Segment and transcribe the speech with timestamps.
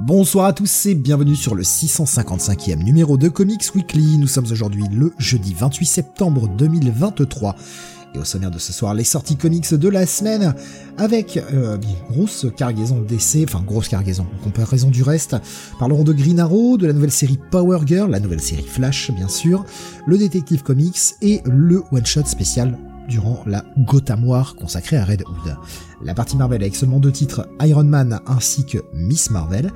[0.00, 4.16] Bonsoir à tous et bienvenue sur le 655e numéro de Comics Weekly.
[4.18, 7.56] Nous sommes aujourd'hui le jeudi 28 septembre 2023.
[8.14, 10.54] Et au sommaire de ce soir, les sorties comics de la semaine,
[10.98, 11.76] avec euh,
[12.10, 15.36] grosse cargaison d'essais, enfin grosse cargaison en comparaison du reste.
[15.80, 19.28] Parlerons de Green Arrow, de la nouvelle série Power Girl, la nouvelle série Flash bien
[19.28, 19.64] sûr,
[20.06, 25.56] le Detective Comics et le one-shot spécial durant la Gotham War consacrée à Red Hood.
[26.02, 29.72] La partie Marvel avec seulement deux titres, Iron Man ainsi que Miss Marvel.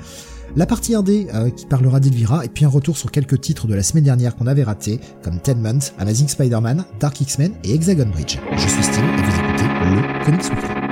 [0.55, 3.75] La partie 1D euh, qui parlera d'Elvira et puis un retour sur quelques titres de
[3.75, 8.11] la semaine dernière qu'on avait ratés comme Ten Months, Amazing Spider-Man, Dark X-Men et Hexagon
[8.13, 8.39] Bridge.
[8.53, 10.83] Je suis Steve et vous écoutez le Comics Weekly.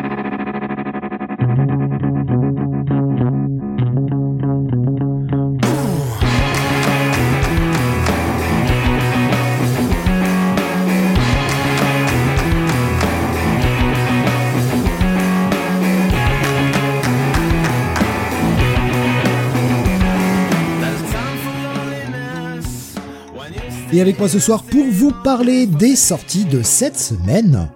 [24.00, 27.70] Avec moi ce soir pour vous parler des sorties de cette semaine,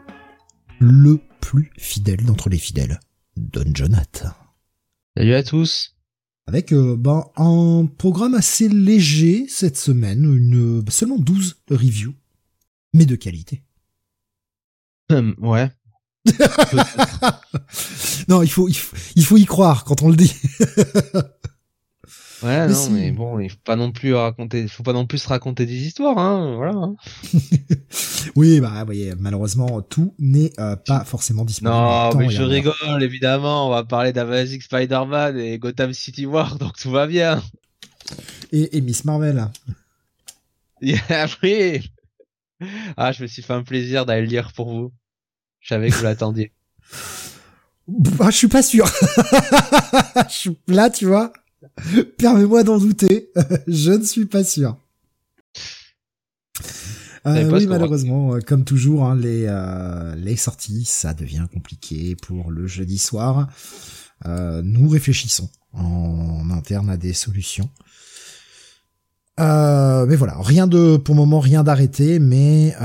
[0.78, 2.98] le plus fidèle d'entre les fidèles,
[3.36, 4.30] Don Jonathan.
[5.14, 5.95] Salut à tous.
[6.47, 12.14] Avec euh, ben, un programme assez léger cette semaine, une seulement 12 reviews,
[12.95, 13.62] mais de qualité.
[15.11, 15.70] Hum, ouais.
[18.28, 20.34] non, il faut, il faut, il faut y croire quand on le dit.
[22.44, 25.28] Ouais, non, mais bon, il faut pas non plus raconter, faut pas non plus se
[25.28, 26.74] raconter des histoires, hein, voilà.
[26.74, 26.94] Hein.
[28.36, 31.74] oui, bah, vous voyez, malheureusement, tout n'est euh, pas forcément disponible.
[31.74, 36.77] Non, mais je rigole, évidemment, on va parler d'Amazing Spider-Man et Gotham City War, donc
[36.77, 37.42] tout va bien.
[38.52, 39.48] Et, et Miss Marvel.
[40.80, 41.90] Yeah, oui.
[42.98, 44.92] Ah, je me suis fait un plaisir d'aller le lire pour vous.
[45.60, 46.52] Je savais que vous l'attendiez.
[47.88, 48.86] Bah, je suis pas sûr.
[48.86, 51.33] je suis là, tu vois.
[52.18, 53.30] Permets-moi d'en douter.
[53.67, 54.77] je ne suis pas sûr.
[57.27, 62.51] Euh, oui, malheureusement, euh, comme toujours, hein, les, euh, les sorties, ça devient compliqué pour
[62.51, 63.48] le jeudi soir.
[64.27, 67.70] Euh, nous réfléchissons en interne à des solutions.
[69.40, 72.77] Euh, mais voilà, rien de, pour le moment, rien d'arrêté, mais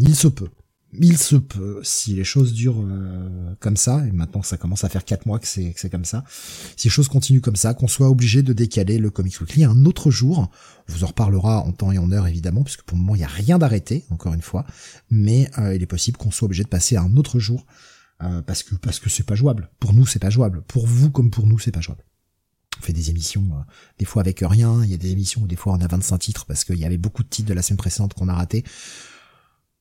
[0.00, 0.50] il se peut
[0.92, 4.88] il se peut, si les choses durent euh, comme ça, et maintenant ça commence à
[4.88, 6.24] faire quatre mois que c'est comme ça,
[6.76, 9.84] si les choses continuent comme ça, qu'on soit obligé de décaler le Comics Weekly un
[9.84, 10.50] autre jour,
[10.88, 13.18] on vous en reparlera en temps et en heure évidemment, puisque pour le moment il
[13.18, 14.66] n'y a rien d'arrêté, encore une fois,
[15.10, 17.66] mais euh, il est possible qu'on soit obligé de passer un autre jour,
[18.22, 19.70] euh, parce que parce que c'est pas jouable.
[19.78, 22.04] Pour nous c'est pas jouable, pour vous comme pour nous c'est pas jouable.
[22.78, 23.44] On fait des émissions,
[23.98, 26.18] des fois avec rien, il y a des émissions où des fois on a 25
[26.18, 28.64] titres parce qu'il y avait beaucoup de titres de la semaine précédente qu'on a raté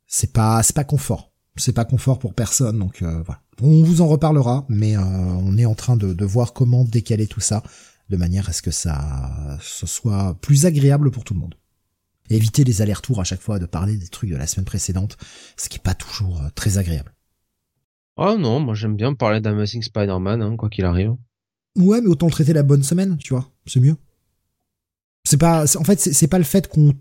[0.09, 1.31] c'est pas c'est pas confort.
[1.56, 3.42] C'est pas confort pour personne, donc euh, voilà.
[3.62, 7.28] On vous en reparlera, mais euh, on est en train de, de, voir comment décaler
[7.28, 7.64] tout ça
[8.09, 11.56] de manière à ce que ça ce soit plus agréable pour tout le monde.
[12.30, 15.18] éviter les allers-retours à chaque fois de parler des trucs de la semaine précédente,
[15.58, 17.14] ce qui est pas toujours euh, très agréable.
[18.18, 21.16] Oh non, moi j'aime bien parler d'Amazing Spider-Man, hein, quoi qu'il arrive.
[21.78, 23.96] Ouais, mais autant traiter la bonne semaine, tu vois, c'est mieux.
[25.24, 26.94] C'est pas, en fait, c'est pas le fait qu'on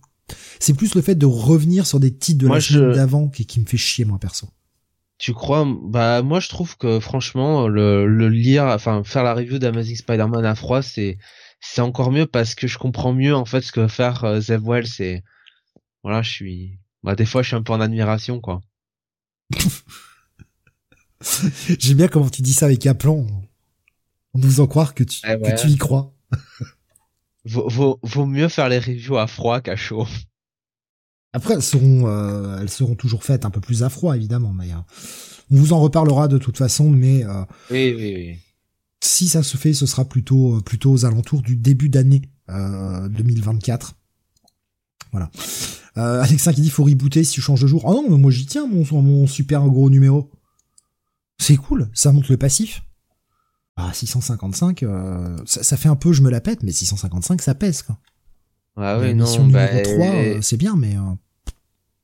[0.60, 3.60] c'est plus le fait de revenir sur des titres de la semaine d'avant qui, qui
[3.60, 4.48] me fait chier moi perso.
[5.18, 9.58] Tu crois Bah moi je trouve que franchement le, le lire, enfin faire la review
[9.58, 11.18] d'Amazing Spider-Man à froid c'est
[11.60, 14.40] c'est encore mieux parce que je comprends mieux en fait ce que va faire euh,
[14.40, 15.24] Zev Wells et
[16.04, 18.60] voilà je suis bah des fois je suis un peu en admiration quoi.
[21.78, 23.26] J'aime bien comment tu dis ça avec aplomb.
[24.34, 26.14] On nous en croire que tu, eh que tu y crois.
[27.44, 30.06] vaut, vaut, mieux faire les reviews à froid qu'à chaud.
[31.32, 34.52] Après, elles seront, euh, elles seront toujours faites un peu plus à froid, évidemment.
[34.52, 34.76] Mais euh,
[35.50, 36.90] on vous en reparlera de toute façon.
[36.90, 38.38] Mais euh, oui, oui, oui.
[39.02, 43.94] si ça se fait, ce sera plutôt, plutôt aux alentours du début d'année 2024.
[45.12, 45.30] Voilà.
[45.98, 47.82] Euh, Alexin qui dit faut rebooter si tu changes de jour.
[47.84, 50.30] Oh non, mais moi j'y tiens mon, mon super gros numéro.
[51.38, 52.82] C'est cool, ça monte le passif.
[53.80, 57.54] Ah, 655, euh, ça, ça, fait un peu, je me la pète, mais 655, ça
[57.54, 57.96] pèse, quoi.
[58.76, 61.14] Ah oui, non, bah, 3, euh, c'est bien, mais euh,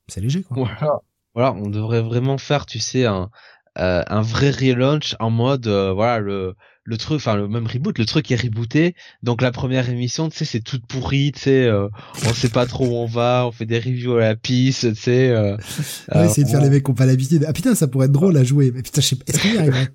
[0.06, 0.56] c'est léger, quoi.
[0.56, 1.00] Voilà.
[1.34, 3.28] voilà, on devrait vraiment faire, tu sais, un,
[3.74, 6.54] un vrai relaunch en mode, voilà, le,
[6.84, 8.94] le truc, enfin le même reboot, le truc est rebooté.
[9.22, 11.88] Donc la première émission, tu sais, c'est toute pourrie, tu sais, euh,
[12.24, 15.00] on sait pas trop où on va, on fait des reviews à la piste, tu
[15.00, 15.34] sais.
[16.14, 17.44] Ouais, essayer de faire les mecs qui ont pas l'habitude.
[17.48, 18.70] Ah putain, ça pourrait être drôle à jouer.
[18.72, 19.88] Mais putain, je sais pas, est-ce qu'on y arriverait?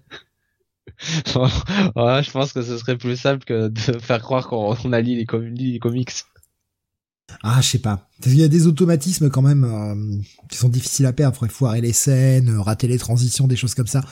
[1.36, 5.16] Ouais, je pense que ce serait plus simple que de faire croire qu'on a lu
[5.16, 6.12] les, comics.
[7.44, 8.10] Ah, je sais pas.
[8.26, 11.38] Il y a des automatismes quand même euh, qui sont difficiles à perdre.
[11.44, 14.04] Il foirer les scènes, rater les transitions, des choses comme ça.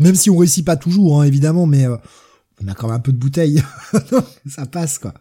[0.00, 1.96] Même si on réussit pas toujours, hein, évidemment, mais euh,
[2.62, 3.62] on a quand même un peu de bouteille.
[4.46, 5.14] ça passe, quoi.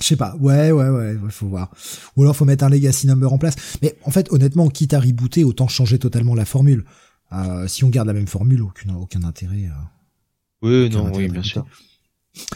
[0.00, 0.36] Je sais pas.
[0.36, 1.70] Ouais, ouais, ouais, il faut voir.
[2.16, 3.56] Ou alors faut mettre un legacy number en place.
[3.82, 6.84] Mais en fait, honnêtement, quitte à rebooter, autant changer totalement la formule.
[7.32, 9.68] Euh, si on garde la même formule, aucun, aucun intérêt.
[10.62, 11.66] oui, non, oui, bien sûr.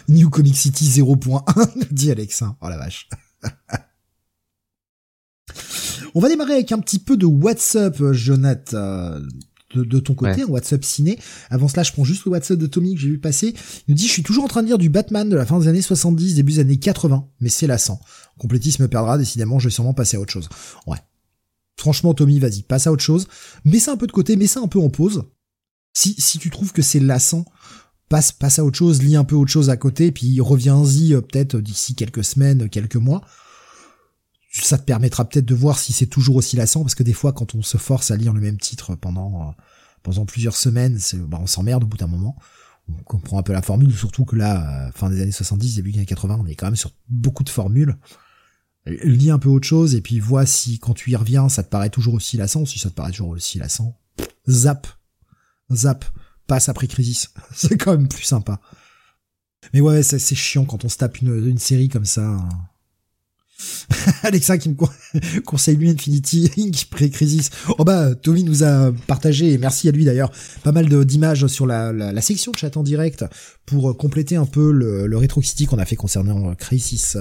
[0.09, 2.43] New Comic City 0.1, dit Alex.
[2.43, 2.57] Hein.
[2.61, 3.09] Oh la vache.
[6.15, 9.21] On va démarrer avec un petit peu de WhatsApp, Jonathan
[9.75, 11.19] de, ton côté, un WhatsApp ciné.
[11.51, 13.55] Avant cela, je prends juste le WhatsApp de Tommy que j'ai vu passer.
[13.87, 15.59] Il nous dit, je suis toujours en train de lire du Batman de la fin
[15.59, 18.01] des années 70, début des années 80, mais c'est lassant.
[18.39, 20.49] Complétisme me perdra, décidément, je vais sûrement passer à autre chose.
[20.87, 20.99] Ouais.
[21.79, 23.29] Franchement, Tommy, vas-y, passe à autre chose.
[23.65, 25.25] Mets ça un peu de côté, mets ça un peu en pause.
[25.95, 27.45] Si, si tu trouves que c'est lassant,
[28.09, 31.21] passe, passe à autre chose, lis un peu autre chose à côté, puis reviens-y euh,
[31.21, 33.23] peut-être d'ici quelques semaines, quelques mois
[34.65, 37.33] ça te permettra peut-être de voir si c'est toujours aussi lassant, parce que des fois,
[37.33, 39.53] quand on se force à lire le même titre pendant, euh,
[40.03, 40.99] pendant plusieurs semaines,
[41.29, 42.37] bah, on s'emmerde au bout d'un moment.
[42.89, 45.93] On comprend un peu la formule, surtout que là, euh, fin des années 70, début
[45.93, 47.97] des années 80, on est quand même sur beaucoup de formules.
[48.87, 51.69] Lis un peu autre chose, et puis vois si quand tu y reviens, ça te
[51.69, 53.99] paraît toujours aussi lassant, si ça te paraît toujours aussi lassant.
[54.49, 54.87] Zap.
[55.73, 56.05] Zap.
[56.47, 57.31] Passe après Crisis.
[57.53, 58.61] c'est quand même plus sympa.
[59.75, 62.25] Mais ouais, c'est, chiant quand on se tape une, une série comme ça.
[62.25, 62.49] Hein.
[64.23, 64.75] Alexa qui me
[65.45, 66.87] conseille lui Infinity Inc.
[66.91, 67.51] pré-crisis.
[67.79, 70.31] Oh bah, Tommy nous a partagé, et merci à lui d'ailleurs,
[70.63, 73.25] pas mal d'images sur la, section chat en direct
[73.65, 77.17] pour compléter un peu le, le Retro City qu'on a fait concernant Crisis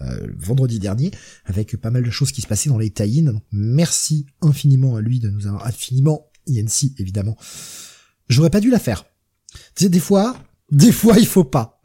[0.00, 1.10] euh, vendredi dernier,
[1.44, 5.20] avec pas mal de choses qui se passaient dans les tie Merci infiniment à lui
[5.20, 7.36] de nous avoir, infiniment, INC évidemment.
[8.28, 9.04] J'aurais pas dû la faire.
[9.80, 10.36] Des fois,
[10.70, 11.80] des fois il faut pas.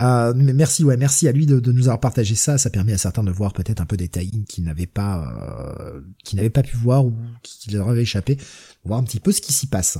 [0.00, 2.58] Euh, mais merci, ouais, merci à lui de, nous avoir partagé ça.
[2.58, 6.00] Ça permet à certains de voir peut-être un peu des tie qui n'avaient pas, euh,
[6.24, 8.38] qui n'avaient pas pu voir ou qui, leur avaient échappé,
[8.84, 9.98] voir un petit peu ce qui s'y passe.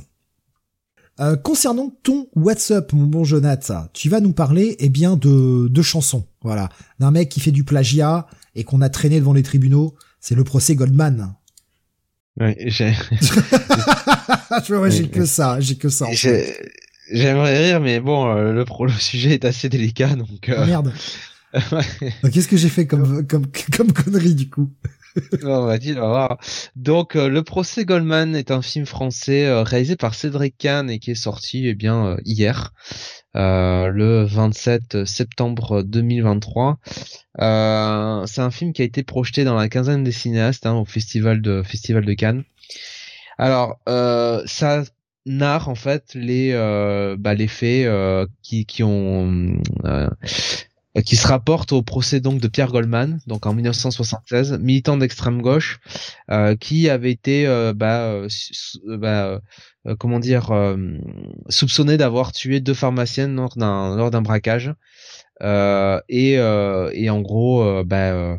[1.19, 5.81] Euh, concernant ton WhatsApp, mon bon Jonathan, tu vas nous parler, eh bien, de, de
[5.81, 6.25] chansons.
[6.41, 6.69] Voilà.
[6.99, 9.93] D'un mec qui fait du plagiat et qu'on a traîné devant les tribunaux.
[10.19, 11.35] C'est le procès Goldman.
[12.39, 12.93] Ouais, j'ai.
[14.89, 16.07] j'ai que ça, j'ai que ça.
[17.11, 20.49] J'aimerais rire, mais bon, euh, le, le sujet est assez délicat, donc.
[20.49, 20.65] Euh...
[20.65, 20.93] Merde.
[22.31, 24.71] Qu'est-ce que j'ai fait comme, comme, comme connerie du coup?
[25.43, 26.37] On va dire, on va voir.
[26.77, 30.99] Donc, euh, le procès Goldman est un film français euh, réalisé par Cédric Kahn et
[30.99, 32.71] qui est sorti eh bien hier,
[33.33, 36.79] le 27 septembre 2023.
[37.35, 41.41] c'est un film qui a été projeté dans la quinzaine des cinéastes hein, au festival
[41.41, 42.43] de festival de Cannes.
[43.37, 43.81] Alors,
[44.45, 44.83] ça
[45.25, 50.09] narre en fait les euh, bah, les faits euh, qui qui ont euh,
[51.05, 55.79] qui se rapportent au procès donc de Pierre Goldman, donc en 1976, militant d'extrême gauche,
[56.59, 58.25] qui avait été bah,
[58.85, 59.41] bah
[59.99, 60.51] comment dire
[61.47, 64.73] soupçonné d'avoir tué deux pharmaciennes lors d'un lors d'un braquage.
[65.41, 68.37] et et en gros bah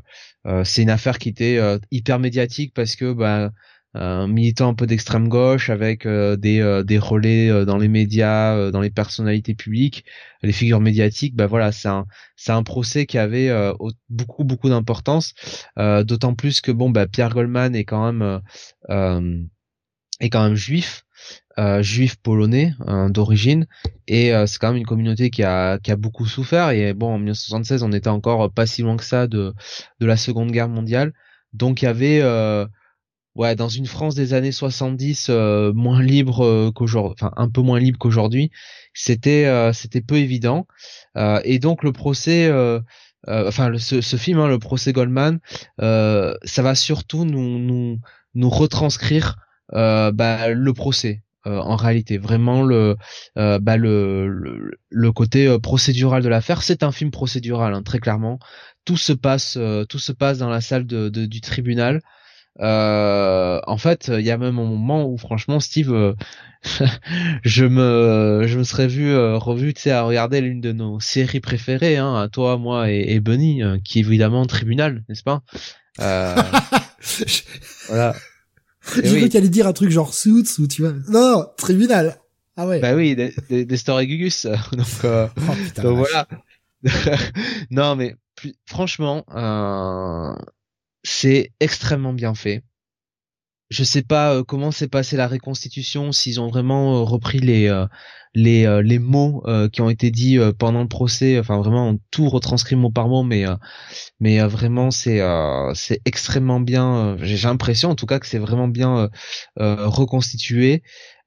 [0.65, 1.59] c'est une affaire qui était
[1.91, 3.51] hyper médiatique parce que bah
[3.95, 7.89] un militant un peu d'extrême gauche avec euh, des, euh, des relais euh, dans les
[7.89, 10.05] médias, dans les personnalités publiques,
[10.43, 12.07] les figures médiatiques, bah voilà, c'est un
[12.37, 13.51] c'est un procès qui avait
[14.09, 15.35] beaucoup beaucoup d'importance,
[15.77, 18.41] d'autant plus que bon bah Pierre Goldman est quand même
[20.21, 21.05] est quand même juif.
[21.81, 23.67] juif polonais hein, d'origine.
[24.09, 26.71] Et c'est quand même une communauté qui a qui a beaucoup souffert.
[26.71, 29.55] Et bon en 1976 on était encore pas si loin que ça de
[30.01, 31.13] de la Seconde Guerre mondiale.
[31.53, 32.21] Donc il y avait
[33.35, 37.63] ouais, dans une France des années 70 euh, moins libre euh, qu'aujourd'hui, enfin un peu
[37.63, 38.51] moins libre qu'aujourd'hui,
[38.95, 40.67] c'était euh, c'était peu évident.
[41.45, 42.51] et donc le procès,
[43.27, 45.41] enfin le, ce, ce, film, hein, le procès Goldman,
[45.79, 47.99] ça va surtout nous nous
[48.35, 49.37] nous retranscrire
[49.71, 51.23] bah, le procès.
[51.45, 52.97] en réalité, vraiment le,
[53.37, 58.39] bah, le, le, le côté procédural de l'affaire, c'est un film procédural, hein, très clairement.
[58.85, 59.59] Tout se passe,
[59.89, 62.03] tout se passe dans la salle de, de du tribunal.
[62.61, 66.15] Euh, en fait, il y a même un moment où franchement, Steve, euh,
[67.45, 71.01] je me, je me serais vu euh, revu, tu sais, à regarder l'une de nos
[71.01, 75.43] séries préférées, hein, à toi, moi et, et Bunny, qui est évidemment Tribunal, n'est-ce pas?
[77.89, 78.15] Voilà.
[78.95, 80.93] J'ai cru qu'il allait dire un truc genre Suits ou tu vois.
[81.09, 82.17] Non, Tribunal.
[82.57, 82.81] Ah ouais.
[82.81, 84.47] Bah oui, des, des, des Story Gugus.
[84.73, 86.27] donc, euh, Oh, putain, donc voilà.
[87.71, 90.35] non, mais plus- franchement, euh,
[91.03, 92.63] c'est extrêmement bien fait.
[93.71, 97.69] Je sais pas euh, comment s'est passée la reconstitution, s'ils ont vraiment euh, repris les
[97.69, 97.87] euh,
[98.35, 102.91] les les mots qui ont été dits pendant le procès, enfin vraiment tout retranscrit mot
[102.91, 103.45] par mot, mais
[104.21, 105.21] mais vraiment c'est
[105.75, 107.19] c'est extrêmement bien.
[107.21, 109.11] J'ai l'impression en tout cas que c'est vraiment bien
[109.59, 110.83] reconstitué.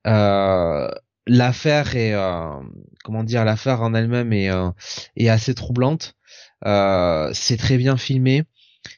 [0.07, 0.89] Euh,
[1.27, 2.59] l'affaire est euh,
[3.03, 4.69] comment dire l'affaire en elle-même est euh,
[5.15, 6.15] est assez troublante.
[6.65, 8.43] Euh, c'est très bien filmé,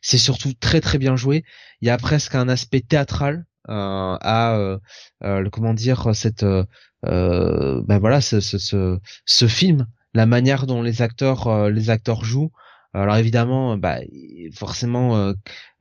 [0.02, 1.44] c'est surtout très très bien joué.
[1.82, 4.78] Il y a presque un aspect théâtral euh, à euh,
[5.24, 6.64] euh, comment dire cette euh,
[7.04, 12.52] ben voilà ce, ce, ce, ce film, la manière dont les acteurs les acteurs jouent.
[12.94, 14.00] Alors évidemment, bah,
[14.54, 15.34] forcément, euh,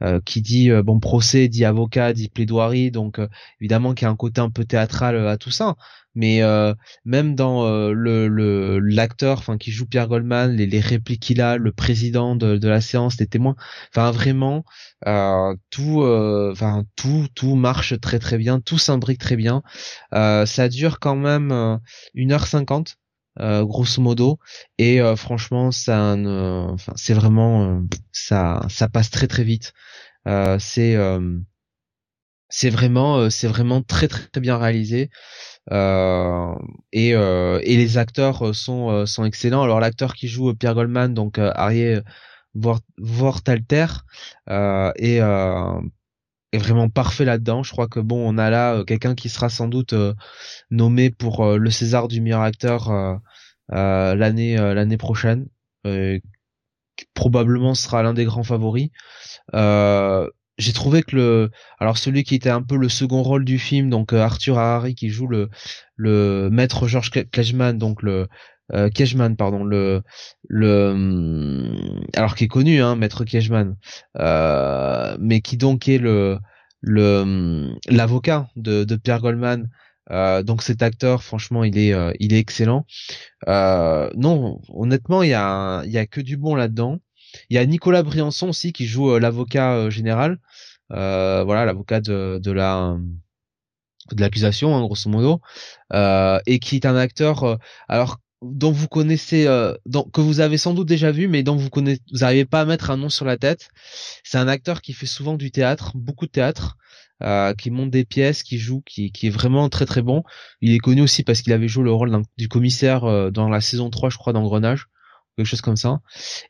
[0.03, 3.29] euh, qui dit euh, bon procès dit avocat dit plaidoirie, donc euh,
[3.61, 5.77] évidemment qu'il y a un côté un peu théâtral euh, à tout ça.
[6.15, 6.41] Mais
[7.05, 11.73] même dans le l'acteur, enfin qui joue Pierre Goldman, les, les répliques qu'il a, le
[11.73, 13.55] président de, de la séance, les témoins,
[13.95, 14.65] enfin vraiment
[15.71, 19.63] tout, enfin tout tout marche très très bien, tout s'imbrique très bien.
[20.13, 21.77] Ça dure quand même euh,
[22.15, 23.06] 1h50 euh,
[23.64, 24.38] grosso modo.
[24.78, 27.81] Et euh, franchement ça ne- enfin c'est vraiment euh,
[28.12, 29.73] ça ça passe très très vite.
[30.28, 31.38] Euh, c'est euh,
[32.49, 35.11] c'est vraiment euh, c'est vraiment très très bien réalisé.
[35.73, 36.55] Euh,
[36.93, 39.62] et euh, et les acteurs euh, sont euh, sont excellents.
[39.62, 42.00] Alors l'acteur qui joue euh, Pierre Goldman donc euh, Arié
[42.55, 43.87] Vort- Vortalter
[44.50, 45.81] euh, est euh,
[46.53, 47.62] est vraiment parfait là-dedans.
[47.62, 50.15] Je crois que bon on a là euh, quelqu'un qui sera sans doute euh,
[50.71, 52.91] nommé pour euh, le César du meilleur acteur
[53.69, 55.47] l'année l'année prochaine
[56.97, 58.91] qui probablement sera l'un des grands favoris.
[59.55, 63.59] Euh, j'ai trouvé que le alors celui qui était un peu le second rôle du
[63.59, 65.50] film donc Arthur Harari qui joue le
[65.97, 68.26] le maître George Kejman donc le
[68.73, 68.88] euh,
[69.38, 70.02] pardon le
[70.49, 73.76] le hum, alors qui est connu hein maître Kejman
[74.18, 76.38] euh, mais qui donc est le
[76.80, 79.68] le hum, l'avocat de, de Pierre Goldman
[80.11, 82.87] euh, donc cet acteur franchement il est euh, il est excellent.
[83.49, 86.99] Euh, non honnêtement il y a il y a que du bon là-dedans.
[87.50, 90.38] Il y a Nicolas Briançon aussi qui joue euh, l'avocat général.
[90.90, 92.96] Voilà l'avocat de, de la
[94.12, 95.40] de l'accusation hein, grosso modo.
[95.92, 97.58] Euh, et qui est un acteur
[97.88, 98.18] alors
[98.53, 99.75] dont vous connaissez euh,
[100.12, 102.65] que vous avez sans doute déjà vu mais dont vous connaissez vous n'arrivez pas à
[102.65, 103.69] mettre un nom sur la tête.
[104.25, 106.76] C'est un acteur qui fait souvent du théâtre beaucoup de théâtre
[107.23, 110.23] euh, qui monte des pièces qui joue qui, qui est vraiment très très bon.
[110.61, 113.61] Il est connu aussi parce qu'il avait joué le rôle du commissaire euh, dans la
[113.61, 114.87] saison 3 je crois d'Engrenage
[115.37, 116.00] quelque chose comme ça.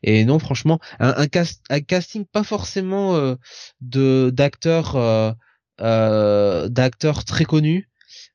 [0.03, 3.35] Et non franchement un, un, cast, un casting pas forcément euh,
[3.81, 5.31] de d'acteurs euh,
[5.81, 7.89] euh, d'acteurs très connus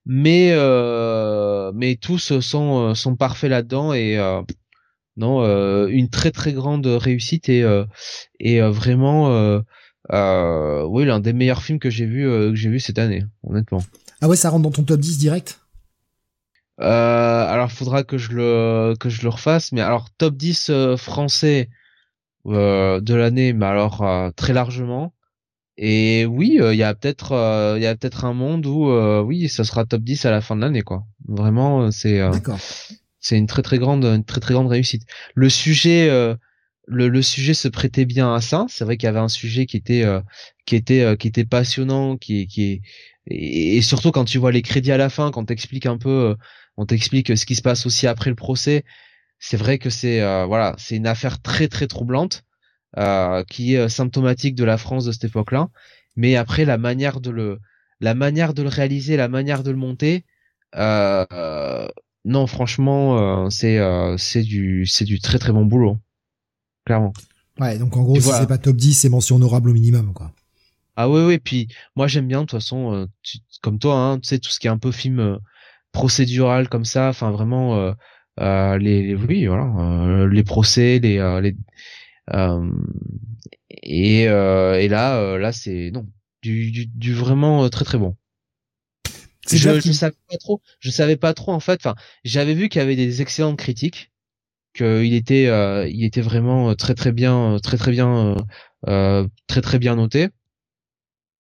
[0.04, 4.42] mais euh, mais tous sont euh, sont parfaits là-dedans et euh,
[5.16, 7.84] non euh, une très très grande réussite et euh,
[8.40, 9.60] et euh, vraiment euh,
[10.12, 13.24] euh, oui l'un des meilleurs films que j'ai vu euh, que j'ai vu cette année
[13.44, 13.82] honnêtement.
[14.20, 15.60] Ah ouais, ça rentre dans ton top 10 direct?
[16.80, 20.96] Euh, alors faudra que je le que je le refasse mais alors top 10 euh,
[20.96, 21.68] français
[22.46, 25.12] euh, de l'année mais alors euh, très largement
[25.76, 28.90] et oui euh, il y a peut-être euh, il y a peut-être un monde où
[28.90, 31.04] euh, oui ça sera top 10 à la fin de l'année quoi.
[31.26, 32.30] Vraiment c'est euh,
[33.20, 35.02] c'est une très très grande une très très grande réussite.
[35.34, 36.34] Le sujet euh,
[36.86, 38.66] le, le sujet se prêtait bien à ça.
[38.68, 40.20] C'est vrai qu'il y avait un sujet qui était euh,
[40.66, 42.82] qui était euh, qui était passionnant qui qui
[43.26, 46.36] et, et surtout quand tu vois les crédits à la fin quand t'expliques un peu
[46.76, 48.84] on t'explique ce qui se passe aussi après le procès
[49.42, 52.44] c'est vrai que c'est euh, voilà c'est une affaire très très troublante
[52.98, 55.68] euh, qui est euh, symptomatique de la France de cette époque-là
[56.16, 57.58] mais après la manière de le
[58.00, 60.24] la manière de le réaliser la manière de le monter
[60.76, 61.88] euh,
[62.24, 63.78] non, franchement, c'est
[64.16, 65.98] c'est du c'est du très très bon boulot,
[66.86, 67.12] clairement.
[67.58, 68.40] Ouais, donc en gros, Tu si vois.
[68.40, 70.32] c'est pas top 10, c'est mention honorable au minimum, quoi.
[70.96, 74.28] Ah oui oui, puis moi j'aime bien de toute façon, tu- comme toi, hein, tu
[74.28, 75.38] sais tout ce qui est un peu film
[75.92, 77.92] procédural comme ça, enfin vraiment euh,
[78.40, 81.56] euh, les, les oui voilà euh, les procès, les les
[83.70, 86.06] et euh, et là euh, là c'est non
[86.42, 88.16] du, du du vraiment euh, très très bon.
[89.50, 91.80] Je, je savais pas trop je savais pas trop en fait.
[91.80, 94.12] Enfin j'avais vu qu'il y avait des excellentes critiques
[94.74, 98.36] qu'il était euh, il était vraiment euh, très très bien euh, très très bien euh,
[98.88, 100.28] euh, très très bien noté.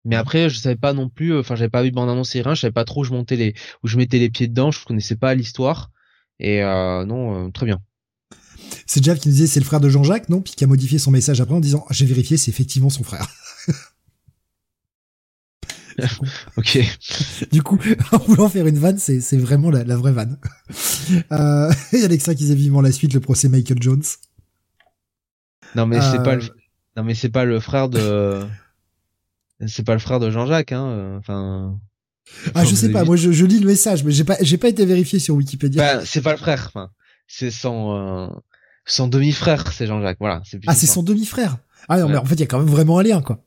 [0.04, 2.43] Mais après je savais pas non plus euh, enfin j'avais pas vu bande annonce et
[2.43, 4.71] rien je savais pas trop où je montais les où je mettais les pieds dedans
[4.71, 5.90] je connaissais pas l'histoire.
[6.40, 7.81] Et euh, non euh, très bien
[8.86, 10.40] C'est Jeff qui nous disait c'est le frère de Jean-Jacques, non?
[10.42, 13.28] Puis qui a modifié son message après en disant j'ai vérifié, c'est effectivement son frère.
[16.56, 16.78] ok.
[17.52, 17.78] Du coup,
[18.12, 20.38] en voulant faire une vanne, c'est, c'est vraiment la, la vraie vanne.
[21.32, 24.02] Euh, il y a Alexa qui disait vivement la suite, le procès Michael Jones.
[25.74, 26.22] Non mais c'est Euh.
[26.22, 26.42] pas le
[26.96, 28.44] non mais c'est pas le frère de
[29.66, 31.76] c'est pas le frère de Jean-Jacques hein euh, enfin
[32.54, 34.68] Ah, je sais pas, moi je, je lis le message, mais j'ai pas, j'ai pas
[34.68, 35.96] été vérifié sur Wikipédia.
[35.96, 36.90] Enfin, c'est pas le frère enfin
[37.26, 38.28] c'est son euh,
[38.86, 41.56] son demi-frère c'est Jean-Jacques voilà c'est plus ah, c'est son demi-frère.
[41.88, 42.12] Ah non, Ouais.
[42.12, 43.38] mais en fait, il y a quand même vraiment un lien, quoi.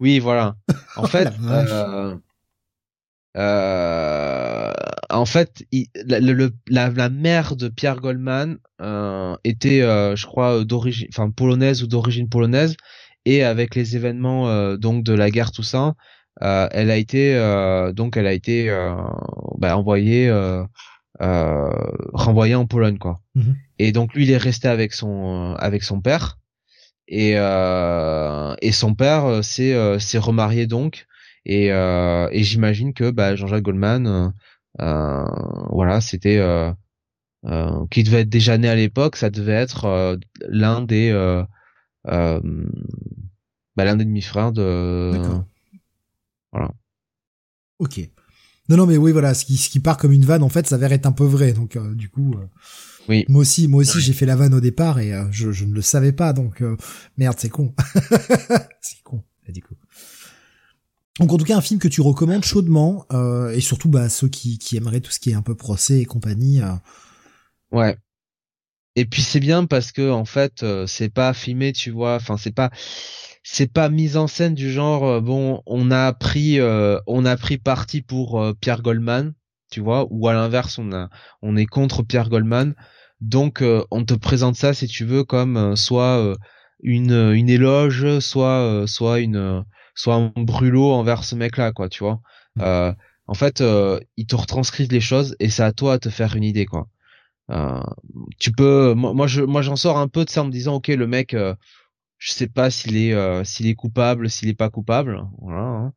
[0.00, 0.56] Oui, voilà.
[0.96, 1.68] En fait, la vache.
[1.70, 2.14] euh,
[3.36, 4.72] euh,
[5.10, 10.16] en fait, il- la, le- le- la, la mère de Pierre Goldman euh, était, euh,
[10.16, 12.76] je crois, d'origine, enfin polonaise ou d'origine polonaise,
[13.24, 15.94] et avec les événements euh, donc de la guerre tout ça,
[16.42, 18.94] euh, elle a été euh, donc elle a été euh,
[19.58, 20.28] bah, envoyée,
[21.20, 21.70] euh,
[22.12, 23.20] renvoyée en Pologne quoi.
[23.34, 23.56] Mhm.
[23.78, 26.38] Et donc lui, il est resté avec son euh, avec son père.
[27.10, 31.06] Et, euh, et son père euh, s'est euh, s'est remarié donc
[31.46, 34.34] et, euh, et j'imagine que bah, Jean-Jacques Goldman
[34.78, 36.70] voilà c'était euh,
[37.46, 40.16] euh, qui devait être déjà né à l'époque ça devait être euh,
[40.48, 41.42] l'un des euh,
[42.08, 42.40] euh,
[43.74, 45.12] bah, l'un des demi-frères de
[46.52, 46.72] voilà
[47.78, 48.00] Ok.
[48.68, 50.66] Non, non, mais oui, voilà, ce qui, ce qui part comme une vanne, en fait,
[50.66, 51.52] s'avère être un peu vrai.
[51.52, 52.46] Donc, euh, du coup, euh,
[53.08, 53.24] Oui.
[53.28, 54.02] moi aussi, moi aussi, Oui.
[54.02, 56.32] j'ai fait la vanne au départ et euh, je, je ne le savais pas.
[56.32, 56.76] Donc, euh,
[57.16, 57.74] merde, c'est con.
[58.80, 59.74] c'est con, du coup.
[61.18, 64.28] Donc, en tout cas, un film que tu recommandes chaudement euh, et surtout, bah, ceux
[64.28, 66.60] qui, qui aimeraient tout ce qui est un peu procès et compagnie.
[66.62, 66.72] euh,
[67.72, 67.96] Ouais.
[68.96, 72.16] Et puis c'est bien parce que en fait euh, c'est pas filmé, tu vois.
[72.16, 72.70] Enfin c'est pas
[73.50, 77.36] c'est pas mise en scène du genre euh, bon on a pris euh, on a
[77.36, 79.32] pris parti pour euh, Pierre Goldman,
[79.70, 81.08] tu vois, ou à l'inverse on a
[81.40, 82.74] on est contre Pierre Goldman.
[83.20, 86.36] Donc euh, on te présente ça si tu veux comme euh, soit euh,
[86.82, 89.64] une une éloge, soit euh, soit une
[89.94, 92.20] soit un brûlot envers ce mec-là quoi, tu vois.
[92.60, 92.92] Euh,
[93.26, 96.36] en fait, euh, ils te retranscrivent les choses et c'est à toi à te faire
[96.36, 96.88] une idée quoi.
[97.50, 97.80] Euh,
[98.38, 100.74] tu peux, moi, moi, je, moi, j'en sors un peu de ça en me disant,
[100.76, 101.54] ok, le mec, euh,
[102.18, 105.60] je sais pas s'il est, euh, s'il est coupable, s'il est pas coupable, voilà.
[105.60, 105.92] hein.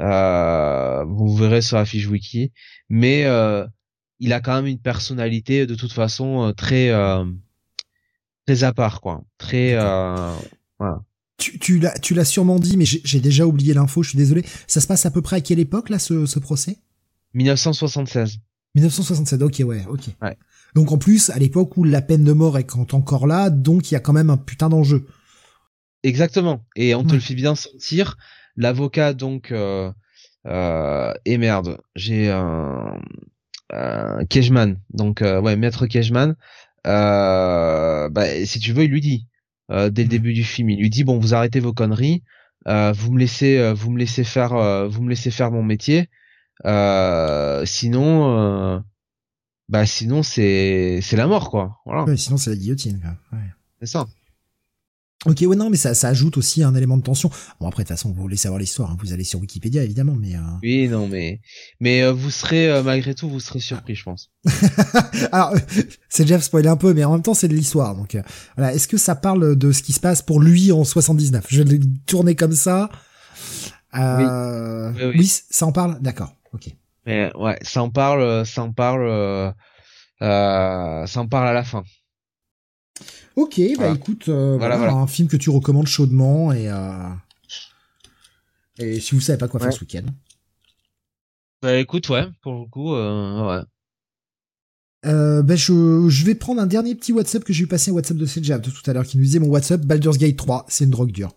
[0.00, 2.52] Euh, vous verrez sur la fiche wiki,
[2.88, 3.66] mais euh,
[4.20, 6.90] il a quand même une personnalité de toute façon très,
[8.46, 9.22] très à part, quoi.
[9.38, 10.34] Très, euh,
[11.38, 14.02] Tu, tu l'as, tu l'as sûrement dit, mais j'ai déjà oublié l'info.
[14.02, 14.44] Je suis désolé.
[14.66, 16.78] Ça se passe à peu près à quelle époque là, ce, ce procès?
[17.34, 18.38] 1976.
[18.74, 19.42] 1967.
[19.42, 20.02] Ok, ouais, ok.
[20.22, 20.36] Ouais.
[20.74, 23.94] Donc en plus, à l'époque où la peine de mort est encore là, donc il
[23.94, 25.06] y a quand même un putain d'enjeu.
[26.02, 26.64] Exactement.
[26.76, 28.16] Et on te le fait bien sentir.
[28.56, 29.90] L'avocat, donc, euh,
[30.46, 33.00] euh, et merde, j'ai un
[33.72, 34.76] euh, Kejman.
[34.90, 36.34] Donc, euh, ouais, maître Kejman.
[36.86, 39.26] Euh, bah, si tu veux, il lui dit
[39.70, 42.22] euh, dès le début du film, il lui dit bon, vous arrêtez vos conneries.
[42.68, 45.62] Euh, vous me laissez, euh, vous me laissez faire, euh, vous me laissez faire mon
[45.62, 46.08] métier.
[46.64, 48.78] Euh, sinon, euh,
[49.68, 51.78] bah sinon c'est c'est la mort quoi.
[51.86, 53.00] Voilà, Ouais, sinon c'est la guillotine.
[53.00, 53.38] quoi.
[53.38, 53.44] Ouais.
[53.80, 54.06] c'est ça.
[55.24, 57.30] Ok, ouais, non, mais ça, ça ajoute aussi un élément de tension.
[57.60, 60.16] Bon, après, de toute façon, vous voulez savoir l'histoire, hein, vous allez sur Wikipédia, évidemment,
[60.18, 60.34] mais...
[60.34, 61.40] euh, Oui, non, mais
[61.78, 64.32] mais euh, vous serez euh, malgré tout, vous serez surpris, je pense.
[65.32, 65.54] Alors,
[66.08, 67.94] c'est Jeff spoilé un peu, mais en même temps, c'est de l'histoire.
[67.94, 68.22] Donc, euh,
[68.56, 68.74] voilà.
[68.74, 71.76] Est-ce que ça parle de ce qui se passe pour lui en 79 Je vais
[71.78, 72.90] le tourner comme ça.
[73.94, 75.14] Euh, Oui, oui, oui.
[75.20, 75.32] oui.
[75.50, 75.98] ça en parle?
[76.00, 76.68] D'accord, ok.
[77.06, 79.54] Mais ouais, ça en parle, euh, ça en parle,
[80.20, 81.84] ça en parle à la fin.
[83.36, 83.94] Ok, bah Voilà.
[83.94, 85.04] écoute, euh, Voilà, voilà, voilà.
[85.04, 86.68] un film que tu recommandes chaudement et...
[86.68, 87.08] Euh...
[88.78, 90.04] Et si vous savez pas quoi faire ce week-end.
[91.60, 93.64] Bah écoute, ouais, pour le coup, euh, ouais.
[95.04, 97.94] Euh, ben je, je vais prendre un dernier petit WhatsApp que j'ai eu passer un
[97.94, 100.84] WhatsApp de Sejab tout à l'heure qui nous disait mon WhatsApp Baldur's Gate 3 c'est
[100.84, 101.34] une drogue dure.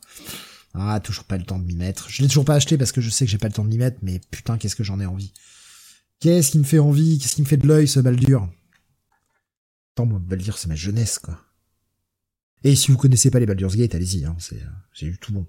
[0.75, 2.07] Ah toujours pas le temps de m'y mettre.
[2.09, 3.69] Je l'ai toujours pas acheté parce que je sais que j'ai pas le temps de
[3.69, 5.33] m'y mettre mais putain qu'est-ce que j'en ai envie.
[6.19, 7.17] Qu'est-ce qui me fait envie?
[7.17, 8.47] Qu'est-ce qui me fait de l'œil ce Baldur?
[9.95, 11.39] Attends moi Baldur c'est ma jeunesse quoi.
[12.65, 14.61] Et si vous connaissez pas les Baldur's Gate allez-y hein, c'est
[14.93, 15.45] c'est du tout bon.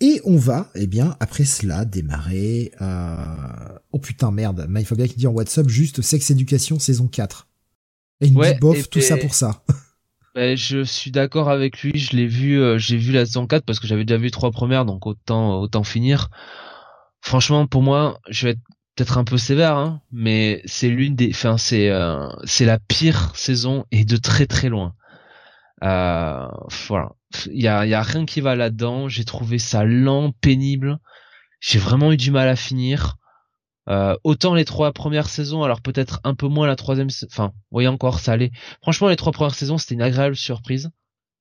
[0.00, 2.72] Et on va, eh bien, après cela, démarrer...
[2.80, 3.78] Euh...
[3.92, 7.46] Oh putain, merde, MyFobia qui dit en WhatsApp juste Sex Education saison 4.
[8.20, 9.62] Et il me Ouais, dit bof, tout ça pour ça.
[10.34, 11.98] Bah, je suis d'accord avec lui.
[11.98, 14.50] Je l'ai vu, euh, j'ai vu la saison 4 parce que j'avais déjà vu trois
[14.50, 16.30] premières, donc autant autant finir.
[17.20, 18.60] Franchement, pour moi, je vais être
[18.96, 23.30] peut-être un peu sévère, hein, mais c'est l'une des, enfin c'est euh, c'est la pire
[23.36, 24.94] saison et de très très loin.
[25.82, 26.48] Euh,
[26.88, 27.12] voilà,
[27.46, 29.08] il y a y a rien qui va là-dedans.
[29.08, 30.98] J'ai trouvé ça lent, pénible.
[31.60, 33.16] J'ai vraiment eu du mal à finir.
[33.88, 37.88] Euh, autant les trois premières saisons, alors peut-être un peu moins la troisième, enfin, voyez
[37.88, 38.52] encore, ça allait.
[38.80, 40.90] Franchement, les trois premières saisons, c'était une agréable surprise.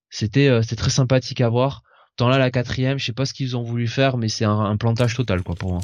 [0.10, 1.84] C'était, euh, c'était très sympathique à voir.
[2.18, 4.60] Dans là, la quatrième, je sais pas ce qu'ils ont voulu faire, mais c'est un,
[4.60, 5.82] un plantage total, quoi, pour moi.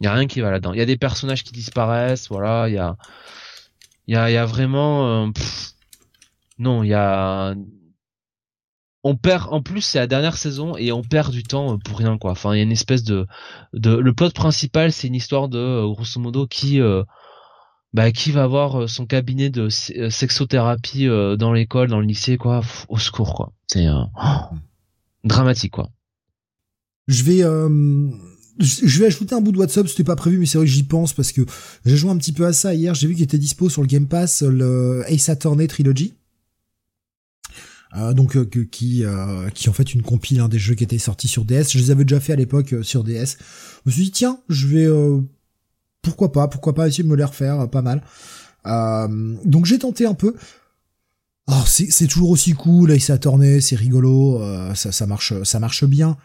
[0.00, 0.72] Il y a rien qui va là-dedans.
[0.72, 2.96] Il y a des personnages qui disparaissent, voilà, il y a
[4.08, 5.30] y a, y a vraiment euh,
[6.58, 7.54] non, il y a
[9.04, 11.98] on perd en plus c'est la dernière saison et on perd du temps euh, pour
[11.98, 12.32] rien quoi.
[12.32, 13.26] Enfin, il y a une espèce de
[13.72, 16.80] le plot principal, c'est une histoire de euh, grosso modo qui
[17.92, 22.98] bah, qui va avoir son cabinet de sexothérapie dans l'école, dans le lycée quoi, au
[22.98, 23.52] secours quoi.
[23.68, 23.86] C'est
[25.24, 25.90] dramatique quoi.
[27.06, 27.42] Je vais
[28.58, 30.82] je vais ajouter un bout de WhatsApp, c'était pas prévu, mais c'est vrai que j'y
[30.82, 31.42] pense parce que
[31.84, 32.94] j'ai joué un petit peu à ça hier.
[32.94, 36.14] J'ai vu qu'il était dispo sur le Game Pass le Ace Attorney Trilogy.
[37.96, 41.28] Euh, donc euh, qui euh, qui en fait une compile des jeux qui étaient sortis
[41.28, 41.70] sur DS.
[41.70, 43.36] Je les avais déjà fait à l'époque sur DS.
[43.38, 44.88] Je me suis dit tiens, je vais
[46.02, 48.02] pourquoi pas, pourquoi pas essayer de me les refaire, pas mal.
[49.44, 50.34] donc j'ai tenté un peu.
[51.48, 54.42] Oh, c'est toujours aussi cool, Ace Attorney, c'est rigolo,
[54.74, 56.16] ça ça marche ça marche bien.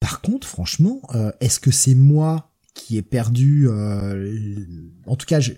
[0.00, 1.02] Par contre, franchement,
[1.40, 3.68] est-ce que c'est moi qui ai perdu
[5.06, 5.56] En tout cas, j'ai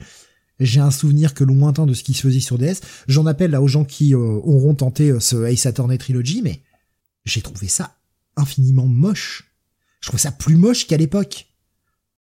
[0.60, 2.80] un souvenir que lointain de ce qui se faisait sur DS.
[3.08, 6.62] J'en appelle là aux gens qui euh, auront tenté ce Ace Attorney Trilogy, mais
[7.24, 7.96] j'ai trouvé ça
[8.36, 9.54] infiniment moche.
[10.00, 11.46] Je trouve ça plus moche qu'à l'époque.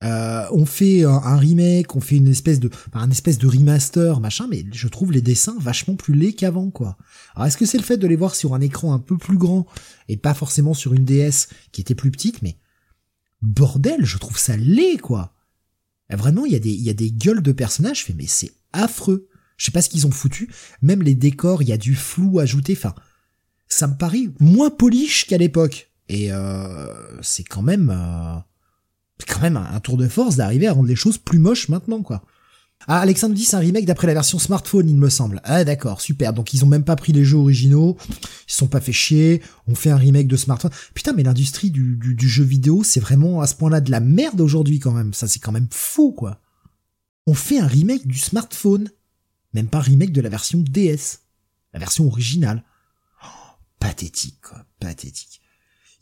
[0.04, 4.46] Euh, on fait un, remake, on fait une espèce de, un espèce de remaster, machin,
[4.48, 6.98] mais je trouve les dessins vachement plus laids qu'avant, quoi.
[7.34, 9.38] Alors est-ce que c'est le fait de les voir sur un écran un peu plus
[9.38, 9.66] grand
[10.08, 12.58] et pas forcément sur une DS qui était plus petite, mais
[13.40, 15.32] bordel, je trouve ça laid, quoi.
[16.10, 18.26] Vraiment, il y a des, il y a des gueules de personnages, je fais, mais
[18.26, 19.28] c'est affreux.
[19.56, 20.50] Je sais pas ce qu'ils ont foutu.
[20.82, 22.74] Même les décors, il y a du flou ajouté.
[22.76, 22.94] Enfin,
[23.68, 25.90] ça me paraît moins polish qu'à l'époque.
[26.08, 27.90] Et euh, c'est quand même.
[27.90, 28.38] Euh,
[29.26, 32.22] quand même un tour de force d'arriver à rendre les choses plus moches maintenant, quoi.
[32.88, 35.40] Ah, Alexandre dit c'est un remake d'après la version smartphone, il me semble.
[35.44, 36.32] Ah, d'accord, super.
[36.32, 37.96] Donc ils ont même pas pris les jeux originaux,
[38.48, 40.70] ils sont pas fait chier, on fait un remake de smartphone.
[40.94, 44.40] Putain, mais l'industrie du, du, jeu vidéo, c'est vraiment à ce point-là de la merde
[44.40, 45.14] aujourd'hui quand même.
[45.14, 46.40] Ça, c'est quand même fou, quoi.
[47.26, 48.88] On fait un remake du smartphone.
[49.52, 51.20] Même pas un remake de la version DS.
[51.72, 52.62] La version originale.
[53.24, 53.26] Oh,
[53.80, 54.64] pathétique, quoi.
[54.78, 55.40] Pathétique.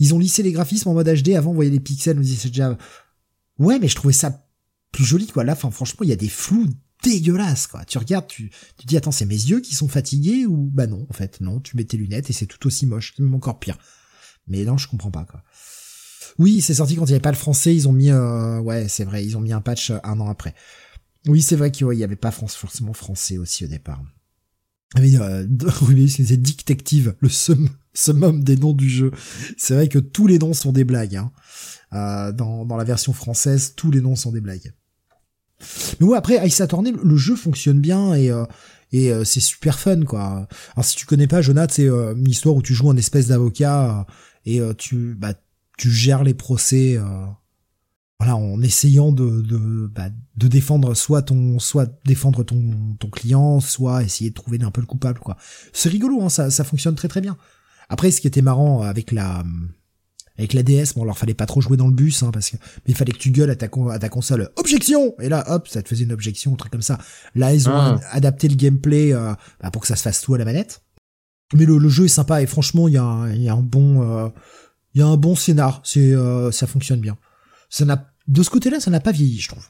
[0.00, 2.36] Ils ont lissé les graphismes en mode HD avant, vous voyez les pixels, on disait
[2.36, 2.76] c'est déjà
[3.58, 4.43] Ouais, mais je trouvais ça
[4.94, 5.44] plus joli, quoi.
[5.44, 6.68] Là, enfin, franchement, il y a des flous
[7.02, 7.84] dégueulasses, quoi.
[7.84, 11.06] Tu regardes, tu, tu dis, attends, c'est mes yeux qui sont fatigués ou, bah non,
[11.10, 13.12] en fait, non, tu mets tes lunettes et c'est tout aussi moche.
[13.16, 13.76] C'est même encore pire.
[14.46, 15.42] Mais non, je comprends pas, quoi.
[16.38, 18.88] Oui, c'est sorti quand il n'y avait pas le français, ils ont mis, euh, ouais,
[18.88, 20.54] c'est vrai, ils ont mis un patch euh, un an après.
[21.26, 24.02] Oui, c'est vrai qu'il y avait pas forcément français aussi au départ.
[24.96, 25.46] Mais euh,
[26.08, 29.10] c'est Detective, le summum des noms du jeu.
[29.56, 31.16] C'est vrai que tous les noms sont des blagues.
[31.16, 31.32] Hein.
[31.92, 34.72] Euh, dans, dans la version française, tous les noms sont des blagues.
[36.00, 38.44] Mais ouais, après, Ice Attorney, le jeu fonctionne bien et, euh,
[38.92, 40.46] et euh, c'est super fun, quoi.
[40.74, 44.06] Alors si tu connais pas, Jonathan, c'est une histoire où tu joues un espèce d'avocat
[44.46, 45.34] et tu, bah,
[45.78, 46.98] tu gères les procès,
[48.20, 53.60] voilà, en essayant de, de, bah, de défendre soit ton, soit défendre ton, ton client,
[53.60, 55.36] soit essayer de trouver un peu le coupable, quoi.
[55.72, 57.36] C'est rigolo, hein, ça, ça fonctionne très très bien.
[57.88, 59.44] Après, ce qui était marrant avec la,
[60.36, 62.56] avec la DS, bon, alors fallait pas trop jouer dans le bus, hein, parce que,
[62.56, 65.14] mais il fallait que tu gueules à ta, à ta console, objection!
[65.20, 66.98] Et là, hop, ça te faisait une objection, un truc comme ça.
[67.36, 68.00] Là, ils ont ah.
[68.10, 70.82] adapté le gameplay, euh, bah, pour que ça se fasse tout à la manette.
[71.54, 74.02] Mais le, le jeu est sympa, et franchement, il y a, y a un bon,
[74.02, 74.28] euh,
[74.94, 77.16] il y a un bon scénar, c'est, euh, ça fonctionne bien.
[77.70, 79.68] Ça n'a, de ce côté-là, ça n'a pas vieilli, je trouve.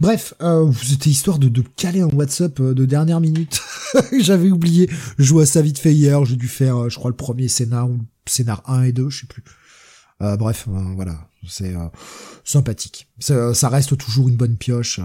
[0.00, 3.60] Bref, euh, c'était histoire de, de caler un WhatsApp de dernière minute.
[4.18, 4.90] J'avais oublié.
[5.18, 6.24] Je joue à ça vite fait hier.
[6.24, 9.26] J'ai dû faire, je crois, le premier scénar ou scénar 1 et 2, je sais
[9.26, 9.44] plus.
[10.22, 11.88] Euh, bref, euh, voilà, c'est euh,
[12.44, 13.08] sympathique.
[13.18, 15.00] Ça, reste toujours une bonne pioche.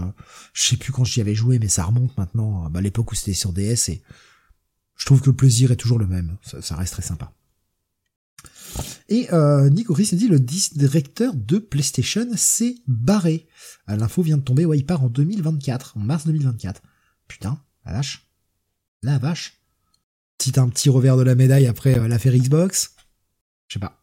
[0.52, 3.14] je sais plus quand j'y avais joué, mais ça remonte maintenant bah, à l'époque où
[3.14, 4.02] c'était sur DS et
[4.96, 6.36] je trouve que le plaisir est toujours le même.
[6.60, 7.32] Ça, reste très sympa.
[9.08, 13.48] Et euh, Nico Chris dit le directeur de PlayStation s'est barré.
[13.88, 16.82] L'info vient de tomber, ouais, il part en 2024, en mars 2024.
[17.26, 18.30] Putain, la vache.
[19.02, 19.60] La vache.
[20.38, 22.94] T'as un petit revers de la médaille après l'affaire Xbox,
[23.68, 24.00] je sais pas.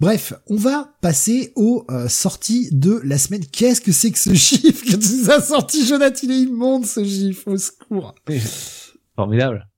[0.00, 3.44] Bref, on va passer aux euh, sorties de la semaine.
[3.46, 6.18] Qu'est-ce que c'est que ce chiffre que tu as sorti, Jonathan?
[6.24, 8.14] Il est immonde ce gif, au secours.
[9.16, 9.68] Formidable.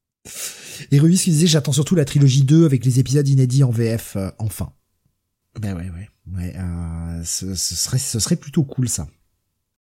[0.91, 4.17] Et Ruiz qui disait j'attends surtout la trilogie 2 avec les épisodes inédits en VF
[4.17, 4.73] euh, enfin.
[5.61, 9.07] Ben ouais ouais ouais euh, ce, serait ce serait plutôt cool ça.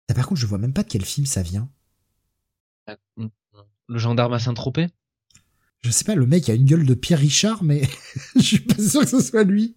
[0.09, 1.71] Ah, par contre je vois même pas de quel film ça vient.
[3.89, 4.89] Le gendarme à Saint-Tropez?
[5.81, 7.83] Je sais pas, le mec a une gueule de Pierre Richard mais
[8.37, 9.77] je suis pas sûr que ce soit lui.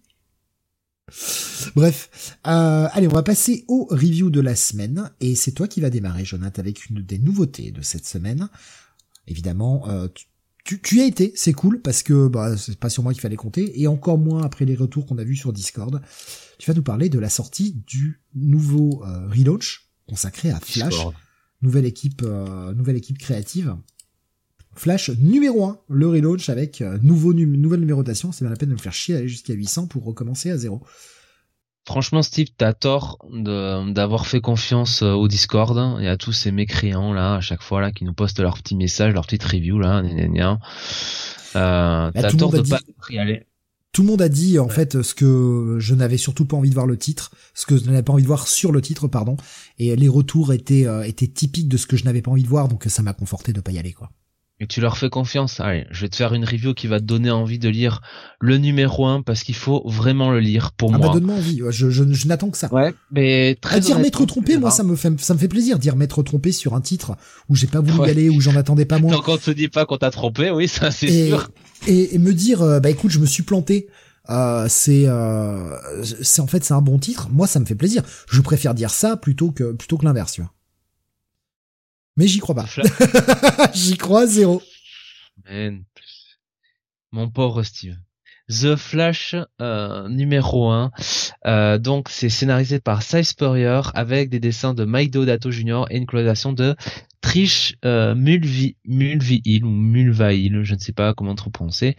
[1.74, 5.80] Bref, euh, allez, on va passer au review de la semaine, et c'est toi qui
[5.80, 8.48] vas démarrer, Jonathan, avec une des nouveautés de cette semaine.
[9.28, 10.08] Évidemment, euh,
[10.64, 13.22] tu, tu y as été, c'est cool parce que bah c'est pas sur moi qu'il
[13.22, 16.02] fallait compter et encore moins après les retours qu'on a vus sur Discord.
[16.58, 20.94] Tu vas nous parler de la sortie du nouveau euh, relaunch consacré à Flash,
[21.62, 23.76] nouvelle équipe, euh, nouvelle équipe créative.
[24.76, 28.32] Flash numéro 1, le relaunch avec euh, nouveau nouvelle numérotation.
[28.32, 30.82] C'est bien la peine de me faire chier d'aller jusqu'à 800 pour recommencer à zéro.
[31.86, 36.50] Franchement, Steve, t'as tort d'avoir fait confiance euh, au Discord hein, et à tous ces
[36.50, 39.78] mécréants là, à chaque fois là, qui nous postent leurs petits messages, leurs petites reviews
[39.78, 40.58] là, gna,
[41.54, 43.46] Euh, bah, t'as tort de pas y aller.
[43.92, 46.74] Tout le monde a dit en fait ce que je n'avais surtout pas envie de
[46.74, 49.36] voir le titre, ce que je n'avais pas envie de voir sur le titre, pardon.
[49.78, 52.48] Et les retours étaient euh, étaient typiques de ce que je n'avais pas envie de
[52.48, 54.10] voir, donc ça m'a conforté de pas y aller quoi.
[54.58, 55.60] Et tu leur fais confiance.
[55.60, 58.00] Allez, je vais te faire une review qui va te donner envie de lire
[58.40, 61.08] le numéro 1 parce qu'il faut vraiment le lire pour ah moi.
[61.08, 61.60] Bah donne-moi envie.
[61.68, 62.72] Je, je, je n'attends que ça.
[62.72, 63.76] Ouais, mais très.
[63.76, 66.52] À dire m'être trompé, moi ça me fait ça me fait plaisir dire m'être trompé
[66.52, 67.16] sur un titre
[67.50, 69.12] où j'ai pas voulu y aller où j'en attendais pas moins.
[69.12, 71.50] Donc on te dit pas qu'on t'a trompé, oui, ça c'est sûr.
[71.86, 73.88] Et, et, me dire euh, bah écoute, je me suis planté.
[74.28, 75.76] Euh, c'est euh,
[76.22, 77.28] c'est en fait c'est un bon titre.
[77.30, 78.02] Moi ça me fait plaisir.
[78.30, 80.40] Je préfère dire ça plutôt que plutôt que l'inverse.
[82.16, 82.66] Mais j'y crois pas.
[83.74, 84.62] j'y crois zéro.
[87.12, 87.96] Mon pauvre Steve.
[88.48, 90.92] The Flash euh, numéro 1.
[91.46, 95.84] Euh, donc c'est scénarisé par Cy Spurrier avec des dessins de Mike Deodato Jr.
[95.90, 96.76] et une colorisation de
[97.20, 101.96] Trish euh, Mulvi, Mulvihill ou Mulvahill, je ne sais pas comment trop prononcer.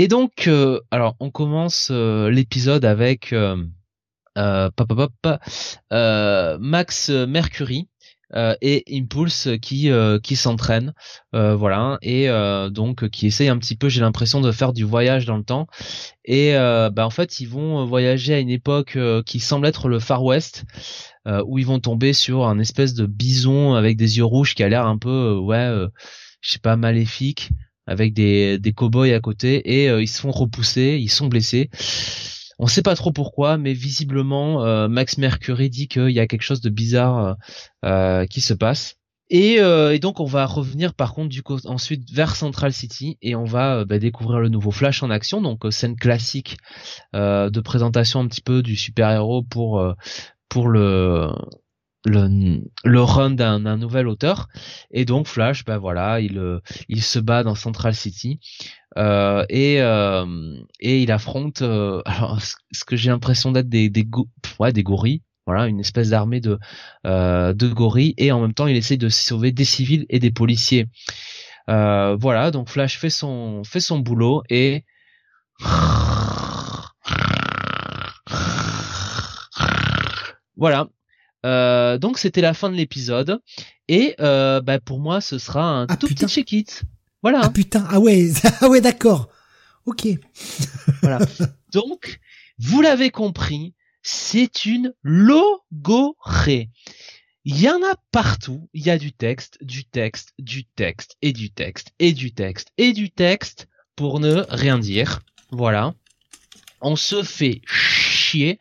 [0.00, 3.56] Et donc, euh, alors on commence euh, l'épisode avec euh,
[6.60, 7.88] Max Mercury
[8.34, 10.92] euh, et Impulse qui euh, qui s'entraîne
[11.34, 12.28] euh, voilà et
[12.70, 15.66] donc qui essaye un petit peu j'ai l'impression de faire du voyage dans le temps.
[16.24, 20.22] Et bah en fait ils vont voyager à une époque qui semble être le Far
[20.24, 20.64] West
[21.46, 24.68] où ils vont tomber sur un espèce de bison avec des yeux rouges qui a
[24.68, 25.86] l'air un peu ouais
[26.40, 27.50] je sais pas maléfique
[27.86, 31.70] avec des des cowboys à côté et ils se font repousser ils sont blessés
[32.58, 36.42] on sait pas trop pourquoi, mais visiblement euh, Max Mercury dit qu'il y a quelque
[36.42, 37.34] chose de bizarre euh,
[37.84, 38.96] euh, qui se passe.
[39.30, 39.60] Et,
[40.00, 43.84] donc on va revenir par contre du coup ensuite vers Central City et on va
[43.84, 46.56] bah, découvrir le nouveau Flash en action, donc scène classique
[47.12, 49.84] de présentation un petit peu du super héros pour
[50.48, 51.30] pour le
[52.08, 54.48] le, le run d'un nouvel auteur.
[54.90, 58.40] Et donc Flash ben voilà il il se bat dans Central City.
[58.96, 64.06] Euh, et euh, et il affronte euh, alors ce que j'ai l'impression d'être des des,
[64.58, 65.22] ouais, des gorilles.
[65.46, 66.58] Voilà une espèce d'armée de
[67.04, 68.14] de gorilles.
[68.18, 70.86] Et en même temps il essaye de sauver des civils et des policiers.
[71.66, 74.84] Voilà donc Flash fait son fait son boulot et
[80.56, 80.88] voilà
[81.46, 83.40] euh, donc c'était la fin de l'épisode
[83.86, 86.82] et euh, bah, pour moi ce sera un ah, tout petit check it.
[87.22, 87.40] Voilà.
[87.44, 89.28] Ah putain, ah ouais, ah ouais d'accord.
[89.86, 90.06] Ok.
[91.02, 91.18] voilà.
[91.72, 92.20] Donc
[92.58, 96.70] vous l'avez compris, c'est une logorée.
[97.44, 101.32] Il y en a partout, il y a du texte, du texte, du texte et
[101.32, 105.20] du texte et du texte et du texte pour ne rien dire.
[105.50, 105.94] Voilà.
[106.80, 108.58] On se fait chier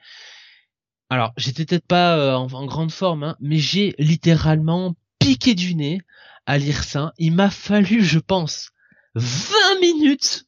[1.09, 6.01] alors j'étais peut-être pas euh, en, grande forme, hein, mais j'ai littéralement piqué du nez
[6.45, 7.13] à lire ça.
[7.17, 8.71] Il m'a fallu, je pense,
[9.15, 10.45] 20 minutes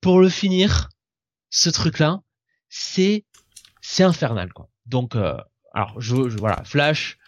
[0.00, 0.88] pour le finir.
[1.50, 2.20] Ce truc-là,
[2.68, 3.24] c'est
[3.80, 4.68] c'est infernal quoi.
[4.86, 5.36] Donc euh,
[5.74, 7.18] alors je, je, voilà, Flash,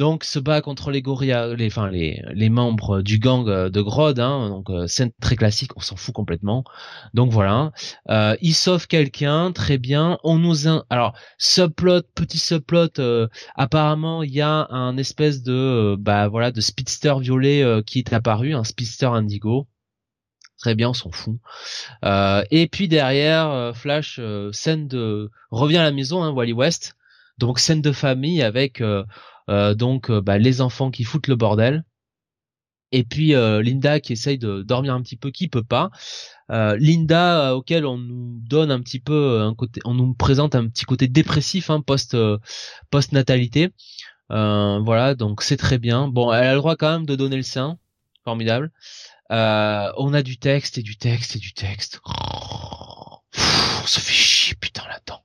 [0.00, 3.82] donc se bat contre les gorillas, les, enfin les, les membres du gang euh, de
[3.82, 6.64] Grodd, hein, donc euh, scène très classique, on s'en fout complètement.
[7.12, 7.72] Donc voilà,
[8.08, 10.16] euh, il sauve quelqu'un, très bien.
[10.24, 16.28] On nous alors subplot, petit subplot, euh, apparemment il y a un espèce de bah
[16.28, 19.68] voilà de speedster violet qui est apparu, un speedster indigo.
[20.56, 21.36] Très bien, on s'en fout.
[22.50, 24.18] et puis derrière, Flash
[24.52, 26.96] scène de revient à la maison, hein, Wally West.
[27.40, 29.02] Donc scène de famille avec euh,
[29.74, 31.84] donc euh, bah, les enfants qui foutent le bordel.
[32.92, 35.90] Et puis euh, Linda qui essaye de dormir un petit peu, qui peut pas.
[36.48, 40.84] Linda auquel on nous donne un petit peu un côté, on nous présente un petit
[40.84, 42.16] côté dépressif hein, post
[42.90, 43.70] post natalité.
[44.28, 46.08] voilà, donc c'est très bien.
[46.08, 47.78] Bon, elle a le droit quand même de donner le sein,
[48.24, 48.72] formidable.
[49.30, 52.00] on a du texte et du texte et du texte.
[52.06, 55.22] on se fait chier putain là-dedans.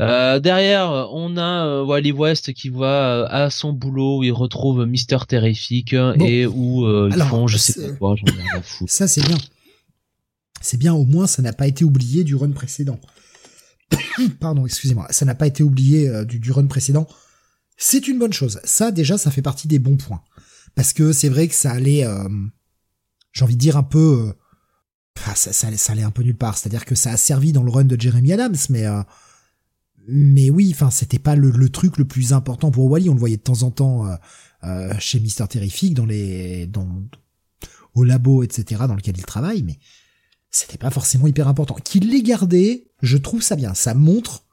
[0.00, 4.32] Euh, derrière, on a euh, Wally West qui va euh, à son boulot où il
[4.32, 8.62] retrouve Mister Terrific et où ils font je sais pas quoi, j'en ai rien à
[8.62, 8.92] foutre.
[8.92, 9.38] Ça c'est bien.
[10.60, 12.98] C'est bien, au moins ça n'a pas été oublié du run précédent.
[14.40, 17.06] Pardon, excusez-moi, ça n'a pas été oublié du, du run précédent.
[17.76, 18.60] C'est une bonne chose.
[18.64, 20.22] Ça déjà, ça fait partie des bons points.
[20.74, 22.04] Parce que c'est vrai que ça allait
[23.36, 24.32] j'ai envie de dire un peu,
[25.28, 26.56] euh, ça, ça, ça allait un peu nulle part.
[26.56, 29.02] C'est-à-dire que ça a servi dans le run de Jeremy Adams, mais euh,
[30.08, 33.08] mais oui, enfin, c'était pas le, truc le plus important pour Wally.
[33.08, 34.14] On le voyait de temps en temps euh,
[34.64, 36.88] euh chez Mister Terrific, dans les, dans,
[37.94, 39.78] au labo, etc., dans lequel il travaille, mais
[40.50, 41.74] c'était pas forcément hyper important.
[41.74, 43.74] Qu'il l'ait gardé, je trouve ça bien.
[43.74, 44.44] Ça montre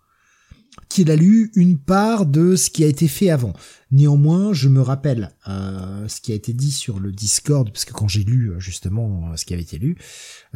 [0.89, 3.53] qu'il a lu une part de ce qui a été fait avant.
[3.91, 7.93] Néanmoins, je me rappelle euh, ce qui a été dit sur le Discord, parce que
[7.93, 9.97] quand j'ai lu euh, justement ce qui avait été lu,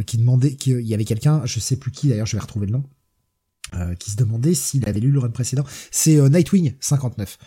[0.06, 2.74] qui demandait qu'il y avait quelqu'un, je sais plus qui d'ailleurs, je vais retrouver le
[2.74, 2.84] nom,
[4.00, 5.64] qui se demandait s'il avait lu le run précédent.
[5.92, 7.38] C'est Nightwing 59.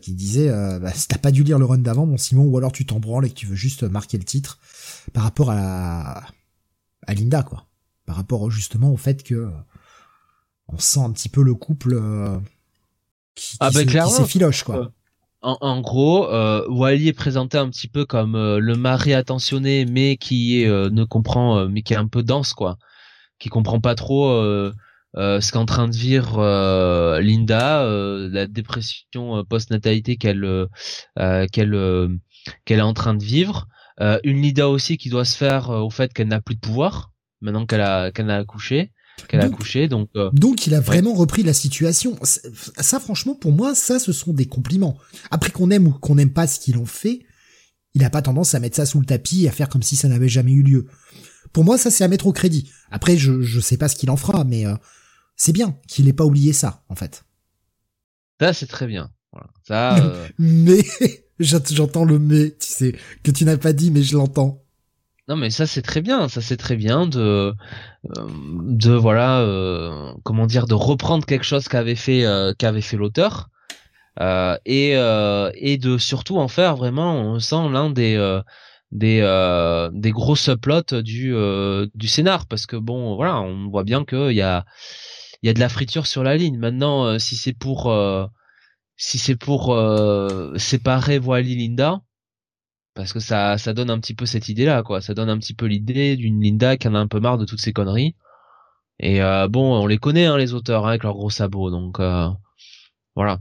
[0.00, 0.48] qui disait
[0.80, 3.00] bah, si t'as pas dû lire le run d'avant mon Simon ou alors tu t'en
[3.00, 4.58] branles et que tu veux juste marquer le titre
[5.12, 6.22] par rapport à
[7.06, 7.66] à Linda quoi
[8.06, 9.50] par rapport justement au fait que
[10.72, 12.38] on sent un petit peu le couple euh,
[13.34, 14.76] qui, ah bah, s'effiloche quoi.
[14.76, 14.88] Euh,
[15.42, 20.18] en, gros, euh, Wally est présenté un petit peu comme euh, le mari attentionné, mais
[20.18, 22.76] qui ne comprend, mais qui est un peu dense quoi,
[23.38, 24.30] qui comprend pas trop
[25.16, 27.84] ce qu'est en train de vivre Linda,
[28.30, 30.66] la dépression post-natalité qu'elle
[31.52, 32.18] qu'elle
[32.64, 33.68] qu'elle est en train de vivre.
[34.24, 37.66] une Linda aussi qui doit se faire au fait qu'elle n'a plus de pouvoir maintenant
[37.66, 38.92] qu'elle a qu'elle a accouché
[39.28, 39.88] qu'elle a accouché.
[39.88, 42.18] Donc, euh, donc il a vraiment repris la situation.
[42.22, 44.96] Ça, franchement, pour moi, ça, ce sont des compliments.
[45.30, 47.20] Après qu'on aime ou qu'on n'aime pas ce qu'ils ont fait,
[47.94, 49.96] il a pas tendance à mettre ça sous le tapis et à faire comme si
[49.96, 50.86] ça n'avait jamais eu lieu.
[51.52, 52.70] Pour moi, ça, c'est à mettre au crédit.
[52.90, 54.74] Après, je, je sais pas ce qu'il en fera, mais euh,
[55.40, 57.24] c'est bien qu'il ait pas oublié ça, en fait.
[58.40, 59.10] Ça, c'est très bien.
[59.66, 60.84] Ça, euh, mais,
[61.38, 64.62] j'entends le mais, tu sais, que tu n'as pas dit, mais je l'entends.
[65.28, 68.26] Non mais ça c'est très bien, ça c'est très bien de euh,
[68.64, 73.48] de voilà euh, comment dire de reprendre quelque chose qu'avait fait euh, qu'avait fait l'auteur
[74.66, 78.40] et et de surtout en faire vraiment on sent l'un des
[78.90, 79.20] des
[79.92, 81.32] des gros subplots du
[81.94, 84.64] du scénar parce que bon voilà on voit bien que il y a
[85.42, 86.58] il y a de la friture sur la ligne.
[86.58, 87.92] Maintenant si c'est pour
[88.96, 89.76] si c'est pour
[90.56, 92.02] séparer Wally Linda
[92.94, 95.00] parce que ça ça donne un petit peu cette idée là quoi.
[95.00, 97.44] Ça donne un petit peu l'idée d'une Linda qui en a un peu marre de
[97.46, 98.16] toutes ces conneries.
[98.98, 102.00] Et euh, bon on les connaît hein, les auteurs hein, avec leurs gros sabots donc
[102.00, 102.28] euh,
[103.16, 103.40] voilà.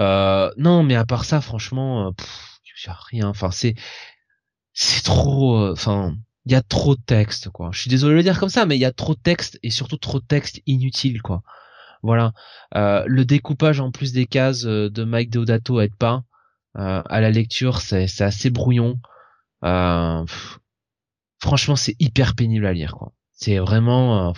[0.00, 2.12] Euh, non mais à part ça franchement
[2.66, 3.28] il y a rien.
[3.28, 3.74] Enfin c'est
[4.74, 6.16] c'est trop enfin
[6.48, 8.66] il y a trop de texte quoi je suis désolé de le dire comme ça
[8.66, 11.42] mais il y a trop de texte et surtout trop de texte inutile quoi
[12.02, 12.32] voilà
[12.74, 16.24] le découpage en plus des cases de Mike Deodato aide pas
[16.76, 19.00] euh, à la lecture, c'est assez brouillon.
[19.64, 20.24] Euh,
[21.40, 22.94] franchement, c'est hyper pénible à lire.
[22.94, 23.12] quoi.
[23.32, 24.32] C'est vraiment, euh,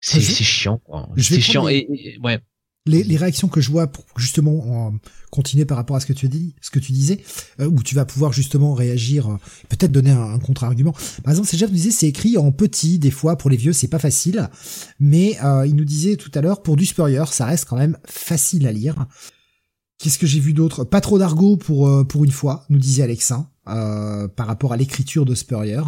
[0.00, 0.80] c'est chiant.
[1.18, 2.40] C'est chiant et, ouais.
[2.84, 4.92] Les, réactions que je vois justement
[5.30, 7.22] continuer par rapport à ce que tu dis, ce que tu disais,
[7.60, 10.92] où tu vas pouvoir justement réagir, peut-être donner un, contre-argument.
[11.22, 13.86] Par exemple, Jeff nous disait c'est écrit en petit des fois pour les vieux c'est
[13.86, 14.50] pas facile,
[14.98, 18.66] mais il nous disait tout à l'heure pour du Spurrier ça reste quand même facile
[18.66, 19.06] à lire.
[20.02, 20.82] Qu'est-ce que j'ai vu d'autre?
[20.82, 24.76] Pas trop d'argot pour euh, pour une fois, nous disait Alexa, euh, par rapport à
[24.76, 25.80] l'écriture de Spurrier.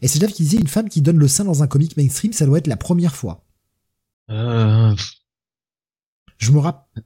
[0.00, 2.46] Et Jeff qui disait une femme qui donne le sein dans un comic mainstream, ça
[2.46, 3.44] doit être la première fois.
[4.28, 4.92] Euh...
[6.42, 7.04] Je me rappelle.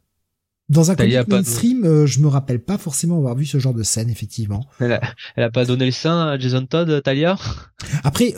[0.68, 4.10] Dans un comic mainstream, je me rappelle pas forcément avoir vu ce genre de scène,
[4.10, 4.66] effectivement.
[4.80, 5.00] Elle a,
[5.36, 7.38] elle a pas donné le sein à Jason Todd, Talia?
[8.02, 8.34] Après,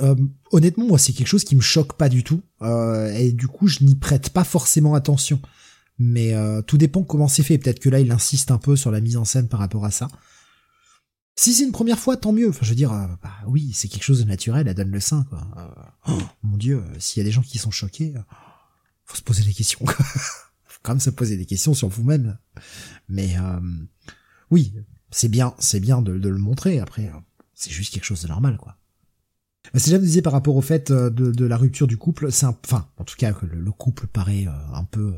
[0.53, 2.43] honnêtement, moi, c'est quelque chose qui me choque pas du tout.
[2.63, 5.41] et du coup, je n'y prête pas forcément attention
[5.99, 7.59] mais euh, tout dépend comment c'est fait.
[7.59, 9.91] Peut-être que là, il insiste un peu sur la mise en scène par rapport à
[9.91, 10.09] ça.
[11.37, 12.49] Si c'est une première fois, tant mieux.
[12.49, 15.01] Enfin, je veux dire, euh, bah oui, c'est quelque chose de naturel, elle donne le
[15.01, 15.47] sein, quoi.
[15.57, 18.15] Euh, oh, mon dieu, s'il y a des gens qui sont choqués,
[19.05, 19.95] faut se poser des questions, quoi.
[20.89, 22.39] Quand se poser des questions sur vous-même.
[23.09, 23.37] Mais
[24.51, 24.75] oui,
[25.11, 26.81] c'est bien, c'est bien de, le montrer.
[26.81, 27.11] Après,
[27.55, 28.77] c'est juste quelque chose de normal, quoi.
[29.75, 33.05] C'est déjà disais par rapport au fait de, la rupture du couple, c'est enfin, en
[33.05, 35.15] tout cas, que le couple paraît un peu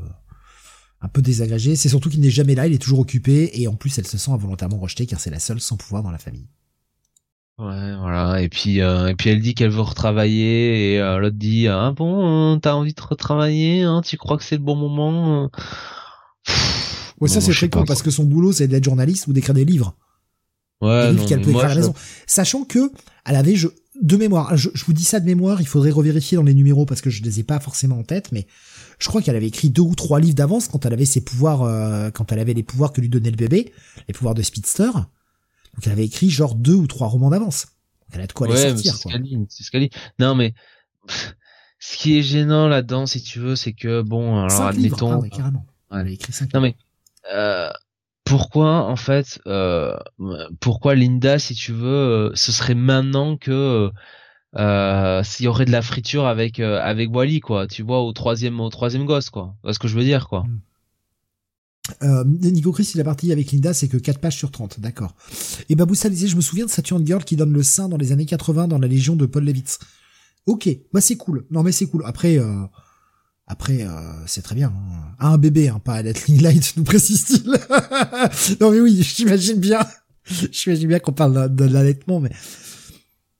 [1.01, 1.23] un peu.
[1.23, 4.17] C'est surtout qu'il n'est jamais là, il est toujours occupé, et en plus elle se
[4.17, 6.47] sent involontairement rejetée car c'est la seule sans pouvoir dans la famille.
[7.57, 8.41] Ouais, voilà.
[8.41, 11.93] Et puis, euh, et puis elle dit qu'elle veut retravailler, et euh, l'autre dit ah
[11.95, 15.49] bon, t'as envie de retravailler, hein, tu crois que c'est le bon moment
[17.19, 19.95] Ouais, ça c'est fréquent parce que son boulot c'est d'être journaliste ou d'écrire des livres.
[20.81, 21.07] Ouais.
[21.07, 21.93] Des livres qu'elle peut écrire à la maison.
[22.25, 22.91] Sachant que
[23.25, 23.67] elle avait je,
[24.01, 26.87] de mémoire, je, je, vous dis ça de mémoire, il faudrait revérifier dans les numéros
[26.87, 28.47] parce que je les ai pas forcément en tête, mais
[28.97, 31.61] je crois qu'elle avait écrit deux ou trois livres d'avance quand elle avait ses pouvoirs,
[31.61, 33.71] euh, quand elle avait les pouvoirs que lui donnait le bébé,
[34.07, 34.89] les pouvoirs de Speedster.
[35.73, 37.67] Donc elle avait écrit genre deux ou trois romans d'avance.
[38.11, 38.95] Elle a de quoi les sortir.
[38.95, 39.89] C'est ce qu'elle dit.
[40.19, 40.53] Non mais
[41.79, 45.21] ce qui est gênant là-dedans, si tu veux, c'est que bon, alors admettons.
[45.23, 45.65] Ah carrément.
[45.91, 46.75] Elle a écrit cinq non mais
[47.33, 47.69] euh,
[48.23, 49.97] pourquoi en fait, euh,
[50.59, 53.91] pourquoi Linda, si tu veux, ce serait maintenant que
[55.23, 58.69] s'il y aurait de la friture avec avec Wally quoi, tu vois, au troisième au
[58.69, 59.55] troisième gosse quoi.
[59.65, 60.43] C'est ce que je veux dire quoi.
[60.43, 60.61] Mm.
[62.03, 65.15] Euh, Nico Chris, la partie avec Linda, c'est que 4 pages sur 30, d'accord.
[65.69, 68.11] Et Baboussa disait, je me souviens de Saturn Girl qui donne le sein dans les
[68.11, 69.79] années 80 dans la Légion de Paul Levitz.
[70.45, 71.45] Ok, bah c'est cool.
[71.51, 72.03] Non mais c'est cool.
[72.05, 72.63] Après, euh,
[73.47, 74.69] après, euh, c'est très bien.
[74.69, 75.15] Hein.
[75.19, 77.51] un bébé, hein, pas à Light, nous précise-t-il.
[78.61, 79.85] non mais oui, j'imagine bien.
[80.51, 82.31] J'imagine bien qu'on parle de, l'allaitement, mais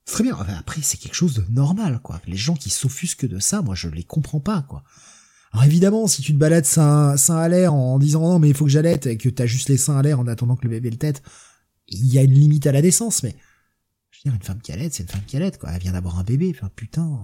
[0.06, 0.38] très bien.
[0.60, 2.20] Après, c'est quelque chose de normal, quoi.
[2.28, 4.84] Les gens qui s'offusquent de ça, moi, je les comprends pas, quoi.
[5.52, 8.66] Alors évidemment, si tu te balades sein, à l'air en disant non mais il faut
[8.66, 10.89] que j'allaite et que t'as juste les seins à l'air en attendant que le bébé
[10.89, 11.22] le tête,
[11.88, 13.36] il y a une limite à la décence, mais
[14.12, 15.72] je veux dire une femme qui allait, c'est une femme qui allait, quoi.
[15.74, 17.20] Elle vient d'avoir un bébé, enfin putain,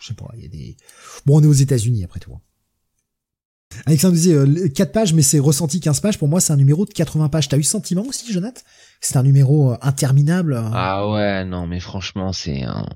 [0.00, 0.76] je sais pas, il y a des.
[1.24, 2.34] Bon, on est aux États-Unis après tout.
[2.34, 2.40] Hein.
[3.86, 6.18] Alexandre disait 4 euh, pages, mais c'est ressenti 15 pages.
[6.18, 7.48] Pour moi, c'est un numéro de 80 pages.
[7.48, 8.60] T'as eu sentiment aussi, Jonathan?
[9.00, 10.54] C'est un numéro euh, interminable.
[10.54, 12.86] Euh ah ouais, non, mais franchement, c'est un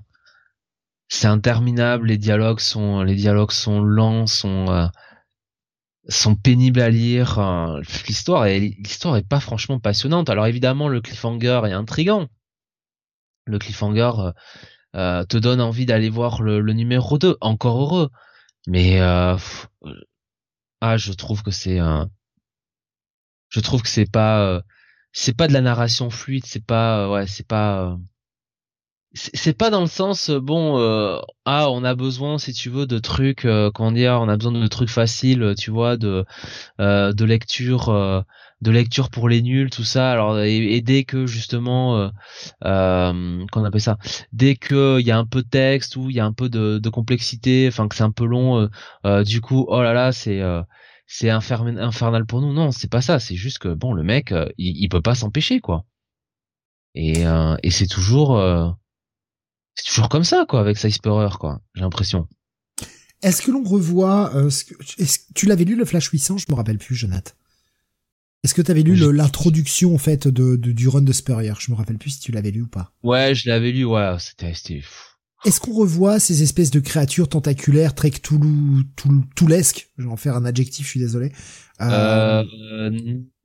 [1.08, 2.08] c'est interminable.
[2.08, 4.86] Les dialogues sont, les dialogues sont lents, sont, euh,
[6.08, 7.38] sont pénibles à lire.
[7.38, 10.30] Euh, l'histoire est, l'histoire est pas franchement passionnante.
[10.30, 12.28] Alors évidemment, le cliffhanger est intrigant.
[13.46, 14.32] Le cliffhanger
[14.96, 17.36] euh, te donne envie d'aller voir le, numéro 2.
[17.40, 18.10] Encore heureux.
[18.66, 19.36] Mais ah,
[20.96, 21.78] je trouve que c'est
[23.48, 24.62] je trouve que c'est pas
[25.12, 26.44] c'est pas de la narration fluide.
[26.46, 27.96] C'est pas ouais, c'est pas
[29.16, 32.86] c'est pas dans le sens euh, bon euh, ah on a besoin si tu veux
[32.86, 36.24] de trucs euh, comment dire on a besoin de trucs faciles tu vois de
[36.80, 38.24] euh, de lecture
[38.62, 40.10] de lecture pour les nuls tout ça.
[40.12, 42.10] Alors et, dès que justement
[42.64, 43.98] euh, qu'on appelle ça
[44.32, 46.48] dès que il y a un peu de texte ou il y a un peu
[46.48, 48.68] de, de complexité enfin que c'est un peu long
[49.24, 50.42] du coup oh là là c'est
[51.06, 52.52] c'est infernal pour nous.
[52.52, 53.18] Non c'est pas ça.
[53.18, 55.84] C'est juste que bon le mec il, il peut pas s'empêcher quoi.
[56.94, 57.24] Et
[57.62, 58.76] et c'est toujours
[59.76, 61.60] c'est toujours comme ça, quoi, avec Side quoi.
[61.74, 62.26] J'ai l'impression.
[63.22, 64.74] Est-ce que l'on revoit, euh, ce que,
[65.34, 67.32] tu l'avais lu le Flash 800 Je me rappelle plus, Jonathan.
[68.44, 71.52] Est-ce que tu avais lu l'introduction en fait de, du run de Spurrier?
[71.58, 72.92] Je me rappelle plus si tu l'avais lu ou pas.
[73.02, 73.84] Ouais, je l'avais lu.
[73.84, 74.82] Ouais, c'était, c'était.
[75.44, 78.84] Est-ce qu'on revoit ces espèces de créatures tentaculaires très Cthulhu,
[79.34, 79.90] Toulesque?
[79.98, 80.86] Je vais en faire un adjectif.
[80.86, 81.32] Je suis désolé.
[81.80, 82.90] Euh, euh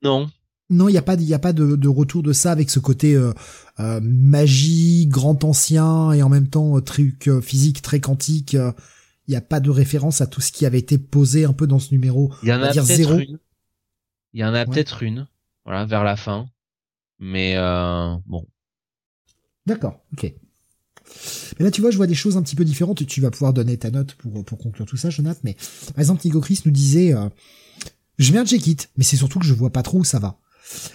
[0.02, 0.30] non.
[0.72, 3.14] Non, il n'y a pas, il a pas de, retour de ça avec ce côté
[3.14, 3.32] euh,
[3.78, 8.54] euh, magie, grand ancien et en même temps euh, truc physique très quantique.
[8.54, 11.66] Il n'y a pas de référence à tout ce qui avait été posé un peu
[11.66, 12.32] dans ce numéro.
[12.42, 13.38] Il y en a peut-être une.
[14.32, 15.28] Il y en a peut-être une,
[15.66, 16.46] voilà, vers la fin.
[17.18, 17.54] Mais
[18.26, 18.46] bon.
[19.66, 20.32] D'accord, ok.
[21.58, 23.06] Mais là, tu vois, je vois des choses un petit peu différentes.
[23.06, 25.40] Tu vas pouvoir donner ta note pour, pour conclure tout ça, Jonathan.
[25.44, 25.54] Mais
[25.88, 27.14] par exemple, Nico Chris nous disait,
[28.18, 30.38] je un check it, mais c'est surtout que je vois pas trop où ça va.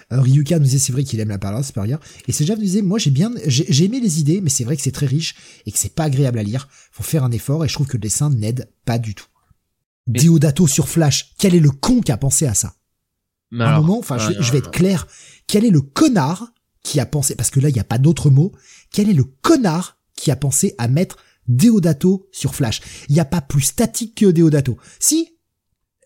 [0.10, 2.82] Alors Ryuka nous disait c'est vrai qu'il aime la parole supérieure et c'est nous disait
[2.82, 5.72] moi j'ai bien j'ai aimé les idées mais c'est vrai que c'est très riche et
[5.72, 6.68] que c'est pas agréable à lire.
[6.92, 9.28] Faut faire un effort et je trouve que le dessin n'aide pas du tout.
[10.08, 12.74] Diodato sur Flash, quel est le con qui a pensé à ça?
[13.60, 15.08] À un moment, enfin je, vais être clair,
[15.48, 16.52] quel est le connard
[16.84, 18.52] qui a pensé parce que là il y a pas d'autre mot,
[18.92, 21.18] quel est le connard qui a pensé à mettre
[21.48, 22.82] Deodato sur Flash?
[23.10, 24.78] Il n'y a pas plus statique que Deodato.
[25.00, 25.37] Si,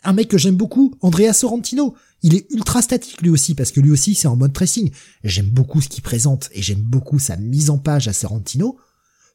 [0.04, 1.96] un mec que j'aime beaucoup, Andrea Sorrentino.
[2.24, 4.92] Il est ultra statique lui aussi, parce que lui aussi c'est en mode tracing.
[5.24, 8.78] J'aime beaucoup ce qu'il présente, et j'aime beaucoup sa mise en page à Sorrentino,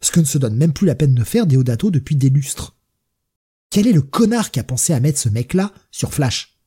[0.01, 2.77] ce que ne se donne même plus la peine de faire Deodato depuis des lustres.
[3.71, 6.59] Quel est le connard qui a pensé à mettre ce mec-là sur Flash?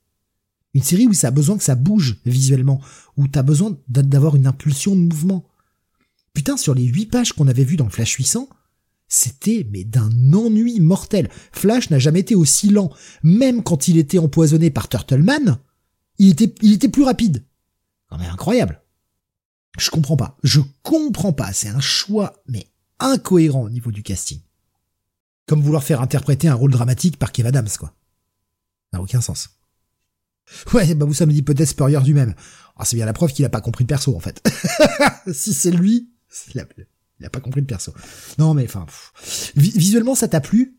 [0.74, 2.82] Une série où ça a besoin que ça bouge visuellement,
[3.18, 5.48] où t'as besoin d'avoir une impulsion de mouvement.
[6.34, 8.48] Putain, sur les huit pages qu'on avait vues dans le Flash 800,
[9.10, 11.30] c'était mais d'un ennui mortel.
[11.52, 12.92] Flash n'a jamais été aussi lent.
[13.24, 15.60] Même quand il était empoisonné par Turtleman,
[16.20, 17.44] il était, il était plus rapide.
[18.12, 18.82] Non mais incroyable.
[19.78, 20.38] Je comprends pas.
[20.44, 21.52] Je comprends pas.
[21.54, 22.68] C'est un choix, mais
[23.00, 24.40] incohérent au niveau du casting.
[25.48, 27.96] Comme vouloir faire interpréter un rôle dramatique par Kev Adams, quoi.
[28.92, 29.50] Ça n'a aucun sens.
[30.74, 32.36] Ouais, bah vous ça me dit peut-être Spurrier du même.
[32.76, 34.42] Ah, c'est bien la preuve qu'il a pas compris le perso, en fait.
[35.32, 36.66] si c'est lui, c'est la...
[37.20, 37.94] Il a pas compris le perso.
[38.38, 38.86] Non, mais enfin,
[39.56, 40.78] visuellement, ça t'a plu?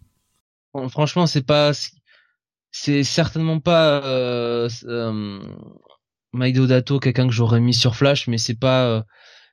[0.88, 1.72] Franchement, c'est pas,
[2.70, 5.40] c'est certainement pas euh, euh,
[6.32, 6.56] Mike
[7.02, 9.02] quelqu'un que j'aurais mis sur Flash, mais c'est pas, euh,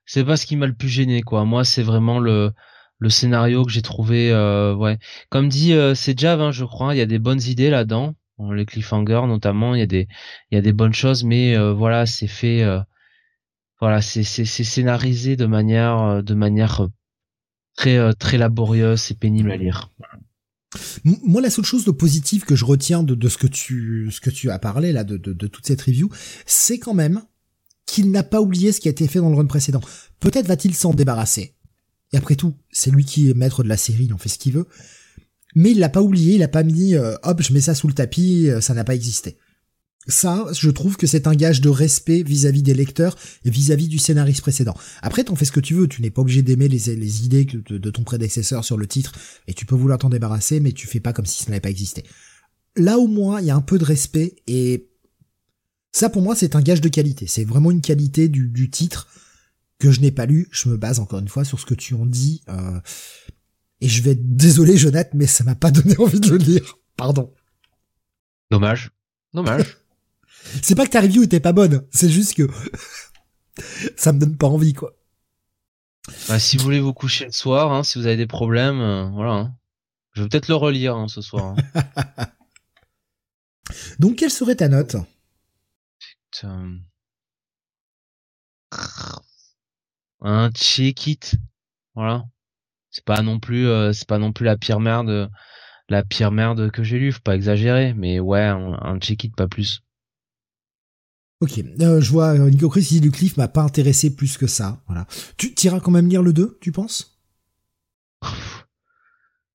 [0.06, 1.44] c'est pas ce qui m'a le plus gêné, quoi.
[1.44, 2.52] Moi, c'est vraiment le
[3.00, 4.98] le scénario que j'ai trouvé, euh, ouais.
[5.30, 6.96] Comme dit, euh, c'est Jav, hein, je crois.
[6.96, 8.16] Il y a des bonnes idées là-dedans,
[8.52, 9.76] les cliffhangers notamment.
[9.76, 10.08] Il y a des,
[10.52, 12.64] il y a des bonnes choses, mais voilà, c'est fait
[13.80, 16.88] voilà, c'est scénarisé de manière euh, de manière euh,
[17.76, 19.92] très euh, très laborieuse et pénible à lire.
[21.04, 24.20] Moi, la seule chose de positive que je retiens de, de ce que tu ce
[24.20, 26.10] que tu as parlé là, de, de, de toute cette review,
[26.46, 27.22] c'est quand même
[27.86, 29.82] qu'il n'a pas oublié ce qui a été fait dans le run précédent.
[30.20, 31.56] Peut-être va-t-il s'en débarrasser.
[32.12, 34.38] Et après tout, c'est lui qui est maître de la série, il en fait ce
[34.38, 34.68] qu'il veut.
[35.56, 37.94] Mais il l'a pas oublié, il a pas mis hop, je mets ça sous le
[37.94, 39.38] tapis, ça n'a pas existé.
[40.08, 43.98] Ça, je trouve que c'est un gage de respect vis-à-vis des lecteurs et vis-à-vis du
[43.98, 44.76] scénariste précédent.
[45.02, 47.46] Après, t'en fais ce que tu veux, tu n'es pas obligé d'aimer les, les idées
[47.46, 49.12] de, de, ton prédécesseur sur le titre,
[49.48, 51.70] et tu peux vouloir t'en débarrasser, mais tu fais pas comme si ça n'avait pas
[51.70, 52.04] existé.
[52.78, 54.88] Là, au moins, il y a un peu de respect, et
[55.92, 57.28] ça, pour moi, c'est un gage de qualité.
[57.28, 59.08] C'est vraiment une qualité du, du titre
[59.80, 60.48] que je n'ai pas lu.
[60.52, 62.44] Je me base encore une fois sur ce que tu en dis.
[62.50, 62.80] Euh,
[63.82, 66.78] et je vais être désolé, Jonathan, mais ça m'a pas donné envie de le lire.
[66.96, 67.34] Pardon.
[68.52, 68.92] Dommage.
[69.34, 69.78] Dommage.
[70.62, 71.86] c'est pas que ta review était pas bonne.
[71.92, 72.48] C'est juste que
[73.96, 74.94] ça me donne pas envie, quoi.
[76.28, 79.10] Bah, si vous voulez vous coucher le soir, hein, si vous avez des problèmes, euh,
[79.10, 79.34] voilà.
[79.34, 79.56] Hein.
[80.14, 81.56] Je vais peut-être le relire hein, ce soir.
[84.00, 84.96] Donc, quelle serait ta note?
[90.22, 91.38] Un check it
[91.98, 92.26] voilà
[92.92, 95.32] c'est pas non plus euh, c'est pas non plus la pire merde
[95.90, 99.48] la pire merde que j'ai lu faut pas exagérer mais ouais un, check it pas
[99.48, 99.82] plus
[101.42, 104.48] ok euh, je vois euh, Nico Chris dit le cliff m'a pas intéressé plus que
[104.48, 104.82] ça.
[104.88, 105.06] Voilà.
[105.38, 107.18] Tu iras quand même lire le 2 tu penses?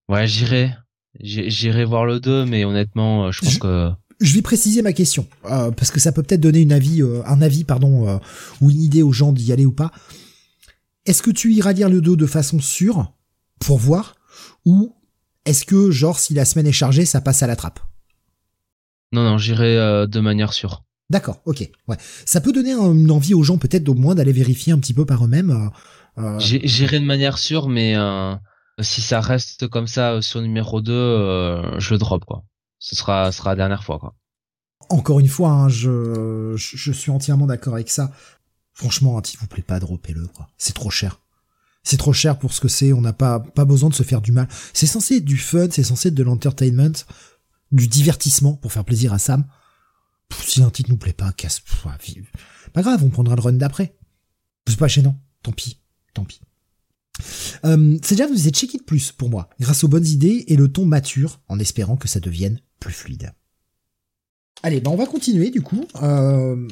[0.09, 0.75] Ouais j'irai.
[1.21, 5.71] J'irai voir le 2 mais honnêtement je pense que je vais préciser ma question euh,
[5.73, 8.19] parce que ça peut peut-être donner une avis, euh, un avis pardon, euh,
[8.61, 9.91] ou une idée aux gens d'y aller ou pas.
[11.05, 13.13] Est-ce que tu iras lire le 2 de façon sûre
[13.59, 14.15] pour voir,
[14.65, 14.95] ou
[15.45, 17.81] est-ce que genre si la semaine est chargée, ça passe à la trappe?
[19.11, 20.85] Non non, j'irai de manière sûre.
[21.13, 21.97] D'accord, ok, ouais.
[22.27, 25.07] Ça peut donner une envie aux gens peut-être au moins d'aller vérifier un petit peu
[25.07, 25.71] par eux-mêmes.
[26.39, 27.95] J'irai de manière sûre, mais
[28.81, 32.43] si ça reste comme ça sur numéro 2, je drop quoi
[32.83, 34.17] ce sera, sera la dernière fois, quoi.
[34.89, 38.11] Encore une fois, hein, je, je, suis entièrement d'accord avec ça.
[38.73, 40.49] Franchement, hein, s'il vous plaît pas, droppez-le, quoi.
[40.59, 41.21] C'est trop cher.
[41.85, 44.21] C'est trop cher pour ce que c'est, on n'a pas, pas besoin de se faire
[44.21, 44.49] du mal.
[44.73, 46.93] C'est censé être du fun, c'est censé être de l'entertainment,
[47.71, 49.45] du divertissement pour faire plaisir à Sam.
[50.45, 51.63] Si un titre nous plaît pas, casse,
[52.73, 53.95] pas grave, on prendra le run d'après.
[54.67, 55.19] C'est pas gênant.
[55.43, 55.79] Tant pis.
[56.15, 56.41] Tant pis.
[57.63, 60.69] C'est déjà vous faisait check it plus pour moi, grâce aux bonnes idées et le
[60.69, 63.33] ton mature, en espérant que ça devienne plus fluide.
[64.63, 65.87] Allez, ben on va continuer du coup.
[66.03, 66.69] Euh,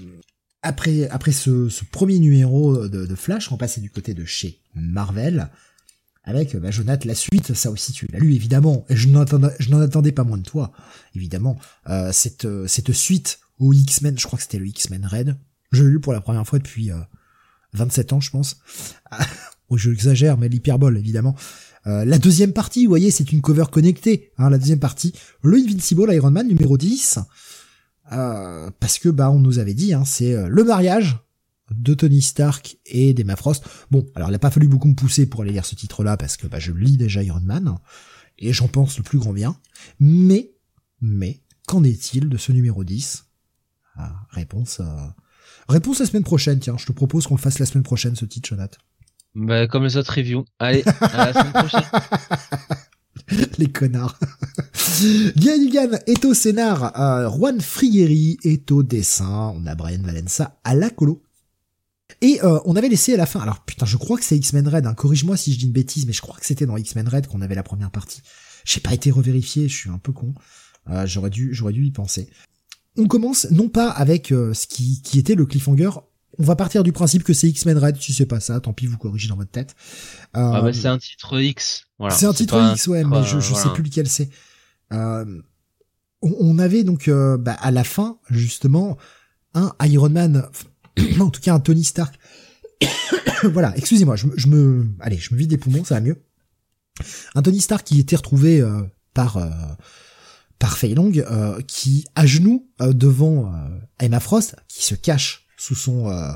[0.63, 5.51] après ce, premier numéro de, Flash, on passer du côté de chez Marvel.
[6.23, 10.23] Avec bah, Jonathan, la suite, ça aussi tu l'as lu évidemment, je n'en attendais pas
[10.23, 10.73] moins de toi,
[11.15, 11.59] évidemment.
[11.89, 15.37] Euh, cette suite au X-Men, je crois que c'était le X-Men Red,
[15.71, 16.91] je l'ai lu pour la première fois depuis
[17.75, 18.59] 27 ans, je pense.
[19.69, 21.37] oh, je exagère, mais l'hyperbole, évidemment.
[21.87, 24.33] Euh, la deuxième partie, vous voyez, c'est une cover connectée.
[24.39, 27.19] Hein, la deuxième partie, le Invincible Iron Man numéro 10.
[28.13, 31.19] Euh, parce que bah on nous avait dit, hein, c'est euh, le mariage
[31.71, 33.65] de Tony Stark et d'Emma Frost.
[33.91, 36.37] Bon, alors il n'a pas fallu beaucoup me pousser pour aller lire ce titre-là parce
[36.37, 37.77] que bah, je lis déjà Iron Man
[38.39, 39.57] et j'en pense le plus grand bien.
[40.01, 40.51] Mais,
[41.01, 43.27] mais, qu'en est-il de ce numéro 10
[44.01, 44.81] ah, Réponse,
[45.69, 46.59] réponse la semaine prochaine.
[46.59, 48.79] Tiens, je te propose qu'on le fasse la semaine prochaine ce titre, Jonathan.
[49.35, 50.45] Bah, comme les autres reviews.
[50.59, 51.83] Allez, à la semaine prochaine.
[53.59, 54.19] les connards.
[55.37, 60.59] Guy Hugan est au scénar, euh, Juan Frigueri est au dessin, on a Brian Valenza
[60.65, 61.23] à la colo.
[62.21, 64.69] Et euh, on avait laissé à la fin, alors putain je crois que c'est X-Men
[64.69, 67.09] Red, hein, corrige-moi si je dis une bêtise, mais je crois que c'était dans X-Men
[67.09, 68.21] Red qu'on avait la première partie.
[68.65, 70.35] J'ai pas été revérifié, je suis un peu con.
[70.91, 72.29] Euh, j'aurais dû, j'aurais dû y penser.
[72.97, 75.91] On commence non pas avec euh, ce qui, qui était le cliffhanger
[76.41, 78.87] on va partir du principe que c'est X-Men Red, si c'est pas ça, tant pis,
[78.87, 79.75] vous corrigez dans votre tête.
[80.33, 81.85] ah bah c'est un titre X.
[81.99, 82.15] Voilà.
[82.15, 84.31] C'est un titre X, ouais, mais je, je sais plus lequel c'est.
[84.93, 85.43] Euh,
[86.23, 88.97] on, avait donc euh, bah, à la fin justement
[89.55, 90.49] un Iron Man,
[91.21, 92.19] en tout cas un Tony Stark.
[93.45, 96.17] voilà, excusez-moi, je, je, me, allez, je me vide des poumons, ça va mieux.
[97.35, 98.83] Un Tony Stark qui était retrouvé euh,
[99.13, 99.39] par
[100.61, 101.11] par Fei Long,
[101.67, 103.53] qui à genoux devant
[103.99, 106.33] Emma Frost, qui se cache sous son euh,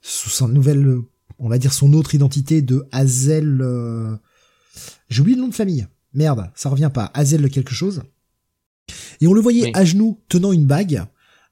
[0.00, 0.98] sous son nouvelle
[1.38, 4.16] on va dire son autre identité de Hazel euh...
[5.10, 5.86] j'ai oublié le nom de famille.
[6.14, 7.10] Merde ça revient pas.
[7.14, 8.02] Hazel quelque chose.
[9.20, 11.04] Et on le voyait à genoux tenant une bague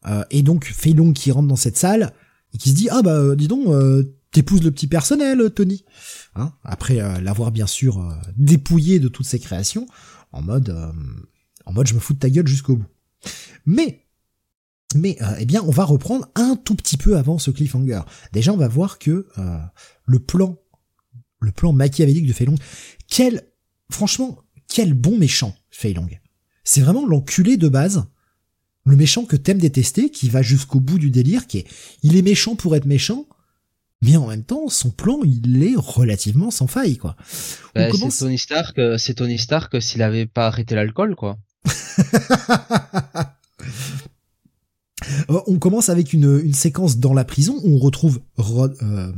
[0.07, 2.13] euh, et donc Feilong qui rentre dans cette salle
[2.55, 3.67] et qui se dit ah bah euh, dis donc
[4.33, 5.85] t'épouses le petit personnel Tony
[6.35, 9.87] hein après l'avoir bien sûr dépouillé de toutes ses créations
[10.33, 10.75] en mode
[11.67, 12.87] en mode je me fous de ta gueule jusqu'au bout
[13.67, 14.05] mais
[14.95, 18.03] mais euh, eh bien, on va reprendre un tout petit peu avant ce cliffhanger.
[18.33, 19.59] Déjà, on va voir que euh,
[20.07, 20.57] le plan,
[21.41, 22.55] le plan machiavélique de Felon,
[23.09, 23.43] quel,
[23.91, 24.39] franchement,
[24.69, 26.09] quel bon méchant, Fei Long.
[26.63, 28.05] C'est vraiment l'enculé de base,
[28.87, 31.67] le méchant que t'aimes détester, qui va jusqu'au bout du délire, qui est,
[32.03, 33.27] il est méchant pour être méchant,
[34.01, 37.17] mais en même temps, son plan, il est relativement sans faille, quoi.
[37.75, 41.39] Bah, C'est Tony Stark, euh, c'est Tony Stark s'il avait pas arrêté l'alcool, quoi.
[45.31, 49.13] Euh, on commence avec une, une, séquence dans la prison où on retrouve Rod, euh,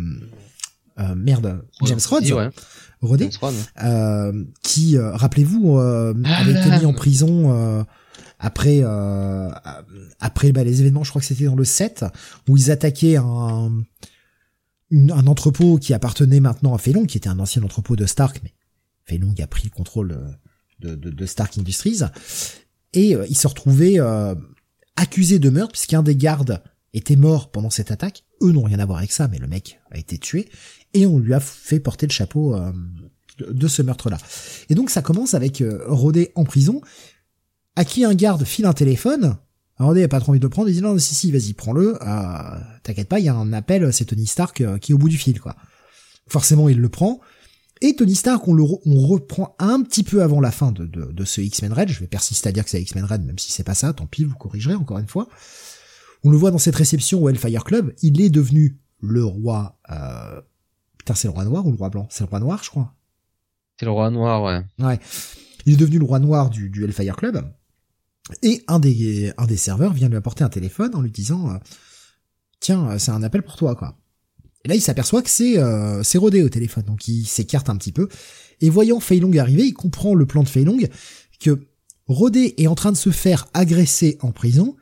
[0.99, 2.51] euh, merde, James Rhodes, ouais.
[3.03, 3.29] Rodé,
[3.83, 7.85] euh, qui, euh, rappelez-vous, ah avait été mis en prison
[8.39, 8.83] après
[10.21, 12.07] après bah, les événements, je crois que c'était dans le 7,
[12.49, 13.71] où ils attaquaient un,
[14.93, 18.55] un entrepôt qui appartenait maintenant à Felon, qui était un ancien entrepôt de Stark, mais
[19.05, 20.19] Felon a pris le contrôle
[20.81, 22.01] de, de, de Stark Industries,
[22.93, 23.99] et il se retrouvait
[24.97, 26.63] accusé de meurtre, puisqu'un des gardes
[26.95, 28.25] était mort pendant cette attaque.
[28.43, 30.49] Eux n'ont rien à voir avec ça, mais le mec a été tué
[30.95, 32.73] et on lui a fait porter le chapeau euh,
[33.39, 34.19] de, ce meurtre-là.
[34.71, 36.81] Et donc ça commence avec euh, Rodé en prison,
[37.77, 39.37] à qui un garde file un téléphone.
[39.79, 41.99] Rodé a pas trop envie de le prendre, il dit non, si si, vas-y, prends-le.
[42.03, 44.99] Euh, T'inquiète pas, il y a un appel, c'est Tony Stark euh, qui est au
[44.99, 45.55] bout du fil, quoi.
[46.29, 47.21] Forcément, il le prend.
[47.83, 51.13] Et Tony Stark, on le on reprend un petit peu avant la fin de, de,
[51.13, 51.89] de ce X-Men Red.
[51.91, 53.93] Je vais persister à dire que c'est X-Men Red, même si c'est pas ça.
[53.93, 55.29] Tant pis, vous corrigerez encore une fois.
[56.25, 57.93] On le voit dans cette réception au Hellfire Club.
[58.03, 60.41] Il est devenu le roi euh,
[60.99, 62.09] Putain, c'est le roi noir ou le roi blanc?
[62.11, 62.95] C'est le roi noir, je crois.
[63.79, 64.65] C'est le roi noir, ouais.
[64.85, 64.99] Ouais.
[65.67, 67.53] Il est devenu le roi noir du, du Hellfire Club.
[68.43, 71.59] Et un des, un des serveurs vient lui apporter un téléphone en lui disant euh,
[72.59, 73.97] Tiens, euh, c'est un appel pour toi, quoi.
[74.67, 77.93] Et là, il s'aperçoit que c'est euh, Rodé au téléphone, donc il s'écarte un petit
[77.93, 78.09] peu.
[78.61, 80.77] Et voyant Fei Long arriver, il comprend le plan de Fei Long,
[81.39, 81.61] que
[82.09, 84.75] Rodé est en train de se faire agresser en prison,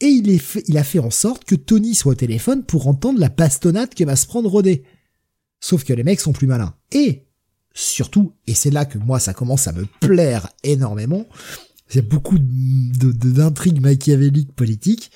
[0.00, 3.94] et il a fait en sorte que Tony soit au téléphone pour entendre la bastonnade
[3.94, 4.84] que va se prendre Rodé.
[5.60, 6.74] Sauf que les mecs sont plus malins.
[6.92, 7.26] Et,
[7.74, 11.26] surtout, et c'est là que moi ça commence à me plaire énormément,
[11.88, 15.10] c'est beaucoup d'intrigues machiavéliques politiques,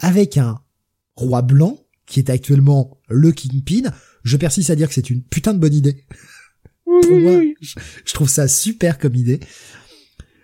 [0.00, 0.58] avec un
[1.14, 1.78] roi blanc,
[2.12, 3.90] qui est actuellement le Kingpin,
[4.22, 6.04] je persiste à dire que c'est une putain de bonne idée.
[6.86, 9.40] je trouve ça super comme idée.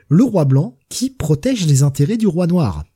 [0.09, 2.87] Le roi blanc qui protège les intérêts du roi noir.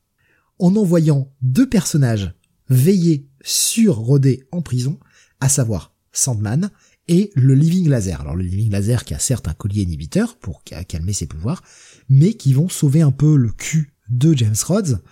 [0.58, 2.32] En envoyant deux personnages
[2.70, 4.98] veiller sur Rodé en prison,
[5.40, 6.70] à savoir Sandman
[7.08, 8.22] et le Living Laser.
[8.22, 11.62] Alors le Living Laser qui a certes un collier inhibiteur pour calmer ses pouvoirs,
[12.08, 15.02] mais qui vont sauver un peu le cul de James Rhodes.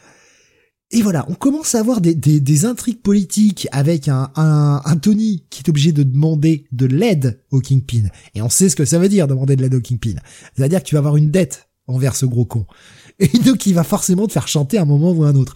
[0.93, 5.45] Et voilà, on commence à avoir des, des, intrigues politiques avec un, un, un, Tony
[5.49, 8.09] qui est obligé de demander de l'aide au Kingpin.
[8.35, 10.17] Et on sait ce que ça veut dire demander de l'aide au Kingpin.
[10.57, 12.67] C'est-à-dire que tu vas avoir une dette envers ce gros con.
[13.21, 15.55] Et donc il va forcément te faire chanter un moment ou un autre.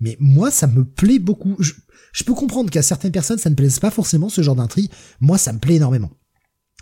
[0.00, 1.56] Mais moi, ça me plaît beaucoup.
[1.60, 4.90] Je peux comprendre qu'à certaines personnes, ça ne plaise pas forcément ce genre d'intrigue.
[5.20, 6.10] Moi, ça me plaît énormément.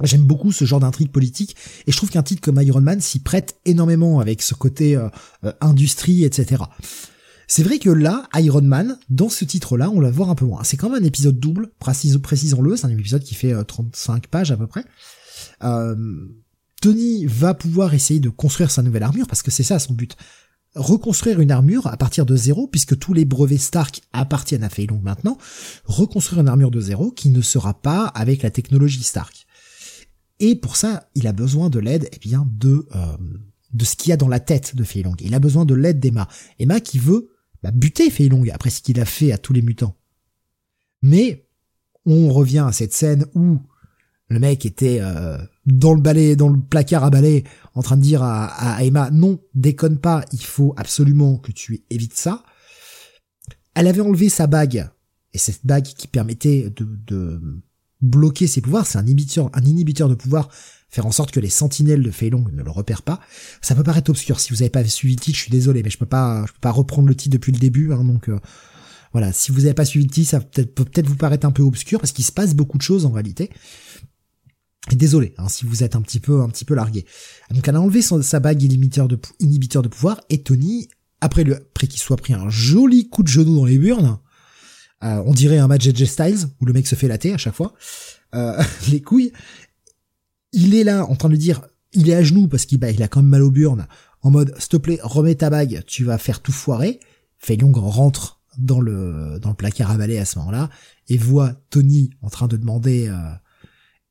[0.03, 1.57] J'aime beaucoup ce genre d'intrigue politique
[1.87, 5.09] et je trouve qu'un titre comme Iron Man s'y prête énormément avec ce côté euh,
[5.45, 6.62] euh, industrie, etc.
[7.47, 10.65] C'est vrai que là, Iron Man, dans ce titre-là, on la voit un peu moins.
[10.65, 14.51] C'est quand même un épisode double, précisons-le, c'est un épisode qui fait 35 euh, pages
[14.51, 14.85] à peu près.
[16.83, 20.17] Tony va pouvoir essayer de construire sa nouvelle armure parce que c'est ça son but
[20.77, 25.01] reconstruire une armure à partir de zéro, puisque tous les brevets Stark appartiennent à Feilong
[25.03, 25.39] maintenant,
[25.85, 29.47] reconstruire une armure de zéro qui ne sera pas avec la technologie Stark.
[30.39, 33.17] Et pour ça, il a besoin de l'aide, eh bien, de euh,
[33.73, 35.17] de ce qu'il y a dans la tête de Feilong.
[35.21, 36.29] Il a besoin de l'aide d'Emma.
[36.59, 37.31] Emma qui veut
[37.67, 39.97] bah, buter Feilong après ce qu'il a fait à tous les mutants.
[41.03, 41.49] Mais
[42.05, 43.59] on revient à cette scène où
[44.29, 45.37] le mec était euh,
[45.67, 47.43] dans le balai, dans le placard à balai,
[47.75, 52.17] en train de dire à, Emma non, déconne pas, il faut absolument que tu évites
[52.17, 52.45] ça.
[53.75, 54.89] Elle avait enlevé sa bague
[55.33, 57.41] et cette bague qui permettait de,
[58.01, 60.51] bloquer ses pouvoirs, c'est un inhibiteur, un inhibiteur de pouvoir,
[60.97, 63.21] faire en sorte que les sentinelles de Feilong ne le repèrent pas.
[63.63, 64.41] Ça peut paraître obscur.
[64.41, 66.53] Si vous n'avez pas suivi le titre, je suis désolé, mais je peux pas, je
[66.53, 68.29] peux pas reprendre le titre depuis le début, hein, donc.
[68.29, 68.39] Euh,
[69.13, 71.63] voilà, si vous n'avez pas suivi le titre, ça peut peut-être vous paraître un peu
[71.63, 73.49] obscur parce qu'il se passe beaucoup de choses en réalité.
[74.93, 77.07] Désolé hein, si vous êtes un petit peu un petit peu largué.
[77.51, 80.89] Donc elle a enlevé sa bague inhibiteur de, pouvoir et Tony,
[81.23, 84.19] après, le, qu'il soit pris un joli coup de genou dans les burnes,
[85.03, 87.55] euh, on dirait un match AJ Styles où le mec se fait latter à chaque
[87.55, 87.73] fois,
[88.35, 89.33] euh, les couilles,
[90.57, 93.09] il est là en train de dire, il est à genoux parce qu'il bah, a
[93.09, 93.87] quand même mal aux burnes,
[94.23, 96.99] en mode s'il te plaît remets ta bague, tu vas faire tout foirer.
[97.39, 100.71] Feilyong rentre dans le placard à balai à ce moment-là
[101.09, 103.17] et voit Tony en train de demander euh,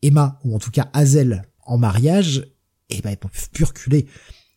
[0.04, 2.48] Emma, ou en tout cas Hazel, en mariage,
[2.90, 4.06] et ben, ils peuvent plus reculer.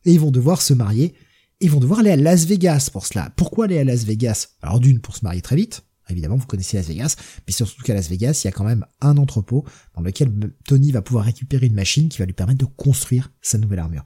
[0.05, 1.15] Et ils vont devoir se marier.
[1.61, 3.33] ils vont devoir aller à Las Vegas pour cela.
[3.35, 4.49] Pourquoi aller à Las Vegas?
[4.61, 5.83] Alors d'une, pour se marier très vite.
[6.11, 8.87] Évidemment, vous connaissez Las Vegas, mais surtout qu'à Las Vegas, il y a quand même
[9.01, 10.33] un entrepôt dans lequel
[10.65, 14.05] Tony va pouvoir récupérer une machine qui va lui permettre de construire sa nouvelle armure.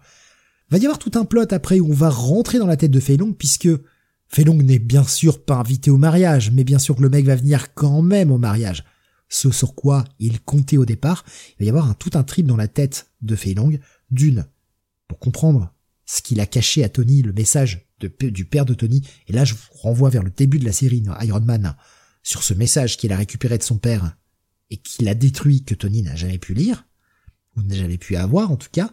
[0.70, 3.00] Va y avoir tout un plot après où on va rentrer dans la tête de
[3.00, 3.68] Fei Long puisque
[4.28, 7.26] Fei Long n'est bien sûr pas invité au mariage, mais bien sûr que le mec
[7.26, 8.84] va venir quand même au mariage.
[9.28, 12.46] Ce sur quoi il comptait au départ, il va y avoir un, tout un trip
[12.46, 13.70] dans la tête de Fei Long,
[14.10, 14.46] d'une,
[15.08, 15.74] pour comprendre
[16.06, 19.54] ce qu'il a caché à Tony, le message du père de Tony, et là je
[19.54, 21.76] vous renvoie vers le début de la série Iron Man,
[22.22, 24.16] sur ce message qu'il a récupéré de son père,
[24.70, 26.86] et qu'il a détruit, que Tony n'a jamais pu lire,
[27.56, 28.90] ou n'a jamais pu avoir en tout cas,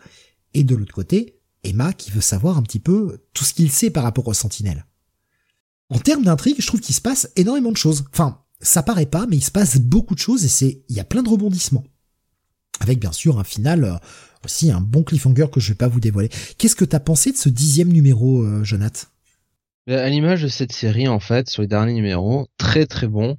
[0.54, 3.90] et de l'autre côté, Emma qui veut savoir un petit peu tout ce qu'il sait
[3.90, 4.86] par rapport aux sentinelles.
[5.90, 8.06] En termes d'intrigue, je trouve qu'il se passe énormément de choses.
[8.12, 11.00] Enfin, ça paraît pas, mais il se passe beaucoup de choses et c'est, il y
[11.00, 11.86] a plein de rebondissements.
[12.80, 13.96] Avec bien sûr un final, euh,
[14.46, 16.30] aussi un bon cliffhanger que je vais pas vous dévoiler.
[16.58, 18.64] Qu'est-ce que t'as pensé de ce dixième numéro, euh,
[19.90, 23.38] À l'image de cette série, en fait, sur les derniers numéros, très très bon.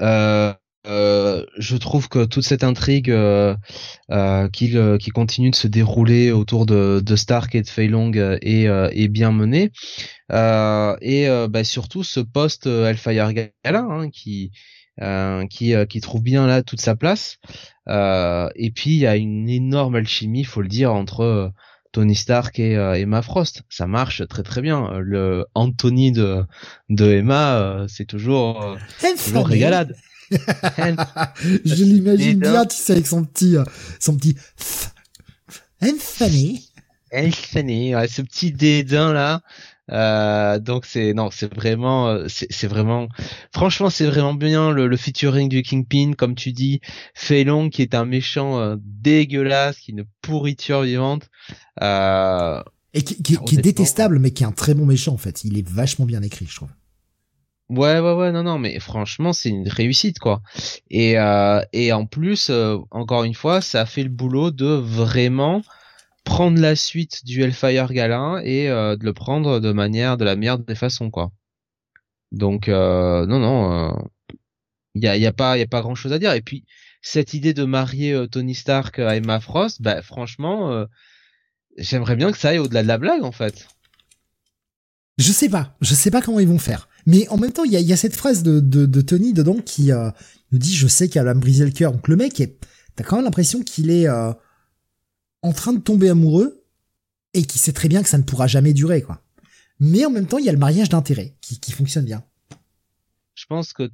[0.00, 0.52] Euh,
[0.86, 3.56] euh, je trouve que toute cette intrigue euh,
[4.10, 8.64] euh, qui, qui continue de se dérouler autour de, Stark et de Fei Long est,
[8.64, 9.72] est bien menée.
[10.30, 14.52] et bah, surtout ce poste Hellfire Gala hein, qui,
[15.50, 17.38] qui, qui trouve bien là toute sa place.
[17.88, 21.52] et puis il y a une énorme alchimie, faut le dire, entre
[21.96, 23.62] Tony Stark et Emma Frost.
[23.70, 24.98] Ça marche très très bien.
[24.98, 26.44] Le Anthony de,
[26.90, 28.76] de Emma, c'est toujours,
[29.24, 29.96] toujours régalade.
[30.30, 33.64] je l'imagine bien, tu sais, avec son petit, euh,
[33.98, 34.36] son petit
[35.80, 36.68] Anthony.
[37.14, 39.40] Anthony, ouais, ce petit dédain là.
[39.92, 43.08] Euh, donc c'est non, c'est vraiment, euh, c'est vraiment,
[43.52, 46.80] franchement c'est vraiment bien le, le, featuring du Kingpin, comme tu dis,
[47.14, 51.28] Feilong qui est un méchant euh, dégueulasse, qui est une pourriture vivante.
[51.82, 52.62] Euh,
[52.94, 55.44] et qui, qui, qui est détestable, mais qui est un très bon méchant en fait.
[55.44, 56.70] Il est vachement bien écrit, je trouve.
[57.68, 60.40] Ouais, ouais, ouais, non, non, mais franchement, c'est une réussite, quoi.
[60.88, 64.66] Et, euh, et en plus, euh, encore une fois, ça a fait le boulot de
[64.66, 65.62] vraiment
[66.26, 70.36] prendre la suite du Hellfire Galin et euh, de le prendre de manière, de la
[70.36, 71.32] meilleure des façons, quoi.
[72.32, 73.96] Donc, non, non,
[74.94, 76.32] il y a, y a pas, y a pas grand chose à dire.
[76.34, 76.66] Et puis,
[77.00, 80.86] cette idée de marier Tony Stark à Emma Frost, bah, franchement,
[81.78, 83.68] j'aimerais bien que ça aille au-delà de la blague, en fait.
[85.18, 86.88] Je sais pas, je sais pas comment ils vont faire.
[87.06, 90.10] Mais en même temps, il y a, cette phrase de, de, Tony dedans qui euh,
[90.52, 91.92] nous dit je sais qu'elle va me briser le cœur.
[91.92, 92.42] Donc le mec,
[92.96, 94.32] t'as quand même l'impression qu'il est euh,
[95.46, 96.64] en train de tomber amoureux
[97.34, 99.20] et qui sait très bien que ça ne pourra jamais durer, quoi.
[99.78, 102.24] Mais en même temps, il y a le mariage d'intérêt qui, qui fonctionne bien.
[103.34, 103.90] Je pense que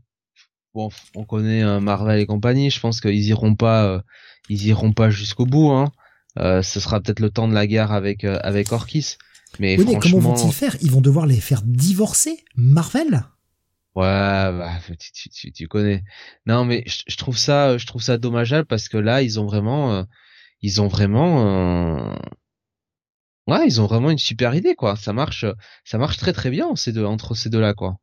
[0.74, 2.70] bon, on connaît euh, Marvel et compagnie.
[2.70, 4.02] Je pense qu'ils iront pas,
[4.48, 5.70] ils iront pas jusqu'au bout.
[5.70, 5.92] Hein.
[6.36, 9.16] ce sera peut-être le temps de la guerre avec avec Orkis.
[9.58, 10.76] Mais, oui, mais comment vont-ils faire?
[10.80, 13.24] Ils vont devoir les faire divorcer Marvel?
[13.94, 16.02] Ouais, bah, tu, tu, tu, connais.
[16.46, 19.92] Non, mais je, trouve ça, je trouve ça dommageable parce que là, ils ont vraiment,
[19.92, 20.02] euh,
[20.62, 22.14] ils ont vraiment,
[23.46, 24.96] ouais, ils ont vraiment une super idée, quoi.
[24.96, 25.44] Ça marche,
[25.84, 27.98] ça marche très très bien ces deux, entre ces deux-là, quoi.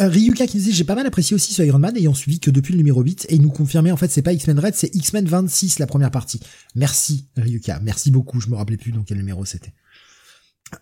[0.00, 2.50] Euh, Ryuka qui disait j'ai pas mal apprécié aussi ce Iron Man ayant suivi que
[2.50, 4.94] depuis le numéro 8 et il nous confirmait en fait c'est pas X-Men Red c'est
[4.94, 6.40] X-Men 26 la première partie.
[6.74, 9.74] Merci Ryuka, merci beaucoup, je me rappelais plus dans quel numéro c'était.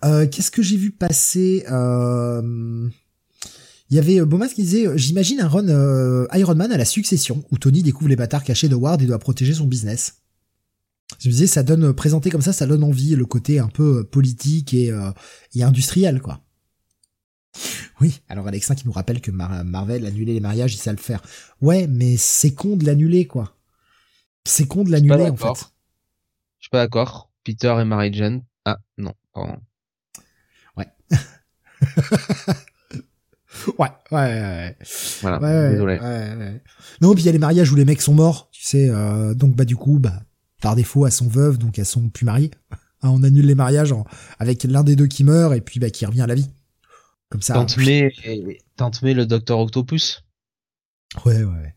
[0.05, 2.89] Euh, qu'est-ce que j'ai vu passer euh...
[3.91, 7.57] Il y avait Bomas qui disait J'imagine un run Iron Man à la succession, où
[7.57, 10.17] Tony découvre les bâtards cachés de Ward et doit protéger son business.
[11.19, 14.05] Je me disais, ça donne, présenté comme ça, ça donne envie, le côté un peu
[14.05, 14.93] politique et,
[15.55, 16.41] et industriel, quoi.
[18.01, 21.23] Oui, alors Alexin qui nous rappelle que Marvel annulait les mariages, il sait le faire.
[21.61, 23.57] Ouais, mais c'est con de l'annuler, quoi.
[24.45, 25.71] C'est con de l'annuler, en fait.
[26.59, 27.31] Je suis pas d'accord.
[27.45, 28.43] Peter et Mary Jane.
[28.65, 29.57] Ah, non, pardon.
[30.77, 30.89] ouais,
[33.79, 34.77] ouais, ouais.
[35.23, 35.99] Voilà, ouais, désolé.
[35.99, 36.63] Ouais,
[37.01, 39.35] non, puis il y a les mariages où les mecs sont morts, tu sais, euh,
[39.35, 40.23] donc bah du coup, bah
[40.61, 42.51] par défaut, elles sont veuves, donc elles sont plus mariées.
[43.01, 43.95] Hein, on annule les mariages
[44.41, 46.51] avec l'un des deux qui meurt et puis bah qui revient à la vie.
[47.29, 47.55] Comme ça.
[47.55, 48.13] Tante May,
[48.75, 50.25] Tante May le docteur Octopus.
[51.25, 51.75] Ouais, ouais.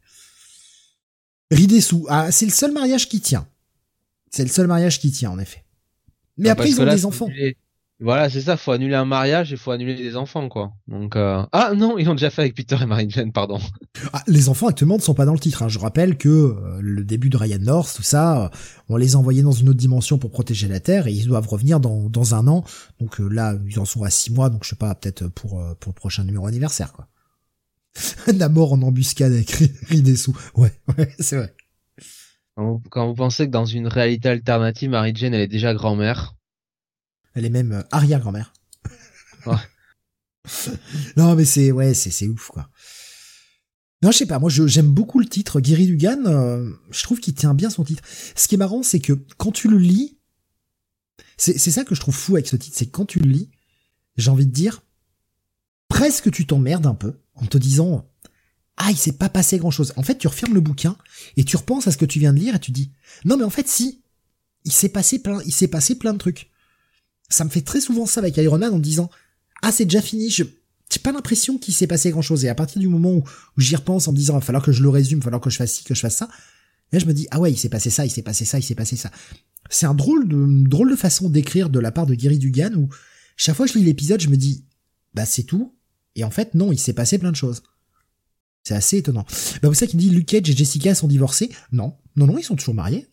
[1.51, 3.47] Ridessu, ah, c'est le seul mariage qui tient.
[4.31, 5.63] C'est le seul mariage qui tient, en effet.
[6.37, 7.29] Mais ah, après, ils ont des enfants.
[8.03, 10.73] Voilà, c'est ça, faut annuler un mariage et faut annuler des enfants, quoi.
[10.87, 11.45] Donc, euh...
[11.51, 13.59] ah non, ils l'ont déjà fait avec Peter et Mary Jane, pardon.
[14.11, 15.61] Ah, les enfants actuellement ne sont pas dans le titre.
[15.61, 15.67] Hein.
[15.67, 18.49] Je rappelle que euh, le début de Ryan North, tout ça, euh,
[18.89, 21.47] on les a envoyés dans une autre dimension pour protéger la Terre et ils doivent
[21.47, 22.63] revenir dans, dans un an.
[22.99, 25.63] Donc euh, là, ils en sont à six mois, donc je sais pas, peut-être pour
[25.79, 27.07] pour le prochain numéro anniversaire, quoi.
[28.49, 29.51] mort en embuscade avec
[29.89, 30.31] Ridessu.
[30.55, 31.53] Ouais, ouais, c'est vrai.
[32.55, 36.35] Quand vous pensez que dans une réalité alternative, Mary Jane, elle est déjà grand-mère
[37.33, 38.53] elle est même euh, arrière-grand-mère.
[41.17, 42.69] non, mais c'est ouais, c'est c'est ouf quoi.
[44.03, 44.39] Non, je sais pas.
[44.39, 45.59] Moi, j'aime beaucoup le titre.
[45.59, 48.01] Gary Dugan, euh, je trouve qu'il tient bien son titre.
[48.35, 50.17] Ce qui est marrant, c'est que quand tu le lis,
[51.37, 53.49] c'est ça que je trouve fou avec ce titre, c'est quand tu le lis,
[54.15, 54.83] j'ai envie de dire,
[55.87, 58.07] presque tu t'emmerdes un peu en te disant,
[58.77, 59.93] ah, il s'est pas passé grand chose.
[59.95, 60.97] En fait, tu refermes le bouquin
[61.37, 62.91] et tu repenses à ce que tu viens de lire et tu dis,
[63.25, 64.03] non, mais en fait, si,
[64.65, 66.50] il s'est passé plein, il s'est passé plein de trucs.
[67.31, 69.09] Ça me fait très souvent ça avec Iron Man en disant,
[69.63, 70.43] ah, c'est déjà fini, je,
[70.91, 72.45] j'ai pas l'impression qu'il s'est passé grand chose.
[72.45, 73.23] Et à partir du moment où,
[73.57, 75.41] j'y repense en me disant, il va falloir que je le résume, il va falloir
[75.41, 76.29] que je fasse ci, que je fasse ça,
[76.91, 78.63] là, je me dis, ah ouais, il s'est passé ça, il s'est passé ça, il
[78.63, 79.11] s'est passé ça.
[79.69, 82.89] C'est un drôle de, drôle de façon d'écrire de la part de Gary Dugan où
[83.37, 84.65] chaque fois que je lis l'épisode, je me dis,
[85.13, 85.73] bah, c'est tout.
[86.15, 87.63] Et en fait, non, il s'est passé plein de choses.
[88.63, 89.25] C'est assez étonnant.
[89.61, 91.49] Bah, vous savez qu'il dit Luke et Jessica sont divorcés.
[91.71, 91.95] Non.
[92.15, 93.07] Non, non, ils sont toujours mariés.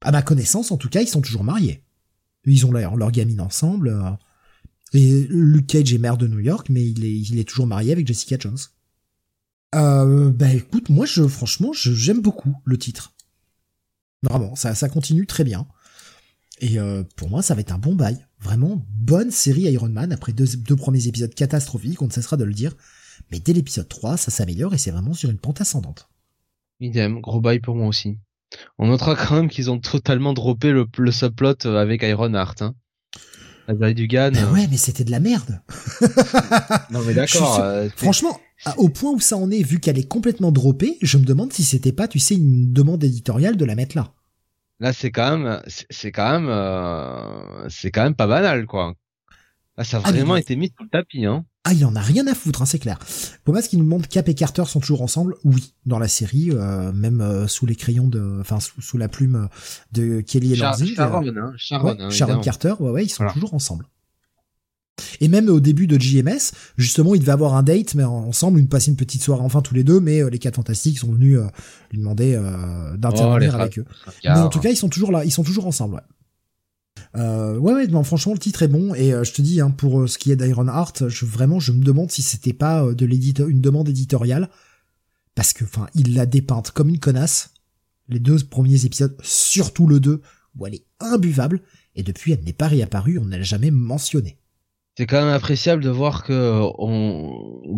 [0.00, 1.84] À ma connaissance, en tout cas, ils sont toujours mariés.
[2.44, 3.88] Ils ont leur, leur gamine ensemble.
[3.88, 4.10] Euh.
[4.94, 7.92] Et Luke Cage est maire de New York, mais il est, il est toujours marié
[7.92, 8.58] avec Jessica Jones.
[9.74, 13.14] Euh, bah écoute, moi je franchement j'aime beaucoup le titre.
[14.22, 15.66] Vraiment, ça, ça continue très bien.
[16.60, 18.24] Et euh, pour moi, ça va être un bon bail.
[18.38, 22.44] Vraiment, bonne série Iron Man après deux, deux premiers épisodes catastrophiques, on ne cessera de
[22.44, 22.74] le dire.
[23.30, 26.08] Mais dès l'épisode 3, ça s'améliore et c'est vraiment sur une pente ascendante.
[26.80, 28.18] Idem, gros bail pour moi aussi.
[28.78, 32.62] On notera quand même qu'ils ont totalement droppé le, le subplot avec Iron Heart.
[32.62, 32.74] Hein.
[33.68, 34.32] La du Gan.
[34.32, 35.60] Ben ouais, mais c'était de la merde.
[36.90, 37.60] non mais d'accord.
[37.60, 38.38] Euh, franchement,
[38.76, 41.62] au point où ça en est, vu qu'elle est complètement droppée, je me demande si
[41.62, 44.12] c'était pas, tu sais, une demande éditoriale de la mettre là.
[44.80, 48.94] Là, c'est quand même, c'est quand même, euh, c'est quand même pas banal, quoi.
[49.76, 51.44] Là, ça a ah, vraiment été mis sur le tapis, hein.
[51.64, 52.98] Ah, il en a rien à foutre, hein, c'est clair.
[53.44, 56.08] Pour moi, ce qui nous montre Cap et Carter sont toujours ensemble, oui, dans la
[56.08, 59.48] série, euh, même euh, sous les crayons de, enfin sous, la plume
[59.92, 63.54] de Kelly et Char Sharon, hein, Sharon, hein, Sharon Carter, ouais, ouais, ils sont toujours
[63.54, 63.86] ensemble.
[65.20, 68.68] Et même au début de JMS, justement, ils devaient avoir un date, mais ensemble, une
[68.68, 71.38] passer une petite soirée enfin tous les deux, mais euh, les quatre fantastiques sont venus
[71.92, 72.34] lui demander
[72.98, 73.84] d'intervenir oh, avec eux.
[74.24, 75.94] Mais en tout cas, ils sont toujours là, ils sont toujours ensemble.
[75.94, 76.00] Ouais.
[77.16, 78.94] Euh, ouais, ouais, franchement, le titre est bon.
[78.94, 81.72] Et euh, je te dis, hein, pour euh, ce qui est d'Iron Heart, vraiment, je
[81.72, 84.48] me demande si c'était pas de l'éditeur, une demande éditoriale.
[85.34, 87.54] Parce que, il l'a dépeinte comme une connasse.
[88.08, 90.20] Les deux premiers épisodes, surtout le 2,
[90.58, 91.60] où elle est imbuvable.
[91.94, 94.36] Et depuis, elle n'est pas réapparue, on ne l'a jamais mentionné.
[94.98, 96.66] C'est quand même appréciable de voir que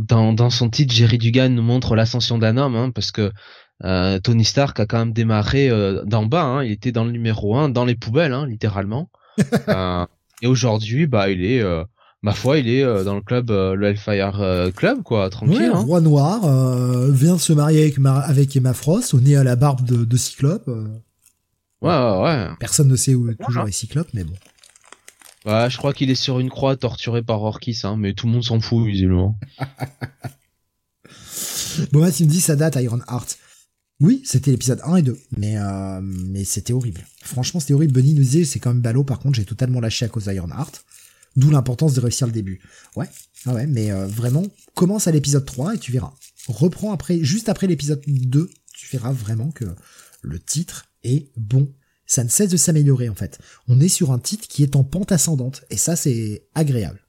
[0.04, 3.30] dans, son titre, Jerry Dugan nous montre l'ascension d'un homme, hein, parce que
[4.18, 5.70] Tony Stark a quand même démarré
[6.06, 6.42] d'en bas.
[6.42, 9.10] Hein, il était dans le numéro 1, dans les poubelles, littéralement.
[9.68, 10.06] Euh,
[10.42, 11.84] et aujourd'hui, bah, il est, euh,
[12.22, 15.70] ma foi, il est euh, dans le club, le Hellfire Club, quoi, tranquille.
[15.72, 15.80] hein.
[15.80, 16.40] Roi Noir
[17.10, 20.16] vient de se marier avec, avec Emma Frost, au nez à la barbe de, de
[20.16, 20.66] Cyclope.
[20.68, 22.48] Ouais, ouais, ouais.
[22.60, 24.34] Personne ne sait où toujours est Cyclope, mais bon.
[25.46, 28.32] Ouais, je crois qu'il est sur une croix torturé par Orkis, hein, mais tout le
[28.32, 29.38] monde s'en fout, visiblement.
[31.92, 33.36] bon, là, tu me dis, ça date Iron Heart.
[34.04, 37.06] Oui, c'était l'épisode 1 et 2, mais euh, mais c'était horrible.
[37.22, 37.94] Franchement, c'était horrible.
[37.94, 39.02] Bunny nous disait, c'est quand même ballot.
[39.02, 40.84] Par contre, j'ai totalement lâché à cause d'Iron Heart.
[41.36, 42.60] D'où l'importance de réussir le début.
[42.96, 43.08] Ouais,
[43.46, 44.42] ah ouais, mais euh, vraiment,
[44.74, 46.12] commence à l'épisode 3 et tu verras.
[46.48, 49.64] Reprends après, juste après l'épisode 2, tu verras vraiment que
[50.20, 51.72] le titre est bon.
[52.04, 53.38] Ça ne cesse de s'améliorer en fait.
[53.68, 57.00] On est sur un titre qui est en pente ascendante et ça c'est agréable.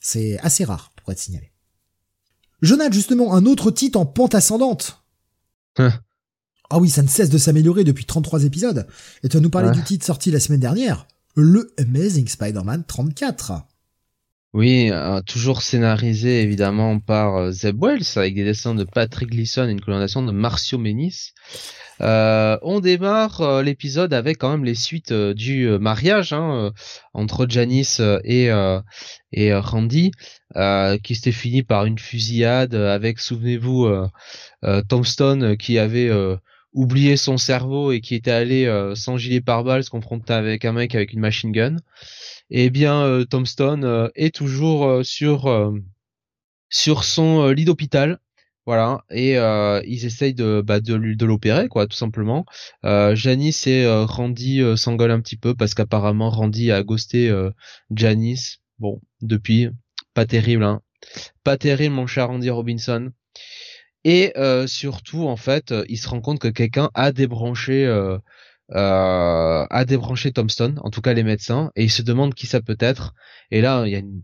[0.00, 1.50] C'est assez rare pour être signalé.
[2.62, 5.04] Jonathan, justement, un autre titre en pente ascendante.
[5.76, 6.03] Hein.
[6.70, 8.86] Ah oui, ça ne cesse de s'améliorer depuis 33 épisodes.
[9.22, 11.06] Et tu vas nous parler du titre sorti la semaine dernière,
[11.36, 13.64] le Amazing Spider-Man 34.
[14.54, 19.66] Oui, euh, toujours scénarisé évidemment par euh, Zeb Wells avec des dessins de Patrick Gleason
[19.66, 21.32] et une colonisation de Marcio Menis.
[22.00, 26.72] Euh, on démarre l'épisode avec quand même les suites du mariage hein,
[27.14, 28.50] entre Janice et
[29.32, 30.12] et Randy,
[31.02, 33.88] qui s'était fini par une fusillade avec, souvenez-vous,
[34.88, 36.10] Tombstone qui avait
[36.74, 40.94] oublié son cerveau et qui était allé sans gilet pare-balles se confronter avec un mec
[40.94, 41.76] avec une machine gun.
[42.50, 45.72] Eh bien, Tombstone est toujours sur
[46.68, 48.18] sur son lit d'hôpital
[48.66, 52.46] voilà, et euh, ils essayent de, bah, de, de l'opérer, quoi, tout simplement.
[52.84, 57.28] Euh, Janice et euh, Randy euh, s'engueulent un petit peu parce qu'apparemment Randy a ghosté
[57.28, 57.50] euh,
[57.94, 58.60] Janice.
[58.78, 59.68] Bon, depuis,
[60.14, 60.80] pas terrible, hein.
[61.44, 63.10] Pas terrible, mon cher Randy Robinson.
[64.04, 64.32] Et
[64.66, 67.86] surtout, en fait, il se rend compte que quelqu'un a débranché,
[68.70, 72.76] a débranché Tombstone, en tout cas les médecins, et il se demande qui ça peut
[72.80, 73.14] être.
[73.50, 74.22] Et là, il y a une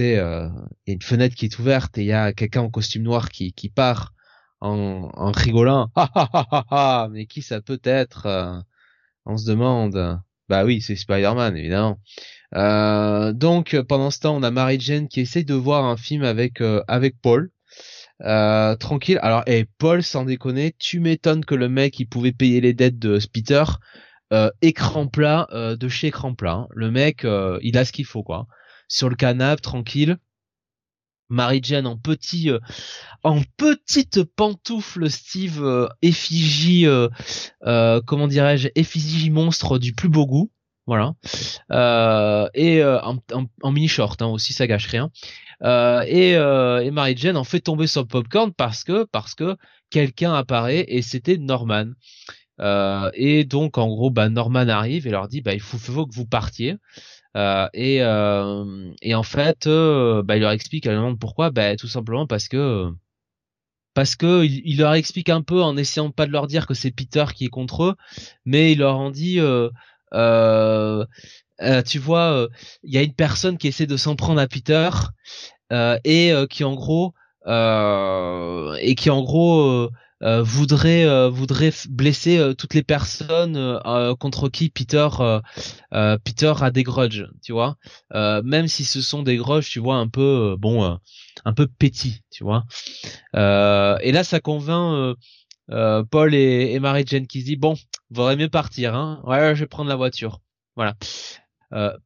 [0.00, 0.48] euh,
[0.86, 3.02] il y a une fenêtre qui est ouverte et il y a quelqu'un en costume
[3.02, 4.12] noir qui, qui part
[4.60, 5.90] en, en rigolant.
[7.10, 8.58] mais qui ça peut être euh,
[9.26, 10.20] On se demande.
[10.48, 12.00] Bah oui, c'est Spider-Man, évidemment.
[12.54, 16.24] Euh, donc pendant ce temps, on a Mary Jane qui essaye de voir un film
[16.24, 17.50] avec avec Paul.
[18.22, 19.18] Euh, tranquille.
[19.22, 22.98] Alors, et Paul, sans déconner, tu m'étonnes que le mec, il pouvait payer les dettes
[22.98, 23.64] de Peter.
[24.30, 26.52] Euh, écran plat euh, de chez écran plat.
[26.52, 26.68] Hein.
[26.72, 28.46] Le mec, euh, il a ce qu'il faut quoi.
[28.86, 30.18] Sur le canapé, tranquille.
[31.30, 32.50] Mary Jane en petit,
[33.22, 36.86] en petite pantoufle Steve effigie,
[37.60, 40.50] comment dirais-je, effigie monstre du plus beau goût.
[40.88, 41.12] Voilà.
[42.54, 45.10] et en, mini short hein, aussi, ça gâche rien.
[45.62, 49.56] et, et Mary Jane en fait tomber le popcorn parce que parce que
[49.90, 51.92] quelqu'un apparaît et c'était Norman.
[52.60, 56.14] Euh, et donc en gros, bah, Norman arrive et leur dit, bah, il faut, que
[56.14, 56.76] vous partiez.
[57.36, 61.76] Euh, et, euh, et en fait, euh, bah, il leur explique, elle demande pourquoi, bah,
[61.76, 62.90] tout simplement parce que
[63.94, 66.92] parce que il, leur explique un peu en essayant pas de leur dire que c'est
[66.92, 67.94] Peter qui est contre eux,
[68.44, 69.70] mais il leur en dit, euh, euh,
[70.12, 72.48] tu vois,
[72.82, 74.90] il y a une personne qui essaie de s'en prendre à Peter
[76.04, 77.14] et qui en gros
[77.46, 79.90] et qui en gros
[80.24, 83.78] euh, voudrait euh, voudrait blesser euh, toutes les personnes
[84.18, 85.08] contre qui Peter
[86.24, 87.76] Peter a des grudges, tu vois.
[88.12, 90.98] même si ce sont des grudges, tu vois, un peu bon,
[91.44, 92.64] un peu petits, tu vois.
[93.34, 95.16] et là, ça convainc
[95.68, 97.74] Paul et, et Mary Jane qui se dit bon,
[98.10, 99.22] vaudrait mieux partir, hein.
[99.24, 100.40] Ouais, je vais prendre la voiture.
[100.76, 100.94] Voilà.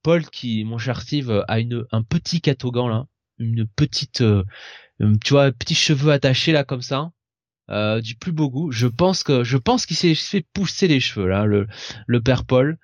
[0.02, 3.06] Paul qui, mon cher Steve, a une un petit catogan là,
[3.38, 4.24] une petite,
[4.98, 7.12] tu vois, petits cheveux attachés là comme ça.
[7.70, 8.72] Euh, du plus beau goût.
[8.72, 11.68] Je pense que je pense qu'il s'est fait pousser les cheveux là, le
[12.06, 12.76] le père Paul.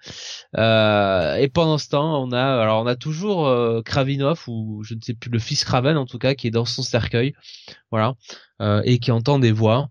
[0.56, 4.94] Euh, et pendant ce temps, on a alors on a toujours euh, Kravinov ou je
[4.94, 7.34] ne sais plus le fils Kraven en tout cas qui est dans son cercueil,
[7.90, 8.14] voilà,
[8.84, 9.90] et qui entend des voix.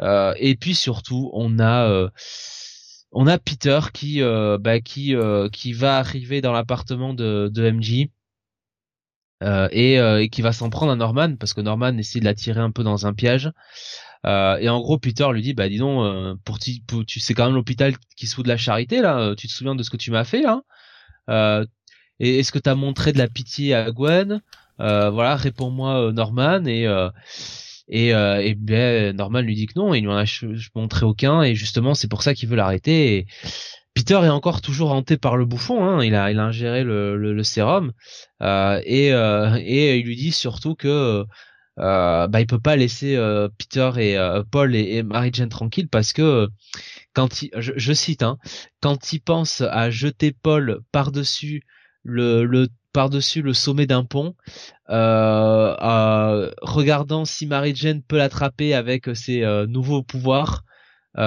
[0.00, 2.08] Et puis surtout, on a
[3.12, 5.14] on a Peter qui bah, qui
[5.52, 8.08] qui va arriver dans l'appartement de de MJ.
[9.72, 12.70] et, et, qui va s'en prendre à Norman parce que Norman essaie de l'attirer un
[12.70, 13.50] peu dans un piège.
[14.26, 17.34] Euh, et en gros, Peter lui dit, bah dis donc, euh, pour, tu, tu c'est
[17.34, 19.18] quand même l'hôpital qui se fout de la charité là.
[19.18, 20.62] Euh, tu te souviens de ce que tu m'as fait là
[22.20, 24.40] Et est-ce que tu as montré de la pitié à Gwen?
[24.78, 26.64] Voilà, réponds-moi, Norman.
[26.66, 26.86] Et
[27.88, 30.24] et, et ben, Norman lui dit que non, il lui en a
[30.74, 31.42] montré aucun.
[31.42, 33.16] Et justement, c'est pour ça qu'il veut l'arrêter.
[33.16, 33.26] Et
[33.94, 35.84] Peter est encore toujours hanté par le bouffon.
[35.84, 37.92] Hein, il a il a ingéré le, le, sérum.
[38.40, 41.24] et et il lui dit surtout que
[41.80, 45.88] euh, bah il peut pas laisser euh, Peter et euh, Paul et, Mary Jane tranquilles
[45.88, 46.48] parce que
[47.14, 48.38] quand il, je, cite hein,
[48.80, 51.62] quand il pense à jeter Paul par dessus
[52.04, 54.34] le, le par dessus le sommet d'un pont,
[56.62, 60.64] regardant si Mary Jane peut l'attraper avec ses nouveaux pouvoirs,
[61.18, 61.20] et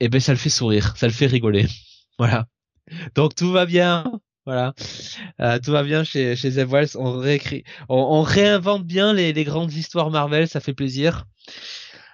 [0.00, 1.66] eh ben ça le fait sourire, ça le fait rigoler,
[2.18, 2.46] voilà.
[3.16, 4.04] Donc tout va bien,
[4.48, 4.72] voilà,
[5.42, 6.88] euh, tout va bien chez chez Zev Wells.
[6.94, 11.26] On réécrit, on, réinvente bien les, les, grandes histoires Marvel, ça fait plaisir.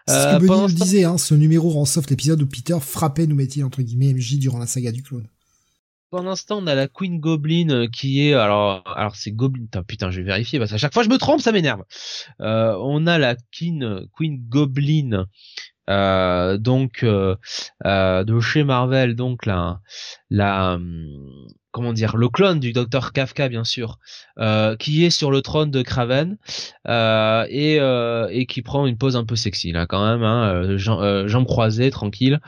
[0.08, 2.76] C'est ce que euh, Benny le disait, hein, ce numéro rend soft l'épisode où Peter
[2.80, 5.28] frappait, nous met-il entre guillemets, MJ durant la saga du clone.
[6.36, 9.66] Ce temps, on a la Queen Goblin euh, qui est alors alors c'est Goblin.
[9.86, 11.82] Putain, je vais vérifier parce chaque fois je me trompe, ça m'énerve.
[12.40, 15.26] Euh, on a la Queen Queen Goblin
[15.90, 17.36] euh, donc euh,
[17.84, 19.80] euh, de chez Marvel donc la
[20.30, 21.08] la hum,
[21.72, 23.98] comment dire le clone du docteur Kafka bien sûr
[24.38, 26.38] euh, qui est sur le trône de Kraven
[26.86, 30.76] euh, et, euh, et qui prend une pose un peu sexy là quand même hein,
[30.78, 32.40] jambes croisées tranquille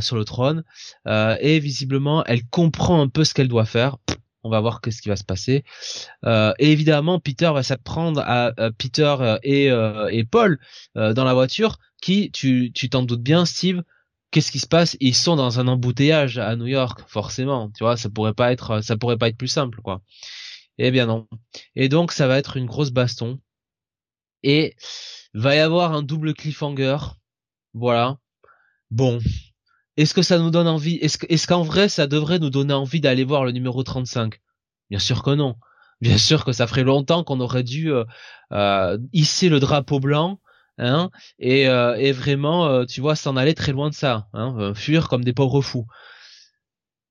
[0.00, 0.64] sur le trône
[1.06, 3.96] et visiblement elle comprend un peu ce qu'elle doit faire
[4.46, 5.64] on va voir qu'est-ce qui va se passer.
[6.26, 9.70] et évidemment, Peter va s'apprendre à, Peter et,
[10.10, 10.58] et Paul
[10.94, 13.82] dans la voiture, qui, tu t'en doutes bien, Steve,
[14.30, 14.96] qu'est-ce qui se passe?
[15.00, 17.70] Ils sont dans un embouteillage à New York, forcément.
[17.70, 20.02] Tu vois, ça pourrait pas être, ça pourrait pas être plus simple, quoi.
[20.76, 21.26] Eh bien non.
[21.76, 23.38] Et donc ça va être une grosse baston.
[24.42, 24.76] Et
[25.32, 26.98] va y avoir un double cliffhanger.
[27.72, 28.18] Voilà.
[28.90, 29.18] Bon.
[29.96, 30.96] Est-ce que ça nous donne envie?
[30.96, 34.40] Est-ce qu'en vrai ça devrait nous donner envie d'aller voir le numéro 35
[34.90, 35.56] Bien sûr que non.
[36.02, 38.04] Bien sûr que ça ferait longtemps qu'on aurait dû euh,
[38.52, 40.40] euh, hisser le drapeau blanc
[40.78, 44.54] hein, et, euh, et vraiment, euh, tu vois, s'en aller très loin de ça, hein,
[44.58, 45.86] euh, fuir comme des pauvres fous.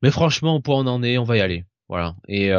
[0.02, 2.16] Mais franchement, au point on en est, on va y aller, voilà.
[2.28, 2.52] Et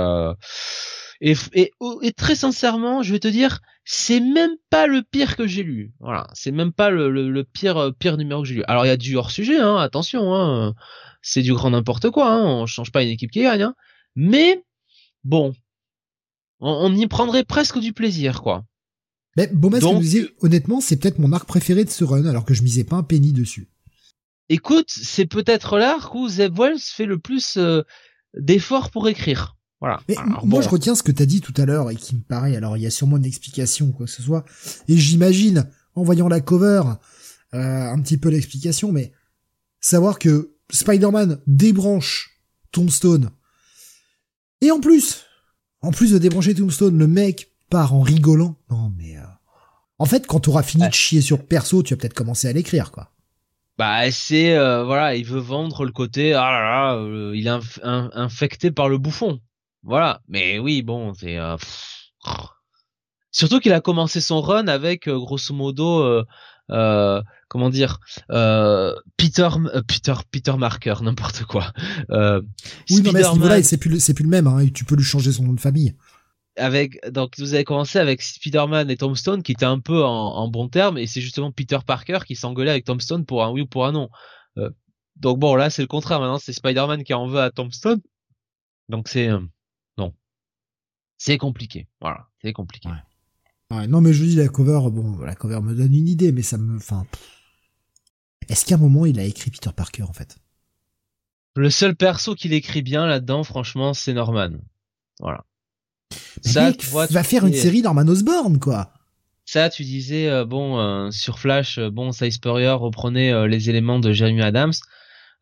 [1.21, 1.71] et, et,
[2.03, 5.93] et, très sincèrement, je vais te dire, c'est même pas le pire que j'ai lu.
[6.01, 8.65] Voilà, c'est même pas le, le, pire pire numéro que j'ai lu.
[8.67, 10.75] Alors il y a du hors sujet, hein, attention, hein,
[11.23, 12.31] c'est du grand n'importe quoi.
[12.31, 13.75] Hein, on change pas une équipe qui gagne, hein,
[14.17, 14.65] mais
[15.23, 15.55] bon,
[16.61, 18.65] on, on y prendrait presque du plaisir, quoi.
[19.37, 22.55] Mais Bomas Donc, disait, honnêtement, c'est peut-être mon arc préféré de ce run, alors que
[22.55, 23.69] je misais pas un penny dessus.
[24.49, 27.83] Écoute, c'est peut-être l'arc où Zeb Wells fait le plus euh,
[28.37, 29.57] d'efforts pour écrire.
[29.81, 30.01] Voilà.
[30.09, 32.57] Mais moi, je retiens ce que t'as dit tout à l'heure et qui me paraît,
[32.57, 34.45] alors il y a sûrement une explication, quoi que ce soit.
[34.89, 36.83] Et j'imagine, en voyant la cover,
[37.55, 39.13] euh, un petit peu l'explication, mais
[39.81, 42.41] savoir que Spider-Man débranche
[42.73, 43.31] Tombstone.
[44.61, 45.25] Et en plus,
[45.83, 48.57] en plus de débrancher Tombstone, le mec part en rigolant.
[48.71, 49.17] Non, mais...
[49.19, 49.24] Euh,
[49.99, 52.91] en fait, quand t'auras fini de chier sur perso, tu vas peut-être commencer à l'écrire,
[52.91, 53.11] quoi.
[53.77, 57.83] Bah c'est euh, voilà, il veut vendre le côté ah là là, euh, il est
[57.85, 59.41] infecté par le bouffon.
[59.83, 61.57] Voilà, mais oui, bon, c'est euh,
[63.33, 66.23] surtout qu'il a commencé son run avec grosso modo
[67.49, 67.99] comment dire
[69.17, 69.49] Peter
[69.89, 71.73] Peter Peter Marker n'importe quoi.
[72.11, 74.47] oui, non, mais à c'est plus c'est plus le même.
[74.47, 75.97] Hein, tu peux lui changer son nom de famille
[76.57, 80.49] avec donc vous avez commencé avec Spider-Man et Tombstone qui étaient un peu en, en
[80.49, 83.67] bon terme et c'est justement Peter Parker qui s'engueulait avec Tombstone pour un oui ou
[83.67, 84.09] pour un non.
[84.59, 84.71] Euh,
[85.17, 88.01] donc bon là c'est le contraire maintenant c'est Spider-Man qui en veut à Tombstone.
[88.89, 89.41] Donc c'est euh,
[89.99, 90.15] non.
[91.19, 91.89] C'est compliqué.
[92.01, 92.89] Voilà, c'est compliqué.
[93.71, 93.87] Ouais.
[93.89, 96.59] non mais je dis la cover bon la cover me donne une idée mais ça
[96.59, 97.05] me enfin
[98.49, 100.37] Est-ce qu'à un moment il a écrit Peter Parker en fait?
[101.57, 104.51] Le seul perso qu'il écrit bien là-dedans franchement c'est Norman.
[105.19, 105.45] Voilà.
[106.43, 108.93] Ça, tu vois, va faire une série Norman Osborn, quoi.
[109.47, 113.99] Ça, tu disais, euh, bon, euh, sur Flash, euh, bon, Cy Spurrier reprenait les éléments
[113.99, 114.73] de Jeremy Adams.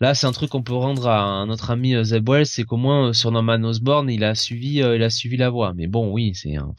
[0.01, 3.13] Là, c'est un truc qu'on peut rendre à notre ami Zeb Wells, c'est qu'au moins
[3.13, 5.75] sur Norman Osborn, il a suivi, il a suivi la voie.
[5.75, 6.75] Mais bon, oui, c'est un...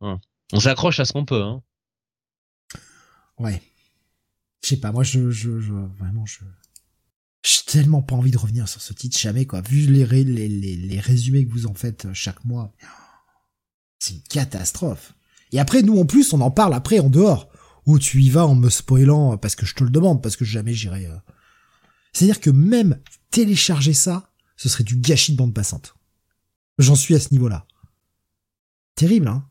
[0.00, 0.18] Hein.
[0.52, 1.62] On s'accroche à ce qu'on peut, hein.
[3.38, 3.60] Ouais.
[4.62, 6.38] Je sais pas, moi, je, je, je, vraiment, je,
[7.42, 9.62] j'ai tellement pas envie de revenir sur ce titre, jamais quoi.
[9.62, 12.72] Vu les, les, résumés que vous en faites euh, chaque mois,
[13.98, 15.14] c'est une catastrophe.
[15.52, 17.48] Et après, nous en plus, on en parle après en dehors,
[17.86, 20.44] où tu y vas en me spoilant parce que je te le demande, parce que
[20.44, 21.06] jamais j'irai.
[21.06, 21.16] Euh.
[22.12, 25.94] C'est-à-dire que même télécharger ça, ce serait du gâchis de bande passante.
[26.78, 27.66] J'en suis à ce niveau-là.
[28.94, 29.46] Terrible, hein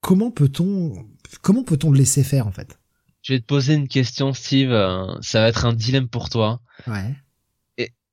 [0.00, 1.06] Comment peut-on,
[1.42, 2.78] comment peut-on le laisser faire en fait?
[3.22, 4.72] Je vais te poser une question, Steve.
[4.72, 6.60] Euh, ça va être un dilemme pour toi.
[6.86, 7.14] Ouais.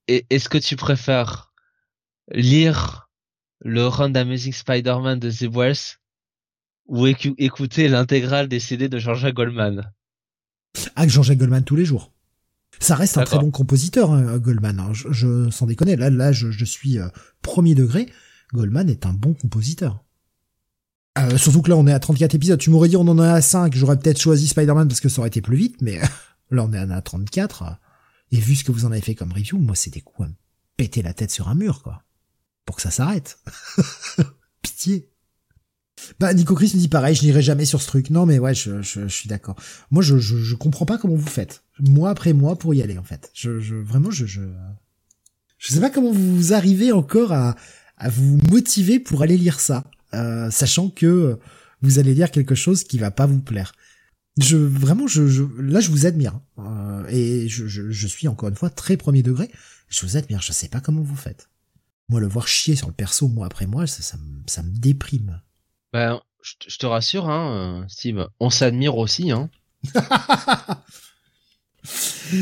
[0.07, 1.51] Et, est-ce que tu préfères
[2.31, 3.09] lire
[3.61, 5.97] le run d'Amazing Spider-Man de The Wells
[6.87, 9.91] ou écouter l'intégrale des CD de Jean-Jacques Goldman?
[10.95, 12.11] Ah, Jean-Jacques Goldman tous les jours.
[12.79, 14.79] Ça reste un très bon compositeur, hein, Goldman.
[14.79, 14.93] Hein.
[14.93, 17.07] Je, je, sans déconner, là, là, je, suis euh,
[17.41, 18.07] premier degré.
[18.53, 20.03] Goldman est un bon compositeur.
[21.17, 22.59] Euh, surtout que là, on est à 34 épisodes.
[22.59, 25.19] Tu m'aurais dit on en est à 5, j'aurais peut-être choisi Spider-Man parce que ça
[25.19, 25.99] aurait été plus vite, mais
[26.51, 27.79] là, on est à 34.
[28.31, 30.27] Et vu ce que vous en avez fait comme review, moi, c'était quoi
[30.77, 32.03] péter la tête sur un mur, quoi.
[32.65, 33.39] Pour que ça s'arrête.
[34.61, 35.09] Pitié.
[36.19, 38.09] Bah, Nico Chris me dit pareil, je n'irai jamais sur ce truc.
[38.09, 39.57] Non, mais ouais, je, suis d'accord.
[39.91, 41.63] Moi, je, je, je, comprends pas comment vous faites.
[41.79, 43.29] Mois après mois pour y aller, en fait.
[43.33, 44.41] Je, je, vraiment, je, je,
[45.57, 47.57] je sais pas comment vous arrivez encore à,
[47.97, 51.37] à vous motiver pour aller lire ça, euh, sachant que
[51.81, 53.73] vous allez lire quelque chose qui va pas vous plaire
[54.41, 58.49] je vraiment je, je là je vous admire euh, et je, je, je, suis encore
[58.49, 59.49] une fois très premier degré.
[59.87, 61.49] Je vous admire je sais pas comment vous faites.
[62.09, 64.71] Moi le voir chier sur le perso mois après mois ça ça, me, ça me
[64.71, 65.41] déprime.
[65.93, 69.49] Ben je, te rassure hein euh, Steve on s'admire aussi hein.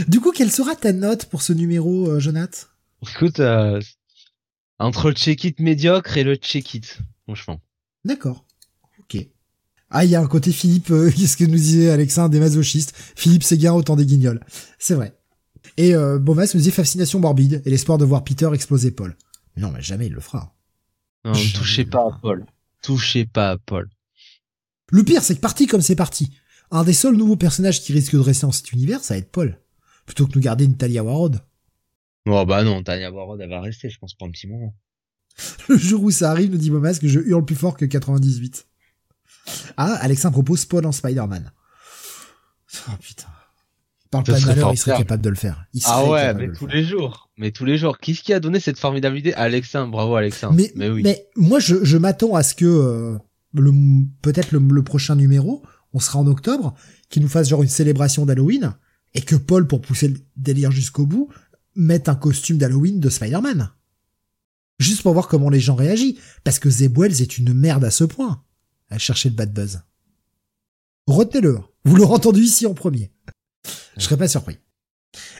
[0.07, 2.69] Du coup quelle sera ta note pour ce numéro euh, Jonath?
[3.09, 3.79] Écoute euh,
[4.79, 7.59] entre le check-it médiocre et le check-it franchement.
[8.05, 8.46] D'accord
[9.89, 12.93] ah, il y a un côté Philippe, euh, qu'est-ce que nous disait Alexandre, des masochistes.
[13.15, 14.41] Philippe Séguin, autant des guignols.
[14.79, 15.13] C'est vrai.
[15.77, 19.15] Et euh, Bomas nous disait fascination morbide et l'espoir de voir Peter exploser Paul.
[19.55, 20.53] Mais non, mais jamais il le fera.
[21.25, 22.45] Non, touchez pas à Paul.
[22.81, 23.89] Touchez pas à Paul.
[24.91, 26.31] Le pire, c'est que parti comme c'est parti.
[26.71, 29.31] Un des seuls nouveaux personnages qui risque de rester dans cet univers, ça va être
[29.31, 29.59] Paul.
[30.05, 31.41] Plutôt que nous garder une Talia Warod.
[32.27, 34.75] Oh bah non, Talia Warod, elle va rester, je pense, pour un petit moment.
[35.69, 38.66] Le jour où ça arrive, nous dit Bomas que je hurle plus fort que 98.
[39.77, 41.51] Ah, Alexin propose Paul en Spider-Man.
[42.89, 43.27] Oh putain.
[44.09, 45.65] Parle pas de malheur, il serait capable de le faire.
[45.85, 47.29] ah ouais, mais tous les jours.
[47.37, 47.97] Mais tous les jours.
[47.97, 50.51] Qu'est-ce qui a donné cette formidabilité Alexin, bravo Alexin.
[50.53, 51.01] Mais, mais oui.
[51.03, 53.17] Mais moi, je, je m'attends à ce que euh,
[53.53, 53.71] le
[54.21, 55.63] peut-être le, prochain numéro,
[55.93, 56.73] on sera en octobre,
[57.09, 58.75] qu'il nous fasse genre une célébration d'Halloween
[59.13, 61.29] et que Paul, pour pousser le délire jusqu'au bout,
[61.75, 63.71] mette un costume d'Halloween de Spider-Man.
[64.79, 66.19] Juste pour voir comment les gens réagissent.
[66.43, 68.43] Parce que Zeb Wells est une merde à ce point
[68.89, 69.81] à chercher le bad buzz.
[71.07, 71.59] Retenez-le.
[71.85, 73.11] Vous l'aurez entendu ici en premier.
[73.97, 74.57] Je serais pas surpris.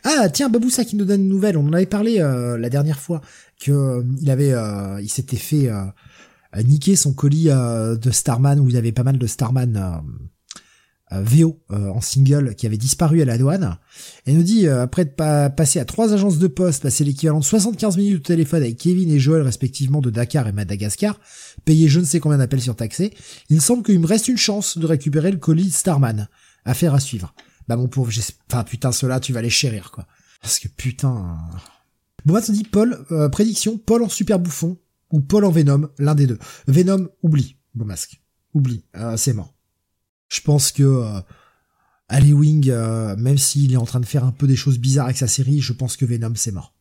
[0.04, 1.58] Ah tiens, Baboussa qui nous donne une nouvelle.
[1.58, 3.22] On en avait parlé euh, la dernière fois
[3.60, 5.70] que euh, il avait, euh, il s'était fait
[6.64, 9.98] niquer son colis de Starman où il y avait pas mal de Starman euh,
[11.12, 13.78] VO euh, en single qui avait disparu à la douane.
[14.26, 15.16] Et nous dit, euh, après être
[15.56, 19.10] passé à trois agences de poste, passer l'équivalent de 75 minutes de téléphone avec Kevin
[19.10, 21.20] et Joël respectivement de Dakar et Madagascar,
[21.66, 23.14] payé je ne sais combien d'appels surtaxés,
[23.50, 26.28] il semble qu'il me reste une chance de récupérer le colis Starman.
[26.66, 27.34] Affaire à suivre.
[27.70, 28.12] Bah mon pauvre,
[28.52, 30.08] enfin putain, cela tu vas les chérir quoi.
[30.42, 31.38] Parce que putain...
[32.26, 34.78] Bon, on dit Paul, prédiction, Paul en super bouffon,
[35.12, 36.40] ou Paul en Venom, l'un des deux.
[36.68, 38.22] Venom, oublie, bon masque.
[38.54, 38.84] Oublie,
[39.16, 39.57] c'est mort.
[40.30, 41.22] Je pense que euh,
[42.08, 45.06] Ali Wing, euh, même s'il est en train de faire un peu des choses bizarres
[45.06, 46.74] avec sa série, je pense que Venom c'est mort.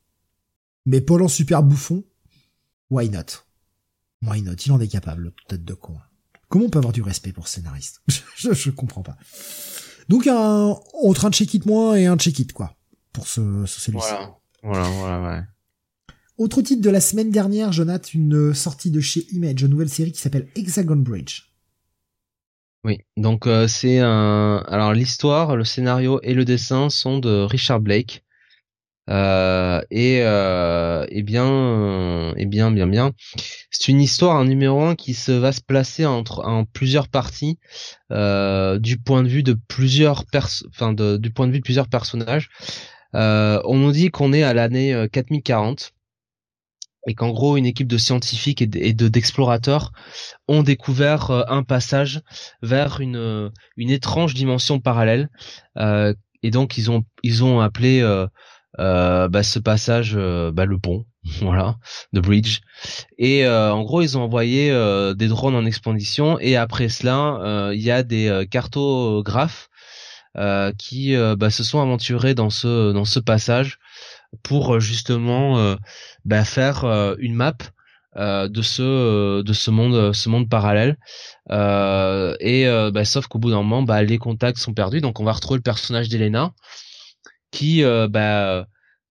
[0.85, 2.05] Mais Paul en super bouffon,
[2.90, 3.44] why not?
[4.23, 4.55] Why not?
[4.64, 5.97] Il en est capable, tête de con.
[6.48, 8.02] Comment on peut avoir du respect pour ce scénariste?
[8.36, 9.16] Je, je, comprends pas.
[10.09, 12.77] Donc un entre un check-it moins et un check-it quoi
[13.12, 14.06] pour ce, ce celui-ci.
[14.09, 15.44] Voilà, voilà, voilà, ouais.
[16.39, 20.12] Autre titre de la semaine dernière, Jonathan, une sortie de chez Image, une nouvelle série
[20.12, 21.56] qui s'appelle Hexagon Bridge.
[22.87, 24.63] Oui, donc euh, c'est un.
[24.69, 28.23] Alors l'histoire, le scénario et le dessin sont de Richard Blake.
[29.11, 33.11] Euh, et, euh, et bien, et bien, bien, bien.
[33.71, 37.59] C'est une histoire, un numéro un qui se va se placer entre en plusieurs parties
[38.13, 41.89] euh, du point de vue de plusieurs pers enfin du point de vue de plusieurs
[41.89, 42.51] personnages.
[43.15, 45.93] on nous dit qu'on est à l'année 4040
[47.07, 49.93] et qu'en gros une équipe de scientifiques et de d'explorateurs
[50.49, 52.20] ont découvert euh, un passage
[52.62, 55.31] vers une euh, une étrange dimension parallèle.
[55.78, 56.12] Euh,
[56.43, 61.07] et donc ils ont ils ont appelé euh, bah, ce passage bah, le pont
[61.41, 61.77] voilà
[62.15, 62.61] the bridge.
[63.19, 64.70] Et en gros ils ont envoyé
[65.16, 69.70] des drones en expédition et après cela il y a des cartographes
[70.78, 73.78] qui bah, se sont aventurés dans ce dans ce passage
[74.43, 75.77] pour justement
[76.24, 76.85] bah, faire
[77.19, 77.57] une map
[78.19, 80.97] euh, de ce de ce monde ce monde parallèle.
[81.51, 85.03] Euh, et euh, bah, sauf qu'au bout d'un moment bah, les contacts sont perdus.
[85.03, 86.55] Donc on va retrouver le personnage d'Elena
[87.51, 88.66] qui bah,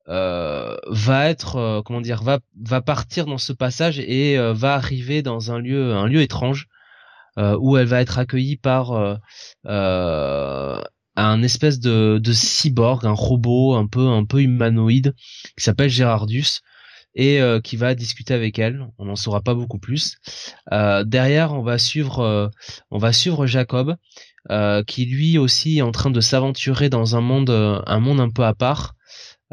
[0.08, 5.60] va être comment dire va va partir dans ce passage et va arriver dans un
[5.60, 6.68] lieu un lieu étrange
[7.38, 9.20] où elle va être accueillie par
[11.16, 15.14] un espèce de, de cyborg, un robot un peu un peu humanoïde
[15.58, 16.62] qui s'appelle Gérardus
[17.16, 18.88] et euh, qui va discuter avec elle.
[18.98, 20.18] On n'en saura pas beaucoup plus.
[20.72, 22.48] Euh, derrière, on va suivre, euh,
[22.92, 23.96] on va suivre Jacob,
[24.86, 28.44] qui lui aussi est en train de s'aventurer dans un monde, un monde un peu
[28.44, 28.96] à part.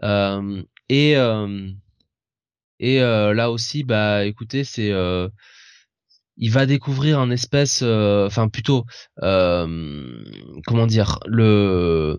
[0.02, 1.14] et
[2.80, 4.92] et là aussi, bah, écoutez, c'est
[6.36, 8.84] il va découvrir un espèce, enfin plutôt,
[9.18, 12.16] comment dire, le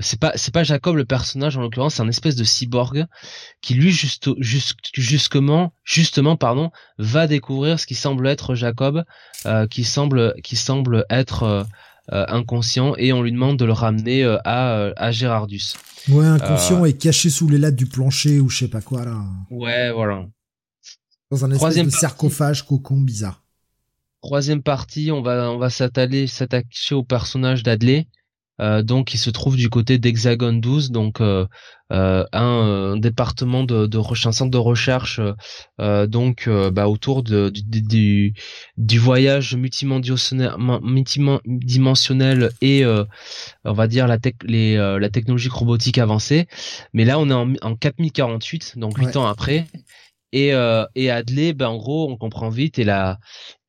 [0.00, 3.06] c'est pas c'est pas Jacob le personnage en l'occurrence, c'est un espèce de cyborg
[3.60, 4.30] qui lui juste,
[4.94, 9.04] justement justement pardon va découvrir ce qui semble être Jacob,
[9.46, 11.62] euh, qui semble qui semble être euh,
[12.12, 15.74] euh, inconscient et on lui demande de le ramener à à Gérardus.
[16.08, 19.22] Ouais, inconscient et caché sous les lattes du plancher ou je sais pas quoi là.
[19.50, 20.26] Ouais, voilà.
[21.30, 23.42] Dans un espèce de sarcophage cocon bizarre.
[24.22, 28.06] Troisième partie, on va on va s'attacher au personnage d'Adley
[28.60, 31.46] euh, donc il se trouve du côté d'Hexagone 12, donc euh,
[31.92, 35.20] euh, un, département de, de un centre de recherche
[35.78, 38.34] donc bah, autour de, du,
[38.76, 42.84] du, voyage multidimensionnel et
[43.64, 46.46] on va dire la, les, la technologie robotique avancée.
[46.92, 49.66] Mais là on est en, en 4048, donc 8 ans après.
[50.32, 50.52] Et,
[50.94, 53.18] et Adley, ben en gros, on comprend vite, et la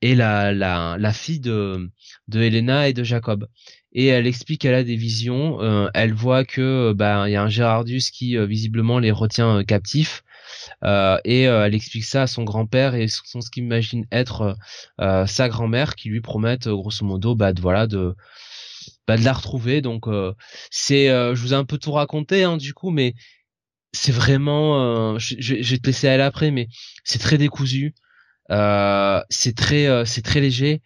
[0.02, 1.90] et la la, la fille de
[2.28, 3.48] de Helena et de Jacob
[3.94, 5.62] et elle explique qu'elle a des visions.
[5.62, 9.60] Euh, elle voit que bah il y a un Gérardus qui euh, visiblement les retient
[9.60, 10.24] euh, captifs.
[10.84, 14.58] et elle explique ça à son grand-père et son ce qu'il imagine être
[15.00, 18.16] sa grand-mère qui lui promettent grosso modo bah de, voilà de
[19.08, 19.82] bah, de la retrouver.
[19.82, 20.08] Donc
[20.70, 23.14] c'est je vous ai un peu tout raconté hein, du coup, mais
[23.94, 26.68] c'est vraiment je, je, vais te laisser aller après, mais
[27.04, 27.94] c'est très décousu.
[28.50, 30.82] c'est très c'est très léger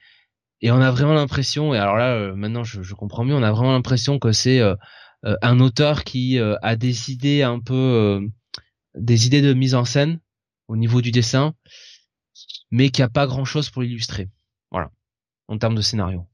[0.62, 3.44] et on a vraiment l'impression, et alors là euh, maintenant je, je, comprends mieux, on
[3.44, 4.76] a vraiment l'impression que c'est euh,
[5.26, 8.22] euh, un auteur qui a des idées un peu,
[8.96, 10.20] des idées de mise en scène
[10.68, 11.54] au niveau du dessin,
[12.72, 14.30] mais qui a pas grand chose pour l'illustrer.
[14.72, 14.92] Voilà,
[15.48, 16.26] en termes de scénario.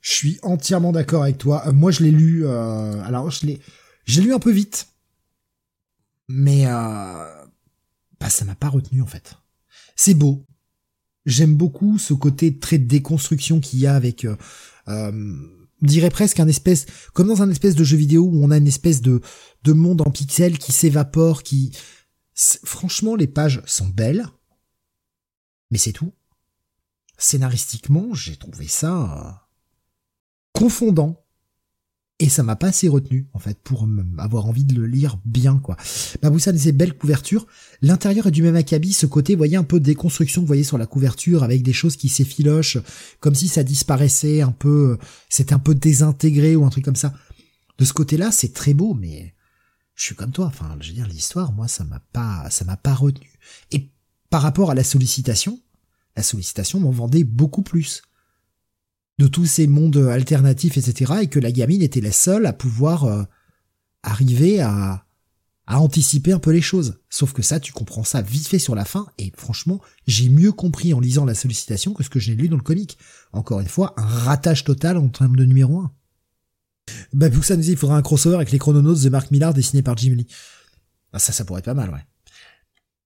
[0.00, 1.70] Je suis entièrement d'accord avec toi.
[1.72, 3.60] moi je l'ai lu, alors je l'ai,
[4.04, 4.88] j'ai lu un peu vite,
[6.28, 9.36] mais bah ça m'a pas retenu en fait.
[9.94, 10.46] C'est beau,
[11.26, 14.36] J'aime beaucoup ce côté très déconstruction qu'il y a avec, euh,
[14.86, 15.34] euh,
[15.82, 18.68] dirais presque un espèce, comme dans un espèce de jeu vidéo où on a une
[18.68, 19.20] espèce de,
[19.64, 21.76] de monde en pixels qui s'évapore, qui,
[22.34, 24.28] franchement, les pages sont belles,
[25.72, 26.12] mais c'est tout.
[27.18, 29.48] Scénaristiquement, j'ai trouvé ça,
[30.52, 31.25] confondant
[32.18, 33.86] et ça m'a pas assez retenu en fait pour
[34.18, 35.76] avoir envie de le lire bien quoi.
[36.22, 37.46] Baboussane ces belles couvertures,
[37.82, 40.64] l'intérieur est du même acabit, ce côté vous voyez un peu de déconstruction vous voyez
[40.64, 42.78] sur la couverture avec des choses qui s'effilochent
[43.20, 44.98] comme si ça disparaissait un peu
[45.28, 47.12] c'était un peu désintégré ou un truc comme ça.
[47.78, 49.34] De ce côté-là, c'est très beau mais
[49.94, 52.78] je suis comme toi, enfin je veux dire l'histoire moi ça m'a pas ça m'a
[52.78, 53.38] pas retenu.
[53.72, 53.90] Et
[54.30, 55.60] par rapport à la sollicitation,
[56.16, 58.02] la sollicitation m'en vendait beaucoup plus
[59.18, 63.04] de tous ces mondes alternatifs, etc., et que la gamine était la seule à pouvoir
[63.04, 63.22] euh,
[64.02, 65.06] arriver à,
[65.66, 67.00] à anticiper un peu les choses.
[67.08, 70.52] Sauf que ça, tu comprends ça vite fait sur la fin, et franchement, j'ai mieux
[70.52, 72.98] compris en lisant la sollicitation que ce que j'ai lu dans le comic.
[73.32, 75.92] Encore une fois, un ratage total en termes de numéro 1.
[77.12, 79.54] Bah, pour ça nous dit, il faudra un crossover avec les Chrononauts de Mark Millar
[79.54, 80.26] dessiné par Jim Lee.
[81.12, 82.04] Ah, ça, ça pourrait être pas mal, ouais.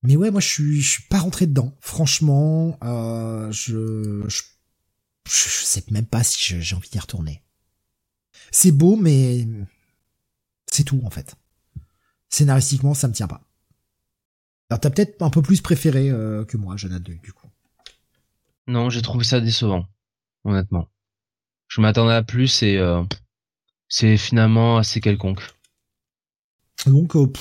[0.03, 1.75] Mais ouais, moi, je suis, je suis pas rentré dedans.
[1.79, 4.41] Franchement, euh, je, je
[5.31, 7.41] je, sais même pas si j'ai envie d'y retourner.
[8.51, 9.47] C'est beau, mais
[10.67, 11.35] c'est tout en fait.
[12.29, 13.41] Scénaristiquement, ça me tient pas.
[14.69, 17.47] Alors t'as peut-être un peu plus préféré euh, que moi, Jonathan, du coup.
[18.67, 19.85] Non, j'ai trouvé ça décevant,
[20.43, 20.89] honnêtement.
[21.67, 23.03] Je m'attendais à plus et euh,
[23.87, 25.41] c'est finalement assez quelconque.
[26.85, 27.31] Donc, euh,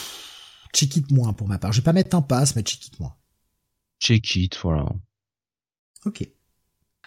[0.74, 1.72] check it moins pour ma part.
[1.72, 3.16] Je vais pas mettre un pass, mais check it moins.
[4.00, 4.92] Check it, voilà.
[6.04, 6.28] Ok.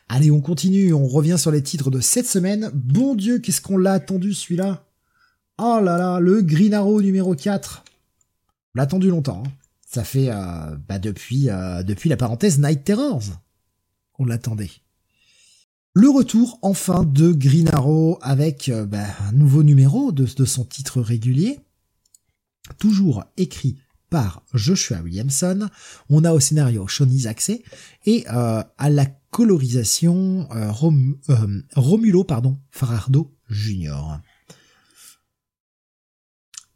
[0.09, 2.69] Allez, on continue, on revient sur les titres de cette semaine.
[2.73, 4.85] Bon Dieu, qu'est-ce qu'on l'a attendu celui-là?
[5.57, 7.83] Oh là là, le Green Arrow numéro 4.
[8.75, 9.43] On l'a attendu longtemps.
[9.45, 9.51] Hein.
[9.87, 13.23] Ça fait euh, bah depuis, euh, depuis la parenthèse Night Terrors
[14.11, 14.71] qu'on l'attendait.
[15.93, 21.01] Le retour enfin de Green Arrow avec euh, bah, un nouveau numéro de son titre
[21.01, 21.59] régulier.
[22.79, 23.77] Toujours écrit
[24.13, 25.67] par Joshua Williamson.
[26.07, 27.49] On a au scénario Sean Isaacse
[28.05, 30.71] et euh, à la colorisation euh,
[31.29, 34.19] euh, Romulo pardon Farardo Jr.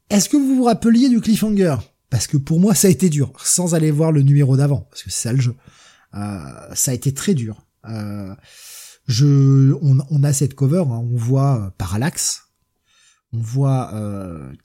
[0.10, 1.76] Est-ce que vous vous rappeliez du cliffhanger?
[2.10, 5.04] Parce que pour moi ça a été dur, sans aller voir le numéro d'avant, parce
[5.04, 5.56] que c'est ça le jeu.
[6.14, 7.68] ça a été très dur.
[7.84, 8.38] on,
[10.24, 11.04] a cette cover, hein.
[11.04, 12.48] on voit Parallax,
[13.32, 13.94] on voit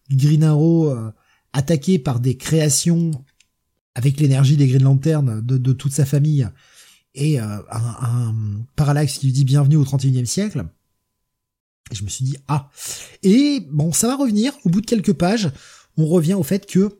[0.08, 1.12] Green Arrow
[1.52, 3.10] attaqué par des créations
[3.94, 6.48] avec l'énergie des Green Lantern de, de toute sa famille
[7.14, 8.34] et euh, un,
[8.76, 10.64] parallaxe qui lui dit bienvenue au 31e siècle.
[11.90, 12.70] Et je me suis dit ah.
[13.22, 14.52] Et bon ça va revenir.
[14.64, 15.50] Au bout de quelques pages
[15.96, 16.96] on revient au fait que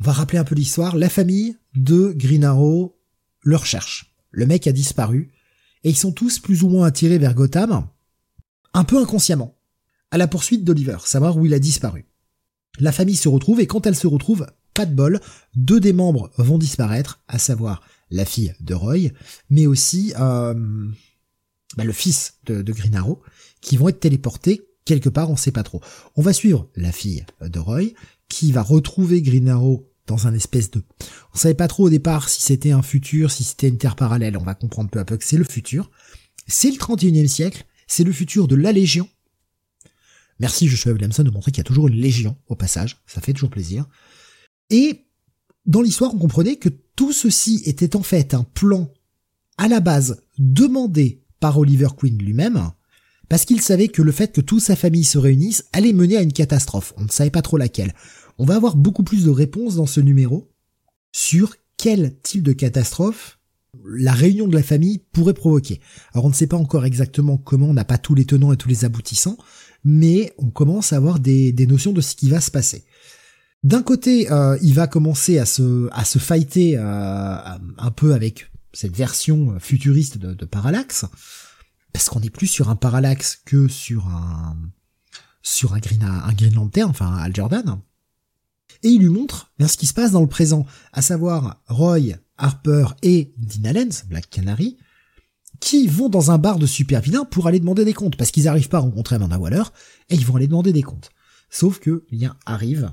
[0.00, 2.96] on va rappeler un peu l'histoire la famille de Green Arrow
[3.42, 4.14] le recherche.
[4.30, 5.32] Le mec a disparu
[5.82, 7.88] et ils sont tous plus ou moins attirés vers Gotham
[8.72, 9.56] un peu inconsciemment
[10.12, 12.06] à la poursuite d'Oliver savoir où il a disparu
[12.78, 15.20] la famille se retrouve et quand elle se retrouve, pas de bol,
[15.54, 19.10] deux des membres vont disparaître, à savoir la fille de Roy,
[19.50, 20.54] mais aussi euh,
[21.76, 22.74] bah, le fils de, de
[23.60, 25.80] qui vont être téléportés quelque part, on sait pas trop.
[26.16, 27.92] On va suivre la fille de Roy,
[28.28, 29.54] qui va retrouver Green
[30.06, 30.82] dans un espèce de...
[31.34, 34.36] On savait pas trop au départ si c'était un futur, si c'était une terre parallèle,
[34.36, 35.90] on va comprendre peu à peu que c'est le futur.
[36.48, 39.08] C'est le 31e siècle, c'est le futur de la Légion,
[40.40, 43.34] Merci Joshua Williamson de montrer qu'il y a toujours une légion au passage, ça fait
[43.34, 43.86] toujours plaisir.
[44.70, 45.06] Et
[45.66, 48.92] dans l'histoire, on comprenait que tout ceci était en fait un plan
[49.58, 52.70] à la base demandé par Oliver Queen lui-même,
[53.28, 56.22] parce qu'il savait que le fait que toute sa famille se réunisse allait mener à
[56.22, 56.94] une catastrophe.
[56.96, 57.94] On ne savait pas trop laquelle.
[58.38, 60.50] On va avoir beaucoup plus de réponses dans ce numéro
[61.12, 63.38] sur quel type de catastrophe
[63.84, 65.80] la réunion de la famille pourrait provoquer.
[66.12, 68.56] Alors on ne sait pas encore exactement comment, on n'a pas tous les tenants et
[68.56, 69.38] tous les aboutissants,
[69.84, 72.84] mais on commence à avoir des, notions de ce qui va se passer.
[73.62, 77.36] D'un côté, euh, il va commencer à se, à fighter euh,
[77.78, 81.04] un peu avec cette version futuriste de, Parallax,
[81.92, 84.56] parce qu'on est plus sur un Parallax que sur un
[85.42, 87.80] sur un Green, un Green Lantern, enfin Al Jordan.
[88.82, 92.16] Et il lui montre bien ce qui se passe dans le présent, à savoir Roy,
[92.38, 94.78] Harper et Dean Allens, Black Canary,
[95.60, 98.44] qui vont dans un bar de super vilains pour aller demander des comptes, parce qu'ils
[98.44, 99.62] n'arrivent pas à rencontrer Amanda Waller,
[100.08, 101.10] et ils vont aller demander des comptes.
[101.50, 102.90] Sauf que lien arrive,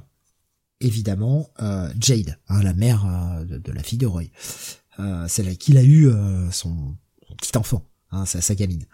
[0.82, 4.26] évidemment, euh, Jade, hein, la mère euh, de, la fille de Roy,
[5.00, 6.96] euh, celle qu'il a eu euh, son,
[7.38, 8.86] petit enfant, hein, sa, sa gamine.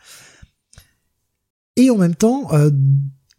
[1.76, 2.52] Et en même temps,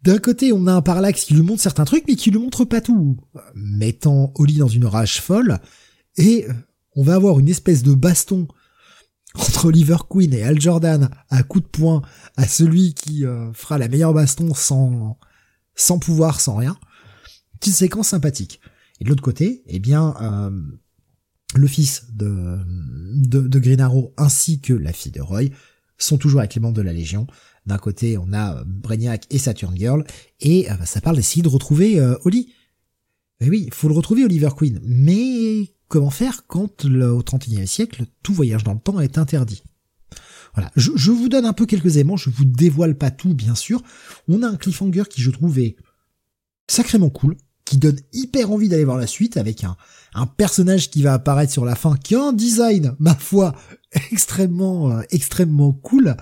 [0.03, 2.65] d'un côté, on a un parallaxe qui lui montre certains trucs, mais qui lui montre
[2.65, 3.15] pas tout,
[3.53, 5.59] mettant Oli dans une rage folle,
[6.17, 6.45] et
[6.97, 8.49] on va avoir une espèce de baston
[9.37, 12.01] entre Oliver Queen et Al Jordan à coup de poing
[12.37, 15.17] à celui qui euh, fera la meilleure baston sans
[15.75, 16.77] sans pouvoir, sans rien.
[17.59, 18.61] Petite séquence sympathique.
[18.99, 20.49] Et de l'autre côté, eh bien, euh,
[21.53, 22.59] le fils de,
[23.13, 25.49] de, de Green Arrow ainsi que la fille de Roy
[25.97, 27.27] sont toujours avec les membres de la Légion,
[27.65, 30.05] D'un côté, on a Brainiac et Saturn Girl,
[30.39, 32.53] et bah, ça parle d'essayer de retrouver Oli.
[33.41, 34.79] Et oui, il faut le retrouver Oliver Queen.
[34.83, 39.63] Mais comment faire quand au 31e siècle, tout voyage dans le temps est interdit?
[40.53, 43.81] Voilà, je, vous donne un peu quelques éléments, je vous dévoile pas tout, bien sûr.
[44.29, 45.75] On a un cliffhanger qui, je trouve, est
[46.67, 47.35] sacrément cool,
[47.65, 49.75] qui donne hyper envie d'aller voir la suite, avec un,
[50.13, 53.53] un personnage qui va apparaître sur la fin, qui a un design, ma foi,
[54.11, 56.15] extrêmement, euh, extrêmement cool.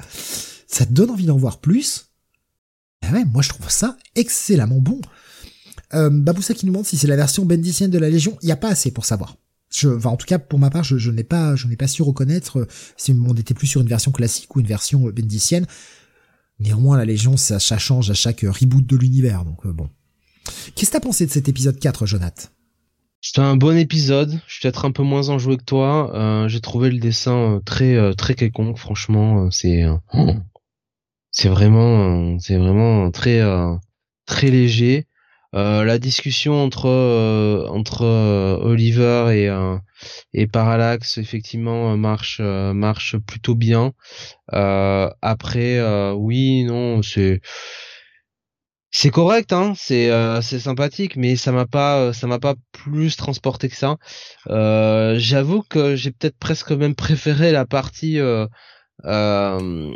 [0.67, 2.09] Ça donne envie d'en voir plus?
[3.03, 4.99] Et ouais, moi je trouve ça excellemment bon.
[5.93, 8.51] Euh, Baboussa qui nous demande si c'est la version bendicienne de la Légion, il n'y
[8.51, 9.35] a pas assez pour savoir.
[9.83, 11.55] En tout cas, pour ma part, je, n'ai pas,
[11.87, 15.11] su reconnaître euh, si on était plus sur une version classique ou une version euh,
[15.11, 15.65] bendicienne.
[16.59, 19.89] Néanmoins, la Légion, ça, change à chaque reboot de l'univers, donc bon.
[20.75, 22.53] Qu'est-ce que t'as pensé de cet épisode 4, Jonath
[23.21, 24.39] C'était un bon épisode.
[24.47, 26.15] Je suis peut-être un peu moins enjoué que toi.
[26.15, 28.77] Euh, j'ai trouvé le dessin très très quelconque.
[28.77, 29.83] Franchement, c'est
[31.31, 33.41] c'est vraiment c'est vraiment très
[34.25, 35.07] très léger.
[35.53, 39.49] Euh, la discussion entre euh, entre euh, Oliver et
[40.33, 43.93] et Parallax effectivement marche marche plutôt bien.
[44.51, 45.81] après
[46.13, 47.41] oui non c'est
[48.91, 50.09] c'est correct hein c'est
[50.41, 53.97] c'est sympathique mais ça m'a pas ça m'a pas plus transporté que ça
[55.17, 58.19] j'avoue que j'ai peut-être presque même préféré la partie
[59.05, 59.93] euh,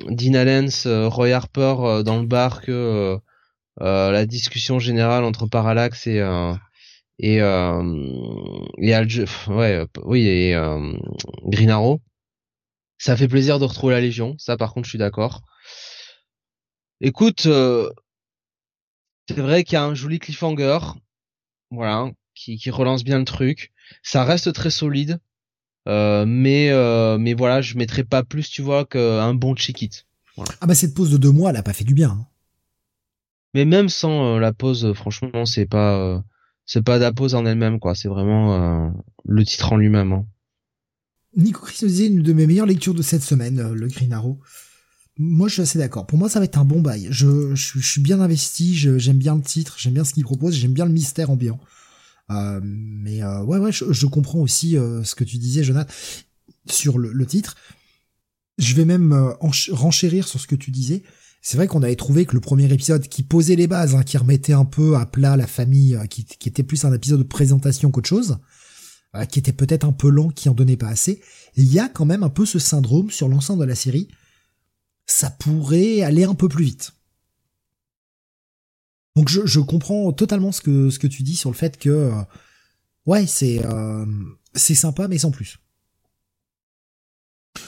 [0.86, 3.18] euh, Roy Harper dans le bar que euh,
[3.80, 6.54] la discussion générale entre Parallax et euh,
[7.20, 8.96] et euh, et
[9.50, 10.56] ouais oui et
[11.46, 12.02] Green Arrow.
[12.98, 15.42] Ça fait plaisir de retrouver la Légion ça par contre je suis d'accord.
[17.02, 17.48] Écoute
[19.30, 20.80] c'est vrai qu'il y a un joli cliffhanger
[21.70, 23.74] voilà qui, qui relance bien le truc.
[24.04, 25.20] Ça reste très solide
[25.88, 26.72] euh, mais
[27.20, 30.08] mais voilà je mettrai pas plus tu vois qu'un bon check it.
[30.62, 32.28] Ah bah cette pause de deux mois elle a pas fait du bien hein.
[33.58, 36.20] Mais même sans euh, la pause, euh, franchement, c'est pas euh,
[36.68, 37.96] c'est pas la pause en elle-même quoi.
[37.96, 38.94] C'est vraiment
[39.26, 40.14] le titre en lui-même.
[40.14, 40.28] Hein.
[41.36, 44.40] Nico Chris nous disait une de mes meilleures lectures de cette semaine, le Green Arrow.
[45.18, 46.06] Moi, je suis assez d'accord.
[46.06, 47.08] Pour moi, ça va être un bon bail.
[47.10, 48.76] Je, je, suis bien investi.
[48.76, 49.78] J'aime bien le titre.
[49.80, 50.54] J'aime bien ce qu'il propose.
[50.54, 51.60] J'aime bien le mystère ambiant.
[52.30, 55.92] Mais ouais, ouais, je, comprends aussi ce que tu disais, Jonathan,
[56.70, 57.56] sur le, le titre.
[58.60, 61.02] Je vais même renchérir sur ce que tu disais
[61.48, 64.18] c'est vrai qu'on avait trouvé que le premier épisode qui posait les bases, hein, qui
[64.18, 67.90] remettait un peu à plat la famille, euh, qui, était plus un épisode de présentation
[67.90, 68.40] qu'autre chose,
[69.16, 71.22] euh, qui était peut-être un peu long, qui en donnait pas assez,
[71.56, 74.10] il y a quand même un peu ce syndrome sur l'ensemble de la série.
[75.06, 76.92] Ça pourrait aller un peu plus vite.
[79.16, 82.22] Donc je, comprends totalement ce que ce que tu dis sur le fait que euh,
[83.06, 83.62] ouais c'est
[84.54, 85.60] c'est sympa mais sans plus.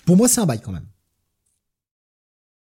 [0.05, 0.89] Pour moi c'est un bail quand même.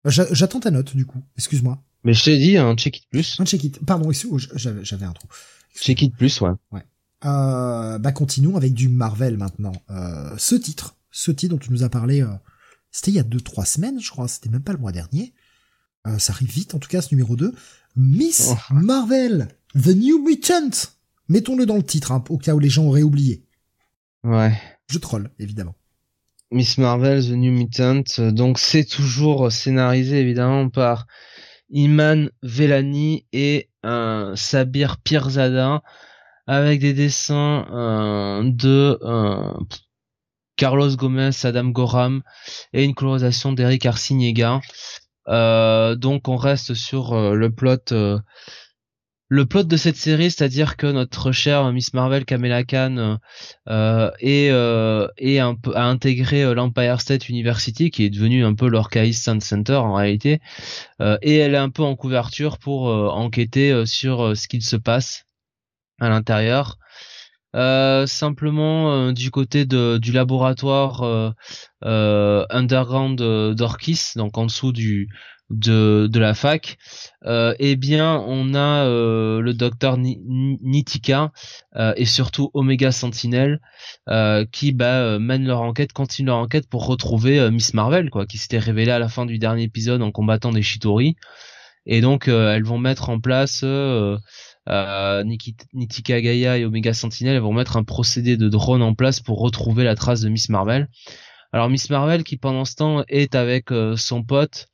[0.04, 1.22] J'attends ta note, du coup.
[1.36, 1.82] Excuse-moi.
[2.04, 3.40] Mais je t'ai dit un check it plus.
[3.40, 3.84] Un check it.
[3.84, 5.28] Pardon, j'avais un trou.
[5.74, 6.50] Check it plus, ouais.
[6.70, 6.84] Ouais.
[7.24, 9.72] Euh, bah continuons avec du Marvel maintenant.
[9.90, 12.28] Euh, ce titre, ce titre dont tu nous as parlé, euh,
[12.90, 14.28] c'était il y a deux trois semaines, je crois.
[14.28, 15.32] C'était même pas le mois dernier.
[16.06, 17.54] Euh, ça arrive vite, en tout cas, ce numéro 2.
[17.96, 18.74] Miss oh.
[18.74, 20.70] Marvel, The New Mutant.
[21.28, 23.46] Mettons-le dans le titre, hein, au cas où les gens auraient oublié.
[24.22, 24.54] Ouais.
[24.90, 25.74] Je troll, évidemment.
[26.54, 28.04] Miss Marvel, The New Mutant.
[28.30, 31.08] Donc c'est toujours scénarisé évidemment par
[31.68, 35.82] Iman Velani et un Sabir Pirzada
[36.46, 39.52] avec des dessins euh, de euh,
[40.54, 42.22] Carlos Gomez, Adam Goram
[42.72, 44.60] et une colorisation d'Eric Arciniega.
[45.26, 47.92] Euh, donc on reste sur le plot
[49.28, 53.16] le plot de cette série, c'est-à-dire que notre chère Miss Marvel Kamala Khan euh,
[53.68, 55.08] euh est, euh,
[55.40, 59.40] un peu, a intégré euh, l'Empire State University, qui est devenu un peu l'Orcaïs Sun
[59.40, 60.40] Center en réalité,
[61.00, 65.24] et elle est un peu en couverture pour enquêter sur ce qu'il se passe
[66.00, 66.78] à l'intérieur.
[68.06, 71.34] simplement du côté de, du laboratoire
[71.82, 73.18] underground
[73.54, 75.08] d'Orkis, donc en dessous du
[75.58, 76.78] de, de la fac,
[77.24, 81.32] euh, eh bien on a euh, le docteur Nitika
[81.76, 83.60] euh, et surtout Omega Sentinel
[84.52, 88.58] qui bah, mènent leur enquête, continuent leur enquête pour retrouver Miss Marvel, quoi, qui s'était
[88.58, 91.16] révélée à la fin du dernier épisode en combattant des Shitori.
[91.86, 93.64] Et donc elles vont mettre en place
[95.24, 99.40] Nitika Gaia et Omega Sentinel, elles vont mettre un procédé de drone en place pour
[99.40, 100.88] retrouver la trace de Miss Marvel.
[101.52, 104.68] Alors Miss Marvel qui pendant ce temps est avec son pote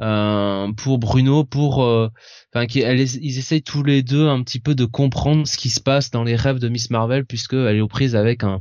[0.00, 2.08] euh, pour Bruno, pour, euh,
[2.54, 6.10] enfin, ils essayent tous les deux un petit peu de comprendre ce qui se passe
[6.10, 8.60] dans les rêves de Miss Marvel, puisque elle est aux prises avec un,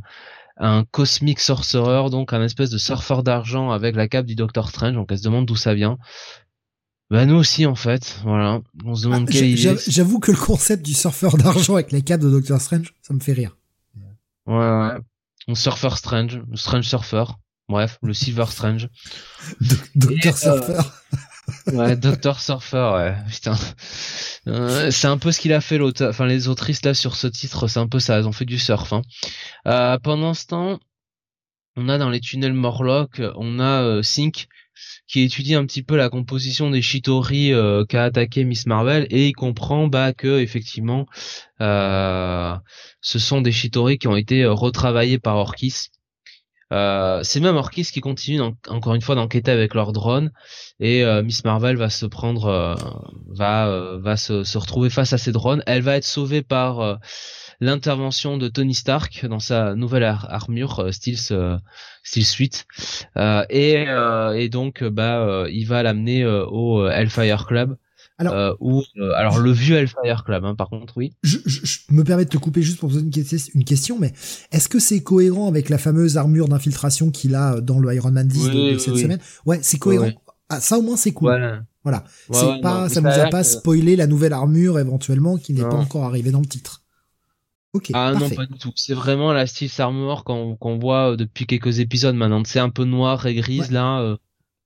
[0.57, 4.93] un cosmic sorcerer, donc un espèce de surfeur d'argent avec la cape du Docteur Strange.
[4.93, 5.97] Donc elle se demande d'où ça vient.
[7.11, 8.61] Bah nous aussi en fait, voilà.
[8.85, 9.89] On se demande Ah, quel est.
[9.89, 13.19] J'avoue que le concept du surfeur d'argent avec les capes de Doctor Strange, ça me
[13.19, 13.57] fait rire.
[14.45, 14.91] Ouais, ouais.
[15.47, 17.23] On Surfer Strange, le Strange Surfer.
[17.67, 18.89] Bref, le Silver Strange.
[19.61, 20.89] Do- Docteur euh, Surfer.
[21.73, 23.15] Ouais, Doctor Surfer, ouais.
[23.29, 23.55] Putain.
[24.47, 27.27] Euh, c'est un peu ce qu'il a fait l'auteur, enfin les autrices là sur ce
[27.27, 28.93] titre, c'est un peu ça, elles ont fait du surf.
[28.93, 29.01] Hein.
[29.67, 30.79] Euh, pendant ce temps,
[31.75, 34.47] on a dans les tunnels Morlock, on a euh, Sync
[35.07, 37.51] qui étudie un petit peu la composition des Shitori
[37.89, 41.05] qu'a attaqué Miss Marvel et il comprend bah que effectivement
[41.59, 42.59] ce
[43.01, 45.89] sont des Shitori qui ont été retravaillés par Orkis.
[46.71, 50.31] Euh, c'est même Orkis qui continue encore une fois d'enquêter avec leur drone.
[50.79, 52.75] Et euh, Miss Marvel va se prendre euh,
[53.27, 55.63] va va se, se retrouver face à ces drones.
[55.65, 56.99] Elle va être sauvée par
[57.59, 62.65] l'intervention de Tony Stark dans sa nouvelle ar- armure euh, Steel Suite.
[63.49, 63.85] Et
[64.35, 67.77] et donc bah il va l'amener au Hellfire Club
[68.19, 71.65] Alors- euh, où euh, alors le vieux Hellfire Club hein, par contre oui Je, je-
[71.65, 74.11] je me permets de te couper juste pour poser une, que- une question, mais
[74.51, 78.27] est-ce que c'est cohérent avec la fameuse armure d'infiltration qu'il a dans le Iron Man
[78.27, 79.01] 10 de, Oui, cette oui.
[79.01, 79.19] semaine?
[79.45, 80.05] Ouais, c'est cohérent.
[80.05, 80.17] Ouais.
[80.49, 81.29] Ah, ça au moins c'est cool.
[81.29, 82.03] voilà Voilà.
[82.31, 85.53] C'est ouais, pas, non, ça nous a pas que- spoilé la nouvelle armure éventuellement qui
[85.53, 86.83] n'est pas encore arrivée dans le titre.
[87.73, 88.29] Ok, Ah parfait.
[88.31, 88.71] non, pas du tout.
[88.75, 92.41] C'est vraiment la Steel Armor qu'on voit euh, depuis quelques épisodes maintenant.
[92.45, 93.73] C'est un peu noir et grise Ouais.
[93.75, 94.01] là.
[94.01, 94.17] euh,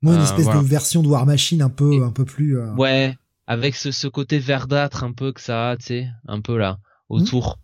[0.02, 0.62] Moi, une euh, espèce voilà.
[0.62, 2.58] de version de War Machine un peu, Et- un peu plus.
[2.58, 3.18] euh, Ouais,
[3.48, 6.80] avec ce, ce côté verdâtre un peu que ça a, tu sais, un peu là
[7.10, 7.60] autour.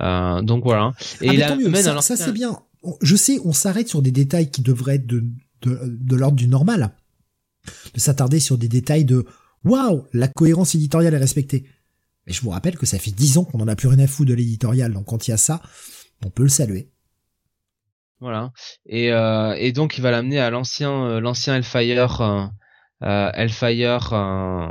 [0.00, 0.92] Euh, donc voilà.
[1.20, 1.74] Et ah, mieux.
[1.74, 2.58] Ça, alors ça, c'est bien.
[3.00, 5.24] Je sais, on s'arrête sur des détails qui devraient être de,
[5.62, 6.94] de, de l'ordre du normal.
[7.94, 9.24] De s'attarder sur des détails de
[9.64, 11.64] waouh, la cohérence éditoriale est respectée.
[12.26, 14.06] Mais je vous rappelle que ça fait dix ans qu'on en a plus rien à
[14.06, 15.60] foutre de l'éditorial, donc quand il y a ça,
[16.24, 16.88] on peut le saluer.
[18.20, 18.52] Voilà.
[18.86, 22.46] Et, euh, et donc il va l'amener à l'ancien euh, l'ancien Hellfire euh,
[23.02, 24.66] Hellfire euh,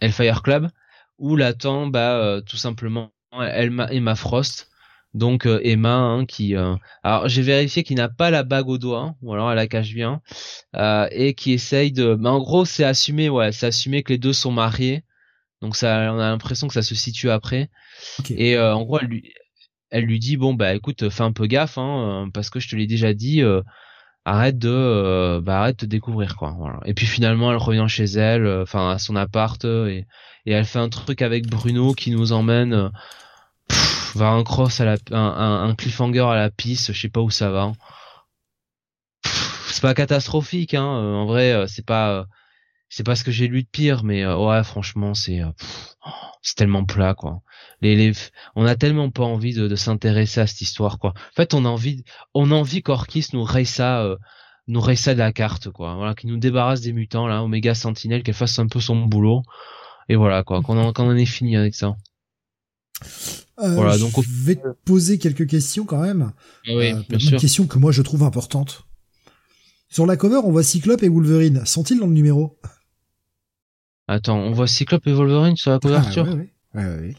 [0.00, 0.68] Hellfire Club
[1.18, 4.68] où l'attend bah euh, tout simplement Emma, Emma Frost.
[5.14, 8.76] Donc euh, Emma hein, qui euh, alors j'ai vérifié qu'il n'a pas la bague au
[8.76, 10.20] doigt ou alors elle la cache bien
[10.74, 14.18] euh, et qui essaye de mais en gros c'est assumé ouais c'est assumé que les
[14.18, 15.04] deux sont mariés
[15.62, 17.70] donc ça on a l'impression que ça se situe après
[18.28, 19.32] et euh, en gros elle lui
[19.88, 22.68] elle lui dit bon bah écoute fais un peu gaffe hein, euh, parce que je
[22.68, 23.62] te l'ai déjà dit euh,
[24.26, 28.44] arrête de euh, bah arrête de découvrir quoi et puis finalement elle revient chez elle
[28.44, 30.06] euh, enfin à son appart euh, et
[30.46, 32.90] et elle fait un truc avec Bruno qui nous emmène
[34.16, 37.30] vers un cross à la un, un, cliffhanger à la piste je sais pas où
[37.30, 37.72] ça va.
[39.68, 42.26] C'est pas catastrophique hein en vrai c'est pas
[42.88, 45.42] c'est pas ce que j'ai lu de pire mais ouais franchement c'est
[46.42, 47.42] c'est tellement plat quoi
[47.82, 48.12] les, les
[48.54, 51.64] on a tellement pas envie de, de s'intéresser à cette histoire quoi en fait on
[51.64, 52.04] a envie
[52.34, 54.16] on a envie qu'Orkis nous raye ça euh,
[54.68, 57.74] nous raye ça de la carte quoi voilà qu'il nous débarrasse des mutants là Omega
[57.74, 59.42] Sentinelle qu'elle fasse un peu son boulot
[60.08, 61.96] et voilà quoi qu'on en, qu'on en ait fini avec ça
[63.58, 66.32] Euh, Voilà, donc, je vais te poser quelques questions quand même.
[66.66, 68.84] oui Euh, bien une sûr question que moi je trouve importante.
[69.88, 71.64] Sur la cover, on voit Cyclope et Wolverine.
[71.64, 72.58] Sont-ils dans le numéro?
[74.08, 76.84] Attends on voit Cyclope et Wolverine sur la couverture Ah, ouais, ouais.
[76.84, 77.14] Ouais, ouais.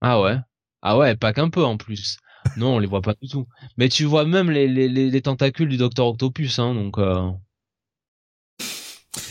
[0.00, 0.36] Ah ouais?
[0.82, 2.18] Ah ouais, pas qu'un peu en plus.
[2.56, 3.46] Non, on les voit pas du tout.
[3.76, 7.30] Mais tu vois même les, les, les, les tentacules du Docteur Octopus, hein, donc euh...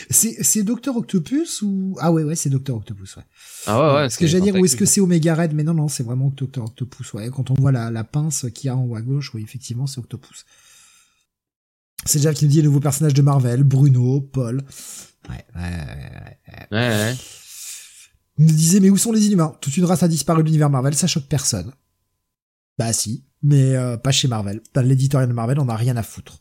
[0.10, 1.96] C'est, c'est Docteur Octopus ou?
[2.00, 3.24] Ah ouais ouais c'est Docteur Octopus ouais.
[3.66, 4.02] Ah ouais, ouais.
[4.04, 6.30] Parce que j'allais dire où est-ce que c'est Omega Red mais non non c'est vraiment
[6.30, 7.30] Docteur Octopus ouais.
[7.30, 9.86] Quand on voit la, la pince qu'il y a en haut à gauche oui effectivement
[9.86, 10.46] c'est Octopus.
[12.06, 14.64] C'est déjà qui nous dit le nouveau personnage de Marvel Bruno Paul.
[15.30, 16.38] Ouais ouais ouais.
[16.48, 16.68] ouais.
[16.72, 17.16] Ouais, ouais.
[18.38, 19.56] Il nous disait mais où sont les Inhumains?
[19.62, 21.72] Toute une race a disparu de l'univers Marvel ça choque personne.
[22.78, 24.62] Bah si mais euh, pas chez Marvel.
[24.74, 26.40] Dans l'éditorial de Marvel on a rien à foutre.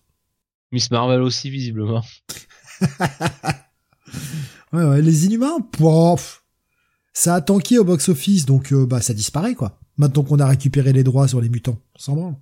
[0.73, 2.05] Miss Marvel aussi visiblement.
[4.73, 6.45] Ouais, ouais, les Inhumains, pof,
[7.13, 9.81] ça a tanké au box-office, donc euh, bah ça disparaît quoi.
[9.97, 12.35] Maintenant qu'on a récupéré les droits sur les mutants, on s'en branle.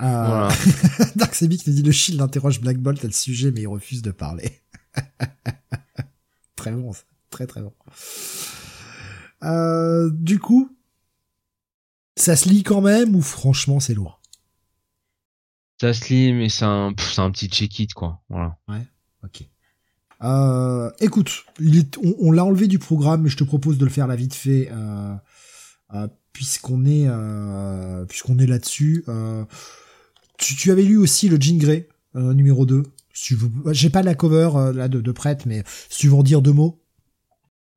[0.00, 0.48] Euh, Voilà.
[1.16, 4.02] Dark Sebik nous dit le Shield interroge Black Bolt à le sujet, mais il refuse
[4.02, 4.60] de parler.
[6.56, 7.02] très bon, ça.
[7.30, 7.72] Très très bon.
[9.44, 10.76] Euh, du coup,
[12.16, 14.20] ça se lit quand même ou franchement c'est lourd?
[15.80, 18.20] Ça se lit, mais c'est un, pff, un petit check-it quoi.
[18.28, 18.58] Voilà.
[19.24, 19.42] Ok.
[20.24, 23.84] Euh, écoute, il est, on, on l'a enlevé du programme, mais je te propose de
[23.84, 25.14] le faire là vite fait, euh,
[26.32, 27.06] puisqu'on est,
[28.08, 29.04] puisqu'on est là-dessus.
[30.38, 32.82] Tu, tu avais lu aussi le Jean Grey numéro 2.
[33.12, 36.14] Si tu veux- J'ai pas la cover là de, de prête, mais si tu veux
[36.14, 36.77] en dire deux mots.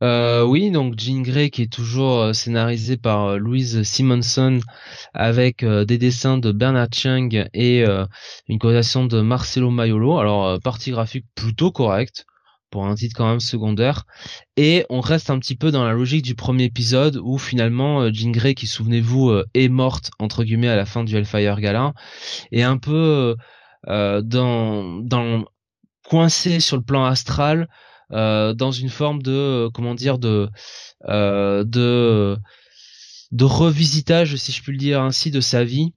[0.03, 4.59] Euh, oui, donc Jean Grey qui est toujours euh, scénarisé par euh, Louise Simonson
[5.13, 7.85] avec euh, des dessins de Bernard Chang et
[8.47, 10.17] une coloration de Marcelo Maiolo.
[10.17, 12.25] Alors partie graphique plutôt correcte,
[12.71, 14.05] pour un titre quand même secondaire.
[14.57, 18.31] Et on reste un petit peu dans la logique du premier épisode où finalement Jean
[18.31, 21.93] Grey, qui souvenez-vous est morte entre guillemets à la fin du Hellfire Gala,
[22.51, 23.35] est un peu
[23.87, 25.45] dans dans
[26.07, 27.67] coincé sur le plan astral,
[28.11, 30.49] dans une forme de comment dire de
[31.07, 32.37] de
[33.31, 35.93] de revisitage, si je puis le dire ainsi, de sa vie.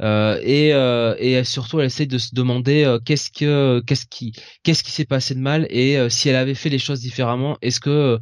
[0.00, 4.32] Euh, et, euh, et surtout elle essaie de se demander euh, qu'est-ce que qu'est-ce qui
[4.62, 7.80] qu'est-ce qui s'est passé de mal et si elle avait fait les choses différemment est-ce
[7.80, 8.20] que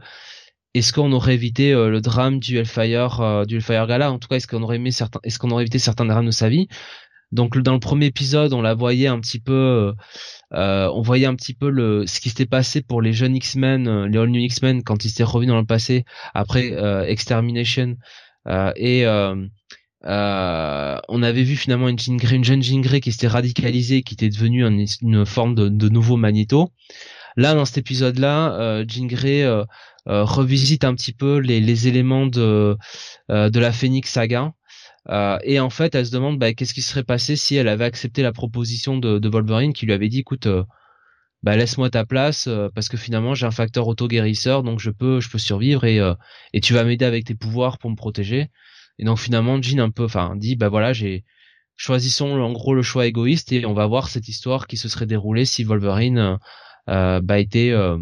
[0.73, 4.11] est-ce qu'on aurait évité le drame du Hellfire du Hellfire Gala?
[4.11, 6.31] En tout cas est-ce qu'on aurait aimé certains est-ce qu'on aurait évité certains drames de
[6.31, 6.67] sa vie?
[7.31, 9.93] Donc dans le premier épisode on la voyait un petit peu
[10.53, 14.19] on voyait un petit peu le ce qui s'était passé pour les jeunes X-Men les
[14.19, 16.05] All New X-Men quand ils étaient revenus dans le passé
[16.35, 16.73] après
[17.09, 17.97] Extermination
[18.77, 19.07] et
[20.07, 24.15] euh, on avait vu finalement une, Jean Grey, une jeune Jean qui s'était radicalisée, qui
[24.15, 24.65] était devenue
[25.03, 26.73] une forme de, nouveau Magneto.
[27.37, 28.85] Là, dans cet épisode-là, euh,
[29.25, 29.65] euh,
[30.09, 32.77] euh, revisite un petit peu les, éléments de
[33.29, 34.53] de la Phoenix Saga.
[35.09, 38.23] Et en fait, elle se demande bah, qu'est-ce qui serait passé si elle avait accepté
[38.23, 40.49] la proposition de, Wolverine qui lui avait dit écoute
[41.43, 45.21] bah laisse-moi ta place parce que finalement j'ai un facteur auto guérisseur donc je peux
[45.21, 46.01] je peux survivre et
[46.53, 48.51] et tu vas m'aider avec tes pouvoirs pour me protéger
[48.99, 51.25] et donc finalement, Jean un peu, enfin, dit bah voilà, j'ai
[51.77, 55.07] choisissons en gros le choix égoïste et on va voir cette histoire qui se serait
[55.07, 56.39] déroulée si Wolverine
[56.89, 57.99] euh, bah était euh,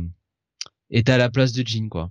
[0.90, 2.10] était à la place de Jean quoi.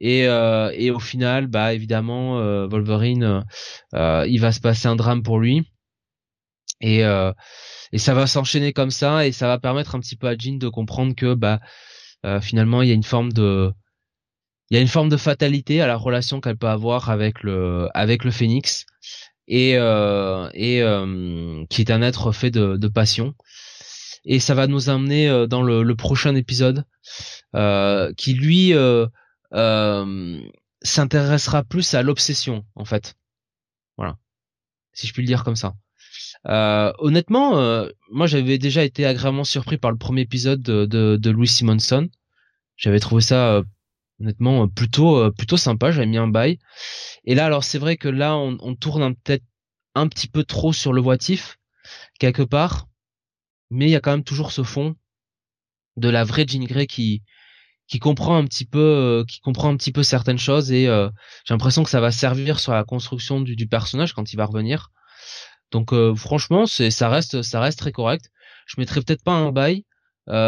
[0.00, 3.44] Et, euh, et au final, bah évidemment, euh, Wolverine,
[3.94, 5.70] euh, il va se passer un drame pour lui.
[6.80, 7.32] Et, euh,
[7.92, 10.58] et ça va s'enchaîner comme ça et ça va permettre un petit peu à Jean
[10.58, 11.60] de comprendre que bah
[12.40, 13.72] finalement il y a une forme de
[14.70, 17.88] il y a une forme de fatalité à la relation qu'elle peut avoir avec le
[17.92, 18.86] avec le phénix
[19.48, 23.34] et euh, et euh, qui est un être fait de, de, passion
[24.24, 26.84] et ça va nous amener euh, dans le, le prochain épisode
[27.56, 29.06] euh, qui lui euh,
[29.52, 33.16] s'intéressera plus à l'obsession en fait.
[33.96, 34.18] Voilà.
[34.92, 35.74] Si je puis le dire comme ça.
[36.44, 41.48] Honnêtement moi j'avais déjà été agréablement surpris par le premier épisode de, de, de Louis
[41.48, 42.08] Simonson.
[42.76, 43.62] J'avais trouvé ça
[44.20, 45.90] honnêtement euh, plutôt euh, plutôt sympa.
[45.90, 46.58] J'avais mis un bail.
[47.24, 49.44] Et là alors c'est vrai que là on, on tourne peut-être
[49.94, 51.58] un petit peu trop sur le voitif
[52.18, 52.88] quelque part.
[53.70, 54.96] Mais il y a quand même toujours ce fond
[55.96, 57.22] de la vraie Jean Grey qui
[57.90, 61.54] qui comprend un petit peu euh, qui comprend un petit peu certaines choses et j'ai
[61.54, 64.90] l'impression que ça va servir sur la construction du, du personnage quand il va revenir
[65.70, 68.30] donc franchement c'est ça reste ça reste très correct
[68.66, 69.84] je mettrai peut-être pas un bail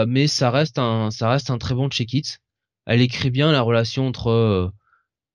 [0.07, 2.43] mais ça reste un ça reste un très bon check it
[2.87, 4.71] elle écrit bien la relation entre euh,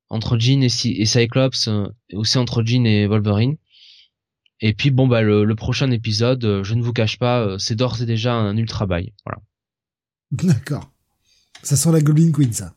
[0.09, 3.57] entre Jean et, Cyclops, euh, et aussi entre Jean et Wolverine.
[4.59, 8.01] Et puis bon bah le, prochain épisode, euh, je ne vous cache pas, c'est d'ores
[8.01, 9.13] et déjà un ultra bail.
[9.25, 9.41] Voilà.
[10.31, 10.91] D'accord.
[11.63, 12.75] Ça sent la Goblin Queen ça.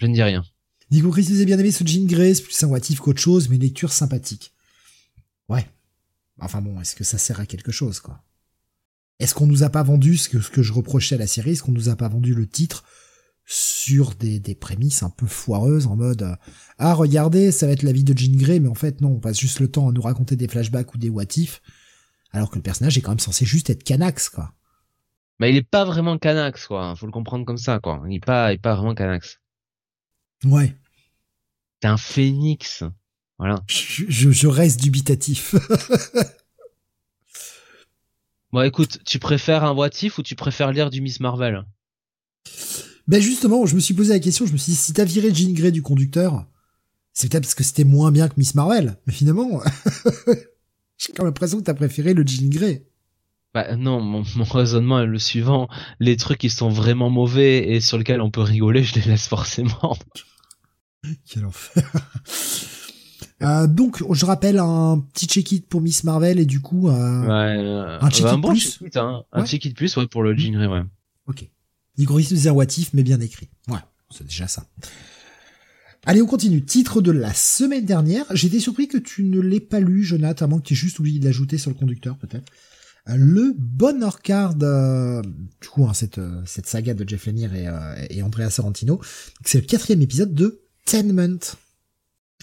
[0.00, 0.44] Je ne dis rien.
[0.90, 3.48] Nico Chris vous avez bien aimé ce Jean Grey, c'est plus un watif qu'autre chose,
[3.48, 4.52] mais lecture sympathique.
[5.48, 5.68] Ouais.
[6.40, 8.22] Enfin bon, est-ce que ça sert à quelque chose quoi?
[9.20, 11.52] Est-ce qu'on nous a pas vendu ce que, ce que je reprochais à la série,
[11.52, 12.84] est-ce qu'on nous a pas vendu le titre
[13.46, 16.34] sur des, des prémices un peu foireuses en mode euh,
[16.78, 19.20] ah regardez ça va être la vie de Jean Grey mais en fait non on
[19.20, 21.60] passe juste le temps à nous raconter des flashbacks ou des what if
[22.32, 24.54] alors que le personnage est quand même censé juste être Canax quoi.
[25.40, 28.02] Mais il est pas vraiment Canax quoi, faut le comprendre comme ça quoi.
[28.08, 29.40] Il est pas il est pas vraiment Canax.
[30.44, 30.76] Ouais.
[31.80, 32.84] T'es un phénix.
[33.38, 33.62] Voilà.
[33.66, 35.54] Je, je, je reste dubitatif.
[38.52, 41.64] bon écoute, tu préfères un what if ou tu préfères lire du Miss Marvel?
[43.06, 45.34] Ben justement, je me suis posé la question, je me suis dit, si t'as viré
[45.34, 46.46] Jean Grey du conducteur,
[47.12, 48.96] c'est peut-être parce que c'était moins bien que Miss Marvel.
[49.06, 49.60] Mais finalement,
[50.98, 52.86] j'ai quand même l'impression que t'as préféré le Jean Grey.
[53.54, 54.00] Bah non,
[54.36, 55.68] mon, raisonnement est le suivant.
[56.00, 59.28] Les trucs qui sont vraiment mauvais et sur lesquels on peut rigoler, je les laisse
[59.28, 59.96] forcément.
[61.26, 61.90] Quel enfer.
[63.42, 67.98] Euh, donc, je rappelle un petit check-it pour Miss Marvel et du coup, euh, ouais,
[68.00, 68.80] un check-it plus.
[68.96, 69.22] Hein.
[69.32, 70.82] Un check-it plus, ouais, pour le Jean Grey, ouais.
[71.26, 71.48] Ok.
[71.96, 72.32] Digroïs
[72.94, 73.50] mais bien écrit.
[73.68, 74.66] Ouais, c'est déjà ça.
[76.06, 76.64] Allez, on continue.
[76.64, 78.24] Titre de la semaine dernière.
[78.30, 80.98] J'étais surpris que tu ne l'aies pas lu, Jonathan, à moins que tu aies juste
[80.98, 82.50] oublié de l'ajouter sur le conducteur, peut-être.
[83.08, 85.20] Euh, le bon Card, euh,
[85.60, 87.68] du coup, hein, cette, euh, cette saga de Jeff Lemire et,
[88.10, 89.00] et Andrea Sorrentino.
[89.44, 91.38] C'est le quatrième épisode de Tenement.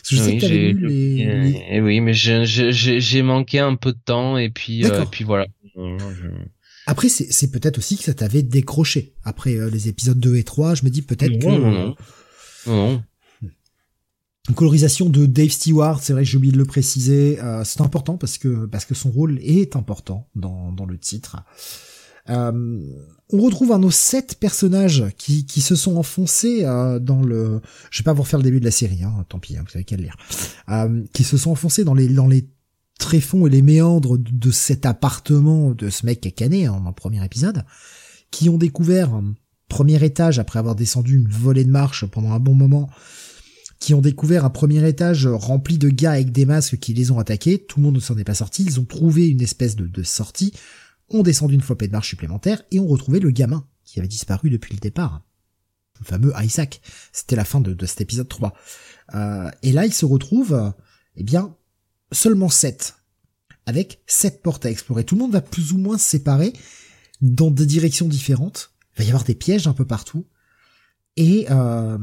[0.07, 4.49] Je sais que lu les, eh oui, mais j'ai manqué un peu de temps et
[4.49, 5.47] puis, et puis voilà.
[6.87, 9.13] Après, c'est peut-être aussi que ça t'avait décroché.
[9.23, 11.45] Après euh, les épisodes 2 et 3, je me dis peut-être que...
[11.45, 11.95] Non, non.
[12.67, 13.01] Une
[14.55, 18.37] colorisation de Dave Stewart, c'est vrai, j'ai oublié de le préciser, euh, c'est important parce
[18.37, 21.37] que parce que son rôle est important dans, dans le titre.
[22.29, 22.81] Euh,
[23.33, 27.61] on retrouve un de nos sept personnages qui, qui se sont enfoncés euh, dans le...
[27.89, 29.71] Je vais pas vous refaire le début de la série, hein, tant pis, hein, vous
[29.71, 30.17] savez qu'à le lire.
[30.69, 32.47] Euh, qui se sont enfoncés dans les, dans les
[32.99, 36.95] tréfonds et les méandres de, cet appartement de ce mec est cané hein, dans le
[36.95, 37.63] premier épisode,
[38.31, 39.33] qui ont découvert un
[39.69, 42.89] premier étage après avoir descendu une volée de marche pendant un bon moment,
[43.81, 47.17] qui ont découvert un premier étage rempli de gars avec des masques qui les ont
[47.17, 50.03] attaqués, tout le monde ne s'en est pas sorti, ils ont trouvé une espèce de,
[50.03, 50.53] sortie,
[51.09, 54.51] ont descendu une flopée de marche supplémentaire et ont retrouvé le gamin qui avait disparu
[54.51, 55.23] depuis le départ.
[55.99, 56.79] Le fameux Isaac.
[57.11, 58.53] C'était la fin de, de, cet épisode 3.
[59.15, 60.73] Euh, et là, ils se retrouvent,
[61.15, 61.55] eh bien,
[62.11, 62.95] seulement 7.
[63.65, 65.03] Avec 7 portes à explorer.
[65.05, 66.53] Tout le monde va plus ou moins se séparer
[67.21, 68.73] dans des directions différentes.
[68.95, 70.27] Il va y avoir des pièges un peu partout.
[71.17, 71.97] Et euh,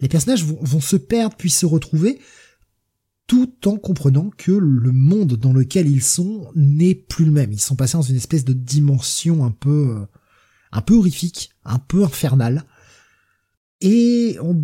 [0.00, 2.20] les personnages vont, se perdre puis se retrouver
[3.26, 7.52] tout en comprenant que le monde dans lequel ils sont n'est plus le même.
[7.52, 10.06] Ils sont passés dans une espèce de dimension un peu, euh,
[10.72, 12.64] un peu horrifique, un peu infernale.
[13.80, 14.60] Et on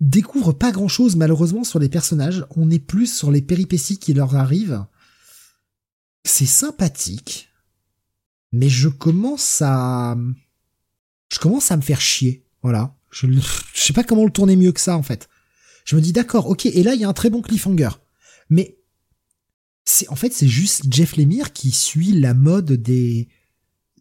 [0.00, 2.46] découvre pas grand chose malheureusement sur les personnages.
[2.56, 4.84] On est plus sur les péripéties qui leur arrivent.
[6.24, 7.50] C'est sympathique.
[8.52, 10.16] Mais je commence à,
[11.30, 12.46] je commence à me faire chier.
[12.62, 12.97] Voilà.
[13.10, 15.28] Je, je sais pas comment le tourner mieux que ça, en fait.
[15.88, 17.88] Je me dis d'accord, ok, et là il y a un très bon cliffhanger.
[18.50, 18.76] Mais
[19.86, 23.30] c'est en fait c'est juste Jeff Lemire qui suit la mode des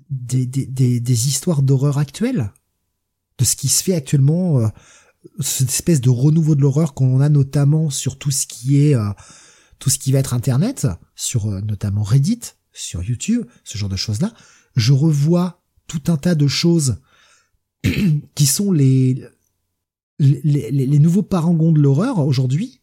[0.10, 2.52] des, des, des, histoires d'horreur actuelles,
[3.38, 4.68] de ce qui se fait actuellement, euh,
[5.40, 9.10] cette espèce de renouveau de l'horreur qu'on a notamment sur tout ce qui est euh,
[9.80, 12.42] tout ce qui va être Internet, sur euh, notamment Reddit,
[12.74, 14.34] sur YouTube, ce genre de choses là.
[14.76, 16.98] Je revois tout un tas de choses
[18.36, 19.24] qui sont les
[20.20, 22.82] les, nouveaux parangons de l'horreur aujourd'hui,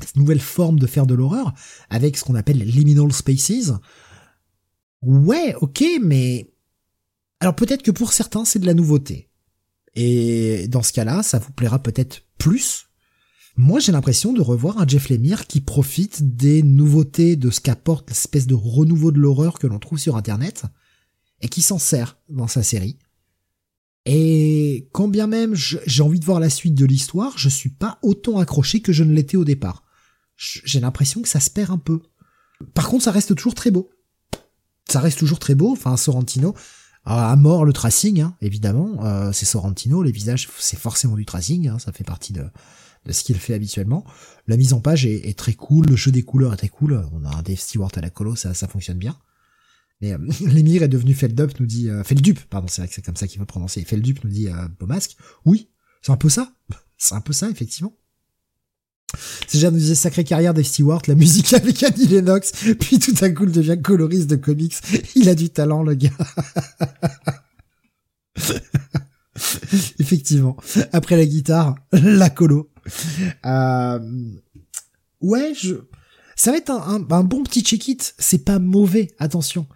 [0.00, 1.52] cette nouvelle forme de faire de l'horreur,
[1.90, 3.72] avec ce qu'on appelle liminal spaces,
[5.02, 6.52] ouais, ok, mais...
[7.40, 9.30] Alors peut-être que pour certains, c'est de la nouveauté.
[9.94, 12.86] Et dans ce cas-là, ça vous plaira peut-être plus.
[13.56, 18.08] Moi, j'ai l'impression de revoir un Jeff Lemire qui profite des nouveautés de ce qu'apporte
[18.08, 20.64] l'espèce de renouveau de l'horreur que l'on trouve sur Internet,
[21.40, 22.98] et qui s'en sert dans sa série.
[24.10, 27.98] Et quand bien même j'ai envie de voir la suite de l'histoire, je suis pas
[28.00, 29.84] autant accroché que je ne l'étais au départ.
[30.34, 32.00] J'ai l'impression que ça se perd un peu.
[32.72, 33.90] Par contre, ça reste toujours très beau.
[34.88, 35.72] Ça reste toujours très beau.
[35.72, 36.54] Enfin, Sorrentino,
[37.04, 39.04] à mort le tracing, hein, évidemment.
[39.04, 41.68] Euh, c'est Sorrentino, les visages, c'est forcément du tracing.
[41.68, 42.46] Hein, ça fait partie de,
[43.04, 44.06] de ce qu'il fait habituellement.
[44.46, 47.04] La mise en page est, très cool, le jeu des couleurs est très cool.
[47.12, 49.18] On a un Dave Stewart à la colo, ça fonctionne bien.
[50.00, 53.04] Mais euh, l'émir est devenu Feldup, nous dit euh, Feldup, pardon, c'est vrai que c'est
[53.04, 53.82] comme ça qu'il veut prononcer.
[53.84, 55.16] Feldup nous dit euh, Beaumasque.
[55.44, 55.68] Oui,
[56.02, 56.52] c'est un peu ça.
[57.00, 57.94] C'est un peu ça, effectivement.
[59.46, 62.50] C'est déjà nous disait sacrée carrière Dave Stewart, la musique avec Annie Lennox,
[62.80, 64.74] puis tout à coup il devient coloriste de comics.
[65.14, 66.10] Il a du talent, le gars.
[70.00, 70.56] Effectivement.
[70.92, 72.68] Après la guitare, la colo.
[73.46, 74.00] Euh...
[75.20, 75.76] Ouais, je...
[76.34, 78.16] Ça va être un, un bon petit check-it.
[78.18, 79.68] C'est pas mauvais, attention.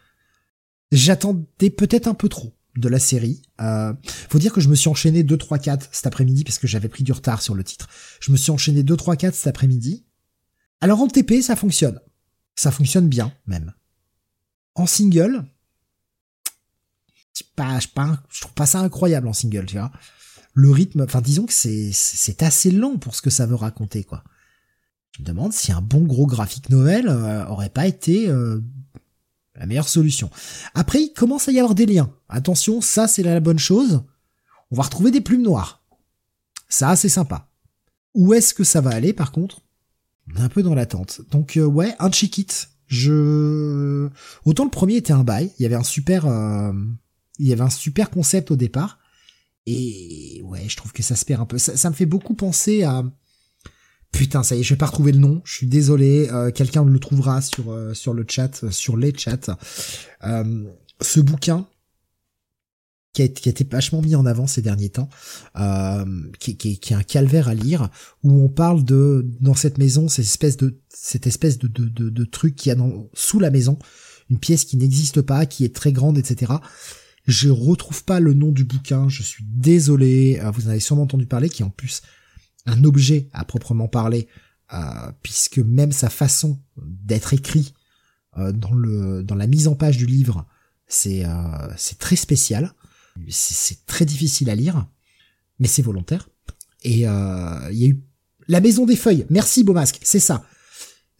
[0.93, 3.43] J'attendais peut-être un peu trop de la série.
[3.61, 6.67] Euh, faut dire que je me suis enchaîné 2, 3, 4 cet après-midi parce que
[6.67, 7.89] j'avais pris du retard sur le titre.
[8.21, 10.05] Je me suis enchaîné 2, 3, 4 cet après-midi.
[10.81, 12.01] Alors en TP, ça fonctionne.
[12.55, 13.73] Ça fonctionne bien, même.
[14.75, 15.45] En single,
[17.35, 17.79] je, pas,
[18.41, 19.93] trouve pas ça incroyable en single, tu vois.
[20.55, 24.05] Le rythme, enfin disons que c'est, c'est assez lent pour ce que ça veut raconter,
[24.05, 24.23] quoi.
[25.13, 28.61] Je me demande si un bon gros graphique novel euh, aurait pas été euh,
[29.55, 30.31] la meilleure solution.
[30.75, 32.13] Après, il commence à y avoir des liens.
[32.29, 34.03] Attention, ça c'est la bonne chose.
[34.71, 35.85] On va retrouver des plumes noires.
[36.69, 37.51] Ça, c'est sympa.
[38.15, 39.61] Où est-ce que ça va aller, par contre?
[40.29, 41.21] On est un peu dans l'attente.
[41.31, 42.41] Donc, euh, ouais, un check
[42.87, 44.09] Je...
[44.47, 45.51] Autant le premier était un bail.
[45.59, 46.27] Il y avait un super...
[46.27, 46.73] Euh,
[47.39, 48.99] il y avait un super concept au départ.
[49.67, 51.59] Et ouais, je trouve que ça se perd un peu.
[51.59, 53.05] ça me fait beaucoup penser à
[54.13, 55.41] Putain, ça y est, je vais pas retrouver le nom.
[55.45, 56.29] Je suis désolé.
[56.31, 59.57] Euh, quelqu'un le trouvera sur euh, sur le chat, euh, sur les chats.
[61.01, 61.67] ce bouquin
[63.15, 65.09] qui a, qui été vachement mis en avant ces derniers temps,
[66.39, 67.91] qui, qui, qui, est un calvaire à lire,
[68.23, 72.11] où on parle de dans cette maison, cette espèce de cette espèce de de, de,
[72.11, 73.79] de truc qui a dans, sous la maison,
[74.31, 76.53] une pièce qui n'existe pas, qui est très grande, etc.
[77.27, 79.09] Je retrouve pas le nom du bouquin.
[79.09, 80.41] Je suis désolé.
[80.55, 82.03] vous en avez sûrement entendu parler, qui en plus
[82.67, 84.29] un objet à proprement parler,
[84.73, 87.75] euh, puisque même sa façon d'être écrit
[88.39, 90.47] euh, dans le dans la mise en page du livre,
[90.87, 91.69] c'est euh,
[91.99, 92.73] très spécial,
[93.29, 94.87] c'est très difficile à lire,
[95.59, 96.29] mais c'est volontaire.
[96.85, 98.03] Et il y a eu
[98.49, 99.27] la Maison des Feuilles.
[99.31, 100.45] Merci Beaumasque, c'est ça.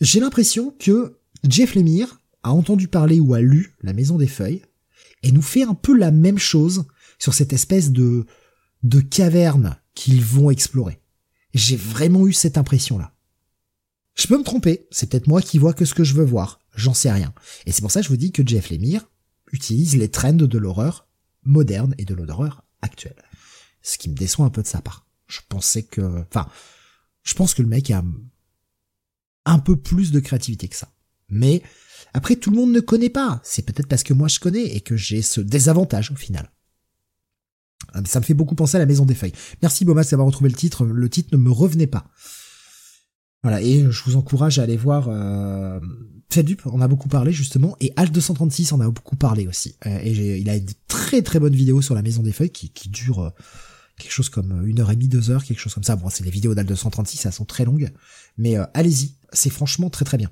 [0.01, 4.63] J'ai l'impression que Jeff Lemire a entendu parler ou a lu La Maison des Feuilles
[5.23, 6.85] et nous fait un peu la même chose
[7.19, 8.27] sur cette espèce de
[8.83, 11.02] de caverne qu'ils vont explorer.
[11.55, 13.15] J'ai vraiment eu cette impression-là.
[14.15, 16.61] Je peux me tromper, c'est peut-être moi qui vois que ce que je veux voir,
[16.75, 17.33] j'en sais rien.
[17.67, 19.09] Et c'est pour ça que je vous dis que Jeff Lemire
[19.53, 21.09] utilise les trends de l'horreur
[21.45, 23.23] moderne et de l'horreur actuelle.
[23.83, 25.07] Ce qui me déçoit un peu de sa part.
[25.27, 26.49] Je pensais que, enfin,
[27.23, 28.05] je pense que le mec a
[29.45, 30.93] un peu plus de créativité que ça.
[31.29, 31.63] Mais
[32.15, 33.41] après, tout le monde ne connaît pas.
[33.43, 36.53] C'est peut-être parce que moi je connais et que j'ai ce désavantage au final.
[37.93, 39.33] Ah, ça me fait beaucoup penser à la Maison des Feuilles.
[39.61, 40.85] Merci Bomas d'avoir retrouvé le titre.
[40.85, 42.07] Le titre ne me revenait pas.
[43.43, 45.81] Voilà, et je vous encourage à aller voir euh,
[46.31, 49.75] Fedup, on a beaucoup parlé justement, et H236 on a beaucoup parlé aussi.
[49.85, 52.71] Euh, et il a une très très bonne vidéo sur la Maison des Feuilles qui,
[52.71, 53.31] qui dure euh,
[53.99, 55.97] quelque chose comme une heure et demie, deux heures, quelque chose comme ça.
[55.97, 57.91] Bon, c'est les vidéos d'Al236, elles sont très longues,
[58.39, 60.31] mais euh, allez-y, c'est franchement très très bien.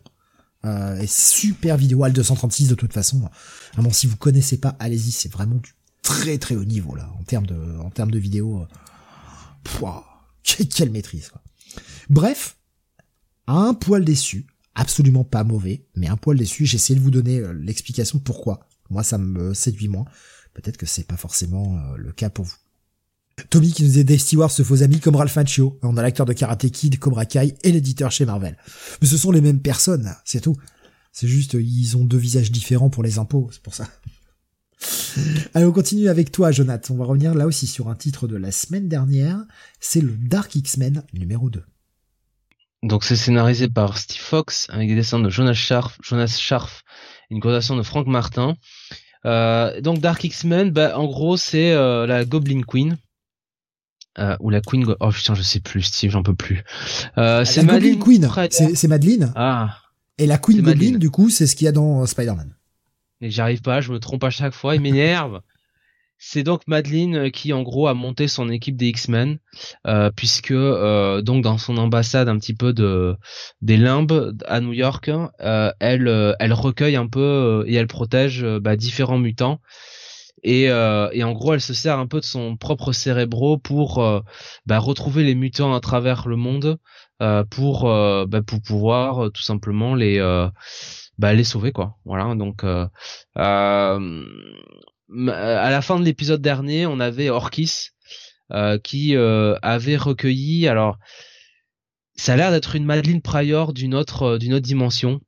[0.64, 3.28] Euh, et super vidéo Al236 de toute façon.
[3.74, 7.22] Vraiment, si vous connaissez pas, allez-y, c'est vraiment du très très haut niveau là en
[7.22, 8.66] termes de en termes de vidéo.
[9.64, 10.04] Pouah,
[10.42, 11.42] quelle maîtrise quoi.
[12.08, 12.56] Bref,
[13.46, 16.66] un poil déçu, absolument pas mauvais, mais un poil déçu.
[16.66, 18.60] J'ai essayé de vous donner euh, l'explication pourquoi.
[18.90, 20.04] Moi, ça me séduit moins.
[20.54, 22.56] Peut-être que c'est pas forcément euh, le cas pour vous.
[23.48, 25.78] Tommy qui nous dit Dave Stewart se faux amis comme Ralph Macchio.
[25.82, 28.56] On a l'acteur de Karate Kid, Cobra Kai et l'éditeur chez Marvel.
[29.00, 30.56] Mais ce sont les mêmes personnes, c'est tout.
[31.12, 33.88] C'est juste, ils ont deux visages différents pour les impôts, c'est pour ça.
[35.54, 36.94] Allez, on continue avec toi, Jonathan.
[36.94, 39.38] On va revenir là aussi sur un titre de la semaine dernière.
[39.80, 41.62] C'est le Dark X-Men numéro 2.
[42.82, 46.82] Donc c'est scénarisé par Steve Fox avec des dessins de Jonas Scharf, Jonas Scharf,
[47.30, 48.56] une coloration de Frank Martin.
[49.26, 52.96] Euh, donc Dark X-Men, bah, en gros c'est euh, la Goblin Queen.
[54.18, 56.64] Euh, ou la Queen, oh putain je sais plus Steve, j'en peux plus.
[57.18, 59.32] Euh, c'est Goblin Queen, c'est Madeline.
[59.36, 59.76] Ah.
[60.16, 62.54] Et la Queen Goblin du coup c'est ce qu'il y a dans Spider-Man.
[63.20, 65.40] Et j'arrive pas, je me trompe à chaque fois, il m'énerve.
[66.22, 69.38] C'est donc Madeline euh, qui en gros a monté son équipe des X-Men
[69.86, 73.16] euh, puisque euh, donc dans son ambassade un petit peu de
[73.62, 79.18] des limbes à New York, elle elle recueille un peu et elle protège bah, différents
[79.18, 79.60] mutants
[80.42, 84.02] et, et en gros elle se sert un peu de son propre cérébro pour
[84.66, 86.78] bah, retrouver les mutants à travers le monde
[87.50, 90.20] pour bah, pour pouvoir tout simplement les
[91.20, 92.86] bah, les sauver quoi voilà donc euh,
[93.38, 94.26] euh,
[95.28, 97.88] à la fin de l'épisode dernier, on avait Orkis
[98.52, 100.68] euh, qui avait recueilli.
[100.68, 100.98] Alors,
[102.16, 105.20] ça a l'air d'être une Madeline Pryor d'une autre d'une autre dimension.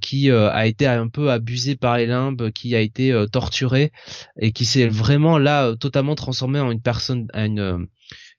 [0.00, 3.92] qui a été un peu abusée par les limbes, qui a été torturée
[4.38, 7.88] et qui s'est vraiment là totalement transformée en une personne, une,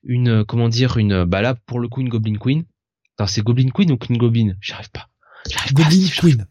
[0.04, 2.64] une comment dire, une bah là pour le coup une Goblin Queen.
[3.28, 4.54] c'est Goblin Queen ou Queen Goblin?
[4.62, 5.10] J'arrive pas.
[5.74, 6.48] Goblin Queen.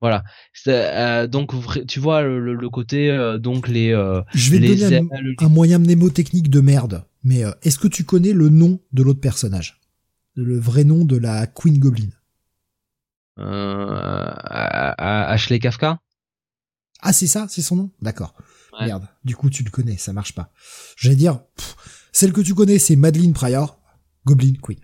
[0.00, 0.24] Voilà.
[0.68, 1.52] Euh, donc
[1.86, 3.92] tu vois le, côté euh, donc les.
[3.92, 7.04] Euh, je vais te donner un, moyen mnémotechnique de merde.
[7.24, 9.80] Mais est-ce que tu connais le nom de l'autre personnage,
[10.34, 12.10] le vrai nom de la Queen Goblin
[14.98, 15.98] Ashley Kafka?
[17.00, 17.90] Ah c'est ça, c'est son nom?
[18.00, 18.34] D'accord.
[18.78, 19.08] Merde.
[19.24, 20.52] Du coup tu le connais, ça marche pas.
[20.96, 21.40] J'allais dire
[22.12, 23.80] celle que tu connais c'est Madeline Pryor,
[24.24, 24.78] Goblin Queen.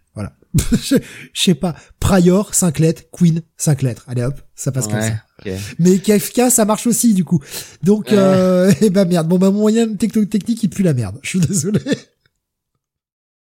[0.83, 0.97] Je,
[1.35, 1.75] sais pas.
[1.99, 3.03] Prior, 5 lettres.
[3.11, 4.05] Queen, 5 lettres.
[4.07, 5.23] Allez hop, ça passe comme ça.
[5.79, 7.41] Mais KFK, ça marche aussi, du coup.
[7.83, 9.29] Donc, euh, eh ben merde.
[9.29, 11.19] Bon, bah, mon moyen technique, il pue la merde.
[11.23, 11.81] Je suis désolé.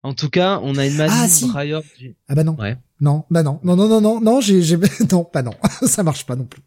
[0.04, 1.48] En tout cas, on a une Madeline ah, si.
[1.48, 1.84] Prior.
[2.28, 2.56] Ah bah non.
[2.56, 2.78] Ouais.
[3.00, 3.60] Non, bah non.
[3.64, 4.78] Non, non, non, non, non, j'ai, j'ai,
[5.12, 5.54] non, pas non.
[5.86, 6.62] ça marche pas non plus.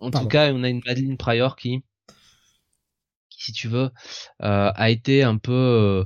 [0.00, 1.82] En tout cas, on a une Madeline Prior qui,
[3.30, 3.90] qui si tu veux,
[4.42, 6.04] euh, a été un peu, euh,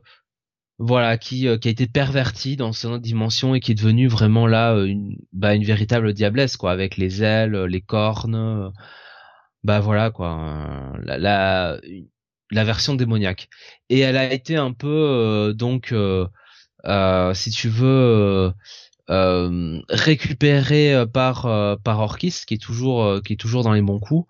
[0.82, 4.48] voilà qui euh, qui a été perverti dans son dimension et qui est devenu vraiment
[4.48, 8.72] là euh, une bah une véritable diablesse quoi avec les ailes les cornes
[9.62, 11.78] bah voilà quoi la,
[12.50, 13.48] la version démoniaque.
[13.90, 15.94] Et elle a été un peu euh, donc
[17.34, 18.52] si tu veux
[19.08, 24.26] récupérée par par Orkis qui est toujours qui est toujours dans les bons coups.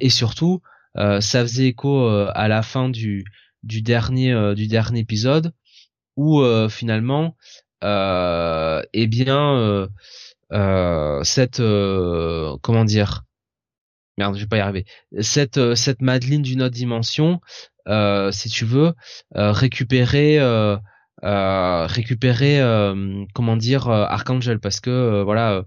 [0.00, 0.60] Et surtout
[0.96, 3.24] ça faisait écho à la fin du
[3.62, 5.52] du dernier du dernier épisode
[6.18, 7.36] où euh, finalement
[7.84, 9.88] euh, eh bien euh,
[10.52, 11.62] euh, cette
[12.60, 13.22] comment dire
[14.18, 14.84] merde je vais pas y arriver
[15.20, 17.40] cette cette Madeline d'une autre dimension
[18.32, 18.94] si tu veux
[19.32, 20.40] récupérer
[21.22, 22.60] récupérer
[23.32, 25.62] comment dire Archangel parce que voilà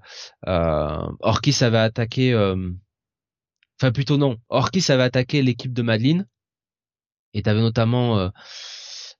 [1.22, 2.36] Orkis avait attaqué
[3.80, 6.28] enfin plutôt non Orkis avait attaqué l'équipe de Madeline.
[7.34, 8.30] Et t'avais notamment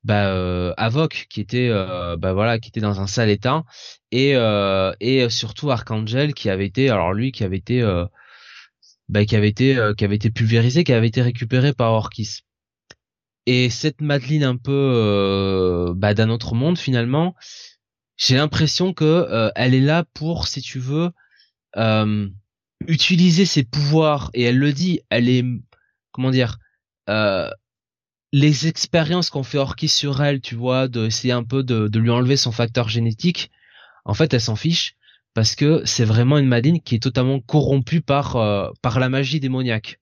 [0.04, 3.64] bah, euh, Avoc qui était euh, bah voilà qui était dans un sale état
[4.12, 7.84] et euh, et surtout Archangel qui avait été alors lui qui avait été
[9.10, 12.42] bah, qui avait été qui avait été pulvérisée, qui avait été récupérée par Orkis.
[13.48, 17.36] Et cette Madeline un peu bah, d'un autre monde finalement,
[18.18, 21.12] j'ai l'impression que elle est là pour, si tu veux,
[22.88, 24.30] utiliser ses pouvoirs.
[24.34, 25.46] Et elle le dit, elle est
[26.12, 26.58] comment dire
[28.32, 32.10] les expériences qu'on fait Orkis sur elle, tu vois, d'essayer un peu de, de, lui
[32.10, 33.52] enlever son facteur génétique,
[34.06, 34.96] en fait, elle s'en fiche
[35.34, 39.40] parce que c'est vraiment une Madine qui est totalement corrompue par euh, par la magie
[39.40, 40.00] démoniaque.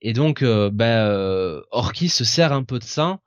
[0.00, 1.62] Et donc, euh, bah, euh,
[1.92, 3.20] se sert un peu de ça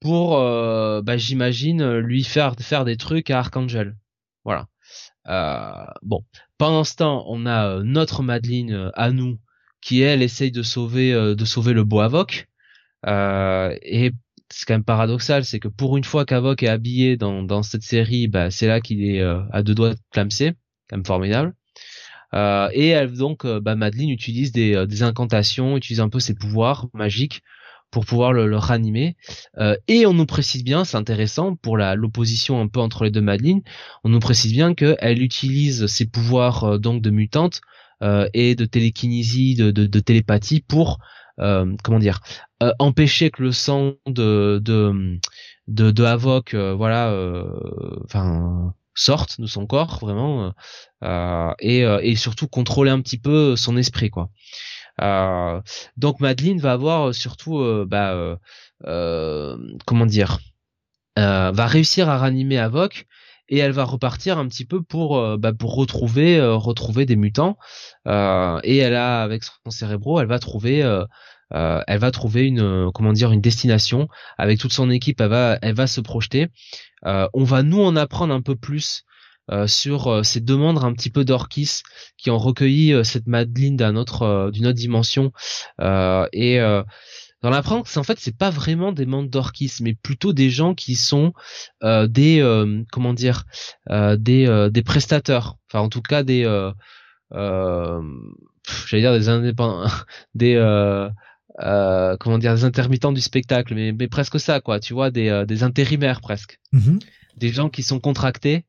[0.00, 3.96] pour, euh, bah, j'imagine, lui faire faire des trucs à Archangel.
[4.44, 4.68] Voilà.
[6.02, 6.24] bon,
[6.58, 9.38] pendant ce temps, on a notre Madeline à nous
[9.80, 12.53] qui elle essaye de sauver de sauver le Boavok euh,
[13.06, 14.12] et
[14.50, 17.82] c'est quand même paradoxal, c'est que pour une fois qu'Avok est habillé dans, dans cette
[17.82, 20.52] série, bah, c'est là qu'il est euh, à deux doigts de clamser,
[20.88, 21.54] quand même formidable.
[22.34, 26.20] Euh, et elle, donc, euh, bah, Madeline utilise des, euh, des, incantations, utilise un peu
[26.20, 27.42] ses pouvoirs magiques
[27.90, 29.16] pour pouvoir le, le ranimer.
[29.86, 33.62] et on nous précise bien, c'est intéressant pour l'opposition un peu entre les deux Madeline,
[34.02, 37.60] on nous précise bien qu'elle utilise ses pouvoirs donc de mutante
[38.02, 42.20] et de télékinésie, de, de, de télépathie pour euh, comment dire
[42.62, 45.18] euh, empêcher que le sang de de
[45.66, 47.14] de, de euh, voilà
[48.04, 50.52] enfin sorte de son corps vraiment
[51.60, 54.30] et et surtout contrôler un petit peu son esprit quoi.
[55.96, 58.38] Donc Madeline va avoir surtout bah
[58.80, 60.38] comment dire
[61.16, 63.06] va réussir à ranimer Havok
[63.48, 67.56] et elle va repartir un petit peu pour bah, pour retrouver retrouver des mutants
[68.06, 70.82] et elle a avec son cérébro elle va trouver
[71.52, 74.08] euh, elle va trouver une euh, comment dire une destination
[74.38, 75.20] avec toute son équipe.
[75.20, 76.48] Elle va elle va se projeter.
[77.06, 79.04] Euh, on va nous en apprendre un peu plus
[79.66, 81.82] sur ces demandes un petit peu d'Orkis
[82.16, 85.32] qui ont recueilli cette Madeline d'un autre d'une autre dimension
[86.32, 86.58] et
[87.44, 90.96] dans l'apprendre en fait c'est pas vraiment des membres d'Orkis mais plutôt des gens qui
[90.96, 91.34] sont
[91.82, 93.44] des comment dire
[93.90, 95.58] des des prestateurs.
[95.68, 96.42] Enfin en tout cas des
[97.30, 99.86] j'allais dire des indépendants
[100.34, 100.56] des
[101.60, 105.28] euh, comment dire des intermittents du spectacle mais, mais presque ça quoi tu vois des,
[105.28, 106.58] euh, des intérimaires presque.
[106.72, 106.98] Mhm.
[107.36, 108.64] des gens qui sont contractés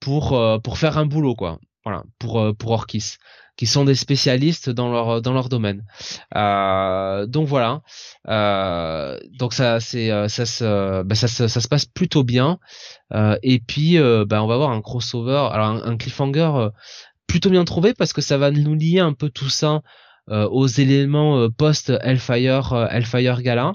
[0.00, 1.60] pour euh, pour faire un boulot quoi.
[1.84, 3.16] Voilà pour pour Orkis
[3.56, 5.84] qui sont des spécialistes dans leur dans leur domaine.
[6.32, 7.82] Donc voilà.
[8.26, 12.58] Donc ça c'est ça se bah, ça, ça, se passe plutôt bien.
[13.42, 16.68] Et puis bah, on va avoir un crossover alors un, cliffhanger
[17.26, 19.82] plutôt bien trouvé parce que ça va nous lier un peu tout ça
[20.30, 23.74] euh, aux éléments euh, post Hellfire euh, Hellfire Gala.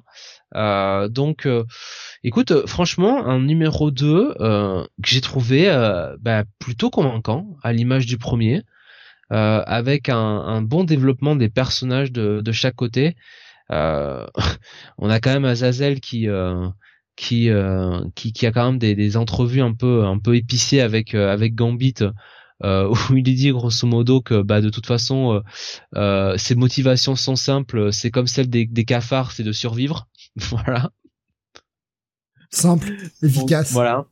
[1.09, 1.47] donc
[2.23, 5.67] écoute franchement un numéro 2 que j'ai trouvé
[6.21, 8.63] bah, plutôt convaincant à l'image du premier
[9.29, 13.15] avec un, bon développement des personnages de, de chaque côté.
[13.69, 16.27] on a quand même Azazel qui
[17.15, 17.49] qui,
[18.15, 21.55] qui, qui a quand même des, des entrevues un peu un peu épicées avec avec
[21.55, 21.95] Gambit
[22.63, 25.41] euh, où il dit grosso modo que bah de toute façon euh,
[25.95, 30.07] euh, ses motivations sont simples, c'est comme celles des, des cafards, c'est de survivre.
[30.35, 30.91] voilà.
[32.51, 33.71] Simple, efficace.
[33.71, 34.05] voilà.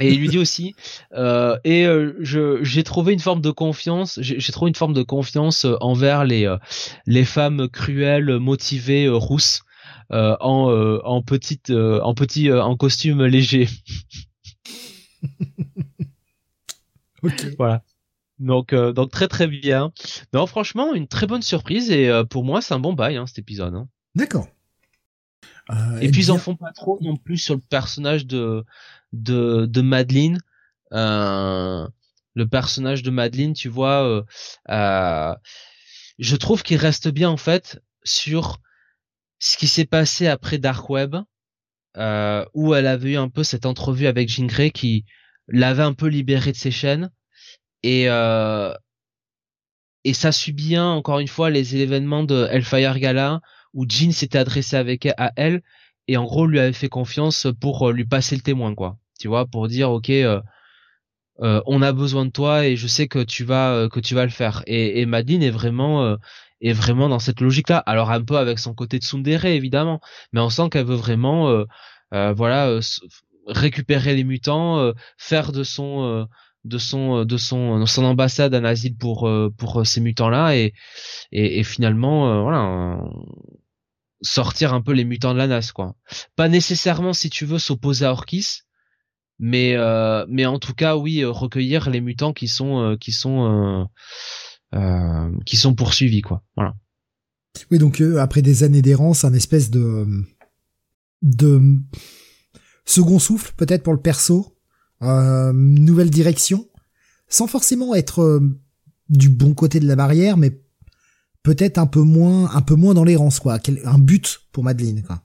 [0.00, 0.74] Et il lui dit aussi,
[1.14, 5.02] euh, et euh, je j'ai trouvé une forme de confiance, j'ai trouvé une forme de
[5.02, 6.54] confiance envers les
[7.06, 9.62] les femmes cruelles, motivées, rousses,
[10.10, 13.68] en en petite en petit en costume léger.
[17.56, 17.82] Voilà.
[18.38, 19.92] Donc, euh, donc très très bien.
[20.32, 23.26] Non, franchement, une très bonne surprise et euh, pour moi, c'est un bon bail hein,
[23.26, 23.74] cet épisode.
[23.74, 23.88] Hein.
[24.14, 24.48] D'accord.
[25.70, 28.64] Euh, et, puis ils en font pas trop non plus sur le personnage de
[29.12, 30.38] de, de Madeline.
[30.90, 34.24] le personnage de Madeline, tu vois,
[34.68, 38.58] je trouve qu'il reste bien en fait sur
[39.38, 41.16] ce qui s'est passé après Dark Web,
[41.96, 45.04] où elle avait eu un peu cette entrevue avec Jean Grey qui
[45.48, 47.10] l'avait un peu libéré de ses chaînes
[47.82, 48.72] et euh,
[50.04, 53.40] et ça suit bien encore une fois les événements de Hellfire Gala
[53.74, 55.62] où Jean s'était adressé avec à elle
[56.08, 59.28] et en gros lui avait fait confiance pour euh, lui passer le témoin quoi tu
[59.28, 60.40] vois pour dire ok euh,
[61.40, 64.24] euh, on a besoin de toi et je sais que tu vas que tu vas
[64.24, 66.16] le faire et, et Madeleine est vraiment
[66.60, 70.00] est vraiment dans cette logique là alors un peu avec son côté de tsundere évidemment
[70.32, 71.64] mais on sent qu'elle veut vraiment
[72.10, 72.80] voilà
[73.46, 76.24] récupérer les mutants, euh, faire de son euh,
[76.64, 80.72] de son euh, de son son ambassade un asile pour pour ces mutants là et
[81.32, 82.98] et, et finalement voilà
[84.22, 85.96] sortir un peu les mutants de la NAS quoi.
[86.36, 88.60] Pas nécessairement si tu veux s'opposer à Orkis,
[89.38, 89.76] mais
[90.28, 93.88] mais en tout cas oui recueillir les mutants qui sont qui sont
[95.44, 96.42] qui sont poursuivis quoi.
[96.56, 96.74] Voilà.
[97.70, 100.06] Oui, donc après des années d'errance, un espèce de
[101.22, 101.60] de
[102.84, 104.56] second souffle peut-être pour le perso,
[105.00, 106.68] nouvelle direction,
[107.28, 108.40] sans forcément être
[109.08, 110.62] du bon côté de la barrière, mais
[111.42, 113.58] peut-être un peu moins, un peu moins dans l'errance, quoi.
[113.84, 115.22] Un but pour Madeline, quoi.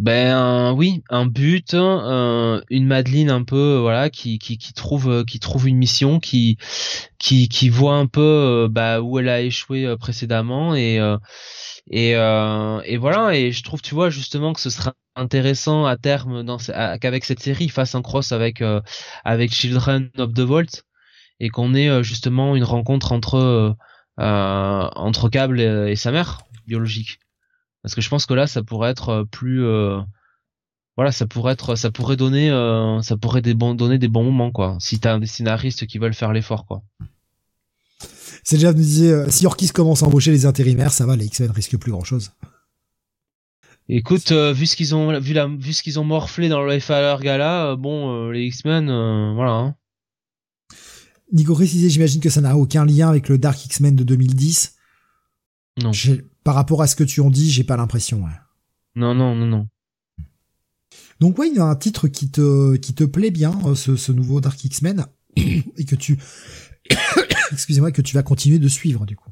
[0.00, 5.76] Ben oui, un but, une Madeline un peu voilà qui qui trouve qui trouve une
[5.76, 6.58] mission, qui
[7.18, 11.16] qui voit un peu euh, bah où elle a échoué euh, précédemment et euh,
[11.90, 16.42] et et voilà et je trouve tu vois justement que ce sera intéressant à terme
[16.42, 16.58] dans
[17.00, 18.62] qu'avec cette série il fasse un cross avec
[19.24, 20.84] avec Children of the Vault
[21.40, 23.76] et qu'on ait justement une rencontre entre
[24.20, 27.18] euh, entre Cable et, sa mère biologique.
[27.84, 30.00] Parce que je pense que là, ça pourrait être euh, plus, euh,
[30.96, 32.48] voilà, ça pourrait être, ça pourrait donner,
[33.02, 34.78] ça pourrait des bons, donner des bons moments quoi.
[34.80, 36.82] Si t'as des scénaristes qui veulent faire l'effort quoi.
[38.42, 41.50] C'est déjà me disait, si Orkis commence à embaucher les intérimaires, ça va, les X-Men
[41.50, 42.32] risquent plus grand chose.
[43.88, 47.20] Écoute, vu ce qu'ils ont, vu la, vu ce qu'ils ont morflé dans le FAR
[47.20, 48.86] Gala, bon, les X-Men,
[49.34, 49.52] voilà.
[49.52, 49.76] Hein.
[51.32, 54.76] Nico précisé, j'imagine que ça n'a aucun lien avec le Dark X-Men de 2010.
[55.82, 55.90] Non.
[56.44, 58.24] Par rapport à ce que tu en dis, j'ai pas l'impression.
[58.94, 59.68] Non, non, non, non.
[61.20, 63.96] Donc ouais, il y a un titre qui te qui te plaît bien, euh, ce,
[63.96, 65.06] ce nouveau Dark X-Men,
[65.36, 66.18] et que tu,
[67.52, 69.30] excusez-moi, que tu vas continuer de suivre du coup.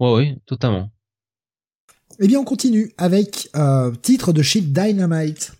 [0.00, 0.92] Ouais, oui, totalement.
[2.20, 5.52] Eh bien, on continue avec euh, titre de chez Dynamite,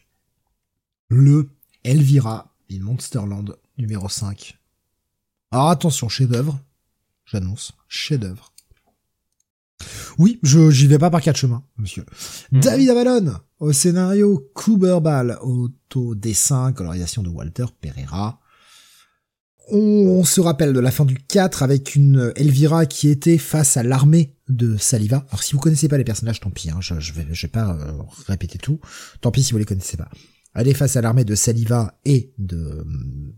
[1.09, 1.51] le
[1.85, 4.59] Elvira in Monsterland numéro 5.
[5.51, 6.59] Alors attention, chef-d'œuvre.
[7.25, 8.53] J'annonce, chef-d'œuvre.
[10.19, 12.05] Oui, je j'y vais pas par quatre chemins, monsieur.
[12.53, 12.61] Mhm.
[12.61, 14.51] David Avalon au scénario,
[15.01, 18.41] Ball auto dessin, colorisation de Walter Pereira.
[19.71, 23.83] On, se rappelle de la fin du 4 avec une Elvira qui était face à
[23.83, 25.27] l'armée de Saliva.
[25.29, 27.51] Alors si vous connaissez pas les personnages, tant pis, hein, je, je, vais, je vais
[27.51, 27.93] pas euh,
[28.27, 28.81] répéter tout.
[29.21, 30.09] Tant pis si vous les connaissez pas.
[30.55, 32.87] Elle est face à l'armée de Saliva et de,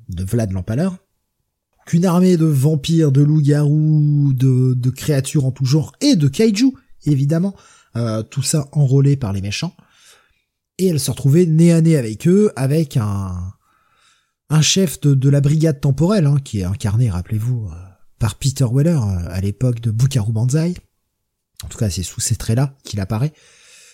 [0.08, 0.98] de Vlad l'Empaleur
[1.90, 6.72] qu'une armée de vampires, de loups-garous, de, créatures en tout genre et de kaiju,
[7.04, 7.56] évidemment,
[7.96, 9.74] euh, tout ça enrôlé par les méchants.
[10.78, 13.34] Et elle se retrouvait nez à nez avec eux, avec un,
[14.50, 17.74] un chef de, la brigade temporelle, hein, qui est incarné, rappelez-vous, euh,
[18.20, 20.74] par Peter Weller euh, à l'époque de Bukaru Banzai.
[21.64, 23.32] En tout cas, c'est sous ces traits-là qu'il apparaît.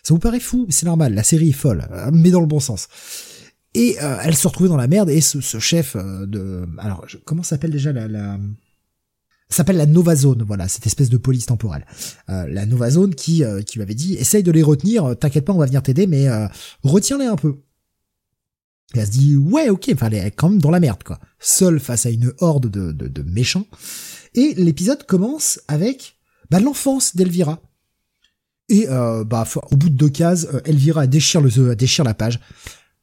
[0.02, 2.88] Ça vous paraît fou, c'est normal, la série est folle, mais dans le bon sens.
[3.76, 7.42] Et euh, elle se retrouvait dans la merde et ce, chef euh, de alors comment
[7.42, 8.38] s'appelle déjà la, la
[9.50, 11.84] s'appelle la Nova Zone, voilà, cette espèce de police temporelle.
[12.30, 15.52] Euh, la Nova Zone qui, qui lui avait dit, essaye de les retenir, t'inquiète pas,
[15.52, 16.26] on va venir t'aider, mais
[16.82, 17.60] retiens-les un peu.
[18.94, 21.20] Et elle se dit, ouais, ok, enfin, elle est quand même dans la merde, quoi.
[21.38, 23.66] Seule face à une horde de, de, de méchants.
[24.34, 26.16] Et l'épisode commence avec
[26.50, 27.60] bah, l'enfance d'Elvira.
[28.68, 32.40] Et bah, au bout de deux cases, Elvira déchire, le, déchire la page.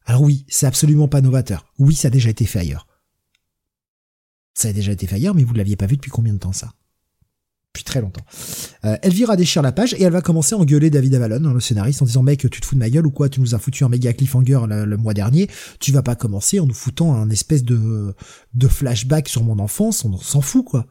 [0.05, 1.65] Alors oui, c'est absolument pas novateur.
[1.79, 2.87] Oui, ça a déjà été fait ailleurs.
[4.53, 6.39] Ça a déjà été fait ailleurs, mais vous ne l'aviez pas vu depuis combien de
[6.39, 6.73] temps ça?
[7.73, 8.23] Depuis très longtemps.
[8.85, 11.59] Euh, Elvira déchire la page et elle va commencer à engueuler David Avalon, hein, le
[11.59, 13.29] scénariste, en disant mec, tu te fous de ma gueule ou quoi?
[13.29, 15.49] Tu nous as foutu un méga cliffhanger le, le mois dernier.
[15.79, 18.13] Tu vas pas commencer en nous foutant un espèce de
[18.53, 20.05] de flashback sur mon enfance.
[20.05, 20.85] On s'en fout quoi.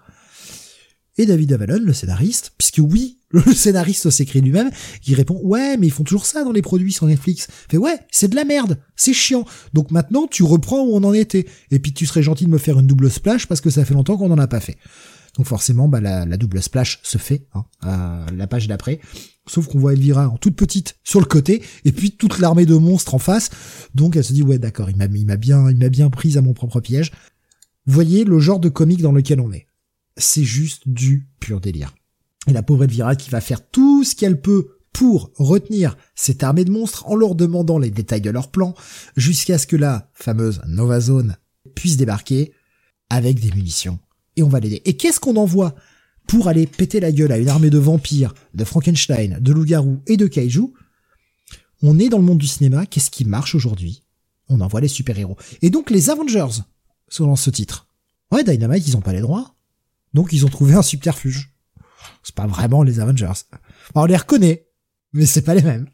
[1.23, 5.87] Et David Avalon, le scénariste, puisque oui, le scénariste s'écrit lui-même, qui répond ouais mais
[5.87, 7.47] ils font toujours ça dans les produits sur Netflix.
[7.71, 9.45] Fait ouais c'est de la merde, c'est chiant.
[9.73, 11.47] Donc maintenant tu reprends où on en était.
[11.71, 13.95] Et puis tu serais gentil de me faire une double splash parce que ça fait
[13.95, 14.77] longtemps qu'on n'en a pas fait.
[15.37, 18.99] Donc forcément bah la, double splash se fait hein, à la page d'après.
[19.47, 22.75] Sauf qu'on voit Elvira en toute petite sur le côté et puis toute l'armée de
[22.75, 23.51] monstres en face.
[23.95, 26.53] Donc elle se dit ouais d'accord il m'a bien il m'a bien prise à mon
[26.53, 27.13] propre piège.
[27.87, 29.69] Voyez le genre de comique dans lequel on est.
[30.17, 31.95] C'est juste du pur délire.
[32.47, 36.65] Et la pauvre Elvira qui va faire tout ce qu'elle peut pour retenir cette armée
[36.65, 38.75] de monstres en leur demandant les détails de leur plan,
[39.17, 41.37] jusqu'à ce que la fameuse Nova Zone
[41.75, 42.53] puisse débarquer
[43.09, 43.99] avec des munitions.
[44.37, 44.83] Et on va l'aider.
[44.85, 45.75] Et qu'est-ce qu'on envoie
[46.27, 50.17] pour aller péter la gueule à une armée de vampires, de Frankenstein, de loups-garous et
[50.17, 50.73] de kaiju
[51.83, 54.03] On est dans le monde du cinéma, qu'est-ce qui marche aujourd'hui?
[54.49, 55.37] On envoie les super-héros.
[55.63, 56.63] Et donc les Avengers,
[57.09, 57.89] selon ce titre.
[58.31, 59.55] Ouais, Dynamite, ils ont pas les droits.
[60.15, 61.53] Donc ils ont trouvé un subterfuge
[62.23, 63.33] c'est pas vraiment les Avengers.
[63.95, 64.69] on les reconnaît,
[65.13, 65.87] mais c'est pas les mêmes.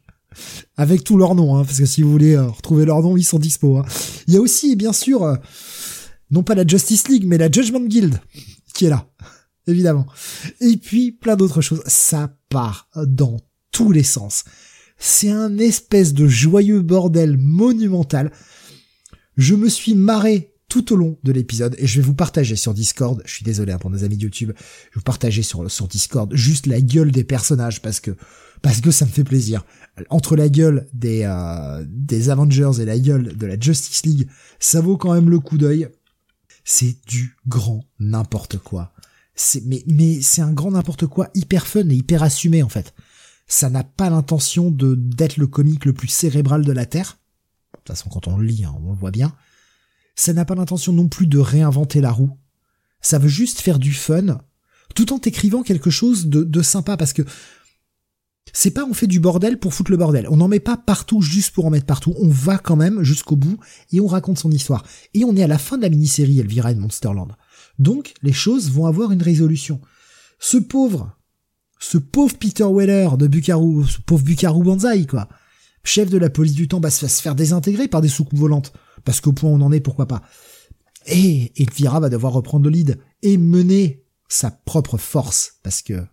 [0.77, 3.23] Avec tous leurs noms, hein, parce que si vous voulez euh, retrouver leurs noms, ils
[3.23, 3.77] sont dispo.
[3.77, 3.85] Hein.
[4.27, 5.35] Il y a aussi, bien sûr, euh,
[6.29, 8.21] non pas la Justice League, mais la Judgment Guild,
[8.75, 9.09] qui est là,
[9.65, 10.05] évidemment.
[10.61, 11.81] Et puis, plein d'autres choses.
[11.87, 13.37] Ça part dans
[13.71, 14.43] tous les sens.
[14.97, 18.31] C'est un espèce de joyeux bordel monumental.
[19.35, 22.73] Je me suis marré tout au long de l'épisode et je vais vous partager sur
[22.73, 23.21] Discord.
[23.25, 24.51] Je suis désolé hein, pour nos amis de YouTube.
[24.55, 28.15] Je vais vous partager sur Discord juste la gueule des personnages parce que
[28.61, 29.65] parce que ça me fait plaisir.
[30.09, 34.29] Entre la gueule des euh, des Avengers et la gueule de la Justice League,
[34.59, 35.89] ça vaut quand même le coup d'œil.
[36.63, 38.93] C'est du grand n'importe quoi.
[39.33, 42.93] C'est mais mais c'est un grand n'importe quoi hyper fun et hyper assumé en fait.
[43.47, 47.17] Ça n'a pas l'intention de d'être le comique le plus cérébral de la terre.
[47.73, 49.33] De toute façon, quand on le lit, hein, on le voit bien
[50.19, 52.37] ça n'a pas l'intention non plus de réinventer la roue.
[52.99, 54.41] Ça veut juste faire du fun,
[54.93, 57.21] tout en écrivant quelque chose de, sympa, parce que
[58.51, 60.27] c'est pas on fait du bordel pour foutre le bordel.
[60.29, 62.13] On n'en met pas partout juste pour en mettre partout.
[62.19, 63.59] On va quand même jusqu'au bout
[63.93, 64.83] et on raconte son histoire.
[65.13, 67.31] Et on est à la fin de la mini-série Elvira et Monsterland.
[67.77, 69.79] Donc, les choses vont avoir une résolution.
[70.37, 71.15] Ce pauvre,
[71.79, 75.29] ce pauvre Peter Weller de Bukaru, ce pauvre Bukaru Banzai, quoi.
[75.85, 78.73] Chef de la police du temps va se faire désintégrer par des soucoupes volantes
[79.05, 80.21] parce qu'au point où on en est, pourquoi pas.
[81.05, 86.05] Et Elvira va devoir reprendre le lead et mener sa propre force, parce que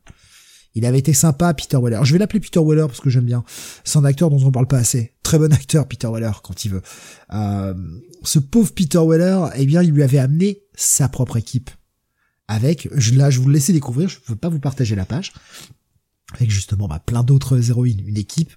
[0.77, 2.01] il avait été sympa, Peter Weller.
[2.05, 3.45] Je vais l'appeler Peter Weller parce que j'aime bien.
[3.83, 5.15] C'est un acteur dont on parle pas assez.
[5.23, 6.83] Très bon acteur, Peter Weller, quand il veut.
[7.33, 7.75] Euh,
[8.23, 11.71] ce pauvre Peter Weller, eh bien, il lui avait amené sa propre équipe.
[12.47, 15.33] Avec, là, je vous le découvrir, je veux pas vous partager la page.
[16.35, 18.03] Avec justement bah, plein d'autres héroïnes.
[18.07, 18.51] Une équipe,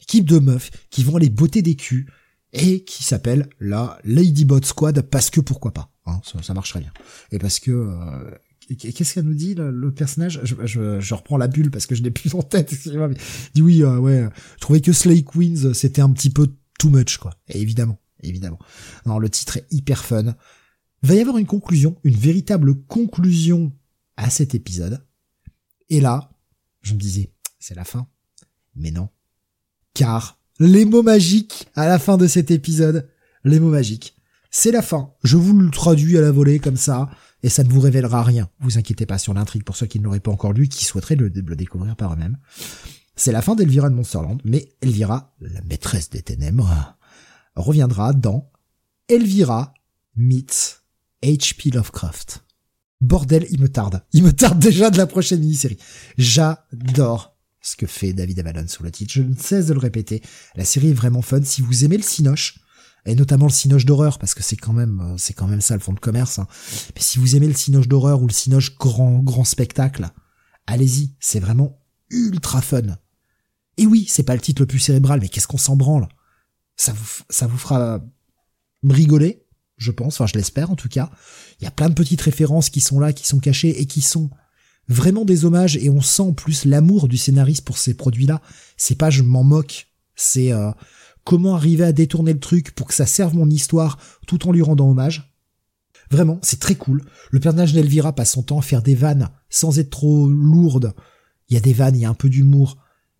[0.00, 2.12] une équipe de meufs qui vont aller botter des culs,
[2.52, 6.92] et qui s'appelle la Ladybot Squad parce que pourquoi pas, hein, ça, ça bien.
[7.30, 8.30] Et parce que euh,
[8.76, 10.40] qu'est-ce qu'elle nous dit le, personnage?
[10.44, 12.72] Je, je, je, reprends la bulle parce que je n'ai plus en tête.
[12.72, 13.10] Excusez-moi,
[13.54, 17.18] dit oui, euh, ouais, je trouvais que Slay Queens c'était un petit peu too much
[17.18, 17.34] quoi.
[17.48, 18.58] Et évidemment, évidemment.
[19.06, 20.34] Non, le titre est hyper fun.
[21.02, 23.72] Va y avoir une conclusion, une véritable conclusion
[24.16, 25.04] à cet épisode.
[25.88, 26.30] Et là,
[26.82, 28.06] je me disais, c'est la fin.
[28.74, 29.08] Mais non.
[29.94, 33.08] Car les mots magiques à la fin de cet épisode.
[33.44, 34.16] Les mots magiques.
[34.50, 35.12] C'est la fin.
[35.24, 37.10] Je vous le traduis à la volée comme ça,
[37.42, 38.48] et ça ne vous révélera rien.
[38.60, 41.16] Vous inquiétez pas sur l'intrigue pour ceux qui ne l'auraient pas encore lu, qui souhaiteraient
[41.16, 42.38] le, découvrir par eux-mêmes.
[43.16, 46.96] C'est la fin d'Elvira de Monsterland, mais Elvira, la maîtresse des ténèbres,
[47.56, 48.52] reviendra dans
[49.08, 49.74] Elvira
[50.14, 50.82] meets
[51.24, 51.70] H.P.
[51.70, 52.44] Lovecraft.
[53.00, 54.04] Bordel, il me tarde.
[54.12, 55.78] Il me tarde déjà de la prochaine mini-série.
[56.18, 57.31] J'adore
[57.62, 59.12] ce que fait David Avalon sur le titre.
[59.14, 60.20] Je ne cesse de le répéter.
[60.56, 61.42] La série est vraiment fun.
[61.42, 62.58] Si vous aimez le cinoche,
[63.06, 65.74] et notamment le cinoche d'horreur, parce que c'est quand même, euh, c'est quand même ça
[65.74, 66.38] le fond de commerce.
[66.38, 66.46] Hein.
[66.94, 70.10] Mais si vous aimez le cinoche d'horreur ou le cinoche grand, grand spectacle,
[70.66, 71.14] allez-y.
[71.18, 71.80] C'est vraiment
[72.10, 72.96] ultra fun.
[73.76, 76.08] Et oui, c'est pas le titre le plus cérébral, mais qu'est-ce qu'on s'en branle?
[76.76, 78.04] Ça vous, ça vous fera
[78.88, 79.46] rigoler,
[79.78, 80.20] je pense.
[80.20, 81.10] Enfin, je l'espère, en tout cas.
[81.60, 84.00] Il y a plein de petites références qui sont là, qui sont cachées et qui
[84.00, 84.30] sont
[84.88, 88.40] vraiment des hommages et on sent en plus l'amour du scénariste pour ces produits-là.
[88.76, 90.70] C'est pas je m'en moque, c'est euh,
[91.24, 94.62] comment arriver à détourner le truc pour que ça serve mon histoire tout en lui
[94.62, 95.32] rendant hommage.
[96.10, 97.02] Vraiment, c'est très cool.
[97.30, 100.94] Le personnage d'Elvira passe son temps à faire des vannes sans être trop lourde.
[101.48, 102.76] Il y a des vannes, il y a un peu d'humour.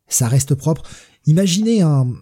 [0.09, 0.83] Ça reste propre.
[1.25, 2.13] Imaginez un,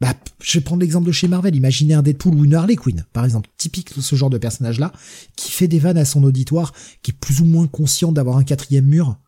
[0.00, 1.56] bah, je vais prendre l'exemple de chez Marvel.
[1.56, 4.92] Imaginez un Deadpool ou une Harley Quinn, par exemple, typique de ce genre de personnage-là,
[5.36, 8.44] qui fait des vannes à son auditoire, qui est plus ou moins conscient d'avoir un
[8.44, 9.18] quatrième mur,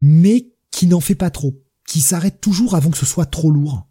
[0.00, 3.88] mais qui n'en fait pas trop, qui s'arrête toujours avant que ce soit trop lourd.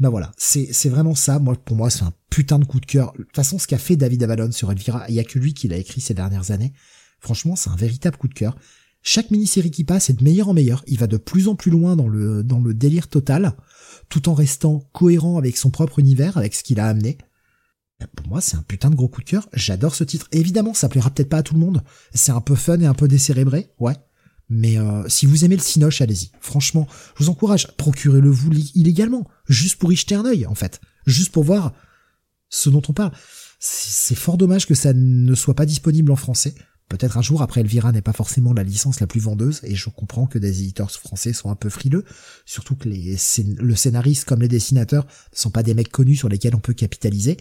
[0.00, 1.38] Bah voilà, c'est vraiment ça.
[1.38, 3.12] Moi, pour moi, c'est un putain de coup de cœur.
[3.12, 5.54] De toute façon, ce qu'a fait David Avalon sur Elvira, il y a que lui
[5.54, 6.72] qui l'a écrit ces dernières années.
[7.20, 8.56] Franchement, c'est un véritable coup de cœur.
[9.02, 10.82] Chaque mini-série qui passe est de meilleur en meilleur.
[10.86, 13.54] Il va de plus en plus loin dans le délire total
[14.08, 17.18] tout en restant cohérent avec son propre univers, avec ce qu'il a amené.
[18.16, 19.48] Pour moi, c'est un putain de gros coup de cœur.
[19.52, 20.28] J'adore ce titre.
[20.32, 21.82] évidemment, ça plaira peut-être pas à tout le monde.
[22.12, 23.94] C'est un peu fun et un peu décérébré, ouais.
[24.50, 26.30] Mais euh, si vous aimez le Cinoche, allez-y.
[26.40, 26.86] Franchement,
[27.16, 27.68] je vous encourage.
[27.76, 31.72] Procurez-le vous illégalement, juste pour y jeter un œil, en fait, juste pour voir
[32.50, 33.12] ce dont on parle.
[33.58, 36.54] C'est fort dommage que ça ne soit pas disponible en français.
[36.88, 39.88] Peut-être un jour, après Elvira n'est pas forcément la licence la plus vendeuse, et je
[39.88, 42.04] comprends que des éditeurs français sont un peu frileux,
[42.44, 43.16] surtout que les,
[43.58, 46.74] le scénariste comme les dessinateurs ne sont pas des mecs connus sur lesquels on peut
[46.74, 47.38] capitaliser.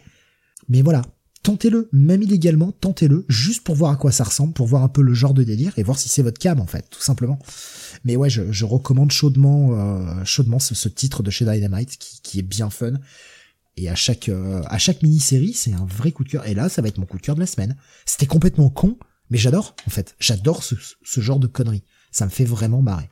[0.70, 1.02] Mais voilà,
[1.44, 5.02] tentez-le, même illégalement, tentez-le, juste pour voir à quoi ça ressemble, pour voir un peu
[5.02, 7.38] le genre de délire, et voir si c'est votre cam en fait, tout simplement.
[8.06, 12.70] Mais ouais, je, recommande chaudement, euh, chaudement ce, titre de chez Dynamite, qui, est bien
[12.70, 12.94] fun.
[13.76, 16.48] Et à chaque, euh, à chaque mini-série, c'est un vrai coup de cœur.
[16.48, 17.76] Et là, ça va être mon coup de cœur de la semaine.
[18.06, 18.98] C'était complètement con,
[19.34, 20.15] mais j'adore, en fait.
[20.19, 20.76] J'adore ce,
[21.19, 21.81] genre de conneries.
[22.11, 23.10] Ça me fait vraiment marrer.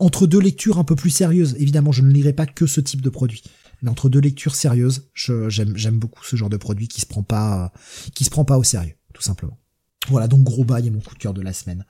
[0.00, 3.00] Entre deux lectures un peu plus sérieuses, évidemment, je ne lirai pas que ce type
[3.00, 3.44] de produit.
[3.80, 7.72] Mais entre deux lectures sérieuses, j'aime beaucoup ce genre de produit qui se prend pas,
[8.12, 9.56] qui se prend pas au sérieux, tout simplement.
[10.08, 11.86] Voilà, donc gros bail est mon coup de cœur de la semaine.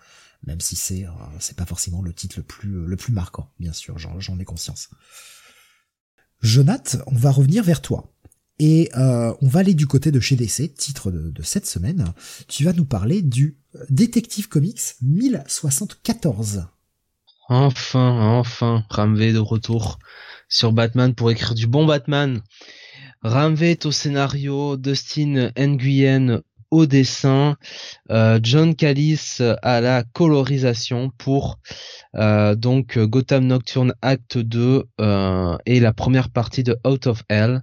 [0.46, 1.10] Même si c'est, euh,
[1.40, 4.90] c'est pas forcément le titre le plus, le plus marquant, bien sûr, j'en ai conscience.
[6.42, 8.12] Jonath, on va revenir vers toi.
[8.58, 12.12] Et euh, on va aller du côté de chez DC, titre de, cette semaine.
[12.48, 13.58] Tu vas nous parler du
[13.90, 16.66] Détective Comics 1074.
[17.48, 19.98] Enfin, enfin, Ramvé de retour
[20.48, 22.40] sur Batman pour écrire du bon Batman.
[23.22, 27.56] Ramvé est au scénario, Dustin Nguyen au dessin,
[28.10, 31.58] euh, John Callis à la colorisation pour
[32.16, 37.62] euh, donc Gotham Nocturne Acte 2 euh, et la première partie de Out of Hell.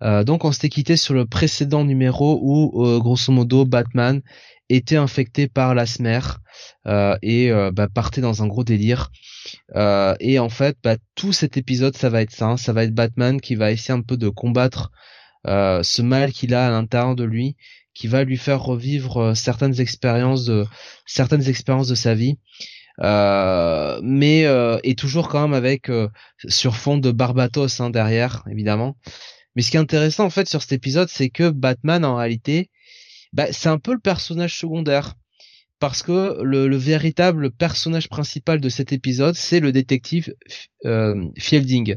[0.00, 4.20] Donc on s'était quitté sur le précédent numéro où grosso modo Batman
[4.68, 6.20] était infecté par l'asthme
[7.22, 9.10] et bah, partait dans un gros délire.
[9.74, 12.46] et en fait, bah, tout cet épisode, ça va être ça.
[12.46, 12.56] Hein.
[12.58, 14.90] ça va être Batman qui va essayer un peu de combattre
[15.46, 17.56] ce mal qu'il a à l'intérieur de lui
[17.96, 20.66] qui va lui faire revivre euh, certaines expériences de
[21.06, 22.38] certaines expériences de sa vie.
[23.02, 25.90] Euh, mais euh, et toujours quand même avec
[26.48, 28.96] sur fond de Barbatos hein, derrière évidemment.
[29.56, 32.70] Mais ce qui est intéressant en fait sur cet épisode, c'est que Batman en réalité,
[33.32, 35.14] bah, c'est un peu le personnage secondaire
[35.78, 40.34] parce que le, le, véritable personnage principal de cet épisode, c'est le détective
[40.82, 41.96] Fielding.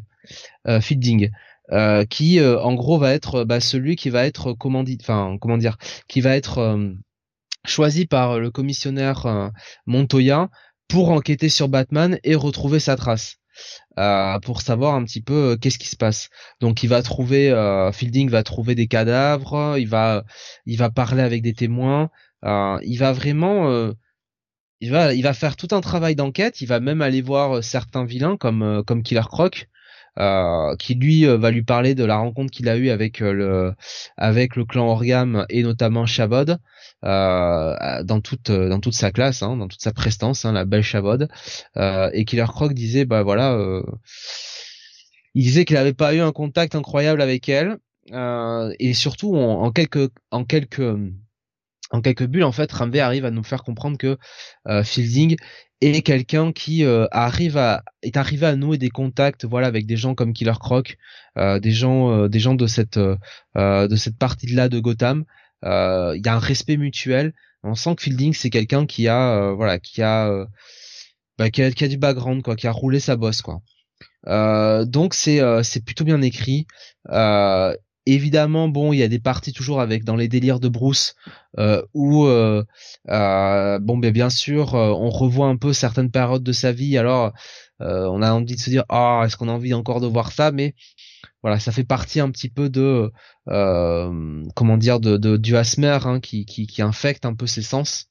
[0.81, 1.29] Fielding.
[1.71, 5.57] Euh, qui euh, en gros va être bah, celui qui va être commandit, enfin comment
[5.57, 5.77] dire,
[6.07, 6.93] qui va être euh,
[7.63, 9.51] choisi par le commissionnaire
[9.85, 10.49] Montoya
[10.87, 13.35] pour enquêter sur Batman et retrouver sa trace.
[14.41, 16.29] Pour savoir un petit peu qu'est-ce qui se passe.
[16.61, 17.51] Donc il va trouver
[17.93, 20.23] Fielding va trouver des cadavres, il va
[20.65, 22.09] il va parler avec des témoins,
[22.43, 23.91] il va vraiment
[24.81, 28.05] il va il va faire tout un travail d'enquête, il va même aller voir certains
[28.05, 29.67] vilains comme comme Killer Croc
[30.19, 33.31] euh, qui lui euh, va lui parler de la rencontre qu'il a eue avec euh,
[33.31, 33.73] le
[34.17, 36.59] avec le clan Orgam et notamment Shabod
[37.01, 41.27] dans toute dans toute sa classe, hein, dans toute sa prestance, hein, la belle Shabod,
[41.77, 43.57] et Killer Croc disait bah voilà,
[45.35, 47.77] il disait qu'il n'avait pas eu un contact incroyable avec elle
[48.11, 50.81] et surtout en, quelques en quelques
[51.91, 54.17] en quelques bulles, en fait, Ramvé arrive à nous faire comprendre que
[54.67, 55.35] euh, Fielding
[55.81, 59.97] est quelqu'un qui euh, arrive à est arrivé à nouer des contacts, voilà, avec des
[59.97, 60.97] gens comme Killer Croc,
[61.37, 65.25] euh, des gens, des gens de cette de cette partie-là de Gotham.
[65.63, 67.33] Il y a un respect mutuel.
[67.63, 70.45] On sent que Fielding c'est quelqu'un qui a, voilà, qui a,
[71.37, 73.61] bah, qui a, du background, quoi, qui a roulé sa bosse, quoi.
[74.85, 76.67] donc c'est c'est plutôt bien écrit.
[77.09, 77.75] Euh,
[78.11, 81.13] Évidemment, bon, il y a des parties toujours avec dans les délires de Bruce
[81.59, 82.63] euh, où, euh,
[83.09, 86.97] euh, bon, bien, bien sûr, on revoit un peu certaines périodes de sa vie.
[86.97, 87.33] Alors,
[87.79, 90.51] on a envie de se dire, ah, est-ce qu'on a envie encore de voir ça?
[90.51, 90.73] Mais
[91.41, 93.11] voilà, ça fait partie un petit peu de,
[93.45, 98.09] comment dire, de, du asthme hein, qui, qui, infecte un peu ses sens.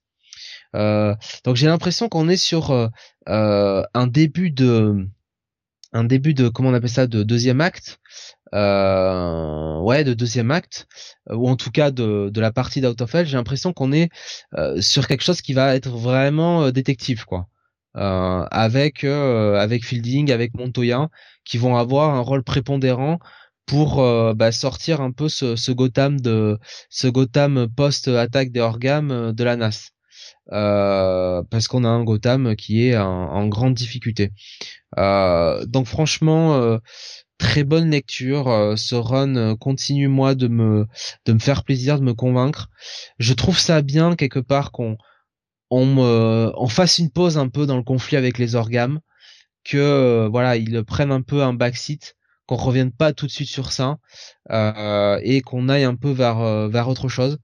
[0.74, 2.90] donc j'ai l'impression qu'on est sur
[3.26, 5.08] un début de
[5.92, 7.98] un début de comment on appelle ça de deuxième acte.
[8.54, 10.86] Euh, ouais de deuxième acte
[11.30, 13.92] euh, ou en tout cas de, de la partie d'Out of Hell j'ai l'impression qu'on
[13.92, 14.08] est
[14.56, 17.46] euh, sur quelque chose qui va être vraiment euh, détective quoi
[17.98, 21.08] euh, avec avec Fielding avec Montoya
[21.44, 23.18] qui vont avoir un rôle prépondérant
[23.66, 23.96] pour
[24.34, 26.58] bah, sortir un peu ce, ce Gotham de
[26.88, 29.92] ce Gotham post attaque des orgames de la NAS
[30.52, 34.32] euh, parce qu'on a un Gotham qui est en, grande difficulté.
[34.98, 36.78] Euh, donc franchement, euh,
[37.38, 38.74] très bonne lecture.
[38.76, 40.86] ce run continue moi de me
[41.26, 42.68] de me faire plaisir, de me convaincre.
[43.18, 44.96] Je trouve ça bien quelque part qu'on
[45.70, 49.00] on fasse une pause un peu dans le conflit avec les orgames,
[49.64, 52.14] que voilà ils prennent un peu un backseat
[52.46, 53.98] qu'on revienne pas tout de suite sur ça
[54.50, 57.38] euh, et qu'on aille un peu vers vers autre chose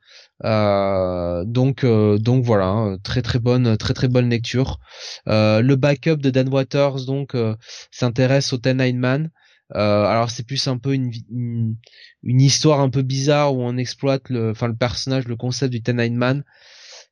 [0.44, 4.78] euh, donc euh, donc voilà, hein, très très bonne très très bonne lecture.
[5.28, 7.36] Euh, le backup de Dan Waters donc
[7.90, 9.30] s'intéresse au Ten Nine Man.
[9.70, 14.50] alors c'est plus un peu une, une, histoire un peu bizarre où on exploite le
[14.50, 16.44] enfin le personnage, le concept du Ten Nine Man.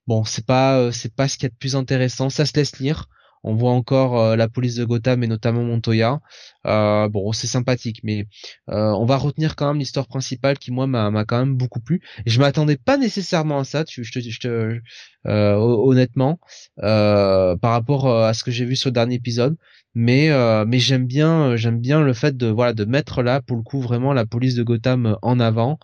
[0.07, 3.09] Bon, c'est pas c'est pas ce qui est de plus intéressant, ça se laisse lire.
[3.45, 6.20] On voit encore euh, la police de Gotham et notamment Montoya.
[6.66, 8.27] Euh, bon, c'est sympathique, mais
[8.70, 12.01] euh, on va retenir quand même l'histoire principale qui moi m'a quand même beaucoup plu.
[12.24, 14.81] Et je m'attendais pas nécessairement à ça, tu, je te, je te
[15.24, 16.39] honnêtement,
[16.77, 19.57] par rapport à ce que j'ai vu sur le dernier épisode.
[19.95, 20.31] Mais
[20.66, 23.81] mais j'aime bien j'aime bien le fait de voilà de mettre là pour le coup
[23.81, 25.79] vraiment la police de Gotham en avant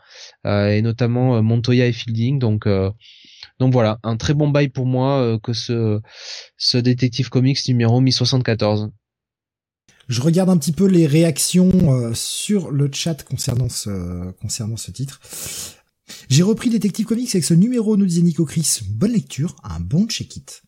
[0.44, 2.38] et notamment Montoya et Fielding.
[2.38, 2.66] Donc
[3.58, 6.00] donc voilà, un très bon bail pour moi euh, que ce,
[6.78, 8.90] Détective Comics numéro 1074.
[10.08, 14.90] Je regarde un petit peu les réactions euh, sur le chat concernant ce, concernant ce
[14.90, 15.20] titre.
[16.30, 18.80] J'ai repris Détective Comics avec ce numéro, nous disait Nico Chris.
[18.88, 20.62] Bonne lecture, un bon check-it.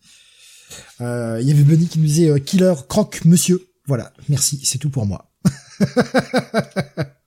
[1.01, 3.67] Euh, il y avait Bunny qui nous disait Killer, croque, monsieur.
[3.87, 5.33] Voilà, merci, c'est tout pour moi.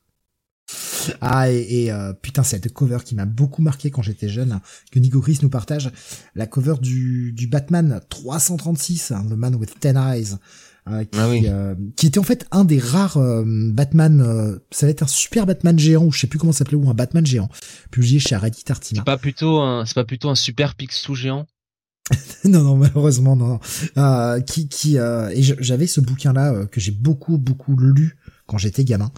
[1.21, 4.59] Ah et, euh, putain cette cover qui m'a beaucoup marqué quand j'étais jeune,
[4.91, 5.91] que Nico Chris nous partage,
[6.35, 10.35] la cover du, du Batman 336, hein, The Man with Ten Eyes,
[10.89, 11.43] euh, qui, Ah oui.
[11.47, 15.07] euh, qui était en fait un des rares euh, Batman, euh, ça va être un
[15.07, 17.49] super Batman géant ou je sais plus comment ça s'appelait ou un Batman géant,
[17.91, 18.99] publié chez Reddit Artima.
[19.01, 21.45] C'est pas plutôt un, c'est pas plutôt un super Picsou géant?
[22.43, 23.47] Non, non, malheureusement, non.
[23.47, 23.59] non.
[23.97, 28.57] Euh, qui, qui, euh, et j'avais ce bouquin-là euh, que j'ai beaucoup, beaucoup lu quand
[28.57, 29.09] j'étais gamin.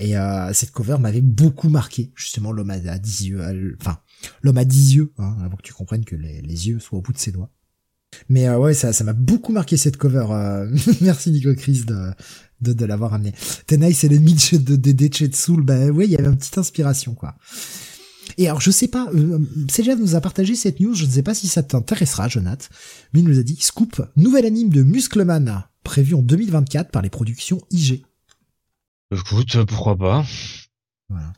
[0.00, 2.10] Et euh, cette cover m'avait beaucoup marqué.
[2.16, 3.98] Justement, l'homme à, 10 yeux, l- enfin,
[4.42, 7.12] l'homme à 10 yeux, hein, avant que tu comprennes que les, yeux soient au bout
[7.12, 7.50] de ses doigts.
[8.28, 10.26] Mais euh, ouais, ça, m'a beaucoup marqué cette cover.
[10.30, 10.74] euh.
[11.02, 13.34] Merci Nico Chris de, de, l'avoir amené.
[13.66, 15.60] Tenai, c'est l'ennemi de, de, de, de Chetsul.
[15.62, 17.36] Bah ouais, il y avait une petite inspiration, quoi.
[18.38, 19.38] Et alors, je sais pas, euh,
[19.98, 22.70] nous a partagé cette news, je ne sais pas si ça t'intéressera, Jonath,
[23.12, 27.10] mais il nous a dit, Scoop, nouvel anime de Muscleman, prévu en 2024 par les
[27.10, 28.04] productions IG.
[29.12, 30.24] Écoute, pourquoi pas
[31.08, 31.32] Voilà.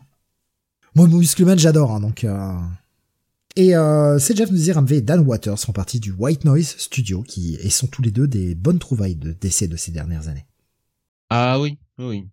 [0.94, 2.24] Moi, Muscleman, j'adore, hein, donc...
[2.24, 2.58] Euh...
[3.54, 7.56] Et euh, Jeff dit Ramvé et Dan Waters font partie du White Noise Studio, qui
[7.56, 10.46] et sont tous les deux des bonnes trouvailles de d'essais de ces dernières années.
[11.28, 12.26] Ah oui, oui.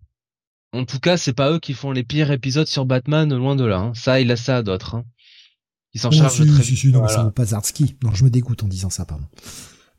[0.72, 3.64] En tout cas, c'est pas eux qui font les pires épisodes sur Batman, loin de
[3.64, 3.80] là.
[3.80, 3.92] hein.
[3.94, 4.94] Ça, il a ça à d'autres.
[4.94, 5.04] Hein.
[5.92, 7.32] Ils s'en Oh, chargent si, très si, si, non, Voilà.
[7.44, 7.96] Zardsky.
[8.02, 9.26] Non, je me dégoûte en disant ça, pardon.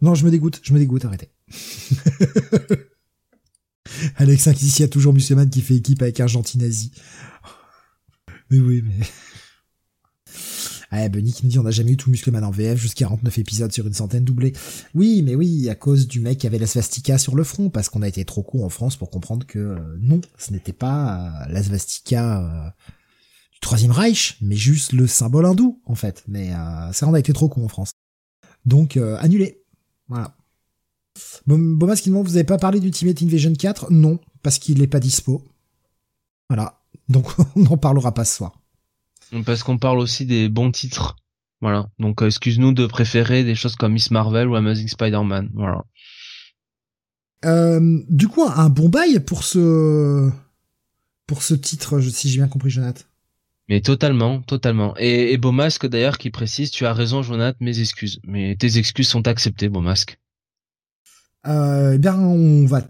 [0.01, 1.29] Non, je me dégoûte, je me dégoûte, arrêtez.
[4.15, 6.91] Alex a toujours Muscleman qui fait équipe avec nazi.
[8.49, 9.05] Mais oui, mais...
[10.93, 13.37] Ah, Bunny qui nous dit on n'a jamais eu tout Muscleman en VF jusqu'à 49
[13.39, 14.51] épisodes sur une centaine doublés.
[14.93, 17.87] Oui, mais oui, à cause du mec qui avait la swastika sur le front, parce
[17.87, 21.45] qu'on a été trop con en France pour comprendre que euh, non, ce n'était pas
[21.47, 22.69] euh, la swastika euh,
[23.53, 26.25] du Troisième Reich, mais juste le symbole hindou, en fait.
[26.27, 26.51] Mais
[26.91, 27.91] ça, on a été trop con en France.
[28.65, 29.63] Donc, annulé.
[30.09, 30.35] Voilà.
[31.45, 34.87] Bom- Bomas qui demande, vous avez pas parlé d'Ultimate Invasion 4 Non, parce qu'il est
[34.87, 35.43] pas dispo.
[36.49, 36.81] Voilà.
[37.09, 38.59] Donc, on n'en parlera pas ce soir.
[39.45, 41.15] Parce qu'on parle aussi des bons titres.
[41.61, 41.89] Voilà.
[41.99, 45.51] Donc, euh, excuse-nous de préférer des choses comme Miss Marvel ou Amazing Spider-Man.
[45.53, 45.83] Voilà.
[47.45, 50.29] Euh, du coup, un bon bail pour ce
[51.27, 53.03] pour ce titre, si j'ai bien compris, Jonathan.
[53.69, 54.95] Mais totalement, totalement.
[54.97, 58.19] Et, et d'ailleurs, qui précise, tu as raison, Jonathan, mes excuses.
[58.25, 60.19] Mais tes excuses sont acceptées, Beaumasque.
[61.47, 62.81] Euh, eh bien, on va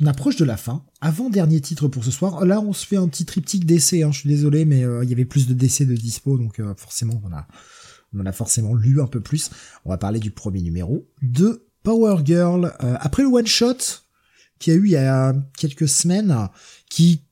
[0.00, 0.84] on approche de la fin.
[1.00, 2.44] Avant dernier titre pour ce soir.
[2.44, 4.02] Là, on se fait un petit triptyque d'essais.
[4.02, 6.60] Hein, je suis désolé, mais euh, il y avait plus de décès de dispo, donc
[6.60, 7.46] euh, forcément, on a
[8.14, 9.50] on en a forcément lu un peu plus.
[9.84, 12.72] On va parler du premier numéro de Power Girl.
[12.82, 13.76] Euh, après le one shot
[14.58, 16.48] qu'il y a eu il y a quelques semaines,
[16.88, 17.22] qui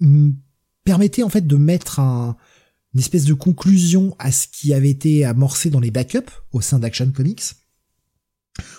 [0.00, 0.36] hum,
[0.84, 2.36] permettait en fait de mettre un,
[2.94, 6.78] une espèce de conclusion à ce qui avait été amorcé dans les backups au sein
[6.78, 7.42] d'Action Comics.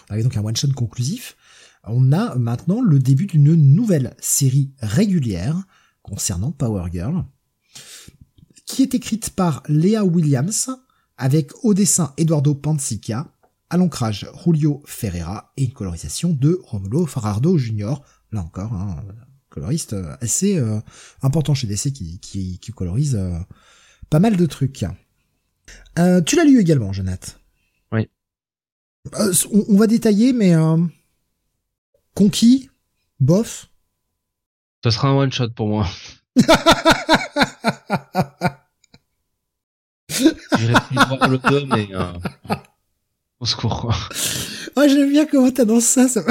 [0.09, 1.35] On avait donc un one shot conclusif.
[1.83, 5.63] On a maintenant le début d'une nouvelle série régulière
[6.01, 7.25] concernant Power Girl,
[8.65, 10.69] qui est écrite par Léa Williams,
[11.17, 13.27] avec au dessin Eduardo Pansica,
[13.69, 17.95] à l'ancrage Julio Ferreira et une colorisation de Romulo Farardo Jr.
[18.31, 19.03] Là encore, un
[19.49, 20.79] coloriste euh, assez euh,
[21.21, 23.37] important chez DC qui, colorise euh,
[24.09, 24.85] pas mal de trucs.
[25.99, 27.33] Euh, tu l'as lu également, Jonathan?
[29.15, 30.77] Euh, on, on va détailler, mais euh,
[32.15, 32.69] conquis,
[33.19, 33.67] bof.
[34.83, 35.87] Ce sera un one shot pour moi.
[40.09, 42.13] J'irai plus voir le 2, mais euh,
[43.39, 43.91] au secours.
[44.75, 46.07] Ah, j'aime bien comment t'annonces ça.
[46.07, 46.21] ça...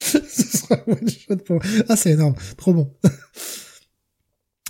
[0.00, 0.18] Ce
[0.58, 1.64] sera un one shot pour moi.
[1.88, 2.34] Ah, c'est énorme.
[2.56, 2.94] Trop bon.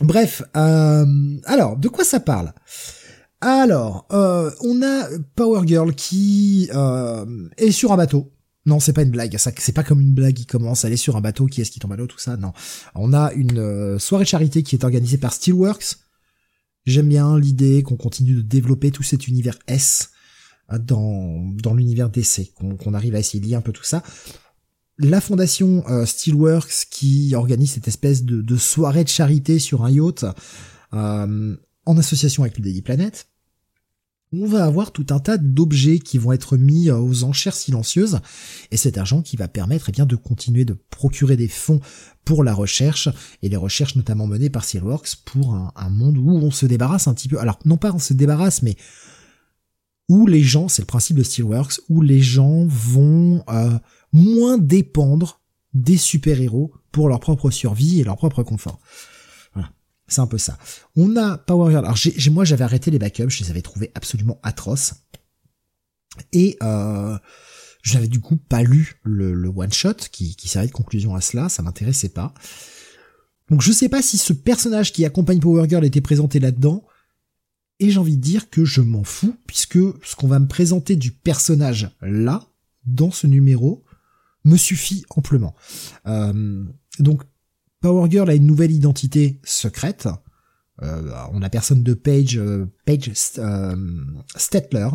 [0.01, 1.05] Bref, euh,
[1.45, 2.53] alors, de quoi ça parle?
[3.44, 8.32] Alors, euh, on a Power Girl qui euh, est sur un bateau.
[8.66, 9.36] Non, c'est pas une blague.
[9.36, 10.85] C'est pas comme une blague qui commence.
[10.85, 11.47] Elle est sur un bateau.
[11.47, 12.36] Qui est-ce qui tombe à l'eau Tout ça?
[12.36, 12.52] Non.
[12.94, 15.97] On a une euh, soirée de charité qui est organisée par Steelworks.
[16.86, 20.10] J'aime bien l'idée qu'on continue de développer tout cet univers S
[20.81, 24.02] dans, l'univers DC, qu'on arrive à essayer de lier un peu tout ça.
[24.98, 30.24] La fondation Steelworks qui organise cette espèce de, soirée de charité sur un yacht
[30.93, 33.28] en association avec le Daily Planet.
[34.35, 38.21] On va avoir tout un tas d'objets qui vont être mis euh, aux enchères silencieuses
[38.71, 41.81] et cet argent qui va permettre eh bien de continuer de procurer des fonds
[42.25, 43.11] pour la recherche
[43.43, 47.15] et les recherches notamment menées par Steelworks pour un, monde où on se débarrasse un
[47.15, 47.39] petit peu.
[47.39, 48.77] Alors non pas on se débarrasse, mais
[50.09, 53.79] où les gens, c'est le principe de Steelworks, où les gens vont euh,
[54.13, 55.41] moins dépendre
[55.75, 58.81] des super-héros pour leur propre survie et leur propre confort.
[60.12, 60.59] C'est un peu ça.
[60.94, 61.84] On a Power Girl.
[61.84, 64.93] Alors j'ai, moi j'avais arrêté les backups, je les avais trouvés absolument atroces.
[66.34, 67.16] Et euh,
[67.82, 71.22] je n'avais du coup pas lu le, one shot qui, qui servait de conclusion à
[71.22, 72.34] cela, ça m'intéressait pas.
[73.48, 76.84] Donc je sais pas si ce personnage qui accompagne Power Girl était présenté là-dedans,
[77.80, 80.94] et j'ai envie de dire que je m'en fous, puisque ce qu'on va me présenter
[80.94, 82.47] du personnage là,
[82.84, 83.82] dans ce numéro,
[84.44, 85.55] me suffit amplement.
[86.06, 86.64] Euh,
[86.98, 87.22] donc
[87.83, 90.09] Power Girl a une nouvelle identité secrète.
[90.83, 93.13] Euh, on a personne de Paige, euh, Paige
[94.37, 94.89] Stetler,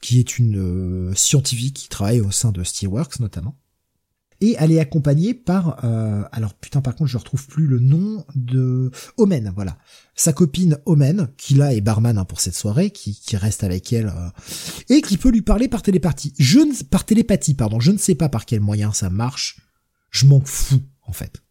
[0.00, 3.56] qui est une scientifique qui travaille au sein de Steelworks notamment.
[4.40, 8.24] Et elle est accompagnée par euh, alors putain par contre je retrouve plus le nom
[8.34, 9.78] de Omen voilà.
[10.14, 14.08] Sa copine Omen qui là est barman hein, pour cette soirée qui, reste avec elle
[14.08, 14.28] euh,
[14.90, 16.34] et qui peut lui parler par télépathie.
[16.38, 17.80] Je ne par télépathie pardon.
[17.80, 19.58] Je ne sais pas par quel moyen ça marche.
[20.10, 21.42] Je m'en fous en fait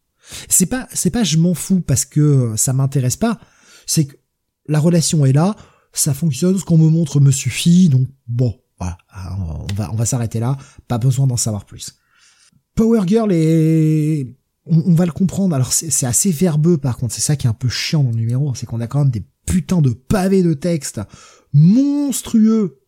[0.48, 3.38] c'est pas c'est pas je m'en fous parce que ça m'intéresse pas.
[3.86, 4.16] C'est que
[4.66, 5.56] la relation est là
[5.92, 8.98] ça fonctionne ce qu'on me montre me suffit donc bon voilà.
[9.38, 10.56] On va on va s'arrêter là.
[10.88, 11.98] Pas besoin d'en savoir plus.
[12.74, 14.36] Power Girl est
[14.66, 15.54] on, va le comprendre.
[15.54, 18.16] Alors c'est assez verbeux par contre, c'est ça qui est un peu chiant dans le
[18.16, 21.00] numéro, c'est qu'on a quand même des putains de pavés de texte
[21.52, 22.80] monstrueux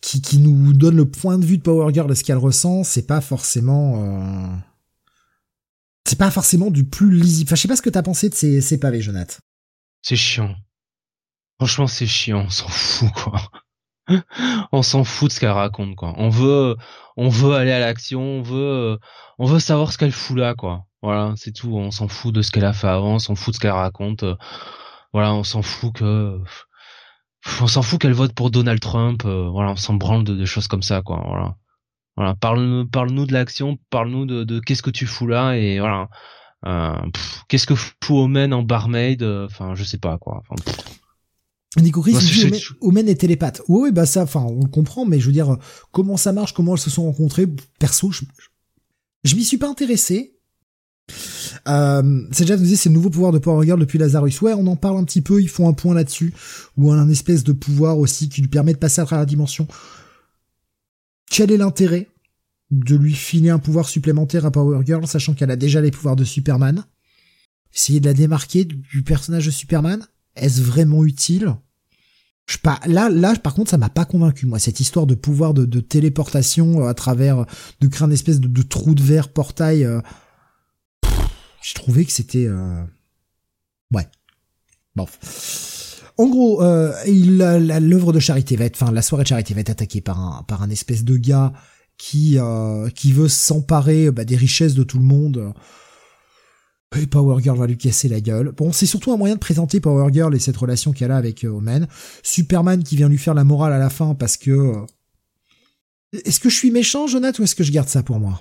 [0.00, 2.84] qui, qui nous donnent le point de vue de Power Girl de ce qu'elle ressent.
[2.84, 4.46] C'est pas forcément euh...
[6.10, 7.48] c'est pas forcément du plus lisible.
[7.48, 9.36] Enfin, je sais pas ce que t'as pensé de ces, pavés, Jonathan.
[10.02, 10.56] C'est chiant.
[11.58, 13.40] Franchement, c'est chiant, on s'en fout quoi.
[14.72, 16.14] on s'en fout de ce qu'elle raconte quoi.
[16.16, 16.76] On veut
[17.16, 18.98] on veut aller à l'action, on veut
[19.38, 20.86] on veut savoir ce qu'elle fout là quoi.
[21.02, 23.52] Voilà, c'est tout, on s'en fout de ce qu'elle a fait avant, on s'en fout
[23.52, 24.24] de ce qu'elle raconte.
[25.12, 26.40] Voilà, on s'en fout que
[27.60, 30.82] on s'en fout qu'elle vote pour Donald Trump, voilà, on s'en branle de, choses comme
[30.82, 31.56] ça quoi, voilà.
[32.20, 36.10] Voilà, parle parle-nous de l'action, parle-nous de, de qu'est-ce que tu fous là et voilà.
[36.66, 36.92] Euh,
[37.48, 40.62] qu'est-ce que fout Omen en barmaid enfin je sais pas quoi enfin,
[41.78, 43.62] Nico Chris dit Omen est télépathe.
[43.68, 45.56] Oui, oui, bah ça, enfin, on le comprend, mais je veux dire,
[45.92, 47.46] comment ça marche, comment elles se sont rencontrées,
[47.78, 48.24] perso, je,
[49.24, 50.36] je m'y suis pas intéressé.
[51.68, 54.42] Euh, c'est déjà nous dit c'est le nouveau pouvoir de Power Girl depuis Lazarus.
[54.42, 56.34] Ouais, on en parle un petit peu, ils font un point là-dessus,
[56.76, 59.66] ou un espèce de pouvoir aussi qui lui permet de passer à travers la dimension.
[61.30, 62.08] Quel est l'intérêt
[62.70, 66.16] de lui filer un pouvoir supplémentaire à Power Girl, sachant qu'elle a déjà les pouvoirs
[66.16, 66.84] de Superman.
[67.74, 70.06] Essayer de la démarquer du personnage de Superman
[70.36, 71.54] est-ce vraiment utile?
[72.46, 72.80] Je pas.
[72.86, 76.82] Là là par contre ça m'a pas convaincu moi cette histoire de pouvoir de, téléportation
[76.82, 77.46] euh, à travers
[77.80, 80.00] de créer une espèce de, trou de verre portail euh,
[81.62, 82.82] j'ai trouvé que c'était euh,
[83.92, 84.08] ouais.
[84.96, 85.06] Bon.
[86.16, 89.70] En gros euh, l'œuvre de charité va être enfin la soirée de charité va être
[89.70, 91.52] attaquée par un par un espèce de gars
[92.00, 92.38] qui
[92.94, 95.54] qui veut s'emparer bah, des richesses de tout le monde
[96.98, 98.52] et Power Girl va lui casser la gueule.
[98.56, 101.44] Bon, c'est surtout un moyen de présenter Power Girl et cette relation qu'elle a avec
[101.44, 101.86] euh, Omen.
[102.22, 104.50] Superman qui vient lui faire la morale à la fin parce que...
[104.50, 104.86] Euh,
[106.24, 108.40] est-ce que je suis méchant, Jonathan, ou est-ce que je garde ça pour moi?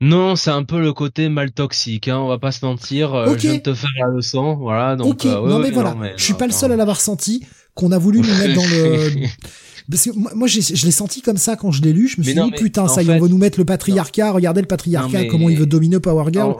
[0.00, 3.14] Non, c'est un peu le côté mal toxique, hein, on va pas se mentir.
[3.14, 4.96] Euh, je viens de te faire la leçon, voilà.
[4.96, 7.98] Donc, ok, non mais voilà, je suis pas le seul à l'avoir senti, qu'on a
[7.98, 9.26] voulu nous mettre dans le...
[9.90, 12.08] Parce que moi, je l'ai senti comme ça quand je l'ai lu.
[12.08, 14.32] Je me suis dit, putain, ça y est, on va nous mettre le patriarcat.
[14.32, 16.56] Regardez le patriarcat, comment il veut dominer Power Girl.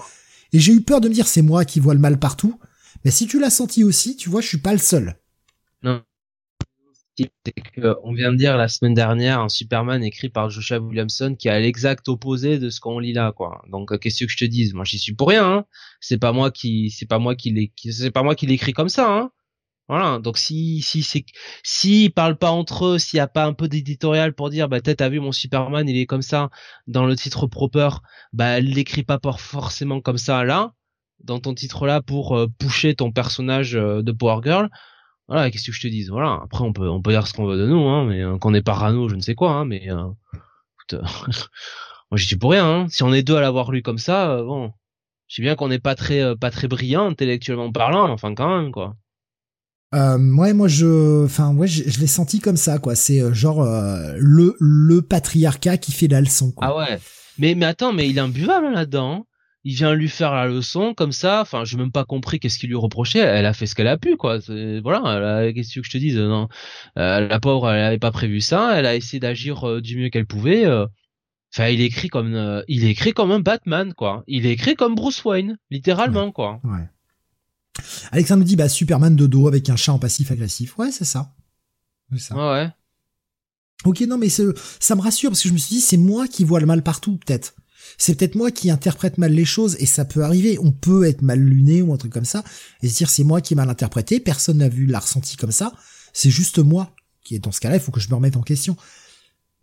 [0.53, 2.59] Et j'ai eu peur de me dire c'est moi qui vois le mal partout.
[3.05, 5.17] Mais si tu l'as senti aussi, tu vois, je suis pas le seul.
[5.83, 6.03] Non.
[8.03, 11.59] on vient de dire la semaine dernière un Superman écrit par Joshua Williamson qui a
[11.59, 13.63] l'exact opposé de ce qu'on lit là, quoi.
[13.71, 14.75] Donc, euh, qu'est-ce que je te dise?
[14.75, 15.65] Moi, j'y suis pour rien, hein.
[16.01, 18.89] C'est pas moi qui, c'est pas moi qui l'écris, c'est pas moi qui l'écris comme
[18.89, 19.31] ça, hein.
[19.89, 20.19] Voilà.
[20.19, 21.25] Donc si si c'est
[21.63, 24.81] si parlent pas entre eux, s'il y a pas un peu d'éditorial pour dire bah
[24.81, 26.51] t'as vu mon Superman il est comme ça
[26.89, 27.89] dans le titre proper,
[28.33, 30.73] bah l'écrit pas forcément comme ça là
[31.23, 34.71] dans ton titre là pour euh, pousser ton personnage euh, de Power Girl.
[35.29, 36.41] Voilà, qu'est-ce que je te dis Voilà.
[36.45, 38.55] Après on peut on peut dire ce qu'on veut de nous, hein, mais euh, qu'on
[38.55, 41.01] est parano, je ne sais quoi, hein, mais écoute,
[42.11, 42.67] moi j'y suis pour rien.
[42.67, 42.87] Hein.
[42.89, 44.73] Si on est deux à l'avoir lu comme ça, bon,
[45.29, 48.73] je sais bien qu'on n'est pas très pas très brillant intellectuellement parlant, enfin quand même
[48.73, 48.97] quoi.
[49.97, 52.95] Euh, ouais, moi je, enfin ouais, je, l'ai senti comme ça, quoi.
[52.95, 56.53] C'est euh, genre euh, le le patriarcat qui fait la leçon.
[56.53, 56.69] Quoi.
[56.69, 56.99] Ah ouais.
[57.39, 59.13] Mais mais attends, mais il est imbuvable là-dedans.
[59.13, 59.25] Hein.
[59.65, 61.41] Il vient lui faire la leçon comme ça.
[61.41, 63.19] Enfin, j'ai même pas compris qu'est-ce qu'il lui reprochait.
[63.19, 64.39] Elle a fait ce qu'elle a pu, quoi.
[64.85, 65.53] Voilà.
[65.53, 66.47] Qu'est-ce que je te dise Non,
[66.95, 68.79] la pauvre, elle avait pas prévu ça.
[68.79, 70.65] Elle a essayé d'agir du mieux qu'elle pouvait.
[71.53, 74.23] Enfin, il écrit comme il est écrit comme un Batman, quoi.
[74.29, 76.61] Il est écrit comme Bruce Wayne, littéralement, quoi.
[76.63, 76.87] Ouais.
[78.13, 80.79] Alexandre nous dit bah Superman de dos avec un chat en passif agressif.
[80.79, 81.35] Ouais, c'est ça.
[82.13, 82.35] C'est ça.
[82.37, 82.71] Ouais.
[83.85, 84.43] Ok, non mais ça
[84.95, 87.19] me rassure parce que je me suis dit c'est moi qui vois le mal partout
[87.19, 87.55] peut-être.
[87.99, 90.59] C'est peut-être moi qui interprète mal les choses et ça peut arriver.
[90.59, 92.43] On peut être mal luné ou un truc comme ça
[92.83, 94.21] et se dire c'est moi qui ai mal interprété.
[94.21, 95.73] Personne n'a vu l'a ressenti comme ça.
[96.13, 97.77] C'est juste moi qui est dans ce cas-là.
[97.77, 98.77] Il faut que je me remette en question.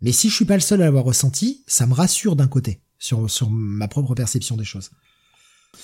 [0.00, 2.80] Mais si je suis pas le seul à l'avoir ressenti, ça me rassure d'un côté
[2.98, 4.90] sur sur ma propre perception des choses.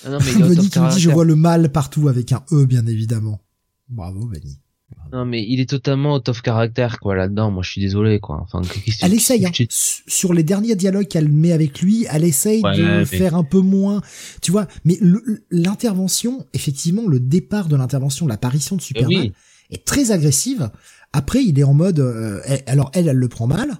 [0.05, 2.65] Ah non, mais il Benny qui dit je vois le mal partout avec un E
[2.65, 3.39] bien évidemment.
[3.89, 4.57] Bravo Benny.
[5.13, 7.51] Non, mais il est totalement out of character, quoi, là-dedans.
[7.51, 8.39] Moi, je suis désolé, quoi.
[8.41, 8.61] Enfin,
[9.01, 9.51] Elle essaye, hein.
[9.69, 13.43] sur les derniers dialogues qu'elle met avec lui, elle essaye Ouais, de mais- faire un
[13.43, 14.01] peu moins,
[14.41, 14.67] tu vois.
[14.85, 14.97] Mais
[15.49, 19.33] l'intervention, effectivement, le départ de l'intervention, l'apparition de Eh Superman oui.
[19.69, 20.69] est très agressive.
[21.13, 23.77] Après, il est en mode, euh, elle- alors elle, elle le prend mal.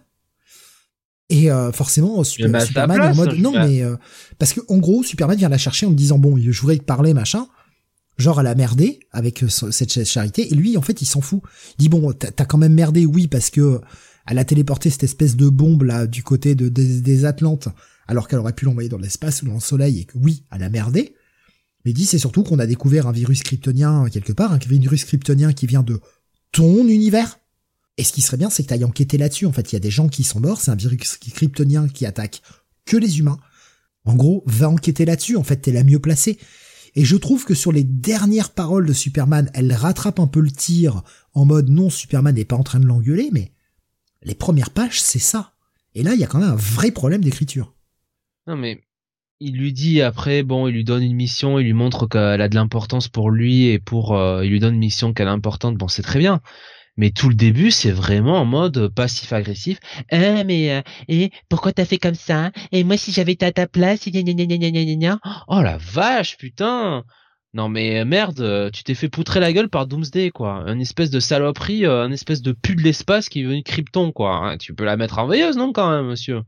[1.31, 3.95] Et euh, forcément, Super- bah, ta Superman est en mode, non mais euh,
[4.37, 6.83] parce que en gros, Superman vient la chercher en me disant bon, je voudrais te
[6.83, 7.47] parler machin.
[8.17, 11.21] Genre elle a merdé avec euh, ce- cette charité et lui en fait il s'en
[11.21, 11.41] fout.
[11.79, 13.79] Il dit bon t'as t'as quand même merdé oui parce que
[14.27, 17.69] elle a téléporté cette espèce de bombe là du côté de, des, des Atlantes
[18.07, 20.61] alors qu'elle aurait pu l'envoyer dans l'espace ou dans le soleil et que oui elle
[20.63, 21.15] a merdé.
[21.85, 25.05] Mais il dit c'est surtout qu'on a découvert un virus kryptonien quelque part, un virus
[25.05, 25.99] kryptonien qui vient de
[26.51, 27.39] ton univers.
[27.97, 29.45] Et ce qui serait bien, c'est que tu ailles enquêter là-dessus.
[29.45, 32.05] En fait, il y a des gens qui sont morts, c'est un virus kryptonien qui
[32.05, 32.41] attaque
[32.85, 33.39] que les humains.
[34.05, 36.39] En gros, va enquêter là-dessus, en fait, t'es la mieux placée.
[36.95, 40.51] Et je trouve que sur les dernières paroles de Superman, elle rattrape un peu le
[40.51, 41.03] tir
[41.33, 43.51] en mode non, Superman n'est pas en train de l'engueuler, mais
[44.23, 45.53] les premières pages, c'est ça.
[45.95, 47.73] Et là, il y a quand même un vrai problème d'écriture.
[48.47, 48.81] Non, mais
[49.39, 52.49] il lui dit après, bon, il lui donne une mission, il lui montre qu'elle a
[52.49, 55.77] de l'importance pour lui et pour, euh, il lui donne une mission qu'elle est importante.
[55.77, 56.41] Bon, c'est très bien.
[56.97, 59.79] Mais tout le début, c'est vraiment en mode passif-agressif.
[60.11, 62.51] Ah, mais, euh, et pourquoi t'as fait comme ça?
[62.71, 65.19] Et moi, si j'avais été à ta place, gna gna gna.
[65.47, 67.03] Oh la vache, putain!
[67.53, 70.79] Non mais euh, merde, euh, tu t'es fait poutrer la gueule par Doomsday quoi, une
[70.79, 74.35] espèce de saloperie, euh, un espèce de pu de l'espace qui est venu Krypton quoi.
[74.35, 76.43] Hein, Tu peux la mettre en veilleuse non quand même monsieur?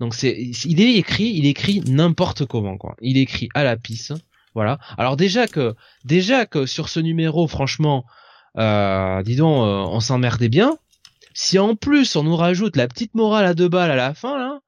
[0.00, 2.94] Donc c'est, il est écrit, il écrit n'importe comment quoi.
[3.00, 4.12] Il écrit à la pisse,
[4.54, 4.78] voilà.
[4.98, 5.74] Alors déjà que,
[6.04, 8.04] déjà que sur ce numéro, franchement,
[8.58, 10.76] euh, dis donc, euh, on s'emmerdait bien.
[11.34, 14.38] Si en plus on nous rajoute la petite morale à deux balles à la fin
[14.38, 14.60] là,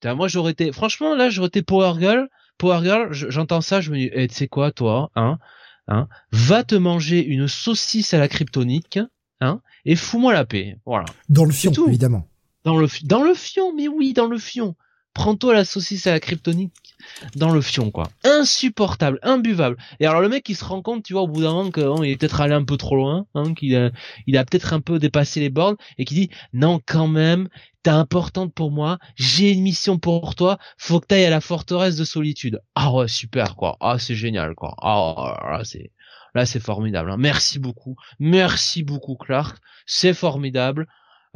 [0.00, 2.28] putain, moi j'aurais été, franchement là j'aurais été Power Girl,
[2.58, 5.38] Power Girl, je- j'entends ça, je me dis, eh, tu sais quoi toi, hein,
[5.88, 9.00] hein, va te manger une saucisse à la kryptonique,
[9.40, 11.06] hein, et fous-moi la paix, voilà.
[11.28, 12.28] Dans le fion, évidemment.
[12.64, 14.76] Dans le, dans le fion, mais oui, dans le fion.
[15.14, 16.72] Prends-toi la saucisse à la kryptonique
[17.36, 18.08] dans le fion, quoi.
[18.24, 19.76] Insupportable, imbuvable.
[20.00, 21.84] Et alors le mec, il se rend compte, tu vois, au bout d'un moment qu'il
[22.10, 23.90] est peut-être allé un peu trop loin, hein, qu'il a,
[24.26, 27.48] il a peut-être un peu dépassé les bornes, et qui dit, non, quand même,
[27.82, 31.96] t'es importante pour moi, j'ai une mission pour toi, faut que t'ailles à la forteresse
[31.96, 32.60] de solitude.
[32.74, 33.76] Ah ouais, super, quoi.
[33.80, 34.74] Ah, c'est génial, quoi.
[34.80, 35.92] Ah, là, c'est,
[36.34, 37.10] là, c'est formidable.
[37.10, 37.16] hein.
[37.18, 37.96] Merci beaucoup.
[38.18, 39.58] Merci beaucoup, Clark.
[39.86, 40.86] C'est formidable.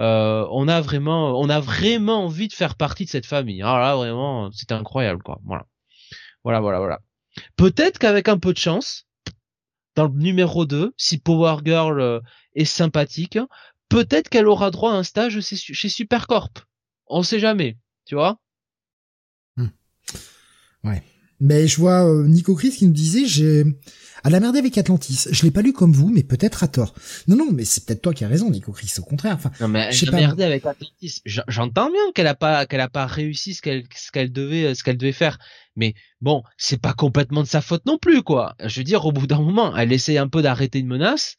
[0.00, 3.62] Euh, on a vraiment, on a vraiment envie de faire partie de cette famille.
[3.62, 5.40] Alors là, vraiment, c'est incroyable, quoi.
[5.44, 5.66] Voilà,
[6.44, 6.98] voilà, voilà, voilà.
[7.56, 9.06] Peut-être qu'avec un peu de chance,
[9.96, 12.20] dans le numéro 2, si Power Girl euh,
[12.54, 13.38] est sympathique,
[13.88, 16.52] peut-être qu'elle aura droit à un stage chez, Supercorp.
[17.08, 18.38] On sait jamais, tu vois?
[21.40, 23.64] Mais je vois euh, Nico Chris qui nous disait j'ai
[24.24, 25.26] à la merde avec Atlantis.
[25.30, 26.94] Je l'ai pas lu comme vous, mais peut-être à tort.
[27.26, 28.92] Non non, mais c'est peut-être toi qui as raison, Nico Chris.
[28.98, 29.34] Au contraire.
[29.34, 31.22] Enfin, Non mais elle a merdé avec Atlantis.
[31.24, 34.82] J'entends bien qu'elle a pas qu'elle a pas réussi ce qu'elle ce qu'elle devait ce
[34.84, 35.38] qu'elle devait faire.
[35.76, 38.54] Mais bon, c'est pas complètement de sa faute non plus quoi.
[38.64, 41.36] Je veux dire au bout d'un moment, elle essaye un peu d'arrêter une menace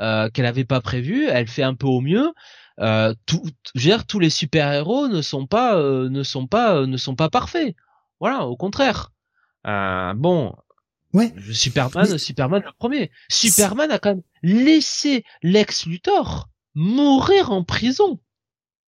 [0.00, 2.32] euh, qu'elle avait pas prévue, elle fait un peu au mieux.
[2.80, 3.42] Euh, tout,
[3.74, 6.96] je veux dire, tous les super-héros ne sont pas euh, ne sont pas euh, ne
[6.96, 7.74] sont pas parfaits.
[8.20, 9.10] Voilà, au contraire.
[9.66, 10.54] Euh, bon,
[11.16, 11.34] ouais.
[11.52, 13.10] Superman, Mais- Superman le premier.
[13.28, 18.20] Superman a quand même laissé Lex Luthor mourir en prison.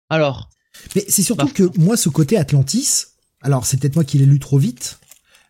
[0.09, 0.51] Alors,
[0.97, 1.53] Mais c'est surtout Bah.
[1.55, 3.05] que moi, ce côté Atlantis,
[3.43, 4.99] alors c'est peut-être moi qui l'ai lu trop vite,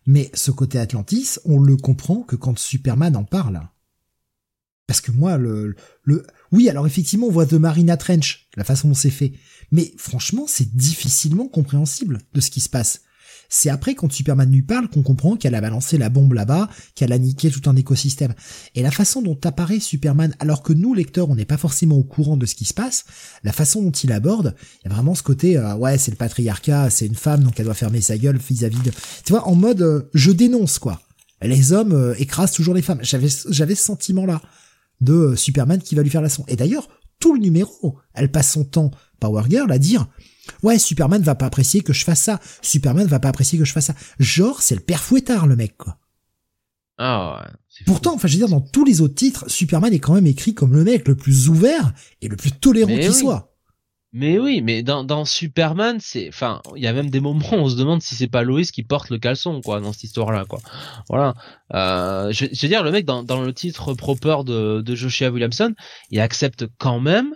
[0.05, 3.61] mais ce côté Atlantis, on le comprend que quand Superman en parle.
[4.87, 8.89] Parce que moi, le, le, oui, alors effectivement, on voit The Marina Trench, la façon
[8.89, 9.33] dont c'est fait,
[9.71, 13.01] mais franchement, c'est difficilement compréhensible de ce qui se passe.
[13.57, 17.13] C'est après, quand Superman lui parle, qu'on comprend qu'elle a balancé la bombe là-bas, qu'elle
[17.13, 18.33] a niqué tout un écosystème.
[18.75, 22.03] Et la façon dont apparaît Superman, alors que nous, lecteurs, on n'est pas forcément au
[22.03, 23.05] courant de ce qui se passe,
[23.45, 26.17] la façon dont il aborde, il y a vraiment ce côté, euh, ouais, c'est le
[26.17, 28.91] patriarcat, c'est une femme, donc elle doit fermer sa gueule vis-à-vis de...
[29.23, 30.99] Tu vois, en mode, euh, je dénonce, quoi.
[31.41, 32.99] Les hommes euh, écrasent toujours les femmes.
[33.03, 34.41] J'avais, ce sentiment-là
[34.99, 36.43] de Superman qui va lui faire la son.
[36.49, 36.89] Et d'ailleurs,
[37.21, 40.09] tout le numéro, elle passe son temps, Power Girl, à dire,
[40.63, 42.39] ouais, Superman va pas apprécier que je fasse ça.
[42.61, 43.95] Superman va pas apprécier que je fasse ça.
[44.19, 45.97] Genre, c'est le père fouettard, le mec, quoi.
[46.97, 47.51] ah ouais.
[47.85, 50.53] Pourtant, enfin, je veux dire, dans tous les autres titres, Superman est quand même écrit
[50.53, 51.91] comme le mec le plus ouvert
[52.21, 53.13] et le plus tolérant qui oui.
[53.13, 53.51] soit.
[54.13, 57.55] Mais oui, mais dans, dans Superman, c'est, enfin, il y a même des moments où
[57.55, 60.45] on se demande si c'est pas Lois qui porte le caleçon, quoi, dans cette histoire-là,
[60.45, 60.61] quoi.
[61.09, 61.33] Voilà.
[61.73, 65.29] Euh, je, je veux dire, le mec dans, dans le titre proper de, de Joshua
[65.31, 65.73] Williamson,
[66.11, 67.35] il accepte quand même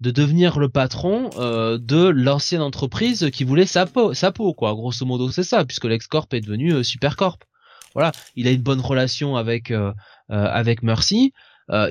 [0.00, 4.74] de devenir le patron euh, de l'ancienne entreprise qui voulait sa peau, sa peau, quoi.
[4.74, 7.38] Grosso modo, c'est ça, puisque LexCorp est devenu euh, Supercorp.
[7.94, 9.72] voilà, il a une bonne relation avec
[10.28, 11.32] avec Mercy.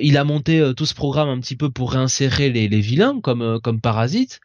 [0.01, 3.59] il a monté tout ce programme un petit peu pour réinsérer les, les vilains comme
[3.61, 4.39] comme Parasite.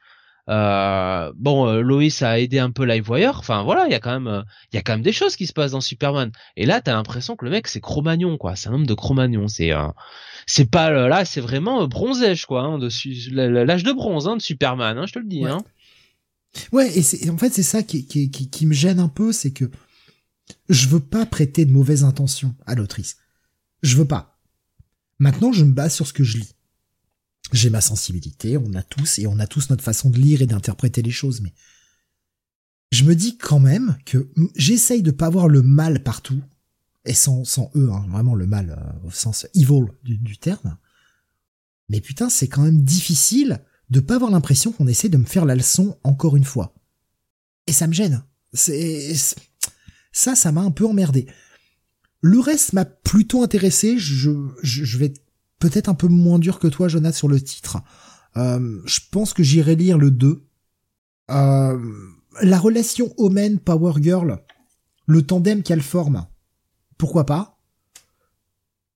[0.50, 3.38] Euh, bon, euh, Loïs a aidé un peu Livewire.
[3.38, 5.36] Enfin voilà, il y a quand même, euh, il y a quand même des choses
[5.36, 6.32] qui se passent dans Superman.
[6.56, 8.56] Et là, t'as l'impression que le mec c'est Cro-Magnon, quoi.
[8.56, 9.46] C'est un homme de Cro-Magnon.
[9.48, 9.70] C'est,
[10.46, 12.62] c'est pas là, c'est vraiment bronzèche, quoi.
[12.62, 12.78] Hein,
[13.30, 14.98] l'âge de bronze hein, de Superman.
[14.98, 15.44] Hein, je te le dis.
[15.44, 15.50] Ouais.
[15.50, 15.62] Hein.
[16.72, 19.32] Ouais, et c'est, en fait, c'est ça qui, qui, qui, qui me gêne un peu,
[19.32, 19.70] c'est que
[20.68, 23.18] je veux pas prêter de mauvaises intentions à l'autrice.
[23.82, 24.40] Je veux pas.
[25.20, 26.54] Maintenant, je me base sur ce que je lis
[27.52, 30.46] j'ai ma sensibilité, on a tous, et on a tous notre façon de lire et
[30.46, 31.52] d'interpréter les choses, mais
[32.92, 36.42] je me dis quand même que j'essaye de pas voir le mal partout,
[37.04, 37.44] et sans,
[37.76, 40.76] eux, hein, vraiment le mal euh, au sens evil du, terme.
[41.88, 45.46] Mais putain, c'est quand même difficile de pas avoir l'impression qu'on essaie de me faire
[45.46, 46.74] la leçon encore une fois.
[47.66, 48.22] Et ça me gêne.
[48.52, 49.14] C'est
[50.12, 51.26] ça, ça m'a un peu emmerdé.
[52.20, 53.98] Le reste m'a plutôt intéressé.
[53.98, 54.30] Je,
[54.62, 55.14] je vais
[55.60, 57.78] peut-être un peu moins dur que toi, Jonathan, sur le titre.
[58.36, 60.44] Euh, je pense que j'irai lire le 2.
[61.30, 61.78] Euh,
[62.42, 64.42] la relation Omen Power Girl,
[65.06, 66.26] le tandem qu'elle forme,
[66.98, 67.58] pourquoi pas?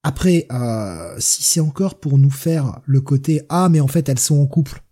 [0.03, 4.19] Après, euh, si c'est encore pour nous faire le côté ah mais en fait elles
[4.19, 4.83] sont en couple,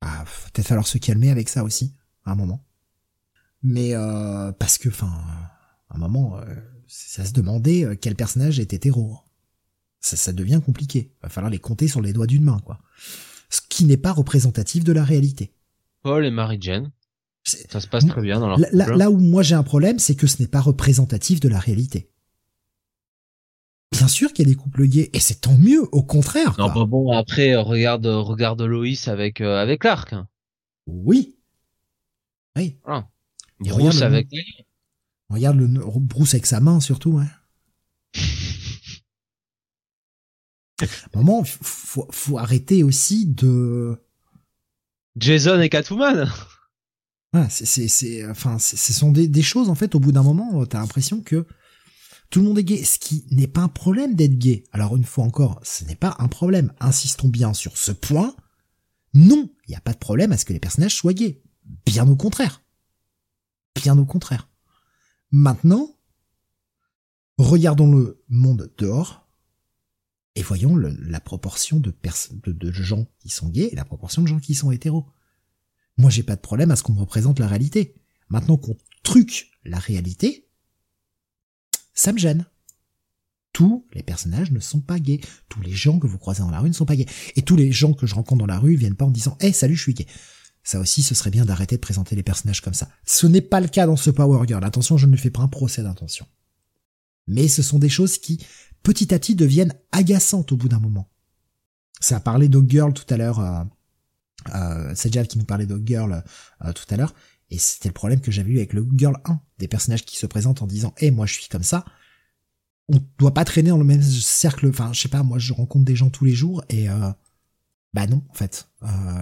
[0.00, 2.64] ah, peut-être falloir se calmer avec ça aussi, à un moment.
[3.62, 3.94] Mais
[4.58, 5.10] parce que, enfin,
[5.88, 6.38] à un moment,
[7.18, 9.18] à se demander euh, quel personnage est hétéro.
[10.00, 11.12] Ça, ça devient compliqué.
[11.22, 12.78] Va falloir les compter sur les doigts d'une main, quoi.
[13.50, 15.52] Ce qui n'est pas représentatif de la réalité.
[16.02, 16.92] Paul et Marie-Jane.
[17.44, 20.16] Ça se passe très bien dans leur là, là, où moi j'ai un problème, c'est
[20.16, 22.10] que ce n'est pas représentatif de la réalité.
[23.92, 26.56] Bien sûr qu'il y a des couples gays, et c'est tant mieux, au contraire.
[26.58, 30.14] Non, bah bon, après, regarde, regarde Loïs avec, euh, avec l'arc.
[30.88, 31.36] Oui.
[32.56, 32.78] Oui.
[32.84, 33.08] Ah.
[33.60, 34.28] Bruce avec
[35.28, 37.18] Regarde le Bruce avec sa main surtout.
[37.18, 37.28] Hein.
[41.14, 43.98] moment, faut, faut arrêter aussi de.
[45.16, 46.30] Jason et Catwoman.
[47.32, 49.94] Ouais, c'est, c'est, enfin, ce sont des, des, choses en fait.
[49.94, 51.46] Au bout d'un moment, t'as l'impression que
[52.30, 54.64] tout le monde est gay, ce qui n'est pas un problème d'être gay.
[54.72, 56.72] Alors une fois encore, ce n'est pas un problème.
[56.80, 58.34] Insistons bien sur ce point.
[59.14, 61.42] Non, il n'y a pas de problème à ce que les personnages soient gays.
[61.84, 62.62] Bien au contraire.
[63.74, 64.48] Bien au contraire.
[65.30, 65.96] Maintenant,
[67.38, 69.26] regardons le monde dehors
[70.34, 71.92] et voyons la proportion de,
[72.72, 75.06] gens qui sont gays et la proportion de gens qui sont hétéros.
[75.96, 77.94] Moi, j'ai pas de problème à ce qu'on me représente la réalité.
[78.28, 80.46] Maintenant qu'on truque la réalité,
[81.94, 82.44] ça me gêne.
[83.52, 85.22] Tous les personnages ne sont pas gays.
[85.48, 87.06] Tous les gens que vous croisez dans la rue ne sont pas gays.
[87.36, 89.52] Et tous les gens que je rencontre dans la rue viennent pas en disant, eh,
[89.52, 90.06] salut, je suis gay.
[90.66, 92.88] Ça aussi, ce serait bien d'arrêter de présenter les personnages comme ça.
[93.04, 94.64] Ce n'est pas le cas dans ce Power Girl.
[94.64, 96.26] Attention, je ne fais pas un procès d'intention.
[97.28, 98.44] Mais ce sont des choses qui,
[98.82, 101.08] petit à petit, deviennent agaçantes au bout d'un moment.
[102.00, 103.38] Ça a parlé Dog Girl tout à l'heure.
[103.38, 103.62] Euh,
[104.56, 106.24] euh, c'est Jav qui nous parlait Dog Girl
[106.64, 107.14] euh, tout à l'heure.
[107.50, 109.40] Et c'était le problème que j'avais eu avec le Girl 1.
[109.58, 111.84] Des personnages qui se présentent en disant, eh, moi je suis comme ça.
[112.88, 114.66] On doit pas traîner dans le même cercle.
[114.68, 116.88] Enfin, je sais pas, moi je rencontre des gens tous les jours et,
[117.94, 118.68] bah non, en fait.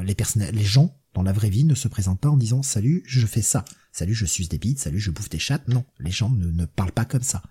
[0.04, 0.16] Les
[0.52, 3.42] les gens dans la vraie vie, ne se présente pas en disant salut, je fais
[3.42, 3.64] ça.
[3.92, 4.80] Salut, je suis des bites.
[4.80, 5.68] Salut, je bouffe des chattes.
[5.68, 7.42] Non, les gens ne, ne parlent pas comme ça.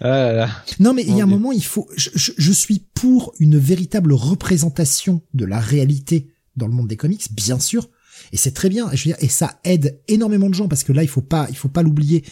[0.00, 1.88] Ah non, mais il y a un moment, il faut.
[1.96, 7.32] Je, je, suis pour une véritable représentation de la réalité dans le monde des comics,
[7.34, 7.90] bien sûr,
[8.32, 8.90] et c'est très bien.
[8.92, 11.46] Je veux dire, et ça aide énormément de gens parce que là, il faut pas,
[11.50, 12.24] il faut pas l'oublier.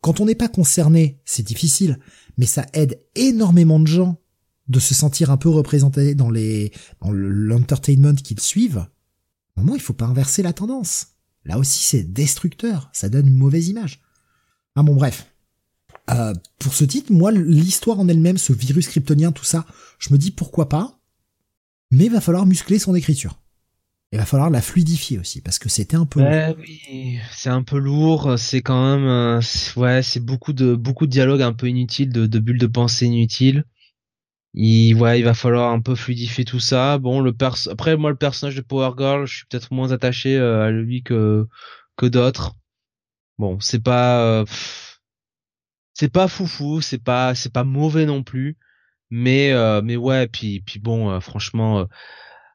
[0.00, 1.98] Quand on n'est pas concerné, c'est difficile,
[2.36, 4.20] mais ça aide énormément de gens
[4.68, 8.86] de se sentir un peu représenté dans les dans l'entertainment qu'ils suivent,
[9.56, 11.08] au moment il faut pas inverser la tendance.
[11.44, 14.02] Là aussi c'est destructeur, ça donne une mauvaise image.
[14.76, 15.32] Ah bon bref.
[16.10, 19.66] Euh, pour ce titre, moi l'histoire en elle-même, ce virus kryptonien, tout ça,
[19.98, 20.98] je me dis pourquoi pas,
[21.90, 23.40] mais il va falloir muscler son écriture.
[24.10, 26.20] Il va falloir la fluidifier aussi parce que c'était un peu.
[26.22, 28.38] Ouais, oui, c'est un peu lourd.
[28.38, 29.40] C'est quand même, euh,
[29.76, 33.04] ouais, c'est beaucoup de beaucoup de dialogues un peu inutiles, de, de bulles de pensée
[33.04, 33.64] inutiles
[34.54, 36.98] il ouais, il va falloir un peu fluidifier tout ça.
[36.98, 40.36] Bon, le pers après moi le personnage de Power Girl, je suis peut-être moins attaché
[40.36, 41.46] euh, à lui que
[41.96, 42.54] que d'autres.
[43.38, 44.44] Bon, c'est pas euh,
[45.94, 48.56] c'est pas foufou, c'est pas c'est pas mauvais non plus,
[49.10, 51.86] mais euh, mais ouais, puis puis bon, franchement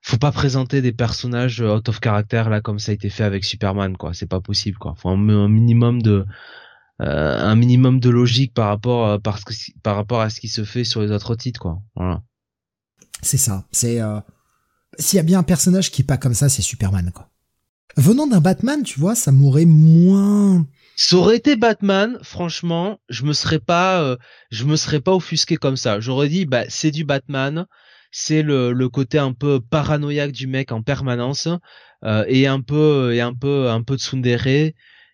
[0.03, 3.45] faut pas présenter des personnages out of character là comme ça a été fait avec
[3.45, 4.95] Superman quoi, c'est pas possible quoi.
[4.95, 6.25] Faut un minimum de euh,
[6.99, 9.17] un minimum de logique par rapport euh,
[9.81, 11.81] par rapport à ce qui se fait sur les autres titres quoi.
[11.95, 12.21] Voilà.
[13.21, 13.65] C'est ça.
[13.71, 14.19] C'est euh...
[14.99, 17.29] s'il y a bien un personnage qui est pas comme ça, c'est Superman quoi.
[17.95, 20.65] Venant d'un Batman, tu vois, ça m'aurait moins.
[20.95, 24.17] Ça aurait été Batman, franchement, je me serais pas, euh,
[24.51, 25.99] je me serais pas offusqué comme ça.
[25.99, 27.65] J'aurais dit, bah c'est du Batman,
[28.11, 31.47] c'est le, le côté un peu paranoïaque du mec en permanence
[32.03, 34.73] euh, et un peu et un peu un peu de tsundere.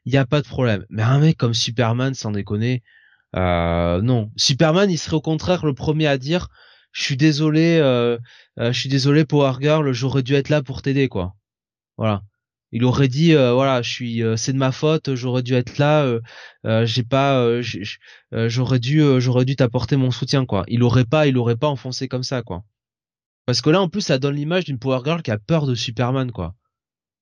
[0.10, 0.88] Il y a pas de problème.
[0.90, 2.82] Mais un mec comme Superman, sans déconner,
[3.36, 4.32] euh, non.
[4.38, 6.48] Superman, il serait au contraire le premier à dire,
[6.94, 8.18] je suis désolé, euh,
[8.58, 11.36] euh, je suis désolé Power Girl, j'aurais dû être là pour t'aider quoi.
[11.96, 12.24] Voilà.
[12.72, 16.20] Il aurait dit euh, voilà, je suis c'est de ma faute, j'aurais dû être là,
[16.86, 17.62] j'ai pas
[18.32, 20.64] j'aurais dû j'aurais dû t'apporter mon soutien quoi.
[20.70, 22.64] Il aurait pas il aurait pas enfoncé comme ça quoi.
[23.46, 25.76] Parce que là en plus ça donne l'image d'une Power Girl qui a peur de
[25.76, 26.56] Superman quoi.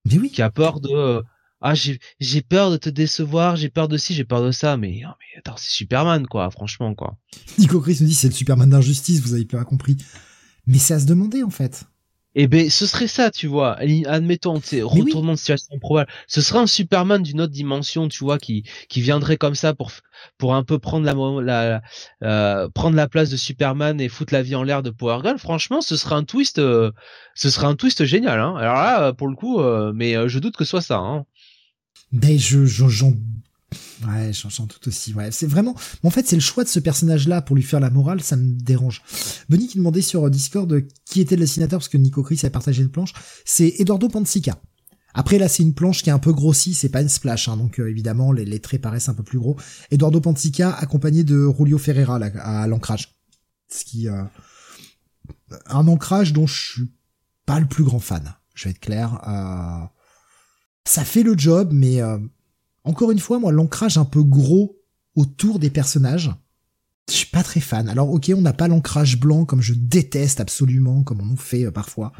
[0.06, 0.32] Mais oui.
[0.32, 1.22] Qui a peur de
[1.61, 5.02] ah j'ai peur de te décevoir, j'ai peur de ci, j'ai peur de ça, mais,
[5.06, 7.18] oh, mais attends c'est Superman quoi, franchement quoi.
[7.58, 9.98] Nico Chris nous dit c'est le Superman d'injustice, vous avez pas compris.
[10.68, 11.86] Mais c'est à se demander en fait.
[12.40, 13.77] Eh ben, ce serait ça, tu vois.
[14.06, 16.11] Admettons, c'est retournement de situation improbable.
[16.27, 19.92] Ce serait un Superman d'une autre dimension, tu vois, qui qui viendrait comme ça pour
[20.38, 21.82] pour un peu prendre la, la
[22.24, 25.40] euh, prendre la place de Superman et foutre la vie en l'air de Power Girl.
[25.40, 26.92] Franchement, ce serait un twist, euh,
[27.34, 28.40] ce serait un twist génial.
[28.40, 28.56] Hein.
[28.56, 30.98] Alors là, pour le coup, euh, mais je doute que ce soit ça.
[30.98, 31.26] Hein.
[32.11, 33.14] Ben je j'en
[34.08, 35.32] ouais j'en tout aussi ouais.
[35.32, 37.90] C'est vraiment en fait c'est le choix de ce personnage là pour lui faire la
[37.90, 39.02] morale ça me dérange.
[39.50, 40.74] Benny qui demandait sur Discord
[41.06, 43.14] qui était le dessinateur parce que Nico Chris a partagé une planche
[43.45, 44.58] c'est Eduardo Pansica.
[45.14, 47.58] Après là c'est une planche qui est un peu grossie c'est pas une splash hein,
[47.58, 49.58] donc euh, évidemment les, les, traits paraissent un peu plus gros.
[49.92, 53.16] Eduardo Pansica accompagné de Julio Ferreira à l'ancrage.
[53.69, 54.24] Ce qui euh,
[55.66, 56.92] un ancrage dont je suis
[57.45, 59.97] pas le plus grand fan je vais être clair euh,
[60.88, 62.17] ça fait le job, mais euh,
[62.83, 64.80] encore une fois, moi, l'ancrage un peu gros
[65.16, 66.32] autour des personnages,
[67.09, 67.90] je suis pas très fan.
[67.90, 71.66] Alors ok, on n'a pas l'ancrage blanc comme je déteste absolument, comme on nous fait
[71.66, 72.11] euh, parfois.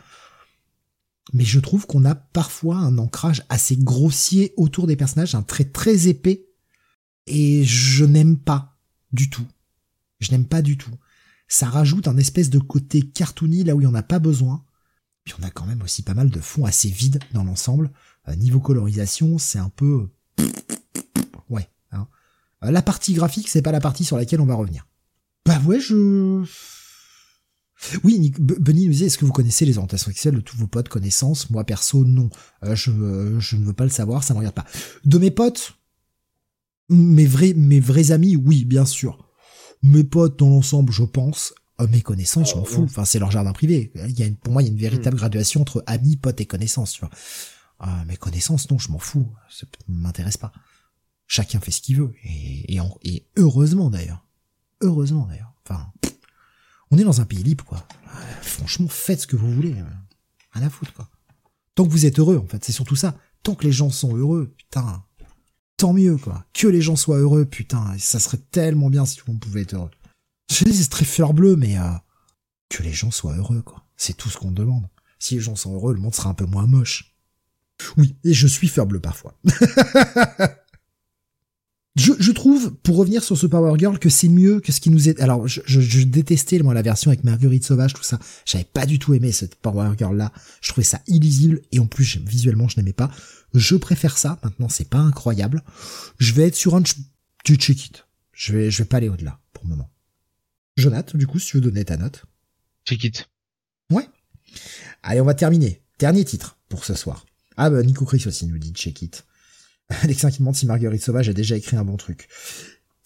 [1.33, 5.65] Mais je trouve qu'on a parfois un ancrage assez grossier autour des personnages, un trait
[5.65, 6.45] très épais.
[7.25, 8.77] Et je n'aime pas
[9.11, 9.45] du tout.
[10.19, 10.93] Je n'aime pas du tout.
[11.49, 14.63] Ça rajoute un espèce de côté cartoony là où il n'y en a pas besoin.
[15.25, 17.91] Puis on a quand même aussi pas mal de fonds assez vides dans l'ensemble.
[18.30, 20.09] Euh, niveau colorisation, c'est un peu...
[21.49, 21.69] Ouais.
[21.91, 22.07] Hein.
[22.64, 24.88] Euh, la partie graphique, c'est pas la partie sur laquelle on va revenir.
[25.45, 26.43] Bah ouais, je...
[28.03, 30.89] Oui, Benny nous disait, est-ce que vous connaissez les orientations sexuelles de tous vos potes
[30.89, 31.51] connaissances?
[31.51, 32.30] Moi, perso, non.
[32.64, 32.91] Euh, je,
[33.39, 34.65] je ne veux pas le savoir, ça me regarde pas.
[35.06, 35.75] De mes potes,
[36.89, 39.30] mes vrais, mes vrais amis, oui, bien sûr.
[39.83, 41.53] Mes potes, dans l'ensemble, je pense.
[41.91, 42.83] mes connaissances, je m'en fous.
[42.83, 43.91] Enfin, c'est leur jardin privé.
[43.95, 45.19] Il y a pour moi, il y a une véritable hmm.
[45.19, 47.11] graduation entre amis, potes et connaissances, tu vois.
[47.80, 50.51] Ah, mes connaissances, non, je m'en fous, ça m'intéresse pas.
[51.27, 52.80] Chacun fait ce qu'il veut, et,
[53.35, 54.25] heureusement d'ailleurs.
[54.81, 55.53] Heureusement d'ailleurs.
[55.64, 55.91] Enfin,
[56.89, 57.85] on est dans un pays libre, quoi.
[58.41, 59.75] franchement, faites ce que vous voulez.
[60.51, 61.09] Rien à foutre, quoi.
[61.75, 63.15] Tant que vous êtes heureux, en fait, c'est surtout ça.
[63.43, 65.03] Tant que les gens sont heureux, putain,
[65.75, 66.45] tant mieux, quoi.
[66.53, 69.75] Que les gens soient heureux, putain, ça serait tellement bien si tout le pouvait être
[69.75, 69.91] heureux.
[70.49, 71.91] Je dis, c'est très fleur bleue, mais euh,
[72.69, 73.85] que les gens soient heureux, quoi.
[73.95, 74.88] C'est tout ce qu'on demande.
[75.19, 77.16] Si les gens sont heureux, le monde sera un peu moins moche.
[77.97, 79.39] Oui, et je suis faible parfois.
[81.95, 85.09] je, trouve, pour revenir sur ce Power Girl, que c'est mieux que ce qui nous
[85.09, 85.19] est...
[85.19, 88.19] Alors, je, détestais, moi, la version avec Marguerite Sauvage, tout ça.
[88.45, 90.31] J'avais pas du tout aimé cette Power Girl-là.
[90.61, 93.11] Je trouvais ça illisible, et en plus, visuellement, je n'aimais pas.
[93.53, 94.39] Je préfère ça.
[94.43, 95.64] Maintenant, c'est pas incroyable.
[96.19, 96.83] Je vais être sur un...
[97.43, 98.06] Tu check it.
[98.33, 99.89] Je vais, je vais pas aller au-delà, pour le moment.
[100.77, 102.25] Jonathan, du coup, si tu veux donner ta note.
[102.85, 103.30] Check it.
[103.91, 104.07] Ouais.
[105.03, 105.81] Allez, on va terminer.
[105.99, 107.25] Dernier titre pour ce soir.
[107.58, 109.26] Ah bah Nico Chris aussi nous dit check it.
[110.03, 112.27] Alexin qui demande si Marguerite Sauvage a déjà écrit un bon truc.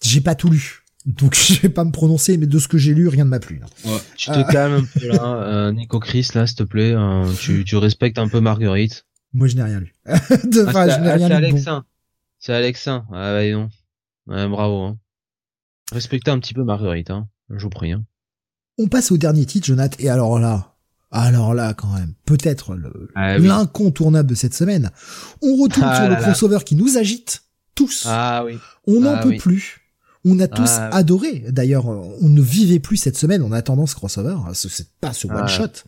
[0.02, 0.82] J'ai pas tout lu.
[1.06, 3.40] Donc je vais pas me prononcer, mais de ce que j'ai lu, rien ne m'a
[3.40, 3.60] plu.
[3.84, 4.44] Ouais, tu te ah.
[4.44, 6.92] calmes un peu là, euh, Nico Chris, là, s'il te plaît.
[6.92, 9.06] Euh, tu, tu respectes un peu Marguerite.
[9.32, 9.94] Moi, je n'ai rien lu.
[10.06, 11.34] de ah, je n'ai rien lu.
[11.34, 11.84] Alexin.
[12.38, 13.06] C'est Alexin.
[13.12, 13.70] Ah bah non.
[14.26, 14.82] Ouais, bravo.
[14.82, 14.98] Hein.
[15.92, 17.28] Respectez un petit peu Marguerite, hein.
[17.50, 17.92] Je vous prie.
[17.92, 18.04] Hein.
[18.78, 19.96] On passe au dernier titre, Jonathan.
[19.98, 20.71] Et alors là,
[21.12, 22.76] alors là, quand même, peut-être
[23.14, 24.90] ah l'incontournable de cette semaine.
[25.42, 27.42] On retourne ah sur le crossover qui nous agite
[27.74, 28.04] tous.
[28.06, 28.58] Ah oui.
[28.86, 29.80] On n'en ah peut plus.
[30.24, 31.44] On a tous adoré.
[31.48, 34.36] D'ailleurs, on ne vivait plus cette semaine en attendant ce crossover.
[34.54, 35.84] C'est pas ce one shot.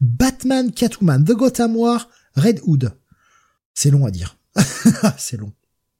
[0.00, 2.92] Batman, Catwoman, The Gotham War, Red Hood.
[3.74, 4.36] C'est long à dire.
[5.18, 5.52] C'est long.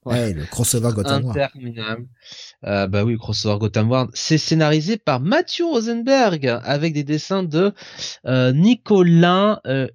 [0.05, 1.35] Ouais, le crossover Gotham War.
[1.35, 2.07] Interminable.
[2.65, 4.07] Euh, bah oui, crossover Gotham War.
[4.13, 7.73] C'est scénarisé par Matthew Rosenberg avec des dessins de
[8.25, 9.87] euh, Nicolas euh,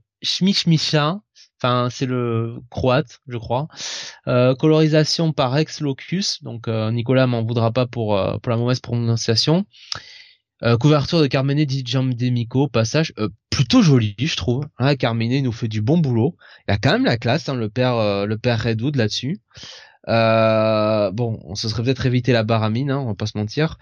[1.60, 3.68] Enfin, c'est le croate, je crois.
[4.28, 6.42] Euh, colorisation par Ex Locus.
[6.42, 9.66] Donc, euh, Nicolas m'en voudra pas pour, pour la mauvaise prononciation.
[10.64, 14.64] Euh, couverture de Carmine Di Giamdemico, passage euh, plutôt joli, je trouve.
[14.78, 16.36] Hein, Carmine nous fait du bon boulot.
[16.66, 19.38] Il y a quand même la classe, hein, le père, euh, le père Redwood là-dessus.
[20.08, 23.78] Bon, on se serait peut-être évité la baramine, hein, on va pas se mentir.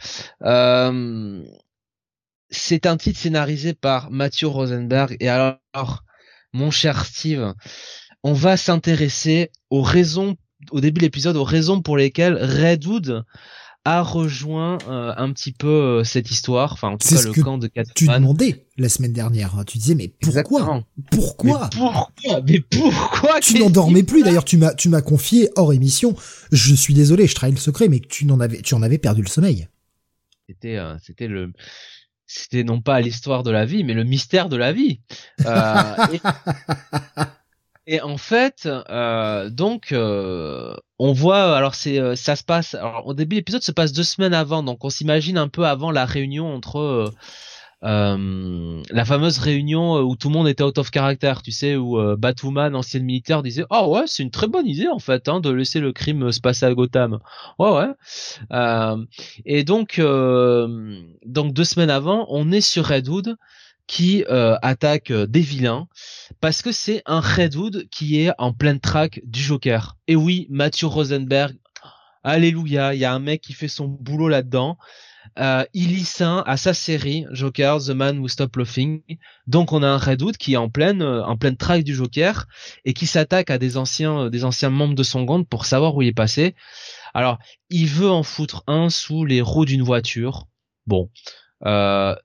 [2.51, 5.17] c'est un titre scénarisé par Mathieu Rosenberg.
[5.21, 6.05] Et alors,
[6.53, 7.55] mon cher Steve,
[8.23, 10.37] on va s'intéresser aux raisons,
[10.71, 13.25] au début de l'épisode, aux raisons pour lesquelles Redwood
[13.87, 17.57] a rejoint euh, un petit peu euh, cette histoire, enfin en tout cas le camp
[17.57, 17.95] de Catwoman.
[17.95, 19.65] Tu demandais la semaine dernière, hein.
[19.65, 22.43] tu disais mais pourquoi Pourquoi mais Pourquoi?
[22.45, 23.41] Mais pourquoi?
[23.41, 26.17] Tu n'endormais plus d'ailleurs, tu m'as tu m'as confié hors émission.
[26.51, 29.23] Je suis désolé, je trahis le secret mais tu n'en avais tu en avais perdu
[29.23, 29.69] le sommeil.
[30.49, 31.53] C'était euh, c'était le
[32.27, 35.01] c'était non pas l'histoire de la vie mais le mystère de la vie.
[35.39, 36.21] et...
[37.89, 42.75] Et en fait, euh, donc, euh, on voit, alors c'est, euh, ça se passe.
[42.75, 45.91] Alors, au début, l'épisode se passe deux semaines avant, donc on s'imagine un peu avant
[45.91, 47.13] la réunion entre
[47.83, 52.75] la fameuse réunion où tout le monde était out of character, tu sais, où Batwoman,
[52.75, 55.79] ancien militaire, disait, oh ouais, c'est une très bonne idée en fait, hein, de laisser
[55.79, 57.21] le crime se passer à Gotham.
[57.61, 58.97] Ouais ouais.
[59.45, 63.37] et donc, donc deux semaines avant, on est sur Redwood
[63.87, 65.87] qui euh, attaque euh, des vilains
[66.41, 69.97] parce que c'est un Redwood qui est en pleine track du Joker.
[70.09, 71.57] Et oui, Matthew Rosenberg,
[72.25, 74.77] alléluia, il y a un mec qui fait son boulot là-dedans.
[75.39, 79.03] Euh, il lit ça à sa série Joker, The Man Who Stop Laughing.
[79.47, 82.47] Donc on a un Redwood qui est en pleine euh, en pleine track du Joker
[82.85, 86.03] et qui s'attaque à des anciens des anciens membres de son gang pour savoir où
[86.03, 86.55] il est passé.
[87.13, 87.39] Alors,
[87.71, 90.47] il veut en foutre un sous les roues d'une voiture.
[90.87, 91.46] Bon, euh,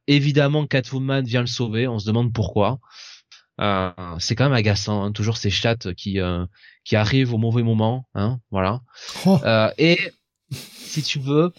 [0.08, 1.88] évidemment, Catwoman vient le sauver.
[1.88, 2.80] On se demande pourquoi.
[3.61, 6.45] Euh, c'est quand même agaçant, hein, toujours ces chattes qui euh,
[6.84, 8.82] qui arrivent au mauvais moment, hein, voilà.
[9.26, 9.40] Oh.
[9.77, 10.00] et
[10.50, 11.53] si tu veux,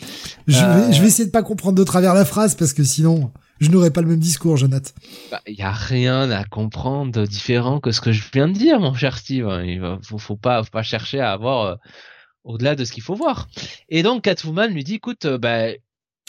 [0.46, 3.32] je vais, je vais essayer de pas comprendre de travers la phrase parce que sinon
[3.60, 4.90] je n'aurai pas le même discours, Jonathan.
[5.30, 8.54] Bah, il y a rien à comprendre de différent que ce que je viens de
[8.54, 9.48] dire, mon cher Steve.
[9.64, 11.78] Il faut, faut pas, faut pas chercher à avoir
[12.42, 13.46] au-delà de ce qu'il faut voir.
[13.88, 15.68] Et donc Catwoman lui dit, écoute, bah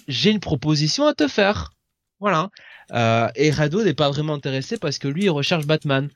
[0.08, 1.74] j'ai une proposition à te faire.
[2.20, 2.50] Voilà.
[2.92, 6.10] Euh, et Rado n'est pas vraiment intéressé parce que lui, il recherche Batman.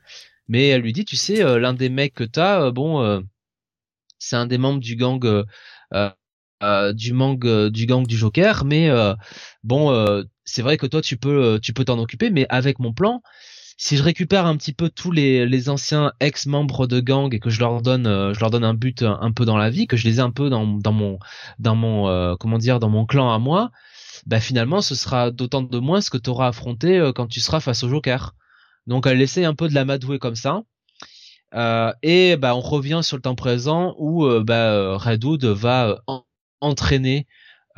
[0.48, 3.20] Mais elle lui dit, tu sais, euh, l'un des mecs que t'as, euh, bon, euh,
[4.18, 8.64] c'est un des membres du gang, du gang, du gang du Joker.
[8.64, 8.90] Mais
[9.62, 12.30] bon, c'est vrai que toi, tu peux, tu peux t'en occuper.
[12.30, 13.22] Mais avec mon plan,
[13.78, 17.48] si je récupère un petit peu tous les, les anciens ex-membres de gang et que
[17.48, 20.04] je leur donne je leur donne un but un, peu dans la vie, que je
[20.06, 21.18] les ai un peu dans, dans mon
[21.58, 23.70] dans mon comment dire dans mon clan à moi,
[24.26, 27.40] bah finalement ce sera d'autant de moins ce que tu auras affronté euh, quand tu
[27.40, 28.34] seras face au Joker.
[28.86, 30.62] Donc elle essaie un peu de la madouer comme ça.
[31.54, 36.02] Euh, et bah on revient sur le temps présent où euh, bah, Redwood va
[36.60, 37.26] entraîner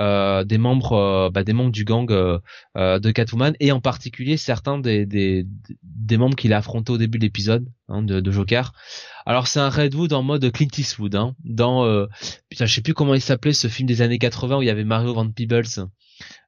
[0.00, 5.46] des membres bah, des membres du gang de Catwoman et en particulier certains des des,
[5.82, 8.72] des membres qu'il a affrontés au début de l'épisode hein, de, de, Joker.
[9.26, 12.06] Alors c'est un Redwood en mode Clint Eastwood hein, dans
[12.48, 14.70] putain je sais plus comment il s'appelait ce film des années 80 où il y
[14.70, 15.64] avait Mario Van Peebles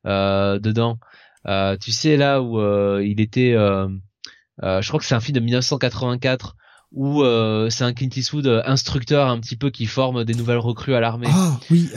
[0.07, 0.99] euh, dedans.
[1.47, 5.41] Euh, tu sais là où euh, il était, je crois que c'est un film de
[5.41, 6.57] 1984
[6.93, 7.23] où
[7.71, 11.29] c'est un Clint Eastwood instructeur un petit peu qui forme des nouvelles recrues à l'armée.
[11.31, 11.91] Ah oui.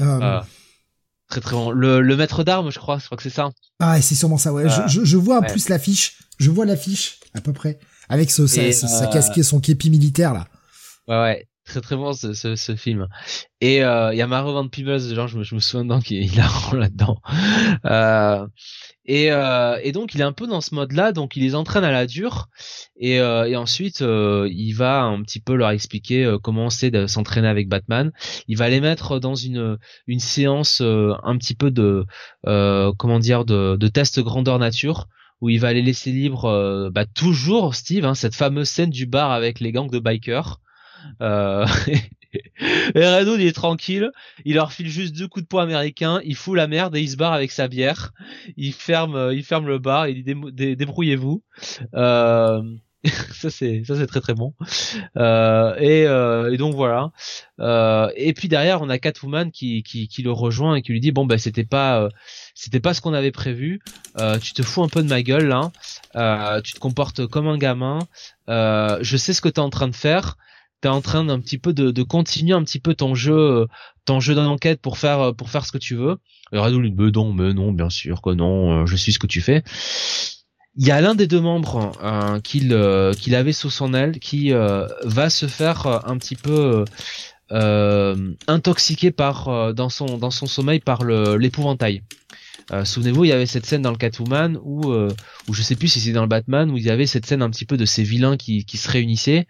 [1.42, 1.72] Très très bon.
[1.72, 3.52] Le, le maître d'armes, je crois, je crois que c'est ça.
[3.80, 4.54] Ah, c'est sûrement ça.
[4.54, 4.68] Ouais.
[4.88, 6.20] je, je, vois en plus l'affiche.
[6.40, 10.48] Je vois l'affiche à peu près avec ce, sa, sa, casquette, son képi militaire là.
[11.08, 13.08] Ouais ouais très très bon ce, ce, ce film.
[13.60, 16.00] Et euh, il y a Mario Van Peebles genre je me, je me souviens dedans
[16.00, 17.20] qu'il a rend là-dedans.
[17.86, 18.48] Euh,
[19.06, 21.56] et, euh, et donc il est un peu dans ce mode là donc il les
[21.56, 22.48] entraîne à la dure.
[22.98, 26.92] Et, euh, et ensuite euh, il va un petit peu leur expliquer euh, comment c'est
[26.92, 28.12] de s'entraîner avec Batman.
[28.48, 29.78] Il va les mettre dans une
[30.08, 32.06] une séance un petit peu de
[32.44, 35.08] comment dire de, de test grandeur nature
[35.42, 39.32] où il va les laisser libres bah toujours Steve hein, cette fameuse scène du bar
[39.32, 40.60] avec les gangs de bikers
[41.22, 41.66] euh,
[42.96, 44.12] et Redwood il est tranquille,
[44.44, 47.10] il leur file juste deux coups de poing américains, il fout la merde et il
[47.10, 48.14] se barre avec sa bière.
[48.58, 51.44] Il ferme, euh, il ferme le bar, il dit débrouillez-vous.
[51.94, 52.62] Euh,
[53.34, 54.54] ça c'est ça c'est très très bon.
[55.18, 57.12] Euh, et, euh, et, donc voilà.
[57.60, 61.00] Euh, et puis derrière on a Catwoman qui, qui, qui le rejoint et qui lui
[61.00, 62.10] dit bon ben c'était pas
[62.54, 63.82] c'était pas ce qu'on avait prévu.
[64.42, 65.72] Tu te fous un peu de ma gueule là
[66.62, 68.00] tu te comportes comme un gamin.
[68.48, 70.38] Je sais ce que t'es en train de faire
[70.90, 73.68] en train d'un petit peu de, continuer un petit peu ton jeu,
[74.06, 76.18] ton jeu d'enquête pour faire pour faire ce que tu veux.
[76.52, 79.42] Et mais non, mais non, bien sûr que non, euh, je suis ce que tu
[79.42, 79.64] fais.
[80.78, 84.20] Il y a l'un des deux membres euh, qu'il euh, qu'il avait sous son aile
[84.20, 86.86] qui euh, va se faire un petit peu
[88.48, 92.04] intoxiqué par dans son dans son sommeil par l'épouvantail.
[92.84, 96.00] Souvenez-vous, il y avait cette scène dans le Catwoman où, où je sais plus si
[96.00, 98.02] c'est dans le Batman où il y avait cette scène un petit peu de ces
[98.02, 99.48] vilains qui, qui se réunissaient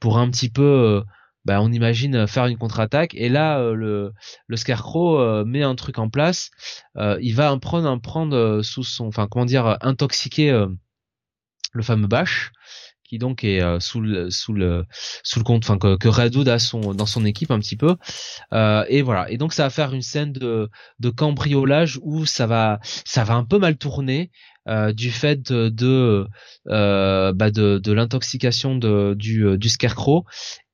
[0.00, 1.02] pour un petit peu
[1.44, 3.14] bah, on imagine faire une contre-attaque.
[3.14, 4.12] Et là le
[4.46, 6.50] le scarecrow met un truc en place.
[6.96, 10.66] Il va en prendre un prendre sous son enfin comment dire intoxiquer
[11.72, 12.52] le fameux Bash
[13.08, 14.84] qui donc est euh, sous le sous le
[15.22, 17.96] sous le compte enfin que, que Redwood a son dans son équipe un petit peu.
[18.52, 19.30] Euh, et voilà.
[19.30, 20.68] Et donc ça va faire une scène de
[20.98, 24.30] de cambriolage où ça va ça va un peu mal tourner
[24.68, 26.26] euh, du fait de de,
[26.68, 30.24] euh, bah de, de l'intoxication du euh, du scarecrow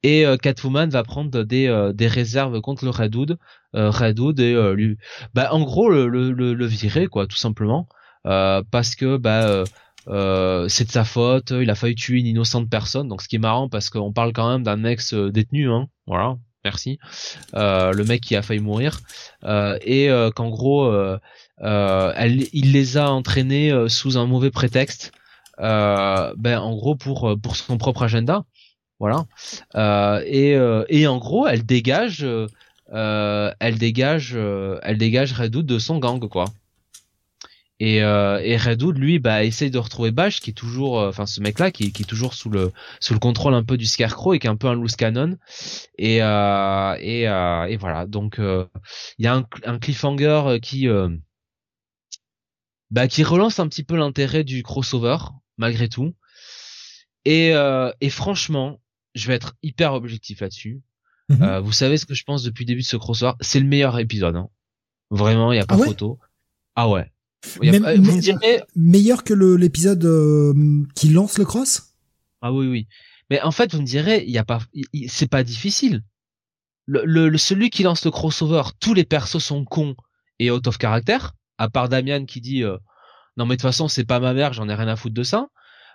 [0.03, 3.39] et Catwoman va prendre des des réserves contre le Redwood
[3.73, 4.99] Redwood et lui
[5.33, 7.87] bah en gros le le, le, virer quoi tout simplement
[8.25, 9.65] parce que bah
[10.09, 13.09] euh, c'est de sa faute, il a failli tuer une innocente personne.
[13.09, 15.89] Donc ce qui est marrant parce qu'on parle quand même d'un ex euh, détenu, hein.
[16.07, 16.99] Voilà, merci.
[17.55, 19.01] Euh, le mec qui a failli mourir
[19.45, 20.93] euh, et euh, qu'en gros,
[21.63, 25.13] elle, il les a entraînés sous un mauvais prétexte.
[25.59, 28.45] ben en gros pour pour son propre agenda,
[28.99, 29.27] voilà.
[30.27, 30.57] et
[30.89, 32.27] et en gros, elle dégage,
[32.93, 36.47] elle dégage, elle dégage Redoute de son gang quoi.
[37.85, 41.27] Et, euh, et Redwood, lui, bah, essaye de retrouver Bash, qui est toujours, euh, enfin,
[41.27, 44.35] ce mec-là, qui, qui, est toujours sous le, sous le contrôle un peu du Scarecrow
[44.35, 45.37] et qui est un peu un loose cannon.
[45.99, 48.07] Et, euh, et, euh, et voilà.
[48.07, 48.67] Donc, euh,
[49.19, 50.87] il y a un, un cliffhanger qui,
[52.93, 55.17] bah, qui relance un petit peu l'intérêt du crossover,
[55.57, 56.15] malgré tout.
[57.25, 57.53] Et,
[58.01, 58.81] et franchement,
[59.15, 60.83] je vais être hyper objectif là-dessus.
[61.31, 61.61] Mm-hmm.
[61.61, 63.99] vous savez ce que je pense depuis le début de ce crossover, c'est le meilleur
[63.99, 64.37] épisode.
[64.37, 64.49] Hein.
[65.11, 66.19] Vraiment, il y a pas ah photo.
[66.75, 67.11] Ah ouais.
[68.77, 71.95] Meilleur que l'épisode euh, qui lance le cross?
[72.41, 72.89] Ah oui, oui.
[73.31, 74.61] Mais en fait, vous me direz, il y a pas,
[75.09, 76.03] c'est pas difficile.
[76.87, 79.95] Le, le, celui qui lance le crossover, tous les persos sont cons
[80.39, 81.19] et out of character,
[81.63, 82.77] à part Damian qui dit euh,
[83.37, 85.23] non mais de toute façon c'est pas ma mère, j'en ai rien à foutre de
[85.23, 85.49] ça.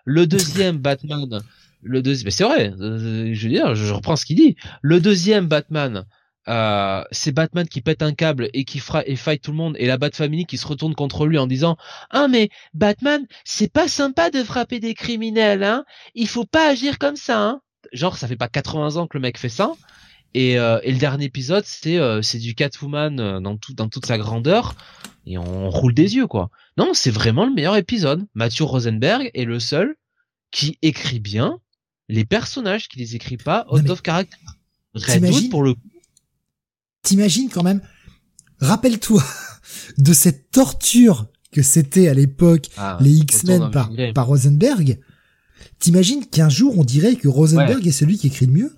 [0.05, 1.41] Le deuxième Batman,
[1.81, 4.55] le deuxième, c'est vrai, euh, je veux dire, je reprends ce qu'il dit.
[4.81, 6.05] Le deuxième Batman,
[6.47, 9.75] euh, c'est Batman qui pète un câble et qui fera et fight tout le monde
[9.77, 11.75] et la Bat Family qui se retourne contre lui en disant
[12.09, 15.83] ah mais Batman c'est pas sympa de frapper des criminels hein
[16.15, 17.59] il faut pas agir comme ça hein
[17.91, 19.73] genre ça fait pas 80 ans que le mec fait ça
[20.33, 24.05] et, euh, et le dernier épisode c'est euh, c'est du Catwoman dans tout dans toute
[24.05, 24.75] sa grandeur.
[25.25, 26.49] Et on roule des yeux quoi.
[26.77, 28.25] Non c'est vraiment le meilleur épisode.
[28.33, 29.95] Matthew Rosenberg est le seul
[30.51, 31.59] qui écrit bien
[32.09, 34.37] les personnages qui les écrit pas out of character.
[34.93, 35.81] Redwood pour le coup.
[37.03, 37.81] T'imagines quand même,
[38.59, 39.23] rappelle-toi
[39.97, 44.99] de cette torture que c'était à l'époque ah, les X-Men par, par Rosenberg.
[45.79, 48.75] T'imagines qu'un jour on dirait que Rosenberg est celui qui écrit le mieux?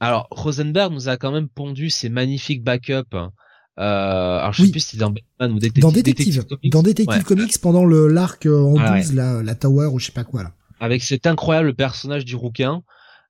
[0.00, 3.14] Alors Rosenberg nous a quand même pondu ces magnifiques backups.
[3.14, 3.32] Hein.
[3.78, 6.72] Euh, alors je sais plus si c'était dans Batman ou Détective, dans Détective, Comics.
[6.72, 10.12] dans Détective Comics pendant le l'arc euh, en ah, la, la Tower ou je sais
[10.12, 10.52] pas quoi là.
[10.80, 12.82] Avec cet incroyable personnage du rouquin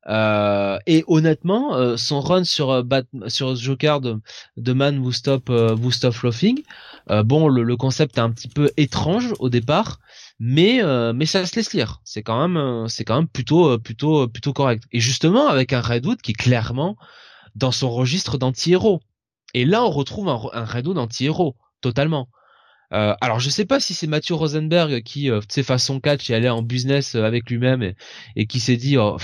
[0.08, 4.16] euh, et honnêtement, euh, son run sur euh, Bat sur Joker de,
[4.56, 6.62] de Man Who Stop Who Stop Laughing,
[7.24, 9.98] bon, le, le, concept est un petit peu étrange au départ,
[10.40, 10.82] mais
[11.14, 12.00] mais ça se laisse lire.
[12.04, 14.84] C'est quand même c'est quand même plutôt plutôt plutôt correct.
[14.92, 16.96] Et justement avec un Redwood qui est clairement
[17.54, 19.00] dans son registre d'anti-héros.
[19.54, 22.28] Et là, on retrouve un, un Redwood anti-héros totalement.
[22.94, 26.34] Euh, alors je sais pas si c'est Mathieu Rosenberg qui euh, fait façon catch et
[26.34, 27.96] allait en business euh, avec lui-même et,
[28.34, 29.18] et, qui s'est dit oh,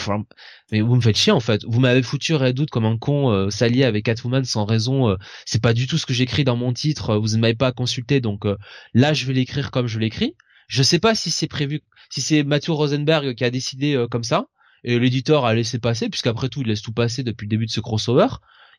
[0.70, 3.48] mais vous me faites chier en fait vous m'avez foutu Redwood comme un con euh,
[3.48, 6.74] s'allier avec Catwoman sans raison euh, c'est pas du tout ce que j'écris dans mon
[6.74, 8.44] titre vous ne m'avez pas consulté donc
[8.92, 10.36] là je vais l'écrire comme je l'écris
[10.68, 14.46] je sais pas si c'est prévu si c'est Mathieu Rosenberg qui a décidé comme ça
[14.84, 17.70] et l'éditeur a laissé passer puisqu'après tout il laisse tout passer depuis le début de
[17.70, 18.28] ce crossover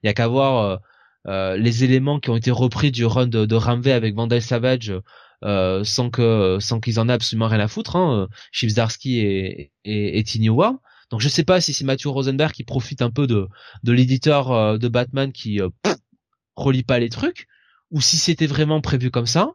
[0.04, 0.80] il y a qu'à voir
[1.28, 4.94] euh, les éléments qui ont été repris du run de, de avec Vandal Savage
[5.44, 8.28] euh, sans que sans qu'ils en aient absolument rien à foutre, hein,
[9.06, 10.76] et, et, et Tiny War.
[11.12, 13.48] Donc je sais pas si c'est Matthew Rosenberg qui profite un peu de
[13.84, 15.70] de l'éditeur euh, de Batman qui euh,
[16.56, 17.48] relie pas les trucs,
[17.92, 19.52] ou si c'était vraiment prévu comme ça.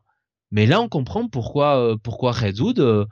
[0.50, 3.06] Mais là on comprend pourquoi pourquoi Redwood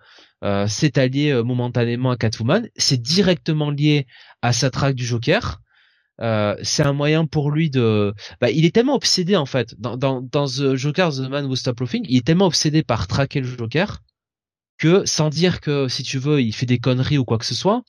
[0.67, 2.69] s'est allié momentanément à Catwoman.
[2.77, 4.07] C'est directement lié
[4.43, 5.61] à sa traque du Joker.
[6.21, 8.13] Euh, c'est un moyen pour lui de.
[8.41, 12.05] Bah, il est tellement obsédé en fait dans The Joker The Man Who Stop Laughing,
[12.09, 14.03] il est tellement obsédé par traquer le Joker
[14.79, 17.55] que sans dire que si tu veux il fait des conneries ou quoi que ce
[17.55, 17.83] soit.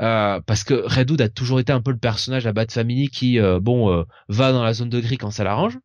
[0.00, 3.40] Euh, parce que Redwood a toujours été un peu le personnage à Bat Family qui
[3.40, 5.78] euh, bon euh, va dans la zone de gris quand ça l'arrange.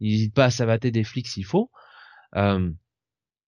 [0.00, 1.70] Il n'hésite pas à savater des flics s'il faut.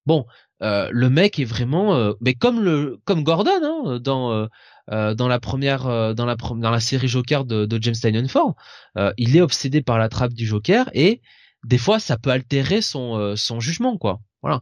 [0.06, 0.26] Bon,
[0.60, 4.48] le mec est vraiment, mais comme le comme Gordon hein, dans
[4.90, 8.56] euh, dans la première dans la dans la série Joker de, de James Tynion Ford,
[8.98, 11.20] euh, il est obsédé par la trappe du Joker et
[11.64, 14.20] des fois ça peut altérer son son jugement quoi.
[14.42, 14.60] Voilà.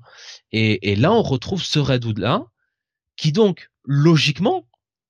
[0.53, 2.45] Et, et là on retrouve ce Redwood là
[3.17, 4.67] qui donc logiquement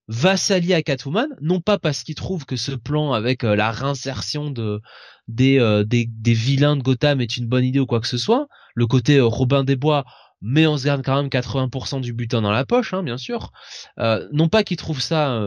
[0.07, 4.51] va s'allier à Catwoman, non pas parce qu'il trouve que ce plan avec la réinsertion
[4.51, 4.81] de
[5.27, 8.47] des, des, des vilains de Gotham est une bonne idée ou quoi que ce soit.
[8.75, 10.05] Le côté Robin des Bois,
[10.41, 13.53] mais on se garde quand même 80% du butin dans la poche, hein, bien sûr.
[13.99, 15.41] non pas qu'il trouve ça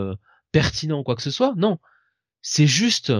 [0.52, 1.78] pertinent ou quoi que ce soit, non.
[2.42, 3.12] C'est juste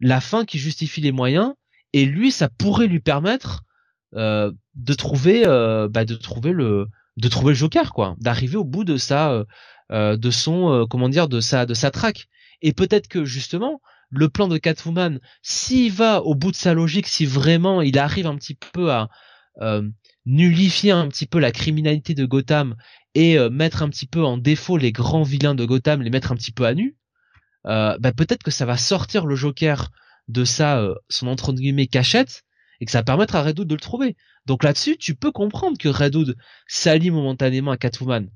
[0.00, 1.54] la fin qui justifie les moyens
[1.92, 3.62] et lui ça pourrait lui permettre
[4.14, 8.64] euh, de trouver euh, bah, de trouver le de trouver le Joker quoi d'arriver au
[8.64, 9.44] bout de sa
[9.90, 12.26] euh, de son comment dire de sa de sa traque
[12.62, 17.06] et peut-être que justement le plan de Catwoman s'il va au bout de sa logique
[17.06, 19.08] si vraiment il arrive un petit peu à
[20.24, 22.76] nullifier un petit peu la criminalité de Gotham
[23.14, 26.36] et mettre un petit peu en défaut les grands vilains de Gotham les mettre un
[26.36, 26.96] petit peu à nu
[27.64, 29.90] bah, peut-être que ça va sortir le Joker
[30.28, 32.44] de sa euh, son entre guillemets cachette
[32.80, 34.16] et que ça va permettre à Redwood de le trouver.
[34.46, 38.28] Donc là-dessus, tu peux comprendre que Redwood s'allie momentanément à Catwoman.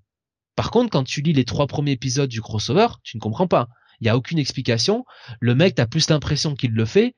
[0.54, 3.68] Par contre, quand tu lis les trois premiers épisodes du crossover, tu ne comprends pas.
[4.00, 5.04] Il y a aucune explication.
[5.40, 7.16] Le mec, t'as plus l'impression qu'il le fait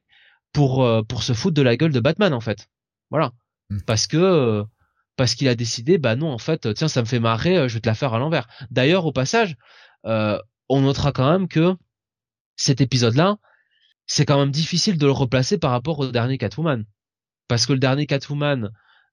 [0.52, 2.68] pour euh, pour se foutre de la gueule de Batman en fait.
[3.10, 3.32] Voilà.
[3.70, 3.80] Hmm.
[3.86, 4.64] Parce que euh,
[5.16, 7.80] parce qu'il a décidé, bah non, en fait, tiens, ça me fait marrer, je vais
[7.80, 8.46] te la faire à l'envers.
[8.70, 9.56] D'ailleurs, au passage,
[10.04, 11.74] on notera quand même que
[12.56, 13.38] cet épisode-là,
[14.06, 16.84] c'est quand même difficile de le replacer par rapport au dernier Catwoman.
[17.48, 18.70] Parce que le dernier Catwoman,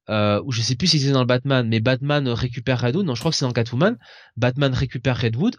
[0.09, 3.19] euh, je sais plus si c'est dans le Batman, mais Batman récupère Redwood, non je
[3.19, 3.97] crois que c'est dans Catwoman,
[4.37, 5.57] Batman récupère Redwood,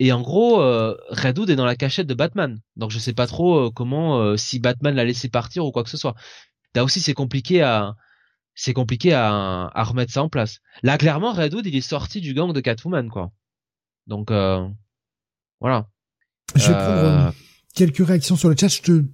[0.00, 2.60] et en gros, euh, Redwood est dans la cachette de Batman.
[2.76, 5.84] Donc je sais pas trop euh, comment, euh, si Batman l'a laissé partir ou quoi
[5.84, 6.14] que ce soit.
[6.74, 7.94] Là aussi c'est compliqué à,
[8.54, 10.60] c'est compliqué à, à, remettre ça en place.
[10.82, 13.32] Là clairement Redwood il est sorti du gang de Catwoman quoi.
[14.06, 14.30] Donc
[15.60, 15.88] voilà.
[16.54, 17.34] Je vais prendre
[17.74, 18.68] quelques réactions sur le chat.
[18.68, 19.04] Je te,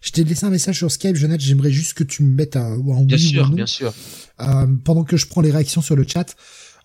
[0.00, 1.42] je t'ai laissé un message sur Skype, Jonathan.
[1.44, 3.92] J'aimerais juste que tu me mettes un, un bien sûr, bien sûr.
[4.40, 6.34] Euh, pendant que je prends les réactions sur le chat,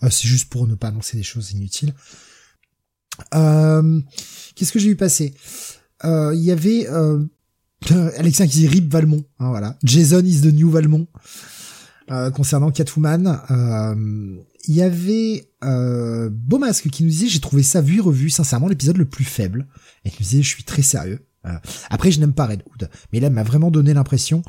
[0.03, 1.93] euh, c'est juste pour ne pas annoncer des choses inutiles.
[3.35, 4.01] Euh,
[4.55, 5.33] qu'est-ce que j'ai vu passer?
[6.03, 7.23] Euh, Il y avait euh,
[8.17, 9.23] Alexia qui dit Rip Valmont.
[9.39, 9.77] Hein, voilà.
[9.83, 11.07] Jason is the new Valmont.
[12.33, 13.41] Concernant Catwoman,
[14.65, 18.67] il y avait euh, Beaumasque qui nous disait j'ai trouvé ça vu et revu sincèrement
[18.67, 19.67] l'épisode le plus faible.
[20.05, 21.25] Et il nous disait je suis très sérieux.
[21.45, 21.51] Euh,
[21.89, 24.43] après je n'aime pas Red Hood mais là m'a vraiment donné l'impression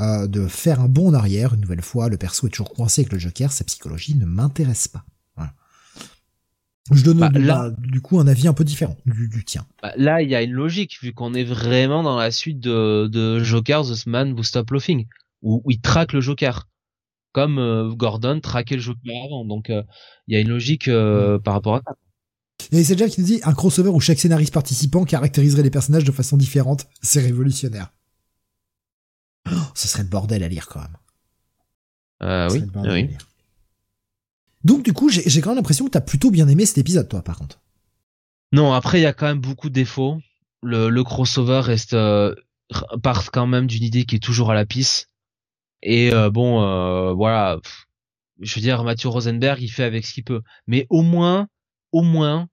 [0.00, 1.54] euh, de faire un bond en arrière.
[1.54, 3.52] Une nouvelle fois le perso est toujours coincé avec le Joker.
[3.52, 5.04] Sa psychologie ne m'intéresse pas.
[6.92, 9.64] Je donne bah, là, du coup un avis un peu différent du, du tien.
[9.80, 13.06] Bah, là il y a une logique vu qu'on est vraiment dans la suite de,
[13.06, 15.06] de Joker The Man Who Stop Laughing
[15.40, 16.66] où, où il traque le Joker
[17.32, 19.44] comme euh, Gordon traquait le Joker avant.
[19.44, 19.82] Donc euh,
[20.26, 21.96] il y a une logique euh, par rapport à ça.
[22.72, 26.04] Et c'est Jeff qui nous dit un crossover où chaque scénariste participant caractériserait les personnages
[26.04, 27.92] de façon différente, c'est révolutionnaire.
[29.50, 30.96] Oh, ce serait le bordel à lire quand même.
[32.22, 32.62] Euh, oui.
[32.84, 33.08] oui.
[34.62, 37.22] Donc du coup, j'ai quand même l'impression que t'as plutôt bien aimé cet épisode, toi,
[37.22, 37.60] par contre.
[38.52, 40.18] Non, après il y a quand même beaucoup de défauts.
[40.62, 41.96] Le, le crossover reste
[43.02, 45.09] part quand même d'une idée qui est toujours à la pisse.
[45.82, 47.58] Et euh, bon, euh, voilà,
[48.40, 50.42] je veux dire, Mathieu Rosenberg, il fait avec ce qu'il peut.
[50.66, 51.48] Mais au moins,
[51.92, 52.48] au moins,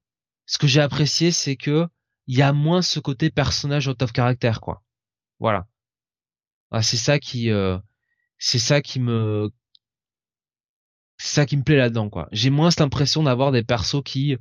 [0.46, 1.88] ce que j'ai apprécié, c'est que
[2.28, 4.84] il y a moins ce côté personnage out of caractère, quoi.
[5.40, 5.66] Voilà.
[6.72, 7.78] Ah, c'est ça qui, euh,
[8.38, 9.50] c'est ça qui me,
[11.18, 12.28] c'est ça qui me plaît là-dedans, quoi.
[12.32, 14.38] J'ai moins cette impression d'avoir des persos qui,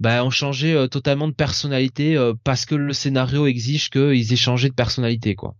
[0.00, 4.74] bah, ont changé totalement de personnalité parce que le scénario exige qu'ils aient changé de
[4.74, 5.56] personnalité, quoi.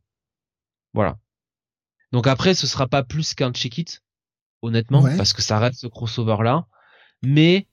[0.93, 1.19] Voilà.
[2.13, 4.03] Donc après, ce sera pas plus qu'un check it,
[4.63, 6.67] honnêtement, parce que ça reste ce crossover là.
[7.23, 7.67] Mais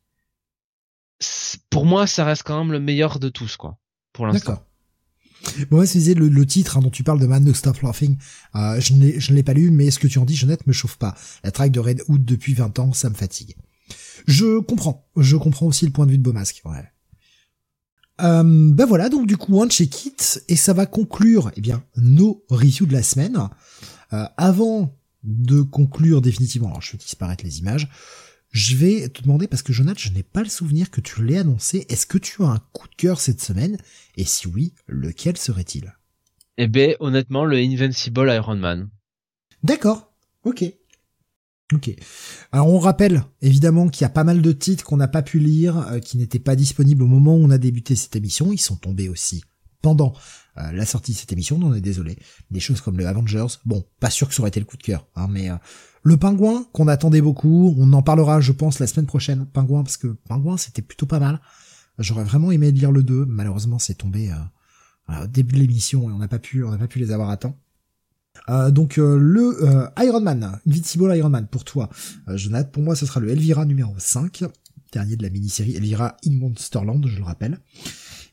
[1.70, 3.78] pour moi, ça reste quand même le meilleur de tous, quoi,
[4.12, 4.53] pour l'instant.
[4.53, 4.68] D'accord.
[5.70, 8.18] Bon, ouais, c'est le, le titre hein, dont tu parles de Man No Stop Laughing.
[8.56, 10.98] Euh, je ne l'ai pas lu, mais ce que tu en dis, Jeannette, me chauffe
[10.98, 11.16] pas.
[11.44, 13.56] La track de Red Hood depuis 20 ans, ça me fatigue.
[14.26, 15.10] Je comprends.
[15.18, 16.62] Je comprends aussi le point de vue de Beaumasque.
[16.64, 16.86] Ouais.
[18.22, 21.84] Euh, ben voilà, donc du coup, un check it, et ça va conclure, eh bien,
[21.98, 23.50] nos reviews de la semaine.
[24.14, 27.90] Euh, avant de conclure définitivement, alors je vais disparaître les images,
[28.51, 31.40] je vais te demander, parce que Jonathan, je n'ai pas le souvenir que tu l'aies
[31.40, 33.77] annoncé, est-ce que tu as un coup de cœur cette semaine?
[34.16, 35.95] Et si oui, lequel serait-il?
[36.58, 38.90] Eh ben, honnêtement, le Invincible Iron Man.
[39.64, 40.64] D'accord, ok.
[41.74, 41.90] Ok.
[42.51, 45.40] Alors on rappelle évidemment qu'il y a pas mal de titres qu'on n'a pas pu
[45.40, 48.51] lire, euh, qui n'étaient pas disponibles au moment où on a débuté cette émission.
[48.51, 49.43] Ils sont tombés aussi
[49.82, 50.14] pendant
[50.57, 52.17] euh, la sortie de cette émission, on est désolé.
[52.51, 54.83] Des choses comme le Avengers, bon, pas sûr que ça aurait été le coup de
[54.83, 55.56] cœur, hein, mais euh,
[56.03, 59.98] le pingouin qu'on attendait beaucoup, on en parlera je pense la semaine prochaine, pingouin, parce
[59.98, 61.40] que pingouin c'était plutôt pas mal.
[61.99, 66.14] J'aurais vraiment aimé lire le 2, malheureusement c'est tombé euh, au début de l'émission et
[66.14, 67.57] on n'a pas pu, on n'a pas pu les avoir à temps.
[68.49, 71.90] Euh, donc euh, le euh, Iron Man, Invincible Iron Man pour toi,
[72.27, 72.69] Jonathan.
[72.72, 74.43] Pour moi, ce sera le Elvira numéro 5,
[74.91, 77.59] dernier de la mini-série Elvira in Monsterland, je le rappelle.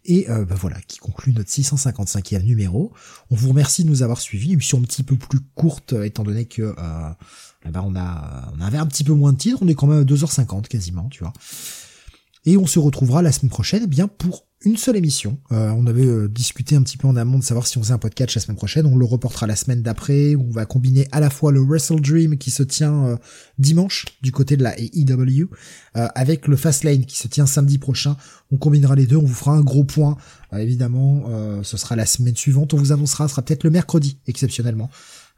[0.04, 2.92] Et bah voilà, qui conclut notre 655e numéro.
[3.30, 4.46] On vous remercie de nous avoir suivis.
[4.46, 6.74] Une émission un petit peu plus courte, étant donné que
[7.66, 9.58] eh ben on, a, on avait un petit peu moins de titres.
[9.60, 11.32] On est quand même à 2h50 quasiment, tu vois.
[12.46, 15.38] Et on se retrouvera la semaine prochaine eh bien pour une seule émission.
[15.52, 17.94] Euh, on avait euh, discuté un petit peu en amont de savoir si on faisait
[17.94, 18.84] un podcast la semaine prochaine.
[18.84, 20.36] On le reportera la semaine d'après.
[20.36, 23.16] On va combiner à la fois le Wrestle Dream qui se tient euh,
[23.58, 25.48] dimanche du côté de la AEW
[25.94, 28.16] avec le Fastlane qui se tient samedi prochain.
[28.50, 29.16] On combinera les deux.
[29.16, 30.16] On vous fera un gros point.
[30.56, 31.24] évidemment,
[31.62, 32.74] ce sera la semaine suivante.
[32.74, 33.26] On vous annoncera.
[33.26, 34.88] Ce sera peut-être le mercredi exceptionnellement.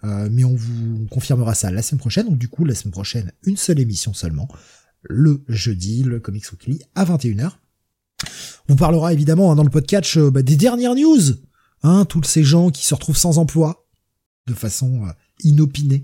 [0.03, 2.27] mais on vous confirmera ça la semaine prochaine.
[2.27, 4.49] Donc du coup, la semaine prochaine, une seule émission seulement.
[5.03, 7.53] Le jeudi, le Comics Weekly à 21h.
[8.69, 11.21] On parlera évidemment hein, dans le podcast euh, bah, des dernières news,
[11.83, 13.87] hein, tous ces gens qui se retrouvent sans emploi
[14.47, 15.13] de façon euh,
[15.45, 16.03] inopinée.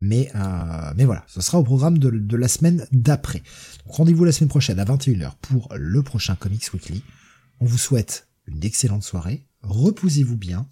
[0.00, 3.42] Mais, euh, mais voilà, ce sera au programme de, la semaine d'après.
[3.86, 7.02] Rendez-vous la semaine prochaine à 21h pour le prochain Comics Weekly.
[7.60, 10.66] On vous souhaite une excellente soirée, reposez-vous bien,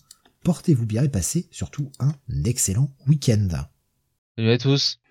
[0.45, 2.13] portez-vous bien et passez surtout un
[2.45, 3.49] excellent week-end.
[4.37, 5.02] Salut à tous.